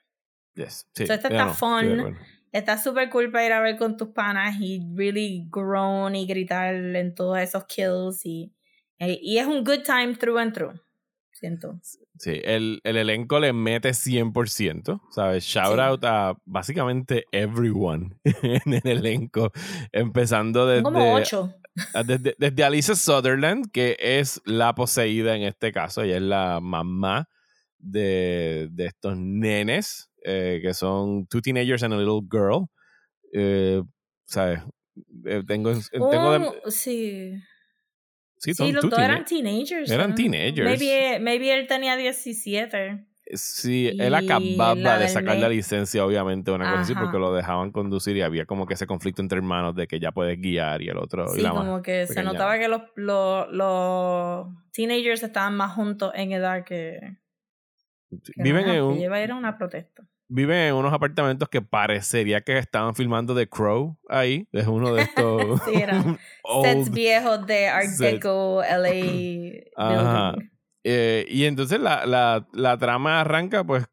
Yes, 0.55 0.88
sí, 0.94 1.07
so 1.07 1.12
esta 1.12 1.28
está 1.28 1.48
fun, 1.48 2.16
está 2.52 2.78
súper 2.78 3.11
cool 3.11 3.30
para 3.30 3.44
ir 3.44 3.52
a 3.52 3.61
ver 3.61 3.76
con 3.76 3.96
tus 3.96 4.09
panas 4.09 4.57
y 4.61 4.80
really 4.94 5.46
groan 5.50 6.14
y 6.14 6.26
gritar 6.26 6.74
en 6.74 7.14
todos 7.14 7.38
esos 7.38 7.64
kills 7.64 8.24
y, 8.24 8.55
eh, 8.98 9.18
y 9.20 9.38
es 9.38 9.46
un 9.46 9.64
good 9.64 9.82
time 9.84 10.14
through 10.14 10.38
and 10.38 10.55
through. 10.55 10.80
Siento. 11.32 11.78
Sí, 12.16 12.40
el, 12.44 12.80
el 12.84 12.96
elenco 12.96 13.40
le 13.40 13.52
mete 13.52 13.90
100%, 13.90 15.00
¿sabes? 15.11 15.44
Shout 15.44 15.80
out 15.80 16.05
a 16.05 16.38
básicamente 16.44 17.24
everyone 17.32 18.16
en 18.24 18.72
el 18.72 18.86
elenco, 18.86 19.50
empezando 19.90 20.66
desde... 20.66 20.84
Como 20.84 21.18
desde, 22.07 22.35
desde 22.39 22.64
Alicia 22.64 22.95
Sutherland, 22.95 23.70
que 23.72 23.97
es 23.99 24.41
la 24.45 24.75
poseída 24.75 25.37
en 25.37 25.43
este 25.43 25.72
caso, 25.72 26.03
ella 26.03 26.16
es 26.16 26.22
la 26.22 26.61
mamá 26.61 27.29
de, 27.79 28.68
de 28.70 28.87
estos 28.87 29.16
nenes, 29.16 30.11
eh, 30.25 30.61
que 30.62 30.75
son 30.75 31.27
two 31.27 31.41
teenagers 31.41 31.83
and 31.83 31.95
a 31.95 31.97
little 31.97 32.20
girl. 32.31 32.66
Eh, 33.33 33.83
¿Sabes? 34.25 34.61
Eh, 35.27 35.43
tengo, 35.47 35.72
tengo 35.93 36.70
sí. 36.70 37.35
Sí, 38.39 38.55
sí 38.55 38.72
los 38.72 38.89
dos 38.89 38.99
eran 38.99 39.25
teenagers. 39.25 39.91
Eran 39.91 40.14
teenagers. 40.14 40.68
Maybe, 40.68 41.18
maybe 41.18 41.53
él 41.53 41.66
tenía 41.66 41.97
17. 41.97 43.07
Sí, 43.35 43.91
él 43.99 44.14
acababa 44.14 44.99
de 44.99 45.09
sacar 45.09 45.37
la 45.37 45.49
licencia, 45.49 46.05
obviamente, 46.05 46.51
una 46.51 46.70
cosa 46.70 46.82
así, 46.82 46.95
porque 46.95 47.18
lo 47.18 47.32
dejaban 47.35 47.70
conducir 47.70 48.16
y 48.16 48.22
había 48.22 48.47
como 48.47 48.66
que 48.66 48.74
ese 48.74 48.87
conflicto 48.87 49.22
entre 49.22 49.39
hermanos 49.39 49.74
de 49.74 49.87
que 49.87 50.01
ya 50.01 50.12
puedes 50.12 50.41
guiar 50.41 50.82
y 50.82 50.89
el 50.89 50.99
otro. 50.99 51.28
Sí, 51.28 51.43
como 51.43 51.82
que 51.82 52.07
se 52.07 52.22
notaba 52.22 52.59
que 52.59 52.68
los, 52.68 52.82
los, 52.97 53.51
los, 53.51 54.47
teenagers 54.72 55.22
estaban 55.22 55.57
más 55.57 55.72
juntos 55.72 56.12
en 56.14 56.32
edad 56.32 56.64
que. 56.64 56.99
viven 58.37 58.68
en 58.68 58.82
un. 58.82 58.99
Lleva 58.99 59.20
era 59.20 59.35
una 59.35 59.57
protesta. 59.57 60.05
Viven 60.26 60.57
en 60.57 60.74
unos 60.74 60.93
apartamentos 60.93 61.49
que 61.49 61.61
parecería 61.61 62.41
que 62.41 62.57
estaban 62.57 62.95
filmando 62.95 63.35
The 63.35 63.47
Crow 63.47 63.99
ahí. 64.09 64.49
Es 64.53 64.66
uno 64.66 64.95
de 64.95 65.03
estos. 65.03 65.61
sí, 65.64 65.74
sets 66.62 66.91
viejos 66.91 67.47
de 67.47 67.68
Art 67.68 67.91
Deco, 67.99 68.62
LA. 68.62 69.64
Ajá. 69.76 70.35
Eh, 70.85 71.24
y 71.28 71.45
entonces 71.45 71.80
la, 71.80 72.05
la, 72.05 72.47
la, 72.53 72.76
trama 72.76 73.22
arranca, 73.22 73.64
pues, 73.64 73.87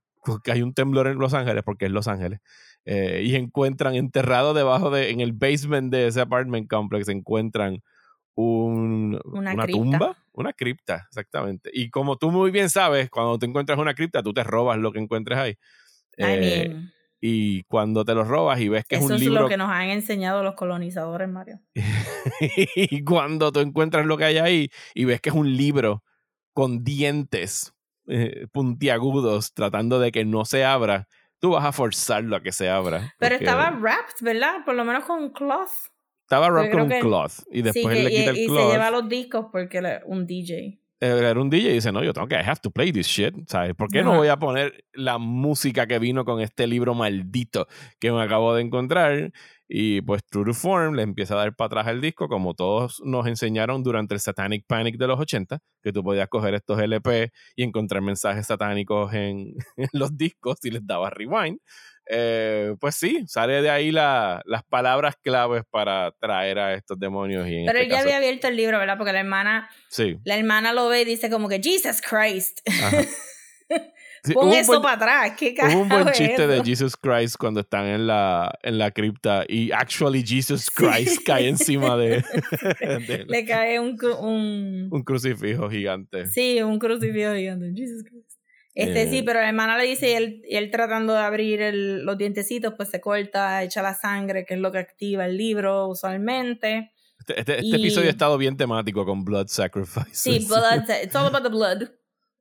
que 0.44 0.52
hay 0.52 0.62
un 0.62 0.74
temblor 0.74 1.08
en 1.08 1.18
Los 1.18 1.34
Ángeles, 1.34 1.64
porque 1.64 1.86
es 1.86 1.92
Los 1.92 2.08
Ángeles. 2.08 2.40
Eh, 2.84 3.24
y 3.26 3.36
encuentran 3.36 3.96
enterrado 3.96 4.54
debajo 4.54 4.90
de, 4.90 5.10
en 5.12 5.22
el 5.22 5.32
basement 5.34 5.92
de 5.92 6.08
ese 6.08 6.20
apartment 6.20 6.70
complex, 6.70 7.08
encuentran 7.08 7.82
un, 8.36 9.20
una, 9.24 9.68
tumba, 9.68 10.18
una 10.34 10.52
cripta, 10.52 11.06
exactamente. 11.08 11.70
Y 11.74 11.90
como 11.90 12.18
tú 12.18 12.30
muy 12.30 12.52
bien 12.52 12.70
sabes, 12.70 13.10
cuando 13.10 13.40
te 13.40 13.46
encuentras 13.46 13.80
una 13.80 13.94
cripta, 13.94 14.22
tú 14.22 14.34
te 14.34 14.44
robas 14.44 14.78
lo 14.78 14.92
que 14.92 15.00
encuentres 15.00 15.38
ahí. 15.38 15.56
Eh, 16.18 16.76
y 17.22 17.64
cuando 17.64 18.04
te 18.04 18.16
lo 18.16 18.24
robas 18.24 18.60
y 18.60 18.68
ves 18.68 18.84
que 18.86 18.96
es 18.96 19.02
un 19.02 19.10
libro. 19.10 19.24
Eso 19.24 19.34
es 19.34 19.42
lo 19.42 19.48
que 19.48 19.58
nos 19.58 19.70
han 19.70 19.90
enseñado 19.90 20.44
los 20.44 20.56
colonizadores, 20.56 21.30
Mario. 21.30 21.62
y 22.76 23.04
cuando 23.04 23.52
tú 23.52 23.60
encuentras 23.60 24.06
lo 24.06 24.18
que 24.18 24.26
hay 24.26 24.38
ahí 24.40 24.70
y 24.96 25.06
ves 25.06 25.22
que 25.22 25.30
es 25.30 25.36
un 25.36 25.56
libro 25.56 26.04
con 26.54 26.84
dientes 26.84 27.74
eh, 28.08 28.48
puntiagudos 28.52 29.54
tratando 29.54 30.00
de 30.00 30.12
que 30.12 30.26
no 30.26 30.44
se 30.46 30.66
abra, 30.66 31.08
tú 31.40 31.52
vas 31.52 31.66
a 31.66 31.72
forzarlo 31.72 32.36
a 32.36 32.42
que 32.42 32.52
se 32.52 32.70
abra. 32.70 33.14
Pero 33.20 33.36
estaba 33.36 33.72
wrapped, 33.72 34.22
¿verdad? 34.22 34.66
Por 34.66 34.76
lo 34.76 34.84
menos 34.84 35.06
con 35.06 35.32
cloth. 35.32 35.70
Estaba 36.24 36.50
wrapped 36.50 36.72
con 36.72 36.90
cloth. 36.90 37.34
Y 37.52 37.62
después 37.62 38.04
le 38.04 38.10
quita 38.10 38.32
el 38.32 38.46
cloth. 38.46 38.60
Y 38.60 38.64
se 38.64 38.72
lleva 38.72 38.92
los 38.92 39.08
discos 39.08 39.46
porque 39.52 40.02
un 40.06 40.26
DJ. 40.26 40.81
Era 41.04 41.42
un 41.42 41.50
DJ 41.50 41.72
y 41.72 41.74
dice, 41.74 41.92
no, 41.92 42.04
yo 42.04 42.14
tengo 42.14 42.28
que, 42.28 42.36
I 42.36 42.44
have 42.46 42.60
to 42.62 42.70
play 42.70 42.92
this 42.92 43.08
shit, 43.08 43.34
¿sabes? 43.48 43.74
¿Por 43.74 43.90
qué 43.90 44.04
no 44.04 44.18
voy 44.18 44.28
a 44.28 44.38
poner 44.38 44.86
la 44.94 45.18
música 45.18 45.88
que 45.88 45.98
vino 45.98 46.26
con 46.26 46.42
este 46.42 46.68
libro 46.68 46.94
maldito 46.94 47.68
que 48.00 48.12
me 48.12 48.22
acabo 48.22 48.54
de 48.54 48.62
encontrar? 48.62 49.32
Y 49.68 50.02
pues 50.02 50.24
True 50.26 50.46
to 50.46 50.54
Form 50.54 50.96
le 50.96 51.02
empieza 51.02 51.34
a 51.34 51.38
dar 51.38 51.56
para 51.56 51.68
atrás 51.68 51.88
el 51.88 52.02
disco, 52.02 52.28
como 52.28 52.54
todos 52.54 53.02
nos 53.04 53.26
enseñaron 53.26 53.82
durante 53.82 54.14
el 54.14 54.20
Satanic 54.20 54.66
Panic 54.68 54.98
de 54.98 55.08
los 55.08 55.20
80, 55.20 55.60
que 55.82 55.92
tú 55.92 56.04
podías 56.04 56.28
coger 56.28 56.54
estos 56.54 56.80
LP 56.80 57.32
y 57.56 57.64
encontrar 57.64 58.02
mensajes 58.04 58.46
satánicos 58.46 59.12
en, 59.14 59.56
los 59.94 60.16
discos 60.16 60.58
y 60.64 60.70
les 60.70 60.86
dabas 60.86 61.14
rewind. 61.14 61.58
Eh, 62.14 62.76
pues 62.82 62.96
sí, 62.96 63.24
sale 63.26 63.62
de 63.62 63.70
ahí 63.70 63.90
la, 63.90 64.42
las 64.46 64.64
palabras 64.64 65.16
claves 65.16 65.64
para 65.70 66.12
traer 66.20 66.60
a 66.60 66.74
estos 66.74 67.00
demonios. 67.00 67.48
Y 67.48 67.64
Pero 67.66 67.80
este 67.80 67.84
él 67.84 67.90
ya 67.90 68.00
había 68.02 68.18
abierto 68.18 68.50
el 68.50 68.58
libro, 68.58 68.78
¿verdad? 68.78 68.98
Porque 68.98 69.14
la 69.14 69.22
hermana, 69.22 69.70
sí. 69.88 70.18
la 70.26 70.36
hermana 70.36 70.74
lo 70.74 70.90
ve 70.90 71.04
y 71.04 71.06
dice 71.06 71.30
como 71.30 71.48
que 71.48 71.62
Jesus 71.64 72.02
Christ. 72.02 72.60
Pon 74.34 74.52
eso 74.52 74.82
para 74.82 74.96
atrás, 74.96 75.38
qué 75.38 75.56
Hubo 75.58 75.82
un 75.82 75.90
buen 75.90 76.12
chiste 76.12 76.46
de 76.46 76.62
Jesus 76.62 76.98
Christ 76.98 77.38
cuando 77.40 77.62
están 77.62 77.88
en 77.88 78.06
la, 78.06 78.54
en 78.62 78.78
la 78.78 78.92
cripta 78.92 79.46
y 79.48 79.72
actually 79.72 80.24
Jesus 80.24 80.70
Christ 80.70 81.24
cae 81.26 81.48
encima 81.48 81.96
de, 81.98 82.24
Le 83.28 83.46
cae 83.46 83.80
un, 83.80 83.98
un... 84.20 84.90
un 84.92 85.04
crucifijo 85.04 85.70
gigante. 85.70 86.28
Sí, 86.28 86.62
un 86.62 86.78
crucifijo 86.78 87.34
gigante. 87.34 87.72
Jesus 87.74 88.04
Christ. 88.04 88.41
Este 88.74 89.10
sí, 89.10 89.20
eh. 89.20 89.24
pero 89.26 89.42
la 89.42 89.50
hermana 89.50 89.78
le 89.78 89.84
dice 89.86 90.12
y 90.12 90.14
él, 90.14 90.42
y 90.48 90.56
él 90.56 90.72
tratando 90.72 91.14
de 91.14 91.20
abrir 91.20 91.62
el, 91.62 92.06
los 92.06 92.18
dientecitos, 92.18 92.74
pues 92.76 92.90
se 92.90 93.02
corta, 93.02 93.64
echa 93.64 93.82
la 93.82 93.94
sangre, 93.94 94.46
que 94.46 94.54
es 94.54 94.60
lo 94.60 94.72
que 94.72 94.78
activa 94.78 95.26
el 95.26 95.38
libro 95.38 95.88
usualmente. 95.88 96.94
Este, 97.20 97.40
este, 97.40 97.60
este 97.60 97.76
episodio 97.76 98.08
ha 98.08 98.12
estado 98.12 98.38
bien 98.38 98.56
temático 98.56 99.06
con 99.06 99.26
blood 99.26 99.48
sacrifices. 99.48 100.18
Sí, 100.18 100.46
blood, 100.48 100.84
it's 101.04 101.16
all 101.16 101.28
about 101.28 101.44
the 101.44 101.50
blood. 101.50 101.90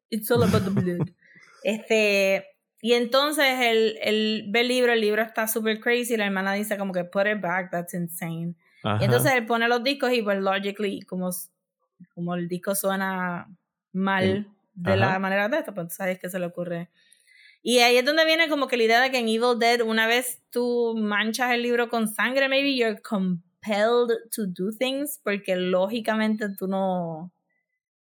It's 0.09 0.31
all 0.31 0.43
about 0.43 0.65
the 0.65 0.71
blood. 0.71 1.09
Este, 1.63 2.47
y 2.81 2.95
entonces 2.95 3.45
él, 3.61 3.99
él 4.01 4.47
ve 4.49 4.63
el 4.63 4.69
libro, 4.69 4.95
el 4.95 5.01
libro 5.03 5.21
está 5.21 5.47
super 5.47 5.79
crazy, 5.79 6.17
la 6.17 6.25
hermana 6.25 6.55
dice 6.55 6.79
como 6.79 6.95
que 6.95 7.05
put 7.05 7.27
it 7.27 7.39
back, 7.39 7.71
that's 7.71 7.93
insane. 7.93 8.55
Y 8.83 9.05
entonces 9.05 9.33
él 9.35 9.45
pone 9.45 9.69
los 9.69 9.85
discos 9.85 10.11
y 10.15 10.23
pues 10.23 10.39
logically, 10.39 11.03
como, 11.03 11.29
como 12.15 12.35
el 12.35 12.49
disco 12.49 12.75
suena 12.75 13.47
mal 13.93 14.49
de 14.83 14.97
la 14.97 15.19
manera 15.19 15.49
de 15.49 15.59
esto, 15.59 15.75
pues 15.75 15.95
sabes 15.95 16.19
que 16.19 16.31
se 16.31 16.39
le 16.39 16.47
ocurre. 16.47 16.91
Y 17.63 17.81
ahí 17.81 17.97
es 17.97 18.05
donde 18.05 18.25
viene 18.25 18.49
como 18.49 18.69
que 18.69 18.77
la 18.77 18.85
idea 18.85 19.01
de 19.01 19.11
que 19.11 19.19
en 19.19 19.29
Evil 19.29 19.59
Dead, 19.59 19.83
una 19.83 20.07
vez 20.07 20.41
tú 20.51 20.95
manchas 20.97 21.53
el 21.53 21.63
libro 21.63 21.89
con 21.89 22.09
sangre, 22.09 22.49
maybe 22.49 22.75
you're 22.75 23.01
compelled 23.03 24.11
to 24.35 24.47
do 24.47 24.73
things, 24.77 25.21
porque 25.23 25.57
lógicamente 25.57 26.49
tú 26.59 26.67
no. 26.67 27.33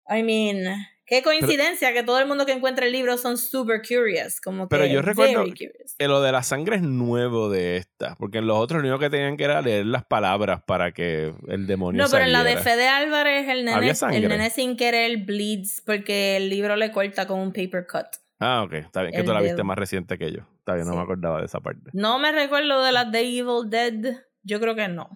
I 0.09 0.23
mean, 0.23 0.65
Qué 1.09 1.23
coincidencia 1.23 1.95
que 1.95 2.03
todo 2.03 2.21
el 2.21 2.27
mundo 2.27 2.45
que 2.45 2.53
encuentra 2.53 2.85
el 2.85 2.93
libro 2.93 3.17
son 3.17 3.39
super 3.39 3.81
curious. 3.81 4.41
Como 4.43 4.69
pero 4.69 4.85
yo 4.85 5.01
recuerdo 5.01 5.43
que 5.55 6.09
lo 6.09 6.21
de 6.21 6.33
la 6.33 6.43
sangre 6.43 6.77
es 6.77 6.83
nuevo 6.83 7.49
de 7.49 7.79
esta. 7.79 8.15
Porque 8.17 8.39
en 8.39 8.47
los 8.47 8.59
otros 8.59 8.83
lo 8.83 8.89
único 8.89 9.01
que 9.01 9.09
tenían 9.09 9.39
que 9.39 9.45
era 9.45 9.63
leer 9.63 9.87
las 9.87 10.05
palabras 10.05 10.63
para 10.67 10.93
que 10.93 11.33
el 11.49 11.67
demonio 11.67 12.03
No, 12.03 12.11
pero 12.11 12.25
en 12.25 12.33
la 12.33 12.45
de 12.45 12.59
Fede 12.59 12.89
Álvarez 12.89 13.49
el 13.49 13.65
nene, 13.65 13.93
el 14.13 14.29
nene 14.29 14.51
sin 14.51 14.77
querer 14.77 15.17
bleeds 15.25 15.83
porque 15.85 16.37
el 16.37 16.51
libro 16.51 16.77
le 16.77 16.93
corta 16.93 17.27
con 17.27 17.41
un 17.41 17.53
paper 17.53 17.87
cut. 17.91 18.07
Ah, 18.39 18.63
ok. 18.65 18.75
Está 18.75 19.03
bien. 19.03 19.15
Que 19.15 19.23
tú 19.23 19.33
la 19.33 19.41
viste 19.41 19.63
más 19.63 19.79
reciente 19.79 20.19
que 20.19 20.31
yo. 20.31 20.41
Está 20.59 20.75
bien, 20.75 20.87
no 20.87 20.95
me 20.95 21.03
acordaba 21.03 21.41
de 21.41 21.47
esa 21.47 21.61
parte. 21.61 21.91
No 21.95 22.19
me 22.19 22.33
recuerdo 22.33 22.85
de 22.85 22.93
las 22.93 23.11
de 23.11 23.21
Evil 23.21 23.71
Dead. 23.71 24.15
Yo 24.43 24.61
creo 24.61 24.75
que 24.75 24.89
no. 24.89 25.09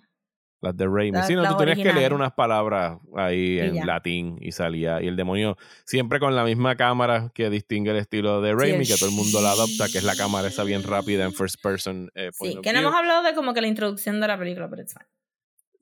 Las 0.63 0.77
de 0.77 0.87
Raimi. 0.87 1.19
sí, 1.27 1.35
no, 1.35 1.47
tú 1.49 1.57
tenías 1.57 1.77
que 1.77 1.93
leer 1.93 2.15
unas 2.15 2.33
palabras 2.33 2.99
ahí 3.17 3.59
en 3.59 3.85
latín 3.85 4.39
y 4.41 4.53
salía. 4.53 5.03
Y 5.03 5.09
el 5.09 5.17
demonio, 5.17 5.57
siempre 5.85 6.21
con 6.21 6.37
la 6.37 6.45
misma 6.45 6.77
cámara 6.77 7.33
que 7.35 7.51
distingue 7.51 7.91
el 7.91 7.97
estilo 7.97 8.41
de 8.41 8.55
Raimi, 8.55 8.87
que 8.87 8.95
todo 8.95 9.09
el 9.09 9.15
mundo 9.15 9.43
la 9.43 9.51
adopta, 9.51 9.89
que 9.91 9.99
es 9.99 10.05
la 10.05 10.15
cámara 10.15 10.49
esa 10.49 10.63
bien 10.63 10.85
rápida 10.85 11.25
en 11.25 11.33
first 11.35 11.61
person. 11.61 12.11
Eh, 12.15 12.31
sí, 12.33 12.57
que 12.63 12.73
no 12.73 12.79
hemos 12.79 12.95
hablado 12.95 13.25
de 13.25 13.35
como 13.35 13.53
que 13.53 13.61
la 13.61 13.67
introducción 13.67 14.21
de 14.21 14.29
la 14.29 14.39
película, 14.39 14.71
pero 14.71 14.83
es 14.83 14.95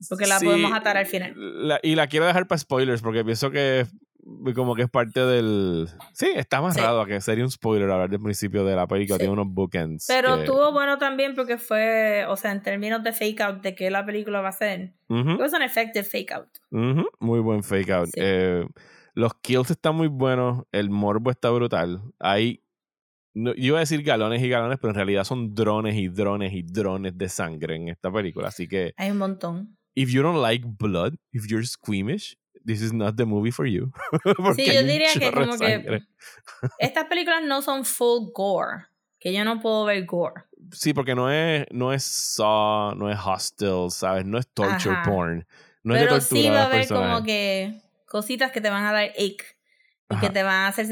Porque 0.09 0.25
la 0.25 0.39
podemos 0.39 0.73
atar 0.73 0.97
al 0.97 1.05
final. 1.05 1.35
y 1.83 1.93
la 1.93 2.07
quiero 2.07 2.25
dejar 2.25 2.47
para 2.47 2.57
spoilers, 2.57 3.03
porque 3.03 3.23
pienso 3.23 3.51
que 3.51 3.85
como 4.55 4.75
que 4.75 4.83
es 4.83 4.89
parte 4.89 5.19
del. 5.19 5.87
Sí, 6.13 6.29
está 6.35 6.57
amarrado 6.57 7.01
a 7.01 7.05
que 7.05 7.21
sería 7.21 7.43
un 7.43 7.51
spoiler 7.51 7.89
hablar 7.89 8.09
del 8.09 8.21
principio 8.21 8.65
de 8.65 8.75
la 8.75 8.87
película, 8.87 9.17
tiene 9.17 9.33
unos 9.33 9.47
bookends. 9.47 10.05
Pero 10.07 10.35
estuvo 10.35 10.71
bueno 10.71 10.97
también 10.97 11.35
porque 11.35 11.57
fue, 11.57 12.25
o 12.27 12.35
sea, 12.35 12.51
en 12.51 12.61
términos 12.61 13.03
de 13.03 13.13
fake 13.13 13.41
out, 13.41 13.61
de 13.61 13.75
que 13.75 13.89
la 13.89 14.05
película 14.05 14.41
va 14.41 14.49
a 14.49 14.53
ser. 14.53 14.93
Es 15.09 15.53
un 15.53 15.61
effective 15.61 16.03
fake 16.03 16.31
out. 16.31 16.49
Muy 17.19 17.39
buen 17.39 17.63
fake 17.63 17.89
out. 17.91 18.09
Eh, 18.15 18.65
los 19.13 19.33
kills 19.35 19.71
están 19.71 19.95
muy 19.95 20.07
buenos, 20.07 20.63
el 20.71 20.89
morbo 20.89 21.31
está 21.31 21.49
brutal. 21.49 22.01
Hay. 22.19 22.63
yo 23.33 23.53
iba 23.55 23.77
a 23.77 23.81
decir 23.81 24.03
galones 24.03 24.41
y 24.41 24.49
galones, 24.49 24.79
pero 24.79 24.91
en 24.91 24.95
realidad 24.95 25.23
son 25.23 25.53
drones 25.53 25.95
y 25.95 26.07
drones 26.07 26.53
y 26.53 26.63
drones 26.63 27.17
de 27.17 27.29
sangre 27.29 27.75
en 27.75 27.89
esta 27.89 28.11
película. 28.11 28.47
Así 28.47 28.67
que. 28.67 28.93
Hay 28.97 29.11
un 29.11 29.17
montón. 29.17 29.77
If 29.93 30.09
you 30.11 30.21
don't 30.21 30.41
like 30.41 30.65
blood, 30.65 31.15
if 31.33 31.47
you're 31.47 31.65
squeamish, 31.65 32.37
this 32.65 32.81
is 32.81 32.93
not 32.93 33.15
the 33.15 33.25
movie 33.25 33.51
for 33.51 33.65
you. 33.65 33.91
sí, 34.55 34.65
yo 34.65 34.83
diría 34.83 35.13
que 35.13 35.31
como 35.31 35.57
que 35.57 36.03
estas 36.79 37.05
películas 37.05 37.43
no 37.43 37.61
son 37.61 37.85
full 37.85 38.31
gore, 38.33 38.85
que 39.19 39.33
yo 39.33 39.43
no 39.43 39.59
puedo 39.59 39.85
ver 39.85 40.05
gore. 40.05 40.43
Sí, 40.71 40.93
porque 40.93 41.15
no 41.15 41.31
es 41.31 41.65
no 41.71 41.91
es 41.93 42.03
Saw, 42.03 42.95
no 42.95 43.09
es 43.09 43.17
Hostile, 43.23 43.89
¿sabes? 43.89 44.25
No 44.25 44.37
es 44.37 44.47
torture 44.47 44.97
porn. 45.05 45.45
No 45.83 45.95
Pero 45.95 46.17
es 46.17 46.29
de 46.29 46.35
sí 46.35 46.49
va 46.49 46.63
a 46.63 46.65
haber 46.65 46.87
como 46.87 47.23
que 47.23 47.81
cositas 48.05 48.51
que 48.51 48.61
te 48.61 48.69
van 48.69 48.83
a 48.83 48.91
dar 48.91 49.03
ache 49.03 49.57
y 50.09 50.17
que 50.19 50.29
te 50.29 50.43
van 50.43 50.65
a 50.65 50.67
hacer 50.67 50.87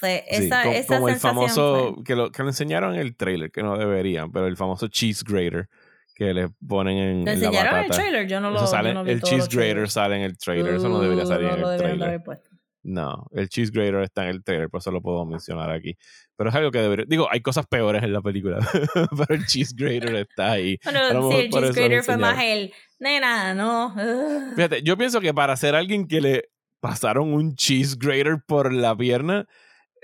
pues 0.00 0.22
esa, 0.26 0.64
esa 0.72 0.96
como 0.96 1.08
el 1.08 1.16
famoso 1.16 2.02
que 2.04 2.16
lo, 2.16 2.32
que 2.32 2.42
lo 2.42 2.48
enseñaron 2.48 2.94
en 2.94 3.00
el 3.00 3.14
trailer, 3.14 3.50
que 3.50 3.62
no 3.62 3.78
deberían, 3.78 4.32
pero 4.32 4.46
el 4.46 4.56
famoso 4.56 4.88
cheese 4.88 5.22
grater 5.22 5.68
que 6.14 6.32
le 6.32 6.48
ponen 6.66 6.96
en, 6.96 7.28
en 7.28 7.40
la 7.40 7.50
batata. 7.50 7.80
el 7.80 7.90
trailer? 7.90 8.28
Yo 8.28 8.40
no 8.40 8.50
lo, 8.50 8.66
sale, 8.66 8.90
El 9.10 9.20
cheese 9.20 9.48
grater 9.48 9.90
sale 9.90 10.16
en 10.16 10.22
el 10.22 10.38
trailer, 10.38 10.74
eso 10.74 10.88
no 10.88 11.00
debería 11.00 11.26
salir 11.26 11.48
en 11.48 11.64
el 11.64 11.76
trailer. 11.76 12.22
No, 12.84 13.26
el 13.32 13.48
cheese 13.48 13.72
grater 13.72 14.02
está 14.02 14.24
en 14.24 14.28
el 14.28 14.44
trailer, 14.44 14.68
por 14.68 14.78
eso 14.78 14.90
lo 14.90 15.00
puedo 15.00 15.24
mencionar 15.24 15.70
aquí. 15.70 15.96
Pero 16.36 16.50
es 16.50 16.56
algo 16.56 16.70
que 16.70 16.78
debería. 16.78 17.06
Digo, 17.08 17.28
hay 17.30 17.40
cosas 17.40 17.66
peores 17.66 18.02
en 18.02 18.12
la 18.12 18.20
película, 18.20 18.58
pero 19.16 19.34
el 19.34 19.46
cheese 19.46 19.74
grater 19.74 20.14
está 20.16 20.52
ahí. 20.52 20.78
Bueno, 20.84 21.30
sí, 21.30 21.36
el 21.36 21.50
cheese 21.50 21.74
grater 21.74 22.02
fue 22.02 22.16
más 22.16 22.42
el. 22.42 22.72
Nena, 22.98 23.54
no. 23.54 23.94
Fíjate, 24.54 24.82
yo 24.82 24.96
pienso 24.96 25.20
que 25.20 25.34
para 25.34 25.56
ser 25.56 25.74
alguien 25.74 26.06
que 26.06 26.20
le 26.20 26.50
pasaron 26.80 27.32
un 27.32 27.54
cheese 27.54 27.98
grater 27.98 28.36
por 28.46 28.72
la 28.72 28.94
pierna, 28.94 29.46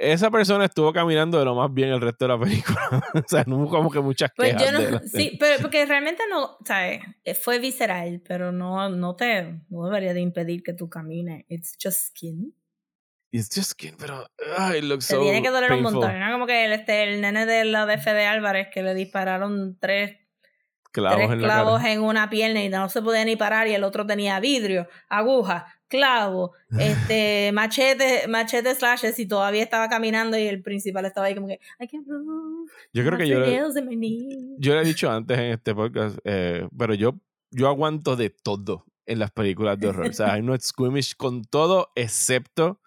esa 0.01 0.31
persona 0.31 0.65
estuvo 0.65 0.93
caminando 0.95 1.39
de 1.39 1.45
lo 1.45 1.55
más 1.55 1.73
bien 1.73 1.91
el 1.91 2.01
resto 2.01 2.25
de 2.25 2.29
la 2.29 2.41
película. 2.41 2.81
o 3.15 3.29
sea, 3.29 3.45
no 3.47 3.59
hubo 3.59 3.69
como 3.69 3.91
que 3.91 4.01
muchas 4.01 4.31
pues 4.35 4.57
yo 4.57 4.73
no, 4.73 5.01
Sí, 5.07 5.37
pero 5.39 5.61
porque 5.61 5.85
realmente 5.85 6.23
no, 6.31 6.57
¿sabes? 6.65 7.03
Eh, 7.23 7.35
fue 7.35 7.59
visceral, 7.59 8.23
pero 8.27 8.51
no, 8.51 8.89
no 8.89 9.15
te 9.15 9.61
no 9.69 9.85
debería 9.85 10.15
de 10.15 10.21
impedir 10.21 10.63
que 10.63 10.73
tú 10.73 10.89
camines. 10.89 11.45
It's 11.49 11.77
just 11.81 12.09
skin. 12.09 12.55
It's 13.31 13.51
just 13.55 13.73
skin, 13.73 13.95
pero 13.99 14.27
ay, 14.57 14.81
looks 14.81 15.07
te 15.07 15.19
tiene 15.19 15.43
que 15.43 15.51
doler 15.51 15.73
un 15.73 15.83
montón. 15.83 16.19
¿no? 16.19 16.33
Como 16.33 16.47
que 16.47 16.65
el, 16.65 16.73
este, 16.73 17.05
el 17.05 17.21
nene 17.21 17.47
de 17.47 17.65
la 17.65 17.85
DF 17.87 18.07
de 18.07 18.25
Álvarez 18.25 18.69
que 18.73 18.83
le 18.83 18.95
dispararon 18.95 19.77
tres 19.79 20.17
clavos, 20.91 21.27
tres 21.29 21.39
clavos 21.39 21.85
en 21.85 22.03
una 22.03 22.31
pierna 22.31 22.63
y 22.63 22.69
no 22.69 22.89
se 22.89 23.03
podía 23.03 23.25
ni 23.25 23.37
parar 23.37 23.69
y 23.69 23.75
el 23.75 23.85
otro 23.85 24.07
tenía 24.07 24.41
vidrio, 24.41 24.89
aguja, 25.09 25.67
clavo, 25.89 26.53
este, 26.79 27.51
machete, 27.53 28.27
machete 28.29 28.75
slashes 28.75 29.19
y 29.19 29.27
todavía 29.27 29.63
estaba 29.63 29.89
caminando 29.89 30.39
y 30.39 30.43
el 30.47 30.63
principal 30.63 31.05
estaba 31.05 31.27
ahí 31.27 31.35
como 31.35 31.49
que, 31.49 31.61
I 31.79 31.89
can't 31.89 32.07
move. 32.07 32.71
Yo 32.93 33.05
creo 33.05 33.19
que 33.19 33.29
yo 33.29 33.41
le, 33.41 33.61
yo 34.59 34.75
le 34.75 34.81
he 34.81 34.85
dicho 34.85 35.11
antes 35.11 35.39
en 35.39 35.53
este 35.53 35.75
podcast, 35.75 36.19
eh, 36.25 36.69
pero 36.77 36.95
yo, 36.95 37.19
yo 37.51 37.69
aguanto 37.69 38.17
de 38.17 38.31
todo 38.31 38.85
en 39.07 39.19
las 39.19 39.31
películas 39.33 39.79
de 39.79 39.89
horror. 39.89 40.07
o 40.09 40.13
sea, 40.13 40.37
I'm 40.37 40.47
not 40.47 40.61
squeamish 40.61 41.17
con 41.17 41.45
todo 41.45 41.91
excepto 41.97 42.81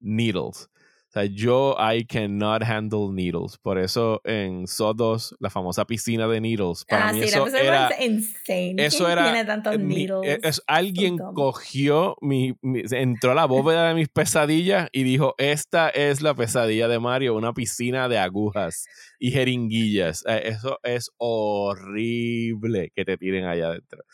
needles 0.00 0.68
sea, 1.14 1.24
yo 1.24 1.76
I 1.78 2.04
cannot 2.04 2.62
handle 2.62 3.12
needles. 3.12 3.56
Por 3.58 3.78
eso 3.78 4.20
en 4.24 4.66
Sodos, 4.66 5.34
la 5.38 5.50
famosa 5.50 5.84
piscina 5.84 6.26
de 6.26 6.40
needles, 6.40 6.84
para 6.84 7.08
ah, 7.08 7.12
mí 7.12 7.22
eso 7.22 7.46
era 7.46 7.90
insane. 8.02 8.74
Eso 8.78 9.08
era 9.08 9.24
tiene 9.24 9.44
tantos 9.44 9.78
needles? 9.78 10.40
Es, 10.42 10.62
alguien 10.66 11.16
cogió 11.18 12.16
mi, 12.20 12.54
entró 12.62 13.32
a 13.32 13.34
la 13.34 13.46
bóveda 13.46 13.88
de 13.88 13.94
mis 13.94 14.08
pesadillas 14.08 14.88
y 14.92 15.04
dijo, 15.04 15.34
"Esta 15.38 15.88
es 15.88 16.20
la 16.20 16.34
pesadilla 16.34 16.88
de 16.88 16.98
Mario, 16.98 17.34
una 17.36 17.52
piscina 17.52 18.08
de 18.08 18.18
agujas 18.18 18.86
y 19.18 19.30
jeringuillas." 19.30 20.24
Eh, 20.26 20.42
eso 20.46 20.78
es 20.82 21.10
horrible 21.18 22.90
que 22.94 23.04
te 23.04 23.16
tiren 23.16 23.44
allá 23.44 23.68
adentro. 23.68 24.04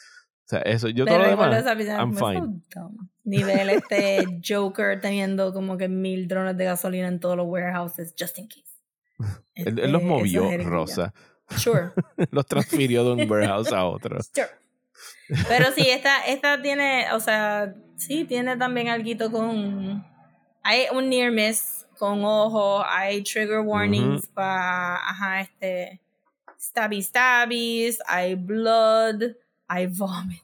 O 0.51 0.57
sea, 0.57 0.63
eso, 0.63 0.89
yo 0.89 1.05
todo 1.05 1.19
lo 1.19 1.29
demás, 1.29 1.65
I'm 1.65 2.13
fine. 2.13 2.61
Nivel 3.23 3.71
este 3.71 4.27
Joker 4.45 5.01
teniendo 5.01 5.53
como 5.53 5.77
que 5.77 5.87
mil 5.87 6.27
drones 6.27 6.57
de 6.57 6.65
gasolina 6.65 7.07
en 7.07 7.21
todos 7.21 7.37
los 7.37 7.47
warehouses, 7.47 8.13
just 8.19 8.37
in 8.37 8.49
case. 8.49 8.65
él, 9.55 9.77
los 9.77 10.03
este, 10.03 10.05
movió, 10.05 10.51
Rosa. 10.65 11.15
Sure. 11.57 11.93
los 12.33 12.45
transfirió 12.47 13.05
de 13.05 13.23
un 13.23 13.31
warehouse 13.31 13.71
a 13.71 13.85
otro. 13.85 14.19
Sure. 14.21 14.49
Pero 15.47 15.71
sí, 15.71 15.89
esta, 15.89 16.27
esta 16.27 16.61
tiene, 16.61 17.13
o 17.13 17.21
sea, 17.21 17.73
sí, 17.95 18.25
tiene 18.25 18.57
también 18.57 18.89
algo 18.89 19.31
con... 19.31 20.05
Hay 20.65 20.87
un 20.93 21.09
near 21.09 21.31
miss 21.31 21.87
con 21.97 22.25
ojo, 22.25 22.85
hay 22.85 23.23
trigger 23.23 23.61
warnings 23.61 24.27
para, 24.27 24.97
ajá, 24.97 25.43
este, 25.43 26.01
stabby 26.59 27.03
stabbies, 27.03 28.01
hay 28.09 28.35
blood, 28.35 29.37
hay 29.71 29.87
vomit. 29.87 30.43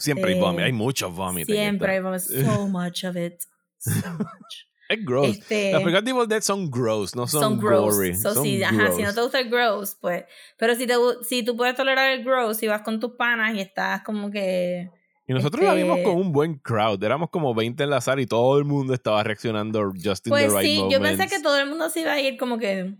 siempre 0.00 0.34
hay 0.34 0.40
vomit, 0.40 0.64
hay 0.64 0.72
mucho 0.72 1.10
vomit. 1.10 1.46
Siempre 1.46 1.92
hay 1.92 2.00
vomit, 2.00 2.20
so 2.20 2.66
much 2.68 3.04
of 3.04 3.16
it. 3.16 3.40
So 3.78 4.12
much. 4.18 4.66
Es 4.88 5.04
gross. 5.04 5.38
Este, 5.38 5.72
Las 5.72 5.80
películas 5.80 6.04
de 6.04 6.10
Evil 6.10 6.28
Dead 6.28 6.42
son 6.42 6.70
gross, 6.70 7.14
no 7.14 7.26
son, 7.26 7.40
son 7.40 7.58
gross. 7.60 7.94
gory. 7.96 8.14
So, 8.14 8.34
son 8.34 8.42
sí, 8.42 8.58
gross. 8.58 8.72
Ajá, 8.72 8.92
si 8.92 9.02
no 9.02 9.14
te 9.14 9.22
gusta 9.22 9.38
el 9.38 9.48
gross, 9.48 9.96
pues. 10.00 10.24
Pero 10.58 10.74
si, 10.74 10.86
te, 10.86 10.94
si 11.22 11.44
tú 11.44 11.56
puedes 11.56 11.76
tolerar 11.76 12.10
el 12.10 12.24
gross 12.24 12.62
y 12.64 12.66
vas 12.66 12.82
con 12.82 12.98
tus 12.98 13.12
panas 13.12 13.54
y 13.54 13.60
estás 13.60 14.02
como 14.02 14.30
que. 14.30 14.90
Y 15.28 15.32
nosotros 15.32 15.64
la 15.64 15.74
vimos 15.74 15.98
este 15.98 16.10
con 16.10 16.20
un 16.20 16.32
buen 16.32 16.56
crowd. 16.56 17.02
Éramos 17.02 17.30
como 17.30 17.54
20 17.54 17.84
en 17.84 17.90
la 17.90 18.00
sala 18.00 18.20
y 18.20 18.26
todo 18.26 18.58
el 18.58 18.64
mundo 18.64 18.92
estaba 18.92 19.22
reaccionando 19.22 19.92
just 19.94 20.26
in 20.26 20.30
pues 20.30 20.48
the 20.48 20.58
right 20.58 20.66
sí, 20.66 20.84
yo 20.90 21.00
pensé 21.00 21.28
que 21.28 21.40
todo 21.40 21.58
el 21.60 21.68
mundo 21.68 21.88
se 21.88 22.00
iba 22.00 22.12
a 22.12 22.20
ir 22.20 22.36
como 22.36 22.58
que. 22.58 22.96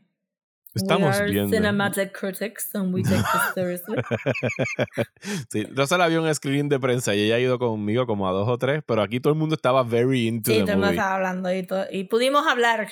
Estamos 0.75 1.17
we 1.17 1.23
are 1.23 1.31
viendo. 1.31 1.57
Cinematic 1.57 2.13
critics 2.13 2.75
and 2.75 2.95
we 2.95 3.03
take 3.03 3.17
this 3.17 3.55
seriously. 3.55 3.99
sí, 5.51 5.65
Rosa 5.75 5.99
la 5.99 6.09
vio 6.09 6.23
un 6.23 6.35
screening 6.35 6.69
de 6.69 6.81
prensa 6.81 7.15
y 7.15 7.23
ella 7.23 7.37
ha 7.37 7.41
ido 7.41 7.59
conmigo 7.59 8.07
como 8.07 8.29
a 8.29 8.33
dos 8.33 8.49
o 8.49 8.57
tres, 8.59 8.83
pero 8.87 9.03
aquí 9.03 9.21
todo 9.21 9.33
el 9.33 9.39
mundo 9.39 9.55
estaba 9.55 9.83
very 9.83 10.27
into 10.27 10.51
sí, 10.51 10.59
the 10.59 10.63
todo 10.65 10.73
el 10.73 10.79
mundo 10.79 10.91
estaba 10.91 11.15
hablando 11.15 11.55
y, 11.55 11.63
todo, 11.63 11.87
y 11.91 12.05
pudimos 12.05 12.47
hablar. 12.47 12.89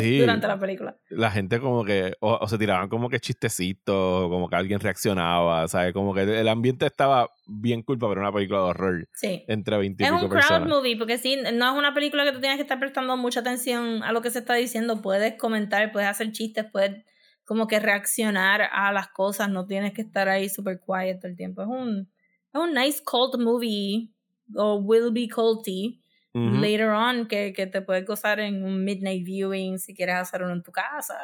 Sí, 0.00 0.18
durante 0.20 0.46
la 0.46 0.58
película. 0.58 0.96
La 1.10 1.30
gente 1.30 1.60
como 1.60 1.84
que, 1.84 2.14
o, 2.20 2.46
se 2.48 2.58
tiraban 2.58 2.88
como 2.88 3.08
que 3.08 3.20
chistecitos, 3.20 4.28
como 4.28 4.48
que 4.48 4.56
alguien 4.56 4.80
reaccionaba, 4.80 5.68
¿sabes? 5.68 5.92
Como 5.92 6.14
que 6.14 6.22
el 6.22 6.48
ambiente 6.48 6.86
estaba 6.86 7.30
bien 7.46 7.82
cool 7.82 7.98
para 7.98 8.20
una 8.20 8.32
película 8.32 8.60
de 8.60 8.64
horror. 8.64 9.08
Sí. 9.14 9.44
Entre 9.48 9.76
20 9.76 10.02
y 10.02 10.06
Es 10.06 10.12
un 10.12 10.28
crowd 10.28 10.66
movie, 10.66 10.96
porque 10.96 11.18
sí, 11.18 11.36
no 11.36 11.72
es 11.72 11.78
una 11.78 11.94
película 11.94 12.24
que 12.24 12.32
tú 12.32 12.40
tienes 12.40 12.56
que 12.56 12.62
estar 12.62 12.78
prestando 12.78 13.16
mucha 13.16 13.40
atención 13.40 14.02
a 14.02 14.12
lo 14.12 14.22
que 14.22 14.30
se 14.30 14.40
está 14.40 14.54
diciendo. 14.54 15.02
Puedes 15.02 15.34
comentar, 15.38 15.92
puedes 15.92 16.08
hacer 16.08 16.32
chistes, 16.32 16.66
puedes 16.70 17.04
como 17.44 17.66
que 17.66 17.80
reaccionar 17.80 18.62
a 18.72 18.92
las 18.92 19.08
cosas, 19.08 19.50
no 19.50 19.66
tienes 19.66 19.92
que 19.92 20.02
estar 20.02 20.28
ahí 20.28 20.48
super 20.48 20.80
quiet 20.80 21.20
todo 21.20 21.30
el 21.30 21.36
tiempo. 21.36 21.62
Es 21.62 21.68
un, 21.68 22.08
es 22.52 22.60
un 22.60 22.72
nice 22.72 23.02
cult 23.04 23.38
movie, 23.38 24.10
o 24.54 24.76
will 24.76 25.10
be 25.12 25.28
culty, 25.28 26.01
later 26.34 26.88
on, 26.90 27.26
que, 27.26 27.52
que, 27.52 27.66
te 27.66 27.82
puedes 27.82 28.06
gozar 28.06 28.40
en 28.40 28.64
un 28.64 28.84
midnight 28.84 29.24
viewing 29.24 29.78
si 29.78 29.94
quieres 29.94 30.16
hacer 30.16 30.42
uno 30.42 30.52
en 30.52 30.62
tu 30.62 30.72
casa. 30.72 31.18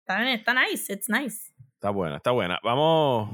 Está, 0.00 0.32
está 0.32 0.54
nice, 0.54 0.92
it's 0.92 1.08
nice. 1.08 1.52
Está 1.74 1.90
buena, 1.90 2.16
está 2.16 2.30
buena. 2.30 2.58
Vamos, 2.62 3.30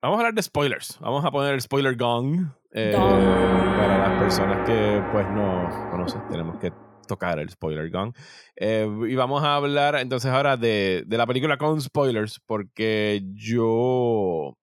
vamos 0.00 0.16
a 0.16 0.20
hablar 0.20 0.34
de 0.34 0.42
spoilers. 0.42 0.98
Vamos 1.00 1.24
a 1.24 1.30
poner 1.30 1.54
el 1.54 1.60
spoiler 1.60 1.96
gong. 1.96 2.46
Eh, 2.72 2.92
para 2.94 4.08
las 4.08 4.22
personas 4.22 4.66
que 4.66 5.02
pues 5.12 5.28
no 5.28 5.68
conocen, 5.90 6.26
tenemos 6.30 6.58
que 6.58 6.72
tocar 7.06 7.38
el 7.38 7.50
spoiler 7.50 7.90
gun. 7.90 8.14
Eh, 8.56 8.88
y 9.08 9.14
vamos 9.14 9.42
a 9.42 9.56
hablar 9.56 9.96
entonces 9.96 10.30
ahora 10.30 10.56
de, 10.56 11.04
de, 11.06 11.16
la 11.18 11.26
película 11.26 11.58
con 11.58 11.80
spoilers, 11.80 12.40
porque 12.46 13.22
yo. 13.34 14.56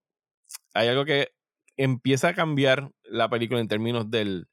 Hay 0.73 0.87
algo 0.87 1.05
que 1.05 1.29
empieza 1.77 2.29
a 2.29 2.33
cambiar 2.33 2.91
la 3.03 3.29
película 3.29 3.59
en 3.59 3.67
términos 3.67 4.09
del, 4.09 4.47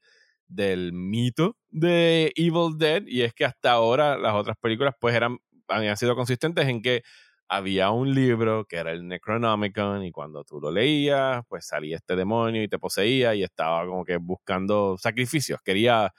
del 0.47 0.93
mito 0.93 1.57
de 1.69 2.31
Evil 2.35 2.77
Dead, 2.77 3.03
y 3.05 3.21
es 3.21 3.33
que 3.33 3.45
hasta 3.45 3.71
ahora 3.71 4.17
las 4.17 4.33
otras 4.33 4.57
películas 4.57 4.95
pues 4.99 5.15
eran, 5.15 5.37
habían 5.67 5.97
sido 5.97 6.15
consistentes 6.15 6.67
en 6.67 6.81
que 6.81 7.03
había 7.49 7.91
un 7.91 8.13
libro 8.13 8.65
que 8.65 8.77
era 8.77 8.91
el 8.91 9.07
Necronomicon 9.07 10.03
y 10.03 10.11
cuando 10.11 10.43
tú 10.43 10.59
lo 10.59 10.71
leías, 10.71 11.43
pues 11.47 11.67
salía 11.67 11.95
este 11.95 12.15
demonio 12.15 12.61
y 12.63 12.67
te 12.67 12.79
poseía 12.79 13.35
y 13.35 13.43
estaba 13.43 13.85
como 13.85 14.03
que 14.03 14.17
buscando 14.17 14.97
sacrificios, 14.97 15.59
quería 15.63 16.13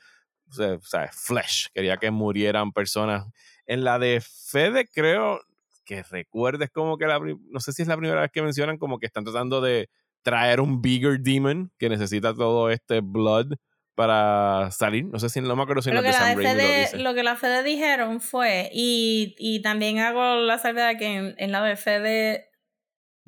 o 0.50 0.80
sea, 0.80 1.10
flesh, 1.12 1.68
quería 1.74 1.96
que 1.98 2.10
murieran 2.10 2.72
personas. 2.72 3.26
En 3.66 3.84
la 3.84 3.98
de 3.98 4.22
Fede, 4.22 4.88
creo 4.92 5.40
que 5.84 6.02
recuerdes 6.02 6.70
como 6.70 6.96
que 6.96 7.06
la, 7.06 7.18
no 7.18 7.60
sé 7.60 7.72
si 7.72 7.82
es 7.82 7.88
la 7.88 7.96
primera 7.96 8.22
vez 8.22 8.30
que 8.30 8.42
mencionan 8.42 8.78
como 8.78 8.98
que 8.98 9.06
están 9.06 9.24
tratando 9.24 9.60
de 9.60 9.90
traer 10.22 10.60
un 10.60 10.82
bigger 10.82 11.20
demon 11.20 11.70
que 11.78 11.88
necesita 11.88 12.34
todo 12.34 12.70
este 12.70 13.00
blood 13.00 13.52
para 13.98 14.70
salir. 14.70 15.06
No 15.06 15.18
sé 15.18 15.28
si 15.28 15.40
no 15.40 15.56
me 15.56 15.64
acuerdo 15.64 15.82
si 15.82 15.90
lo, 15.90 16.02
que 16.02 16.12
la 16.12 16.36
Fede, 16.36 17.02
lo, 17.02 17.14
que 17.14 17.24
la 17.24 17.34
Fede 17.34 17.64
dijeron 17.64 18.20
fue, 18.20 18.70
y, 18.72 19.34
y 19.38 19.60
también 19.60 19.98
hago 19.98 20.36
la 20.36 20.56
salvedad 20.56 20.96
que 20.96 21.16
en, 21.16 21.34
en 21.36 21.50
la 21.50 21.64
de 21.64 21.74
Fede 21.74 22.50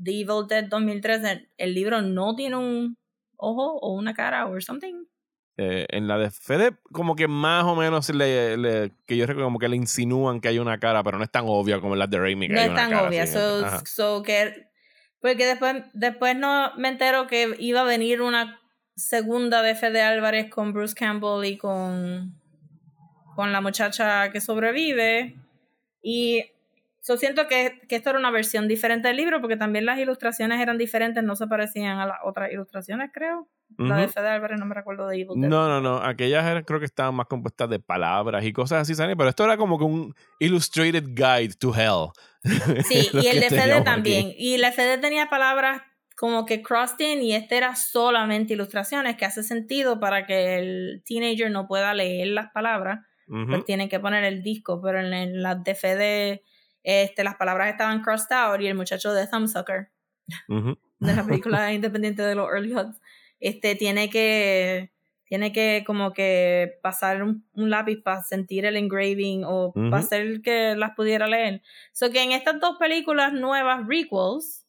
The 0.01 0.13
Evil 0.13 0.47
Dead 0.49 0.67
2013 0.69 1.49
el 1.57 1.75
libro 1.75 2.03
no 2.03 2.37
tiene 2.37 2.55
un 2.55 2.97
ojo 3.37 3.81
o 3.81 3.95
una 3.95 4.15
cara 4.15 4.47
o 4.47 4.61
something. 4.61 5.07
Eh, 5.57 5.89
en 5.91 6.07
la 6.07 6.19
de 6.19 6.31
Fede, 6.31 6.77
como 6.93 7.17
que 7.17 7.27
más 7.27 7.65
o 7.65 7.75
menos 7.75 8.09
le, 8.11 8.93
que 9.07 9.17
yo 9.17 9.27
recuerdo 9.27 9.49
como 9.49 9.59
que 9.59 9.69
le 9.69 9.75
insinúan 9.75 10.41
que 10.41 10.47
hay 10.47 10.61
una 10.61 10.79
cara, 10.79 11.03
pero 11.03 11.19
no 11.19 11.25
es 11.25 11.33
tan 11.33 11.47
obvia 11.49 11.81
como 11.81 11.95
en 11.95 11.99
la 11.99 12.07
de 12.07 12.17
Raimi. 12.17 12.47
no 12.47 12.61
es 12.61 12.75
tan 12.77 12.95
obvia. 12.95 13.27
So, 13.27 14.23
que, 14.23 14.69
porque 15.21 15.47
después, 15.47 15.83
después 15.95 16.37
no 16.37 16.71
me 16.77 16.87
entero 16.87 17.27
que 17.27 17.57
iba 17.59 17.81
a 17.81 17.85
venir 17.85 18.23
una 18.23 18.60
segunda 19.01 19.63
de 19.63 19.75
Fede 19.75 20.03
Álvarez 20.03 20.51
con 20.51 20.73
Bruce 20.73 20.95
Campbell 20.95 21.45
y 21.45 21.57
con, 21.57 22.35
con 23.35 23.53
la 23.53 23.61
muchacha 23.61 24.31
que 24.31 24.41
sobrevive. 24.41 25.37
Y 26.03 26.45
yo 27.07 27.17
siento 27.17 27.49
que, 27.49 27.81
que, 27.89 27.97
esto 27.97 28.11
era 28.11 28.19
una 28.19 28.31
versión 28.31 28.69
diferente 28.69 29.09
del 29.09 29.17
libro 29.17 29.41
porque 29.41 29.57
también 29.57 29.87
las 29.87 29.99
ilustraciones 29.99 30.61
eran 30.61 30.79
diferentes, 30.79 31.25
no 31.25 31.35
se 31.35 31.47
parecían 31.47 31.99
a 31.99 32.07
las 32.07 32.19
otras 32.25 32.53
ilustraciones, 32.53 33.11
creo. 33.13 33.49
La 33.79 33.97
de 33.97 34.09
Fede 34.09 34.29
Álvarez 34.29 34.59
no 34.59 34.67
me 34.67 34.75
recuerdo 34.75 35.07
de 35.07 35.15
Evil 35.15 35.29
No, 35.37 35.69
no, 35.69 35.81
no. 35.81 35.99
Aquellas 35.99 36.45
eran, 36.45 36.65
creo 36.65 36.81
que 36.81 36.87
estaban 36.87 37.15
más 37.15 37.27
compuestas 37.27 37.71
de 37.71 37.79
palabras 37.79 38.45
y 38.45 38.53
cosas 38.53 38.83
así, 38.83 38.95
¿sabes? 38.95 39.15
Pero 39.17 39.31
esto 39.31 39.45
era 39.45 39.57
como 39.57 39.79
que 39.79 39.85
un 39.85 40.15
illustrated 40.41 41.05
guide 41.15 41.55
to 41.55 41.73
hell. 41.75 42.11
Sí, 42.85 43.09
y 43.13 43.27
el 43.29 43.41
de 43.41 43.49
Fede 43.49 43.81
también. 43.83 44.33
Y 44.37 44.59
de 44.59 44.73
Fede 44.73 44.99
tenía 44.99 45.31
palabras 45.31 45.83
como 46.21 46.45
que 46.45 46.63
crossed 46.63 47.01
in 47.01 47.23
y 47.23 47.33
este 47.33 47.57
era 47.57 47.75
solamente 47.75 48.53
ilustraciones, 48.53 49.17
que 49.17 49.25
hace 49.25 49.43
sentido 49.43 50.01
para 50.01 50.27
que 50.27 50.59
el 50.59 51.03
teenager 51.07 51.51
no 51.51 51.67
pueda 51.67 51.95
leer 51.95 52.29
las 52.29 52.51
palabras. 52.53 53.01
Pues 53.49 53.65
tienen 53.65 53.89
que 53.89 54.01
poner 54.01 54.25
el 54.25 54.43
disco, 54.43 54.83
pero 54.83 55.01
en, 55.01 55.41
las 55.41 55.65
de 55.65 55.75
Fede 55.75 56.43
este, 56.83 57.25
las 57.25 57.37
palabras 57.37 57.71
estaban 57.71 58.03
crossed 58.03 58.37
out 58.37 58.61
y 58.61 58.67
el 58.67 58.75
muchacho 58.75 59.15
de 59.15 59.27
Thumbsucker 59.29 59.89
de 60.49 61.15
la 61.15 61.25
película 61.27 61.73
independiente 61.73 62.23
de 62.23 62.35
los 62.35 62.49
Early 62.51 62.75
este, 63.39 63.75
tiene 63.77 64.11
que, 64.11 64.93
tiene 65.25 65.53
que 65.53 65.85
como 65.87 66.13
que 66.13 66.81
pasar 66.83 67.23
un, 67.23 67.47
lápiz 67.55 68.03
para 68.03 68.21
sentir 68.21 68.67
el 68.67 68.77
engraving 68.77 69.45
o 69.47 69.73
para 69.73 69.99
hacer 69.99 70.43
que 70.43 70.75
las 70.77 70.91
pudiera 70.95 71.27
leer. 71.29 71.63
So 71.93 72.11
que 72.11 72.23
en 72.23 72.33
estas 72.33 72.61
dos 72.61 72.77
películas 72.79 73.33
nuevas, 73.33 73.87
requels, 73.87 74.60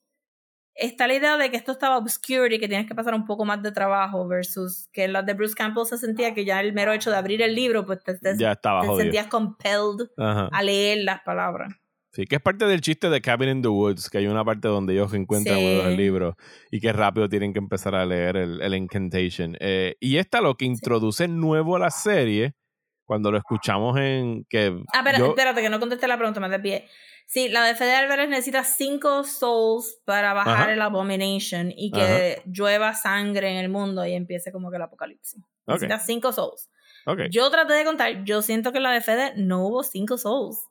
está 0.75 1.07
la 1.07 1.15
idea 1.15 1.37
de 1.37 1.49
que 1.51 1.57
esto 1.57 1.71
estaba 1.71 1.97
obscure 1.97 2.55
y 2.55 2.59
que 2.59 2.67
tienes 2.67 2.87
que 2.87 2.95
pasar 2.95 3.13
un 3.13 3.25
poco 3.25 3.45
más 3.45 3.61
de 3.61 3.71
trabajo 3.71 4.27
versus 4.27 4.89
que 4.91 5.05
en 5.05 5.13
las 5.13 5.25
de 5.25 5.33
Bruce 5.33 5.55
Campbell 5.55 5.85
se 5.85 5.97
sentía 5.97 6.33
que 6.33 6.45
ya 6.45 6.59
el 6.61 6.73
mero 6.73 6.93
hecho 6.93 7.09
de 7.09 7.17
abrir 7.17 7.41
el 7.41 7.55
libro 7.55 7.85
pues 7.85 7.99
te, 8.03 8.17
ya 8.37 8.53
estaba 8.53 8.81
te 8.81 9.03
sentías 9.03 9.27
compelled 9.27 10.07
a 10.17 10.63
leer 10.63 11.03
las 11.03 11.21
palabras. 11.21 11.73
Sí, 12.13 12.25
que 12.25 12.35
es 12.35 12.41
parte 12.41 12.65
del 12.65 12.81
chiste 12.81 13.09
de 13.09 13.21
Cabin 13.21 13.49
in 13.49 13.61
the 13.61 13.69
Woods, 13.69 14.09
que 14.09 14.17
hay 14.17 14.27
una 14.27 14.43
parte 14.43 14.67
donde 14.67 14.93
ellos 14.93 15.13
encuentran 15.13 15.57
el 15.57 15.95
libro 15.95 16.35
y 16.69 16.81
que 16.81 16.91
rápido 16.91 17.29
tienen 17.29 17.53
que 17.53 17.59
empezar 17.59 17.95
a 17.95 18.05
leer 18.05 18.35
el, 18.35 18.61
el 18.61 18.75
Incantation. 18.75 19.55
Eh, 19.61 19.95
y 20.01 20.17
esta 20.17 20.41
lo 20.41 20.55
que 20.55 20.65
introduce 20.65 21.29
nuevo 21.29 21.77
a 21.77 21.79
la 21.79 21.89
serie, 21.89 22.53
cuando 23.11 23.29
lo 23.29 23.37
escuchamos 23.39 23.97
en 23.97 24.45
que... 24.45 24.73
Ah, 24.93 25.01
pero, 25.03 25.25
espérate, 25.25 25.61
que 25.61 25.69
no 25.69 25.81
contesté 25.81 26.07
la 26.07 26.15
pregunta 26.15 26.39
más 26.39 26.49
de 26.49 26.61
pie. 26.61 26.87
Sí, 27.27 27.49
la 27.49 27.65
de 27.65 27.75
Fede 27.75 27.93
Álvarez 27.93 28.29
necesita 28.29 28.63
cinco 28.63 29.25
souls 29.25 29.99
para 30.05 30.33
bajar 30.33 30.69
el 30.69 30.81
Abomination 30.81 31.73
y 31.75 31.91
que 31.91 32.41
llueva 32.45 32.93
sangre 32.93 33.51
en 33.51 33.57
el 33.57 33.67
mundo 33.67 34.05
y 34.05 34.13
empiece 34.13 34.53
como 34.53 34.71
que 34.71 34.77
el 34.77 34.83
apocalipsis. 34.83 35.43
Necesita 35.67 35.99
cinco 35.99 36.31
souls. 36.31 36.69
Yo 37.31 37.51
traté 37.51 37.73
de 37.73 37.83
contar, 37.83 38.23
yo 38.23 38.41
siento 38.41 38.71
que 38.71 38.79
la 38.79 38.91
de 38.91 39.01
Fede 39.01 39.33
no 39.35 39.67
hubo 39.67 39.83
cinco 39.83 40.17
souls. 40.17 40.61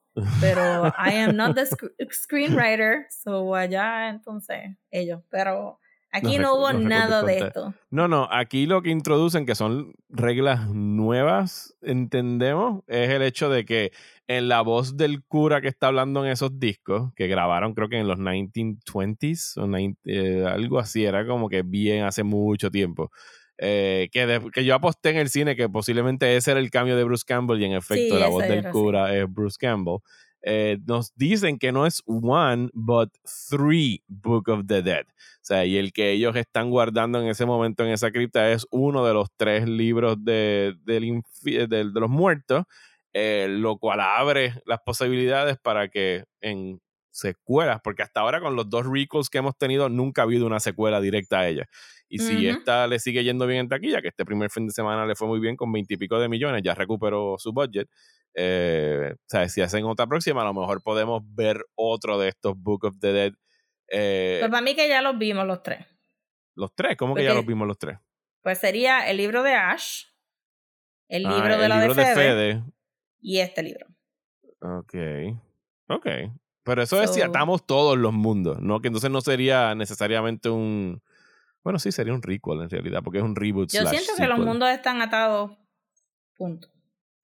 Pero 0.41 0.87
I 0.99 1.17
am 1.17 1.37
not 1.37 1.55
the 1.55 1.67
screenwriter, 2.11 3.05
so 3.11 3.55
allá 3.55 4.09
entonces 4.09 4.79
ellos. 4.91 5.21
Pero 5.29 5.79
aquí 6.13 6.39
no, 6.39 6.55
hubo 6.55 6.73
nada 6.73 7.23
de 7.23 7.39
esto. 7.39 7.75
No, 7.91 8.09
no, 8.09 8.29
aquí 8.31 8.67
lo 8.67 8.83
que 8.83 8.91
introducen, 8.91 9.47
que 9.47 9.55
son 9.55 9.93
reglas 10.09 10.69
nuevas, 10.69 11.75
entendemos, 11.83 12.83
es 12.87 13.11
el 13.11 13.23
hecho 13.23 13.49
de 13.49 13.65
que 13.65 13.93
en 14.29 14.49
la 14.49 14.61
voz 14.61 14.97
del 14.97 15.25
cura 15.25 15.61
que 15.61 15.69
está 15.69 15.89
hablando 15.89 16.25
en 16.25 16.31
esos 16.31 16.59
discos, 16.61 17.13
que 17.15 17.27
grabaron 17.27 17.75
creo 17.75 17.89
que 17.89 17.99
en 17.99 18.09
los 18.09 18.19
1920s, 18.19 19.57
o 19.57 19.97
eh, 20.05 20.45
algo 20.47 20.79
así, 20.79 21.05
era 21.05 21.27
como 21.27 21.49
que 21.49 21.63
bien 21.63 22.05
hace 22.05 22.23
mucho 22.23 22.71
tiempo. 22.71 23.11
Eh, 23.63 24.09
que, 24.11 24.41
que, 24.55 24.65
yo 24.65 24.75
aposté 24.75 25.11
en 25.11 25.19
el 25.19 25.29
cine 25.29 25.55
que 25.55 25.69
posiblemente 25.69 26.35
ese 26.35 26.53
era 26.53 26.61
el 26.61 26.71
cambio 26.71 26.97
de 26.97 27.05
Bruce 27.05 27.25
Campbell 27.27 27.61
y 27.61 27.67
en 27.67 27.73
efecto 27.73 28.19
la 28.19 28.29
voz 28.29 28.49
del 28.49 28.71
cura 28.71 29.15
es 29.15 29.31
Bruce 29.31 29.59
Campbell. 29.61 29.99
Eh, 30.43 30.79
nos 30.87 31.15
dicen 31.17 31.59
que 31.59 31.71
no 31.73 31.87
es 31.87 32.03
one, 32.07 32.71
but 32.73 33.11
three 33.49 34.03
Book 34.09 34.49
of 34.49 34.67
the 34.67 34.83
Dead. 34.83 35.05
O 35.07 35.43
sea, 35.43 35.65
y 35.65 35.77
el 35.77 35.93
que 35.93 36.13
ellos 36.13 36.37
están 36.37 36.71
guardando 36.71 37.21
en 37.21 37.29
ese 37.29 37.47
momento 37.47 37.85
en 37.85 37.91
esa 37.91 38.11
cripta 38.11 38.51
es 38.51 38.67
uno 38.71 39.05
de 39.05 39.15
los 39.15 39.29
tres 39.37 39.69
libros 39.69 40.17
de, 40.25 40.75
de, 40.85 41.85
los 41.93 42.11
muertos, 42.11 42.65
eh, 43.13 43.49
lo 43.51 43.79
cual 43.79 44.01
abre 44.01 44.55
las 44.65 44.81
posibilidades 44.85 45.59
para 45.59 45.89
que 45.89 46.25
en 46.41 46.81
secuelas, 47.11 47.81
porque 47.83 48.03
hasta 48.03 48.21
ahora 48.21 48.41
con 48.41 48.57
los 48.57 48.71
dos 48.71 48.87
recalls 48.87 49.29
que 49.29 49.39
hemos 49.39 49.57
tenido 49.57 49.89
nunca 49.89 50.23
ha 50.23 50.25
habido 50.25 50.47
una 50.47 50.61
secuela 50.61 51.01
directa 51.01 51.41
a 51.41 51.49
ella. 51.49 51.69
Y 52.09 52.19
si 52.19 52.49
esta 52.49 52.89
le 52.89 52.99
sigue 52.99 53.23
yendo 53.23 53.47
bien 53.47 53.61
en 53.61 53.69
taquilla, 53.69 54.03
que 54.03 54.09
este 54.09 54.25
primer 54.25 54.51
fin 54.51 54.67
de 54.67 54.73
semana 54.73 55.07
le 55.07 55.15
fue 55.15 55.29
muy 55.29 55.39
bien 55.39 55.55
con 55.57 55.71
veintipico 55.71 56.19
de 56.19 56.29
millones, 56.29 56.63
ya 56.65 56.75
recuperó 56.75 57.37
su 57.39 57.53
budget. 57.53 57.89
Eh, 58.35 59.13
o 59.15 59.29
sea, 59.29 59.49
si 59.49 59.61
hacen 59.61 59.85
otra 59.85 60.07
próxima, 60.07 60.43
a 60.43 60.45
lo 60.45 60.55
mejor 60.55 60.83
podemos 60.83 61.23
ver 61.35 61.65
otro 61.75 62.19
de 62.19 62.29
estos 62.29 62.55
Book 62.57 62.85
of 62.85 62.95
the 63.01 63.13
Dead. 63.13 63.33
Eh, 63.89 64.39
pues 64.41 64.51
para 64.51 64.63
mí 64.63 64.75
que 64.75 64.89
ya 64.89 65.03
los 65.03 65.19
vimos 65.19 65.47
los 65.47 65.63
tres. 65.63 65.87
¿Los 66.55 66.75
tres? 66.75 66.97
¿Cómo 66.97 67.15
que 67.15 67.25
ya 67.25 67.35
los 67.35 67.47
vimos 67.47 67.67
los 67.67 67.79
tres? 67.79 67.99
Pues 68.43 68.59
sería 68.59 69.09
el 69.11 69.17
libro 69.17 69.43
de 69.43 69.55
Ash, 69.55 70.05
el 71.09 71.27
ah, 71.27 71.35
libro 71.35 71.59
de 71.59 71.69
la 71.69 71.81
de 71.81 71.95
Fede, 71.95 72.65
y 73.21 73.39
este 73.39 73.63
libro. 73.63 73.87
Ok. 74.61 74.95
Ok. 75.89 76.07
Pero 76.63 76.83
eso 76.83 77.03
es 77.03 77.13
si 77.13 77.23
atamos 77.23 77.67
todos 77.67 77.99
los 77.99 78.13
mundos, 78.13 78.61
¿no? 78.61 78.81
Que 78.81 78.89
entonces 78.89 79.11
no 79.11 79.21
sería 79.21 79.75
necesariamente 79.75 80.49
un 80.51 81.03
bueno, 81.63 81.79
sí, 81.79 81.93
sería 81.93 82.15
un 82.15 82.23
recall 82.23 82.63
en 82.63 82.71
realidad, 82.71 83.01
porque 83.03 83.19
es 83.19 83.25
un 83.25 83.37
reboot. 83.37 83.71
Yo 83.71 83.87
siento 83.87 84.13
que 84.17 84.27
los 84.27 84.39
mundos 84.39 84.71
están 84.71 85.03
atados. 85.03 85.53
Punto. 86.37 86.69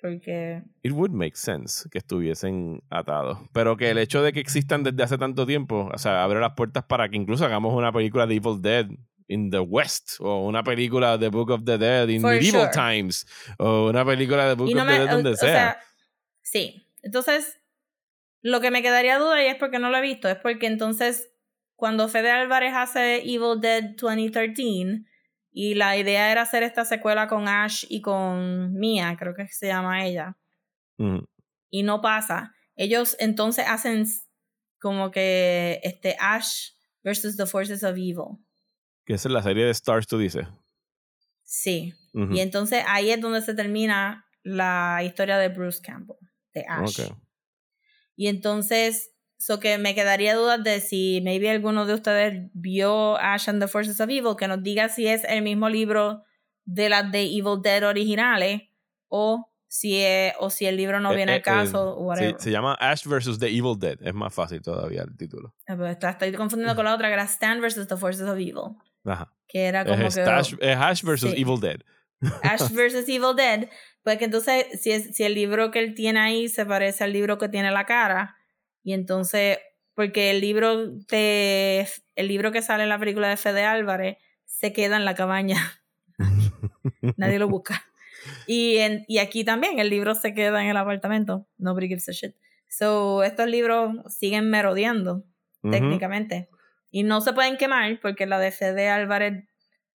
Porque. 0.01 0.63
It 0.83 0.93
would 0.93 1.11
make 1.11 1.37
sense 1.37 1.89
que 1.91 1.99
estuviesen 1.99 2.83
atados. 2.91 3.39
Pero 3.53 3.77
que 3.77 3.91
el 3.91 3.99
hecho 3.99 4.23
de 4.23 4.33
que 4.33 4.41
existan 4.41 4.83
desde 4.83 5.03
hace 5.03 5.19
tanto 5.19 5.47
tiempo, 5.47 5.91
o 5.93 5.99
sea, 5.99 6.23
abre 6.23 6.41
las 6.41 6.53
puertas 6.53 6.85
para 6.85 7.09
que 7.09 7.17
incluso 7.17 7.45
hagamos 7.45 7.75
una 7.75 7.93
película 7.93 8.27
de 8.27 8.35
Evil 8.35 8.61
Dead 8.61 8.87
in 9.29 9.51
the 9.51 9.59
West, 9.59 10.21
o 10.21 10.47
una 10.47 10.63
película 10.63 11.19
de 11.19 11.29
Book 11.29 11.51
of 11.51 11.65
the 11.65 11.79
Dead 11.79 12.09
in 12.09 12.23
medieval 12.23 12.71
times, 12.71 13.27
o 13.59 13.89
una 13.89 14.05
película 14.05 14.47
de 14.47 14.55
Book 14.55 14.69
of 14.69 14.87
the 14.87 14.93
Dead 14.93 15.11
donde 15.11 15.37
sea. 15.37 15.79
Sí. 16.43 16.87
Entonces, 17.03 17.59
Lo 18.47 18.61
que 18.61 18.71
me 18.71 18.81
quedaría 18.81 19.19
duda, 19.19 19.43
y 19.43 19.47
es 19.47 19.57
porque 19.57 19.81
no 19.81 19.91
lo 19.91 19.97
he 19.97 20.03
visto, 20.03 20.29
es 20.29 20.37
porque 20.37 20.69
entonces 20.69 21.33
cuando 21.75 22.09
Fede 22.09 22.31
Álvarez 22.31 22.75
hace 22.77 23.17
Evil 23.23 23.61
Dead 23.61 23.97
2013 23.97 25.05
y 25.59 25.73
la 25.73 25.97
idea 25.97 26.31
era 26.31 26.43
hacer 26.43 26.63
esta 26.63 26.85
secuela 26.85 27.29
con 27.29 27.49
Ash 27.49 27.87
y 27.89 28.03
con 28.03 28.75
Mia, 28.75 29.17
creo 29.19 29.35
que 29.35 29.49
se 29.49 29.69
llama 29.69 30.05
ella, 30.05 30.37
y 31.71 31.83
no 31.83 32.03
pasa, 32.03 32.55
ellos 32.75 33.17
entonces 33.19 33.65
hacen 33.67 34.05
como 34.79 35.11
que 35.11 35.81
este 35.83 36.15
Ash 36.21 36.73
versus 37.03 37.39
the 37.39 37.47
Forces 37.47 37.83
of 37.83 37.93
Evil. 37.93 38.37
Que 39.07 39.15
es 39.15 39.25
la 39.25 39.43
serie 39.43 39.65
de 39.65 39.71
Stars, 39.71 40.07
tú 40.07 40.19
dices. 40.19 40.47
Sí. 41.43 41.95
Y 42.13 42.41
entonces 42.41 42.85
ahí 42.87 43.11
es 43.11 43.21
donde 43.23 43.41
se 43.41 43.55
termina 43.55 44.27
la 44.43 45.03
historia 45.05 45.39
de 45.39 45.49
Bruce 45.49 45.81
Campbell, 45.83 46.19
de 46.53 46.67
Ash. 46.69 47.01
Y 48.15 48.29
entonces, 48.29 49.16
so 49.39 49.61
que 49.61 49.79
me 49.79 49.95
quedaría 49.95 50.35
dudas 50.35 50.63
de 50.63 50.81
si 50.81 51.21
maybe 51.23 51.51
alguno 51.51 51.87
de 51.87 51.95
ustedes 51.95 52.51
vio 52.55 53.17
Ash 53.19 53.49
and 53.49 53.61
the 53.61 53.69
Forces 53.69 54.01
of 54.01 54.09
Evil, 54.09 54.37
que 54.39 54.49
nos 54.49 54.63
diga 54.63 54.89
si 54.89 55.07
es 55.07 55.25
el 55.25 55.43
mismo 55.43 55.69
libro 55.69 56.25
de 56.65 56.89
las 56.89 57.11
de 57.13 57.23
Evil 57.23 57.61
Dead 57.63 57.87
originales 57.87 58.63
o 59.09 59.51
si, 59.69 60.01
es, 60.03 60.33
o 60.39 60.51
si 60.51 60.67
el 60.67 60.77
libro 60.77 61.01
no 61.01 61.13
eh, 61.13 61.17
viene 61.17 61.33
al 61.33 61.39
eh, 61.39 61.43
caso. 61.43 61.97
whatever. 61.97 62.37
Se, 62.39 62.51
llama 62.51 62.75
Ash 62.75 63.05
vs. 63.05 63.39
The 63.39 63.49
Evil 63.49 63.79
Dead. 63.79 63.99
Es 64.01 64.15
más 64.15 64.33
fácil 64.33 64.63
todavía 64.63 65.03
el 65.03 65.17
título. 65.17 65.55
Ah, 65.67 65.77
pues 65.77 65.99
estoy 66.01 66.33
confundiendo 66.33 66.75
con 66.75 66.85
la 66.85 66.95
otra 66.95 67.09
que 67.09 67.15
era 67.15 67.25
Stan 67.25 67.61
vs. 67.61 67.87
The 67.89 67.97
Forces 67.97 68.27
of 68.29 68.37
Evil. 68.37 68.77
Ajá. 69.05 69.33
Que 69.47 69.67
era 69.67 69.85
como 69.85 70.07
es 70.07 70.15
que. 70.15 70.23
Ash, 70.23 70.55
es 70.61 70.77
Ash 70.77 71.03
vs. 71.03 71.35
Evil 71.37 71.61
Dead. 71.61 71.81
Ash 72.43 72.71
vs. 72.73 73.09
Evil 73.09 73.37
Dead. 73.37 73.69
Pues 74.03 74.19
que 74.19 74.25
entonces, 74.25 74.67
si, 74.81 74.93
es, 74.93 75.15
si 75.17 75.25
el 75.25 75.35
libro 75.35 75.71
que 75.71 75.81
él 75.81 75.95
tiene 75.95 76.21
ahí 76.21 76.49
se 76.49 76.65
parece 76.65 77.05
al 77.05 77.13
libro 77.13 77.39
que 77.39 77.49
tiene 77.49 77.71
la 77.71 77.85
cara, 77.85 78.36
y 78.87 78.93
entonces, 78.93 79.59
porque 79.95 80.31
el 80.31 80.41
libro 80.41 80.87
de, 80.87 81.89
el 82.15 82.29
libro 82.29 82.53
que 82.53 82.63
sale 82.63 82.85
en 82.85 82.89
la 82.89 83.01
película 83.01 83.29
de 83.29 83.37
Fede 83.37 83.65
Álvarez 83.65 84.19
se 84.45 84.73
queda 84.73 84.97
en 84.97 85.05
la 85.05 85.17
cabaña. 85.17 85.57
Nadie 87.17 87.41
lo 87.41 87.49
busca. 87.49 87.85
Y, 88.47 88.77
en, 88.77 89.05
y 89.09 89.19
aquí 89.19 89.43
también 89.43 89.81
el 89.81 89.91
libro 89.91 90.15
se 90.15 90.35
queda 90.35 90.63
en 90.63 90.69
el 90.69 90.77
apartamento. 90.77 91.49
Nobody 91.59 91.89
gives 91.89 92.09
a 92.09 92.13
shit. 92.13 92.37
So, 92.69 93.25
estos 93.25 93.49
libros 93.49 93.97
siguen 94.15 94.51
merodeando, 94.51 95.25
técnicamente. 95.69 96.49
Y 96.93 97.03
no 97.03 97.21
se 97.21 97.33
pueden 97.33 97.57
quemar 97.57 97.99
porque 98.01 98.27
la 98.27 98.39
de 98.39 98.53
Fede 98.53 98.89
Álvarez 98.89 99.49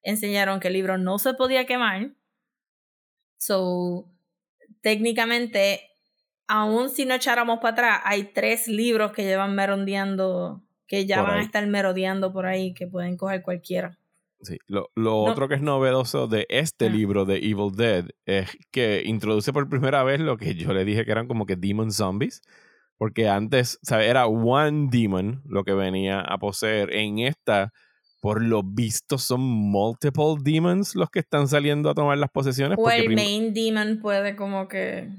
enseñaron 0.04 0.60
que 0.60 0.68
el 0.68 0.74
libro 0.74 0.98
no 0.98 1.18
se 1.18 1.34
podía 1.34 1.66
quemar. 1.66 2.12
So, 3.38 4.12
técnicamente, 4.82 5.91
aún 6.52 6.90
si 6.90 7.06
no 7.06 7.16
echáramos 7.16 7.60
para 7.60 7.70
atrás, 7.70 8.02
hay 8.04 8.26
tres 8.26 8.68
libros 8.68 9.14
que 9.14 9.24
llevan 9.24 9.56
merodeando, 9.56 10.62
que 10.86 11.06
ya 11.06 11.22
van 11.22 11.40
a 11.40 11.42
estar 11.42 11.66
merodeando 11.66 12.34
por 12.34 12.46
ahí, 12.46 12.74
que 12.74 12.88
pueden 12.88 13.16
coger 13.16 13.42
cualquiera. 13.42 13.98
Sí. 14.42 14.58
Lo, 14.68 14.90
otro 14.96 15.48
que 15.48 15.56
es 15.56 15.62
novedoso 15.62 16.28
de 16.28 16.46
este 16.50 16.90
libro 16.90 17.24
de 17.24 17.38
Evil 17.38 17.72
Dead 17.74 18.06
es 18.26 18.50
que 18.70 19.02
introduce 19.06 19.54
por 19.54 19.70
primera 19.70 20.04
vez 20.04 20.20
lo 20.20 20.36
que 20.36 20.56
yo 20.56 20.74
le 20.74 20.84
dije 20.84 21.06
que 21.06 21.12
eran 21.12 21.30
como 21.30 21.46
que 21.46 21.56
demon 21.56 21.94
zombies. 21.94 22.42
Porque 22.98 23.30
antes, 23.30 23.80
¿sabes? 23.82 24.10
Era 24.10 24.28
one 24.28 24.90
demon 24.92 25.42
lo 25.46 25.64
que 25.64 25.74
venía 25.74 26.20
a 26.20 26.38
poseer. 26.38 26.94
En 26.94 27.20
esta 27.20 27.72
por 28.22 28.44
lo 28.44 28.62
visto 28.62 29.18
son 29.18 29.42
multiple 29.42 30.36
demons 30.40 30.96
los 30.96 31.10
que 31.10 31.20
están 31.20 31.48
saliendo 31.48 31.90
a 31.90 31.96
tomar 31.96 32.20
las 32.20 32.30
posesiones. 32.30 32.78
O 32.80 32.90
el 32.90 33.10
main 33.16 33.52
demon 33.52 34.00
puede 34.00 34.36
como 34.36 34.68
que 34.68 35.10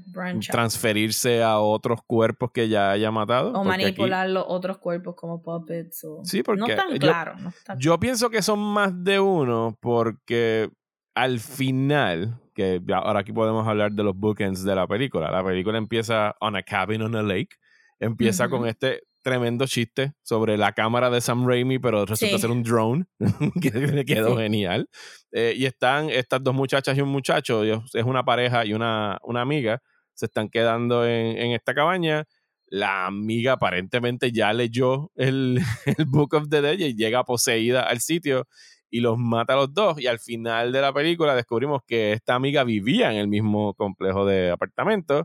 transferirse 0.49 1.43
a 1.43 1.59
otros 1.59 1.99
cuerpos 2.07 2.51
que 2.51 2.69
ya 2.69 2.91
haya 2.91 3.11
matado. 3.11 3.51
O 3.51 3.65
manipular 3.65 4.29
los 4.29 4.45
otros 4.47 4.77
cuerpos 4.77 5.15
como 5.15 5.43
puppets. 5.43 6.05
O... 6.05 6.21
Sí, 6.23 6.43
porque 6.43 6.61
no 6.61 6.67
tan 6.67 6.93
yo, 6.93 6.99
claro. 6.99 7.35
yo 7.77 7.99
pienso 7.99 8.29
que 8.29 8.41
son 8.41 8.59
más 8.59 9.03
de 9.03 9.19
uno 9.19 9.77
porque 9.81 10.71
al 11.13 11.41
final, 11.41 12.39
que 12.55 12.81
ahora 12.93 13.19
aquí 13.19 13.33
podemos 13.33 13.67
hablar 13.67 13.91
de 13.91 14.03
los 14.03 14.15
bookends 14.15 14.63
de 14.63 14.75
la 14.75 14.87
película. 14.87 15.29
La 15.29 15.43
película 15.43 15.77
empieza 15.77 16.37
on 16.39 16.55
a 16.55 16.63
cabin 16.63 17.01
on 17.01 17.15
a 17.17 17.21
lake. 17.21 17.57
Empieza 17.99 18.47
con 18.47 18.65
este 18.65 19.03
tremendo 19.23 19.65
chiste 19.65 20.13
sobre 20.21 20.57
la 20.57 20.73
cámara 20.73 21.09
de 21.09 21.21
Sam 21.21 21.47
Raimi, 21.47 21.79
pero 21.79 22.05
resulta 22.05 22.37
ser 22.37 22.51
un 22.51 22.61
drone, 22.61 23.05
que 23.61 23.71
le 23.71 24.05
quedó 24.05 24.37
genial. 24.37 24.87
Eh, 25.31 25.53
y 25.57 25.65
están 25.65 26.09
estas 26.09 26.43
dos 26.43 26.53
muchachas 26.53 26.97
y 26.97 27.01
un 27.01 27.09
muchacho, 27.09 27.63
es 27.63 28.03
una 28.03 28.23
pareja 28.23 28.65
y 28.65 28.73
una, 28.73 29.17
una 29.23 29.41
amiga, 29.41 29.81
se 30.13 30.27
están 30.27 30.49
quedando 30.49 31.07
en, 31.07 31.37
en, 31.37 31.51
esta 31.53 31.73
cabaña. 31.73 32.25
La 32.67 33.05
amiga 33.05 33.53
aparentemente 33.53 34.31
ya 34.31 34.53
leyó 34.53 35.11
el, 35.15 35.59
el 35.97 36.05
Book 36.05 36.35
of 36.35 36.49
the 36.49 36.61
Dead 36.61 36.77
y 36.77 36.95
llega 36.95 37.23
poseída 37.23 37.81
al 37.81 37.99
sitio 37.99 38.47
y 38.89 38.99
los 38.99 39.17
mata 39.17 39.53
a 39.53 39.55
los 39.55 39.73
dos. 39.73 39.99
Y 39.99 40.07
al 40.07 40.19
final 40.19 40.71
de 40.71 40.81
la 40.81 40.93
película 40.93 41.33
descubrimos 41.33 41.81
que 41.87 42.13
esta 42.13 42.35
amiga 42.35 42.63
vivía 42.63 43.11
en 43.11 43.17
el 43.17 43.27
mismo 43.27 43.73
complejo 43.73 44.25
de 44.25 44.51
apartamentos 44.51 45.23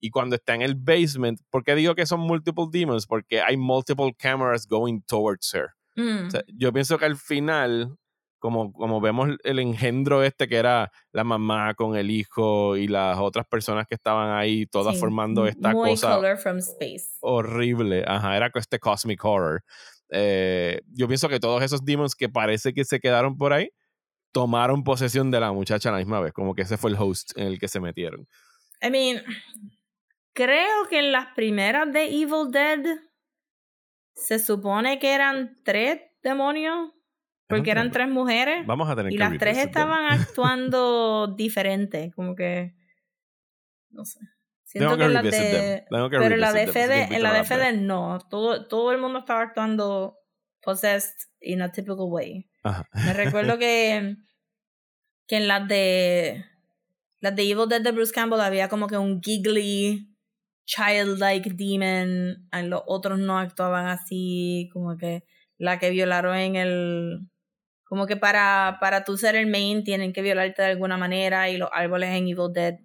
y 0.00 0.10
cuando 0.10 0.36
está 0.36 0.54
en 0.54 0.62
el 0.62 0.74
basement, 0.74 1.40
¿por 1.50 1.64
qué 1.64 1.74
digo 1.74 1.94
que 1.94 2.06
son 2.06 2.20
multiple 2.20 2.66
demons? 2.70 3.06
Porque 3.06 3.40
hay 3.40 3.56
multiple 3.56 4.14
cameras 4.18 4.66
going 4.66 5.00
towards 5.06 5.52
her. 5.54 5.70
Mm. 5.98 6.28
yo 6.48 6.74
pienso 6.74 6.98
que 6.98 7.06
al 7.06 7.16
final, 7.16 7.96
como, 8.38 8.70
como 8.70 9.00
vemos 9.00 9.30
el 9.44 9.58
engendro 9.58 10.22
este 10.22 10.46
que 10.46 10.56
era 10.56 10.92
la 11.10 11.24
mamá 11.24 11.72
con 11.72 11.96
el 11.96 12.10
hijo 12.10 12.76
y 12.76 12.86
las 12.86 13.16
otras 13.16 13.46
personas 13.46 13.86
que 13.86 13.94
estaban 13.94 14.36
ahí, 14.36 14.66
todas 14.66 15.00
formando 15.00 15.46
esta 15.46 15.72
cosa 15.72 16.20
horrible. 17.20 18.04
Ajá, 18.06 18.36
era 18.36 18.50
este 18.54 18.78
cosmic 18.78 19.24
horror. 19.24 19.64
Eh, 20.10 20.82
yo 20.92 21.08
pienso 21.08 21.28
que 21.28 21.40
todos 21.40 21.62
esos 21.62 21.84
demons 21.84 22.14
que 22.14 22.28
parece 22.28 22.74
que 22.74 22.84
se 22.84 23.00
quedaron 23.00 23.38
por 23.38 23.54
ahí, 23.54 23.70
tomaron 24.32 24.84
posesión 24.84 25.30
de 25.30 25.40
la 25.40 25.50
muchacha 25.50 25.88
a 25.88 25.92
la 25.92 25.98
misma 25.98 26.20
vez, 26.20 26.34
como 26.34 26.54
que 26.54 26.60
ese 26.60 26.76
fue 26.76 26.90
el 26.90 26.96
host 26.98 27.30
en 27.36 27.46
el 27.46 27.58
que 27.58 27.68
se 27.68 27.80
metieron. 27.80 28.28
I 28.82 28.90
mean, 28.90 29.22
Creo 30.36 30.86
que 30.90 30.98
en 30.98 31.12
las 31.12 31.28
primeras 31.34 31.90
de 31.90 32.04
Evil 32.04 32.50
Dead 32.50 32.80
se 34.14 34.38
supone 34.38 34.98
que 34.98 35.14
eran 35.14 35.56
tres 35.64 36.02
demonios. 36.22 36.92
Porque 37.48 37.70
eran 37.70 37.90
tres 37.90 38.08
mujeres. 38.08 38.66
Vamos 38.66 38.90
a 38.90 38.96
tener 38.96 39.12
y 39.12 39.16
las 39.16 39.38
tres 39.38 39.56
estaban 39.56 40.04
actuando 40.12 41.28
diferente. 41.28 42.12
Como 42.14 42.34
que. 42.34 42.74
No 43.90 44.04
sé. 44.04 44.18
Siento 44.64 44.98
que, 44.98 45.04
en 45.04 45.14
la 45.14 45.22
de. 45.22 45.86
pero 45.88 46.34
en 46.34 46.40
la 46.40 46.52
de 46.52 46.66
Fede, 46.66 47.08
en 47.14 47.22
la 47.22 47.32
de 47.32 47.44
Fede 47.44 47.72
no. 47.72 48.18
Todo, 48.28 48.66
todo 48.66 48.92
el 48.92 48.98
mundo 48.98 49.20
estaba 49.20 49.40
actuando 49.40 50.18
possessed 50.60 51.14
in 51.40 51.62
a 51.62 51.72
typical 51.72 52.08
way. 52.08 52.50
Me 52.92 53.14
recuerdo 53.14 53.58
que. 53.58 54.16
Que 55.28 55.36
en 55.36 55.48
las 55.48 55.66
de. 55.66 56.44
Las 57.20 57.34
de 57.34 57.42
Evil 57.42 57.68
Dead 57.68 57.80
de 57.80 57.92
Bruce 57.92 58.12
Campbell 58.12 58.40
había 58.40 58.68
como 58.68 58.86
que 58.86 58.98
un 58.98 59.22
giggly 59.22 60.15
childlike 60.66 61.54
demon, 61.54 62.48
los 62.68 62.82
otros 62.86 63.18
no 63.18 63.38
actuaban 63.38 63.86
así, 63.86 64.68
como 64.72 64.96
que 64.96 65.24
la 65.58 65.78
que 65.78 65.90
violaron 65.90 66.36
en 66.36 66.56
el 66.56 67.20
como 67.84 68.06
que 68.06 68.16
para 68.16 68.78
para 68.80 69.04
tú 69.04 69.16
ser 69.16 69.36
el 69.36 69.46
main 69.46 69.84
tienen 69.84 70.12
que 70.12 70.20
violarte 70.20 70.62
de 70.62 70.68
alguna 70.68 70.98
manera 70.98 71.48
y 71.48 71.56
los 71.56 71.70
árboles 71.72 72.10
en 72.10 72.28
Evil 72.28 72.52
Dead 72.52 72.80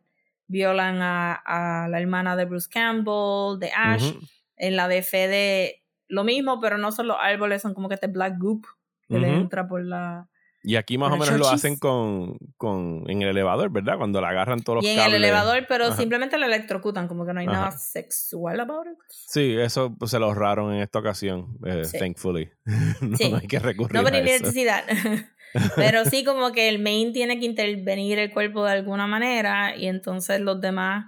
violan 0.48 1.02
a, 1.02 1.34
a 1.34 1.90
la 1.90 2.00
hermana 2.00 2.36
de 2.36 2.46
Bruce 2.46 2.70
Campbell, 2.70 3.60
de 3.60 3.72
Ash, 3.76 4.14
en 4.58 4.76
la 4.76 4.88
de 4.88 5.02
Fede 5.02 5.84
lo 6.08 6.24
mismo, 6.24 6.60
pero 6.60 6.78
no 6.78 6.92
son 6.92 7.08
los 7.08 7.18
árboles, 7.20 7.62
son 7.62 7.74
como 7.74 7.88
que 7.88 7.96
este 7.96 8.08
black 8.08 8.38
goop 8.38 8.66
que 9.08 9.18
le 9.18 9.30
entra 9.30 9.68
por 9.68 9.84
la 9.84 10.30
y 10.64 10.76
aquí 10.76 10.98
más 10.98 11.12
o 11.12 11.18
menos 11.18 11.40
lo 11.40 11.48
hacen 11.48 11.78
con, 11.78 12.38
con, 12.58 13.04
en 13.08 13.22
el 13.22 13.30
elevador, 13.30 13.72
¿verdad? 13.72 13.98
Cuando 13.98 14.22
la 14.22 14.30
agarran 14.30 14.62
todos 14.62 14.78
los 14.78 14.86
cables. 14.86 14.98
Y 14.98 15.00
en 15.02 15.16
el 15.16 15.24
elevador, 15.24 15.66
pero 15.68 15.92
simplemente 15.94 16.38
la 16.38 16.46
electrocutan, 16.46 17.08
como 17.08 17.26
que 17.26 17.34
no 17.34 17.40
hay 17.40 17.48
nada 17.48 17.72
sexual 17.72 18.60
about 18.60 18.88
it. 18.88 18.98
Sí, 19.10 19.56
eso 19.58 19.96
pues, 19.98 20.12
se 20.12 20.20
lo 20.20 20.26
ahorraron 20.28 20.74
en 20.74 20.82
esta 20.82 21.00
ocasión, 21.00 21.58
eh, 21.66 21.84
thankfully. 21.98 22.52
no, 23.02 23.18
sí. 23.18 23.30
no, 23.30 23.38
hay 23.38 23.48
que 23.48 23.60
recurrir 23.60 23.96
Nobody 23.96 24.18
a 24.18 24.20
eso. 24.22 24.44
necesidad. 24.44 24.84
pero 25.76 26.06
sí 26.06 26.24
como 26.24 26.52
que 26.52 26.70
el 26.70 26.80
main 26.80 27.12
tiene 27.12 27.40
que 27.40 27.46
intervenir 27.46 28.20
el 28.20 28.32
cuerpo 28.32 28.64
de 28.64 28.72
alguna 28.72 29.08
manera 29.08 29.76
y 29.76 29.88
entonces 29.88 30.40
los 30.40 30.62
demás 30.62 31.06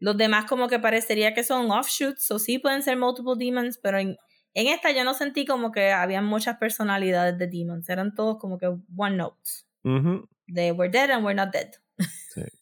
los 0.00 0.16
demás 0.16 0.46
como 0.46 0.68
que 0.68 0.78
parecería 0.78 1.34
que 1.34 1.42
son 1.42 1.70
offshoots 1.70 2.30
o 2.30 2.38
sí 2.38 2.58
pueden 2.58 2.82
ser 2.82 2.96
multiple 2.96 3.34
demons, 3.36 3.78
pero 3.82 3.98
en, 3.98 4.16
en 4.58 4.66
esta 4.66 4.90
yo 4.90 5.04
no 5.04 5.14
sentí 5.14 5.46
como 5.46 5.70
que 5.70 5.92
había 5.92 6.20
muchas 6.20 6.56
personalidades 6.58 7.38
de 7.38 7.46
demons, 7.46 7.88
eran 7.88 8.12
todos 8.12 8.38
como 8.38 8.58
que 8.58 8.66
one 8.96 9.16
notes. 9.16 9.66
De 9.84 10.72
we're 10.72 10.90
dead 10.90 11.10
and 11.10 11.24
we're 11.24 11.36
not 11.36 11.52
dead. 11.52 11.70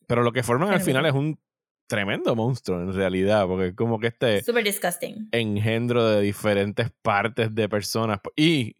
Pero 0.06 0.22
lo 0.22 0.30
que 0.32 0.42
forman 0.42 0.70
al 0.70 0.80
final 0.82 1.06
es 1.06 1.14
un 1.14 1.38
tremendo 1.86 2.36
monstruo 2.36 2.82
en 2.82 2.92
realidad, 2.92 3.46
porque 3.46 3.68
es 3.68 3.74
como 3.74 3.98
que 3.98 4.08
este 4.08 4.42
super 4.42 4.62
disgusting 4.62 5.28
engendro 5.32 6.06
de 6.06 6.20
diferentes 6.20 6.90
partes 7.00 7.54
de 7.54 7.68
personas 7.68 8.20
y 8.36 8.76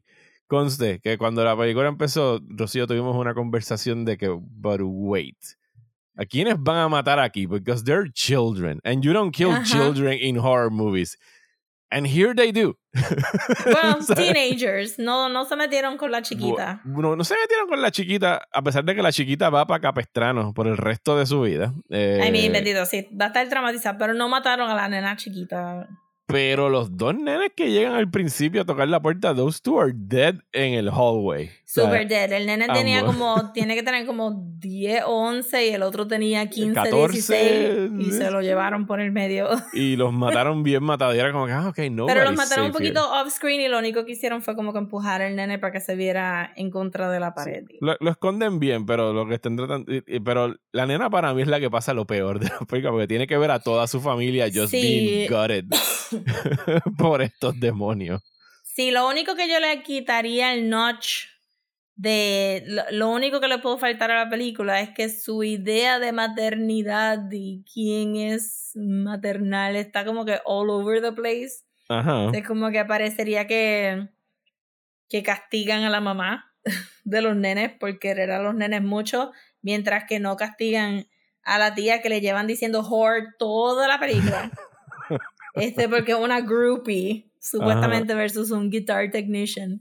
conste 0.47 1.01
que 1.01 1.17
cuando 1.17 1.43
la 1.43 1.57
película 1.57 1.89
empezó, 1.89 2.41
Rocío 2.49 2.87
tuvimos 2.87 3.17
una 3.17 3.33
conversación 3.33 4.05
de 4.05 4.19
que 4.19 4.29
but 4.29 4.81
wait, 4.83 5.39
¿A 6.19 6.25
quiénes 6.25 6.57
van 6.59 6.79
a 6.79 6.89
matar 6.89 7.19
aquí? 7.19 7.47
Because 7.47 7.83
they're 7.85 8.11
children. 8.13 8.81
And 8.85 9.03
you 9.03 9.13
don't 9.13 9.33
kill 9.33 9.63
children 9.65 10.19
in 10.19 10.37
horror 10.39 10.71
movies. 10.71 11.19
And 11.91 12.07
here 12.07 12.35
they 12.35 12.53
do. 12.53 12.77
Bueno, 13.65 13.99
teenagers. 14.15 14.99
No, 14.99 15.29
no 15.29 15.45
se 15.45 15.57
metieron 15.57 15.97
con 15.97 16.11
la 16.11 16.23
chiquita. 16.23 16.81
No, 16.85 17.15
no 17.15 17.25
se 17.25 17.35
metieron 17.35 17.69
con 17.69 17.81
la 17.81 17.91
chiquita, 17.91 18.47
a 18.53 18.63
pesar 18.63 18.85
de 18.85 18.95
que 18.95 19.03
la 19.03 19.13
chiquita 19.13 19.51
va 19.51 19.67
para 19.67 19.81
Capestrano 19.81 20.53
por 20.55 20.67
el 20.67 20.77
resto 20.77 21.17
de 21.17 21.27
su 21.27 21.43
vida. 21.43 21.73
Eh, 21.91 22.25
I 22.27 22.31
mean, 22.31 22.53
bendito, 22.53 22.85
sí. 22.87 23.09
Va 23.19 23.27
a 23.27 23.29
estar 23.29 23.49
traumatizada, 23.49 23.99
pero 23.99 24.15
no 24.15 24.29
mataron 24.29 24.71
a 24.71 24.75
la 24.75 24.89
nena 24.89 25.17
chiquita. 25.17 25.89
Pero 26.27 26.69
los 26.69 26.97
dos 26.97 27.15
nenes 27.15 27.53
que 27.55 27.71
llegan 27.71 27.95
al 27.95 28.11
principio 28.11 28.63
a 28.63 28.65
tocar 28.65 28.89
la 28.89 29.01
puerta, 29.01 29.33
those 29.33 29.61
two 29.63 29.79
are 29.79 29.93
dead 29.95 30.35
en 30.53 30.75
el 30.75 30.91
hallway. 30.91 31.51
Super 31.65 32.09
dead. 32.09 32.33
El 32.33 32.47
nene 32.47 32.67
tenía 32.67 33.05
como, 33.05 33.53
tiene 33.53 33.77
que 33.77 33.85
tener 33.85 34.07
como 34.07 34.33
10 34.59 35.05
o 35.07 35.13
11 35.13 35.67
y 35.67 35.71
el 35.71 35.83
otro 35.83 36.09
tenía 36.09 36.49
15, 36.49 36.75
14, 36.75 37.13
16 37.13 37.91
y 38.01 38.11
se 38.11 38.31
lo 38.33 38.43
llevaron 38.43 38.87
por 38.87 39.01
el 39.01 39.13
medio. 39.13 39.49
Y 39.73 39.95
los 39.95 40.13
mataron 40.13 40.65
bien 40.65 40.83
matados. 40.83 41.15
Y 41.15 41.19
era 41.19 41.31
como 41.31 41.47
que, 41.47 41.53
ah, 41.53 41.69
ok, 41.69 41.79
no. 41.91 42.07
Pero 42.07 42.25
los 42.25 42.35
mataron 42.35 42.67
un 42.67 42.73
poquito 42.73 43.09
off 43.09 43.33
screen 43.33 43.61
y 43.61 43.69
lo 43.69 43.79
único 43.79 44.05
que 44.05 44.13
hicieron 44.13 44.43
fue 44.43 44.57
como 44.57 44.73
que 44.73 44.79
empujar 44.79 45.23
al 45.23 45.37
nene 45.37 45.61
para 45.61 45.73
que 45.73 45.81
se 45.81 45.95
viera 45.95 46.53
en 46.57 46.71
contra 46.73 47.09
de 47.09 47.21
la 47.21 47.35
pared. 47.35 47.65
Lo, 47.81 47.97
esconden 48.11 48.59
bien, 48.59 48.85
pero 48.85 49.13
lo 49.13 49.29
que 49.29 49.35
estén 49.35 49.57
tratando. 49.57 49.93
Pero 50.25 50.57
la 50.73 50.87
nena 50.87 51.09
para 51.09 51.35
mí 51.35 51.43
es 51.43 51.49
la 51.49 51.61
que 51.61 51.71
pasa 51.71 51.95
lo 51.95 52.07
peor 52.07 52.41
de 52.41 52.49
la 52.49 52.67
película 52.67 52.91
porque 52.91 53.07
tiene 53.07 53.29
que 53.29 53.39
ver 53.39 53.53
a 53.53 53.61
toda 53.61 53.87
su 53.87 54.01
familia 54.01 54.47
just 54.53 54.73
being 54.73 55.29
gutted. 55.29 55.67
por 56.99 57.23
estos 57.23 57.59
demonios. 57.59 58.23
Sí, 58.63 58.91
lo 58.91 59.09
único 59.09 59.35
que 59.35 59.49
yo 59.49 59.59
le 59.61 59.83
quitaría 59.83 60.53
el 60.53 60.69
notch 60.69 61.27
de 61.95 62.65
lo, 62.91 63.11
único 63.11 63.41
que 63.41 63.49
le 63.49 63.59
puedo 63.59 63.79
faltar 63.79 64.11
a 64.11 64.25
la 64.25 64.31
película 64.31 64.83
es 64.83 64.91
que 64.91 65.09
su 65.09 65.43
idea 65.43 65.99
de 65.99 66.13
maternidad 66.13 67.21
y 67.31 67.65
quién 67.73 68.17
es 68.17 68.73
maternal 68.75 69.77
está 69.77 70.05
como 70.05 70.27
que 70.27 70.41
all 70.45 70.69
over 70.69 71.01
the 71.01 71.13
place. 71.13 71.65
Es 72.35 72.47
como 72.47 72.71
que 72.71 72.85
parecería 72.85 73.47
que 73.47 74.09
que 75.09 75.23
castigan 75.23 75.85
a 75.85 75.91
la 75.91 76.01
mamá 76.01 76.53
de 77.05 77.23
los 77.23 77.37
nenes 77.37 77.73
por 77.79 77.99
querer 77.99 78.31
a 78.31 78.43
los 78.43 78.55
nenes 78.55 78.83
mucho, 78.83 79.33
mientras 79.63 80.05
que 80.05 80.21
no 80.21 80.37
castigan 80.37 81.07
a 81.43 81.59
la 81.59 81.75
tía 81.75 82.03
que 82.03 82.09
le 82.09 82.21
llevan 82.21 82.47
diciendo 82.47 82.81
whore 82.81 83.29
toda 83.39 83.89
la 83.89 83.99
película. 83.99 84.51
Este, 85.57 85.89
porque 85.89 86.15
una 86.15 86.41
groupie, 86.41 87.31
supuestamente, 87.41 88.15
versus 88.15 88.51
un 88.51 88.71
guitar 88.71 89.11
technician. 89.11 89.81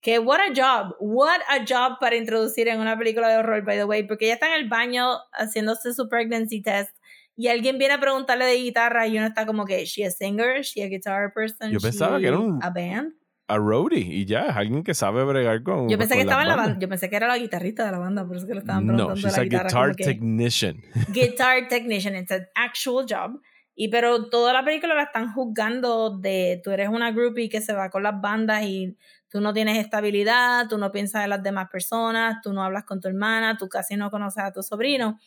Que 0.00 0.20
what 0.20 0.38
a 0.40 0.54
job, 0.54 0.94
what 1.00 1.40
a 1.48 1.64
job 1.66 1.98
para 1.98 2.14
introducir 2.14 2.68
en 2.68 2.80
una 2.80 2.96
película 2.96 3.28
de 3.28 3.38
horror, 3.38 3.64
by 3.64 3.76
the 3.76 3.84
way, 3.84 4.04
porque 4.04 4.26
ella 4.26 4.34
está 4.34 4.46
en 4.54 4.62
el 4.62 4.68
baño 4.68 5.18
haciéndose 5.32 5.92
su 5.92 6.08
pregnancy 6.08 6.62
test 6.62 6.94
y 7.38 7.46
alguien 7.46 7.78
viene 7.78 7.94
a 7.94 8.00
preguntarle 8.00 8.44
de 8.46 8.56
guitarra 8.56 9.06
y 9.06 9.16
uno 9.16 9.28
está 9.28 9.46
como 9.46 9.64
que, 9.64 9.84
she 9.84 10.04
a 10.04 10.10
singer, 10.10 10.62
she 10.62 10.82
a 10.82 10.88
guitar 10.88 11.32
person, 11.32 11.70
yo 11.70 11.78
pensaba 11.78 12.18
que 12.18 12.26
era 12.26 12.38
un, 12.38 12.58
a 12.62 12.70
band. 12.70 13.14
A 13.46 13.56
roadie 13.56 14.00
y 14.00 14.26
ya, 14.26 14.48
es 14.48 14.56
alguien 14.56 14.82
que 14.82 14.92
sabe 14.92 15.24
bregar 15.24 15.62
con. 15.62 15.88
Yo 15.88 15.96
pensé 15.96 16.16
que 16.16 16.22
estaba 16.22 16.42
en 16.42 16.48
la 16.48 16.56
banda, 16.56 16.78
yo 16.80 16.88
pensé 16.88 17.08
que 17.08 17.16
era 17.16 17.28
la 17.28 17.38
guitarrista 17.38 17.86
de 17.86 17.92
la 17.92 17.98
banda, 17.98 18.26
por 18.26 18.36
eso 18.36 18.46
que 18.46 18.54
le 18.54 18.60
estaban 18.60 18.86
preguntando 18.86 19.14
no, 19.14 19.20
she's 19.20 19.38
a 19.38 19.44
guitar 19.44 19.94
technician. 19.94 20.82
Guitar 21.12 21.68
technician, 21.68 22.16
it's 22.16 22.32
an 22.32 22.46
actual 22.56 23.06
job. 23.08 23.40
Y 23.80 23.86
pero 23.90 24.28
toda 24.28 24.52
la 24.52 24.64
película 24.64 24.96
la 24.96 25.04
están 25.04 25.32
juzgando 25.32 26.18
de 26.18 26.60
tú 26.64 26.72
eres 26.72 26.88
una 26.88 27.12
groupie 27.12 27.48
que 27.48 27.60
se 27.60 27.72
va 27.72 27.90
con 27.90 28.02
las 28.02 28.20
bandas 28.20 28.64
y 28.64 28.96
tú 29.28 29.40
no 29.40 29.52
tienes 29.52 29.78
estabilidad, 29.78 30.66
tú 30.68 30.78
no 30.78 30.90
piensas 30.90 31.22
en 31.22 31.30
las 31.30 31.44
demás 31.44 31.68
personas, 31.70 32.38
tú 32.42 32.52
no 32.52 32.64
hablas 32.64 32.82
con 32.82 33.00
tu 33.00 33.06
hermana, 33.06 33.56
tú 33.56 33.68
casi 33.68 33.94
no 33.94 34.10
conoces 34.10 34.42
a 34.42 34.52
tu 34.52 34.64
sobrino. 34.64 35.20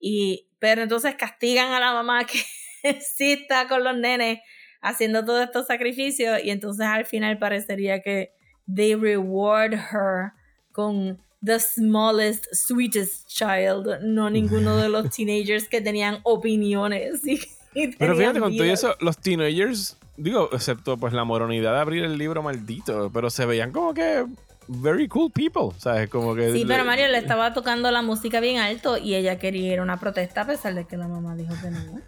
Y 0.00 0.48
pero 0.58 0.80
entonces 0.80 1.14
castigan 1.16 1.72
a 1.74 1.78
la 1.78 1.92
mamá 1.92 2.24
que 2.24 2.38
sí 3.02 3.32
está 3.32 3.68
con 3.68 3.84
los 3.84 3.94
nenes 3.98 4.38
haciendo 4.80 5.22
todos 5.26 5.44
estos 5.44 5.66
sacrificios 5.66 6.42
y 6.42 6.48
entonces 6.48 6.86
al 6.86 7.04
final 7.04 7.38
parecería 7.38 8.00
que 8.00 8.32
they 8.74 8.94
reward 8.94 9.74
her 9.74 10.32
con 10.72 11.22
the 11.44 11.60
smallest, 11.60 12.46
sweetest 12.54 13.28
child, 13.28 14.00
no 14.04 14.30
ninguno 14.30 14.78
de 14.78 14.88
los 14.88 15.10
teenagers 15.14 15.68
que 15.68 15.82
tenían 15.82 16.20
opiniones. 16.22 17.20
Pero 17.72 18.16
fíjate, 18.16 18.40
con 18.40 18.56
todo 18.56 18.64
eso, 18.64 18.96
los 19.00 19.18
teenagers, 19.18 19.96
digo, 20.16 20.50
excepto 20.52 20.96
pues 20.96 21.12
la 21.12 21.24
moronidad 21.24 21.72
de 21.74 21.80
abrir 21.80 22.04
el 22.04 22.18
libro 22.18 22.42
maldito, 22.42 23.10
pero 23.12 23.30
se 23.30 23.46
veían 23.46 23.72
como 23.72 23.94
que 23.94 24.26
very 24.68 25.08
cool 25.08 25.30
people, 25.30 25.76
¿sabes? 25.78 26.08
Como 26.08 26.34
que... 26.34 26.52
Sí, 26.52 26.64
pero 26.66 26.84
Mario 26.84 27.08
le 27.08 27.18
estaba 27.18 27.52
tocando 27.52 27.90
la 27.90 28.02
música 28.02 28.40
bien 28.40 28.58
alto 28.58 28.98
y 28.98 29.14
ella 29.14 29.38
quería 29.38 29.72
ir 29.72 29.78
a 29.80 29.82
una 29.82 29.98
protesta 29.98 30.42
a 30.42 30.46
pesar 30.46 30.74
de 30.74 30.84
que 30.84 30.96
la 30.96 31.08
mamá 31.08 31.34
dijo 31.34 31.54
que 31.60 31.70
no. 31.70 32.00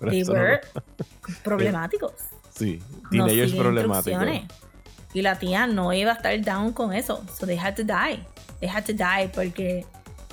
They 0.10 0.22
were 0.24 0.60
problemáticos. 1.42 2.12
Sí, 2.54 2.80
teenagers 3.10 3.52
problemáticos. 3.52 4.24
Y 5.14 5.22
la 5.22 5.38
tía 5.38 5.66
no 5.66 5.92
iba 5.92 6.12
a 6.12 6.14
estar 6.14 6.40
down 6.42 6.72
con 6.72 6.92
eso. 6.92 7.24
So 7.38 7.46
they 7.46 7.58
had 7.58 7.74
to 7.76 7.82
die. 7.82 8.24
They 8.60 8.68
had 8.68 8.84
to 8.84 8.92
die 8.92 9.28
porque 9.34 9.86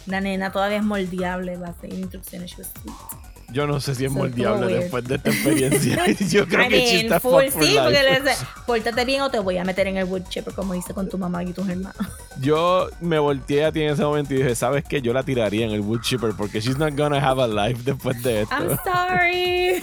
la 0.06 0.20
nena 0.22 0.52
todavía 0.52 0.78
es 0.78 0.84
moldeable. 0.84 1.58
Va 1.58 1.70
a 1.70 1.74
seguir 1.80 2.00
instrucciones. 2.00 2.52
She 2.52 2.58
was 2.58 2.72
sweet. 2.82 3.25
Yo 3.56 3.66
no 3.66 3.80
sé 3.80 3.96
si 3.96 4.04
es 4.04 4.12
moldeable 4.12 4.80
después 4.80 5.06
de 5.06 5.16
esta 5.16 5.30
experiencia. 5.30 6.06
Yo 6.30 6.46
creo 6.46 6.68
que 6.68 6.88
sí 6.90 6.96
está 6.98 7.22
full, 7.22 7.46
Sí, 7.46 7.78
porque 7.82 8.04
le 8.04 8.20
dice, 8.20 8.46
pórtate 8.66 9.06
bien 9.06 9.22
o 9.22 9.32
te 9.32 9.40
voy 9.40 9.58
a 9.58 9.64
meter 9.64 9.88
en 9.88 9.96
el 9.96 10.04
wood 10.04 10.24
chipper 10.28 10.54
como 10.54 10.76
hice 10.76 10.94
con 10.94 11.08
tu 11.08 11.18
mamá 11.18 11.42
y 11.42 11.54
tus 11.54 11.70
hermanos. 11.70 11.96
Yo 12.42 12.90
me 13.00 13.18
volteé 13.18 13.64
a 13.64 13.72
ti 13.72 13.82
en 13.82 13.94
ese 13.94 14.04
momento 14.04 14.34
y 14.34 14.40
dije, 14.40 14.56
¿sabes 14.56 14.84
qué? 14.84 15.02
Yo 15.02 15.14
la 15.14 15.24
tiraría 15.24 15.66
en 15.66 15.72
el 15.72 15.80
wood 15.80 16.02
chipper 16.02 16.34
porque 16.36 16.60
she's 16.60 16.78
not 16.78 16.98
gonna 16.98 17.18
have 17.18 17.42
a 17.42 17.48
life 17.48 17.82
después 17.86 18.22
de 18.24 18.42
esto. 18.42 18.54
I'm 18.54 18.78
sorry. 18.84 19.82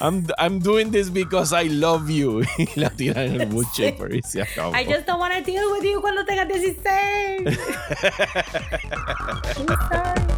I'm, 0.00 0.26
I'm 0.36 0.60
doing 0.60 0.90
this 0.90 1.10
because 1.10 1.54
I 1.54 1.70
love 1.70 2.10
you. 2.10 2.42
y 2.58 2.68
la 2.78 2.90
tira 2.90 3.24
en 3.24 3.40
el 3.40 3.48
wood 3.48 3.66
chipper 3.72 4.14
y 4.14 4.20
se 4.20 4.42
acabó. 4.42 4.76
I 4.76 4.84
just 4.84 5.06
don't 5.06 5.20
want 5.20 5.32
to 5.32 5.40
deal 5.40 5.72
with 5.72 5.90
you 5.90 6.02
cuando 6.02 6.26
tengas 6.26 6.48
16. 6.48 7.58
I'm 9.56 9.66
sorry. 9.90 10.37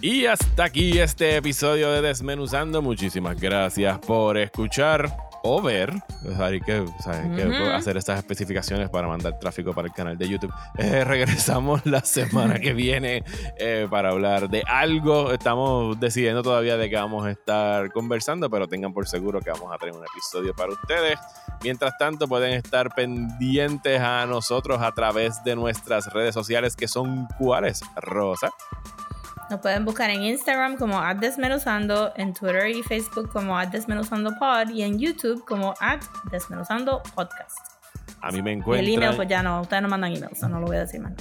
Y 0.00 0.26
hasta 0.26 0.64
aquí 0.64 0.98
este 1.00 1.36
episodio 1.36 1.90
de 1.90 2.00
Desmenuzando. 2.00 2.80
Muchísimas 2.80 3.38
gracias 3.40 3.98
por 3.98 4.38
escuchar 4.38 5.27
o 5.50 5.62
ver. 5.62 5.92
Hay 6.38 6.60
que, 6.60 6.84
hacer 7.72 7.96
estas 7.96 8.18
especificaciones 8.18 8.90
para 8.90 9.08
mandar 9.08 9.38
tráfico 9.38 9.72
para 9.72 9.88
el 9.88 9.94
canal 9.94 10.18
de 10.18 10.28
YouTube. 10.28 10.52
Eh, 10.76 11.04
regresamos 11.06 11.84
la 11.86 12.00
semana 12.00 12.58
que 12.58 12.72
viene 12.74 13.24
eh, 13.58 13.86
para 13.90 14.10
hablar 14.10 14.50
de 14.50 14.62
algo. 14.66 15.32
Estamos 15.32 15.98
decidiendo 15.98 16.42
todavía 16.42 16.76
de 16.76 16.90
qué 16.90 16.96
vamos 16.96 17.26
a 17.26 17.30
estar 17.30 17.90
conversando, 17.92 18.50
pero 18.50 18.68
tengan 18.68 18.92
por 18.92 19.08
seguro 19.08 19.40
que 19.40 19.50
vamos 19.50 19.72
a 19.72 19.78
tener 19.78 19.94
un 19.94 20.04
episodio 20.04 20.54
para 20.54 20.72
ustedes. 20.72 21.18
Mientras 21.62 21.96
tanto, 21.98 22.28
pueden 22.28 22.52
estar 22.52 22.94
pendientes 22.94 24.00
a 24.00 24.26
nosotros 24.26 24.80
a 24.82 24.92
través 24.92 25.42
de 25.44 25.56
nuestras 25.56 26.12
redes 26.12 26.34
sociales, 26.34 26.76
que 26.76 26.88
son 26.88 27.26
cuáles, 27.38 27.80
Rosa. 27.96 28.50
Nos 29.50 29.60
pueden 29.60 29.84
buscar 29.84 30.10
en 30.10 30.22
Instagram 30.22 30.76
como 30.76 31.00
Desmenuzando, 31.14 32.12
en 32.16 32.34
Twitter 32.34 32.68
y 32.68 32.82
Facebook 32.82 33.30
como 33.32 33.58
Desmenuzando 33.66 34.38
Pod 34.38 34.68
y 34.70 34.82
en 34.82 34.98
YouTube 34.98 35.42
como 35.46 35.74
Desmenuzando 36.30 37.02
Podcast. 37.14 37.58
A 38.20 38.30
mí 38.30 38.42
me 38.42 38.52
encuentran... 38.52 38.86
el 38.86 38.94
email, 38.94 39.16
pues 39.16 39.28
ya 39.28 39.42
no, 39.42 39.60
ustedes 39.62 39.82
no 39.82 39.88
mandan 39.88 40.14
email, 40.14 40.30
no 40.50 40.60
lo 40.60 40.66
voy 40.66 40.76
a 40.76 40.80
decir 40.80 41.00
más. 41.00 41.12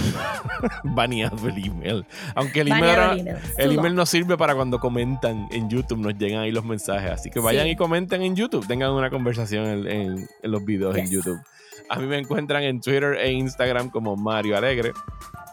Baneado 0.84 1.48
el 1.48 1.64
email. 1.64 2.06
Aunque 2.34 2.60
el 2.60 2.68
email, 2.68 3.36
el 3.58 3.72
email, 3.72 3.94
no 3.94 4.06
sirve 4.06 4.36
para 4.38 4.54
cuando 4.54 4.78
comentan 4.78 5.48
en 5.50 5.68
YouTube, 5.68 5.98
nos 5.98 6.16
llegan 6.16 6.40
ahí 6.40 6.52
los 6.52 6.64
mensajes. 6.64 7.10
Así 7.10 7.30
que 7.30 7.40
vayan 7.40 7.66
y 7.66 7.76
comenten 7.76 8.22
en 8.22 8.36
YouTube, 8.36 8.66
tengan 8.66 8.92
una 8.92 9.10
conversación 9.10 9.86
en, 9.86 10.28
los 10.42 10.64
videos 10.64 10.96
en 10.96 11.10
YouTube. 11.10 11.40
A 11.88 11.98
mí 11.98 12.06
me 12.06 12.18
encuentran 12.18 12.62
en 12.62 12.80
Twitter 12.80 13.14
e 13.14 13.32
Instagram 13.32 13.90
como 13.90 14.16
Mario 14.16 14.56
Alegre. 14.56 14.92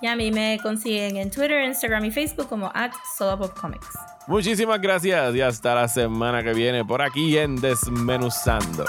Y 0.02 0.08
a 0.08 0.16
mí 0.16 0.32
me 0.32 0.60
consiguen 0.62 1.18
en 1.18 1.32
Twitter, 1.32 1.64
Instagram 1.64 2.06
y 2.06 2.12
Facebook 2.12 2.48
como 2.48 2.72
at 2.74 2.92
Comics. 3.60 3.88
Muchísimas 4.28 4.80
gracias 4.82 5.36
y 5.36 5.42
hasta 5.42 5.74
la 5.74 5.88
semana 5.88 6.44
que 6.44 6.54
viene 6.54 6.84
por 6.86 7.02
aquí 7.02 7.38
en 7.38 7.56
Desmenuzando. 7.56 8.86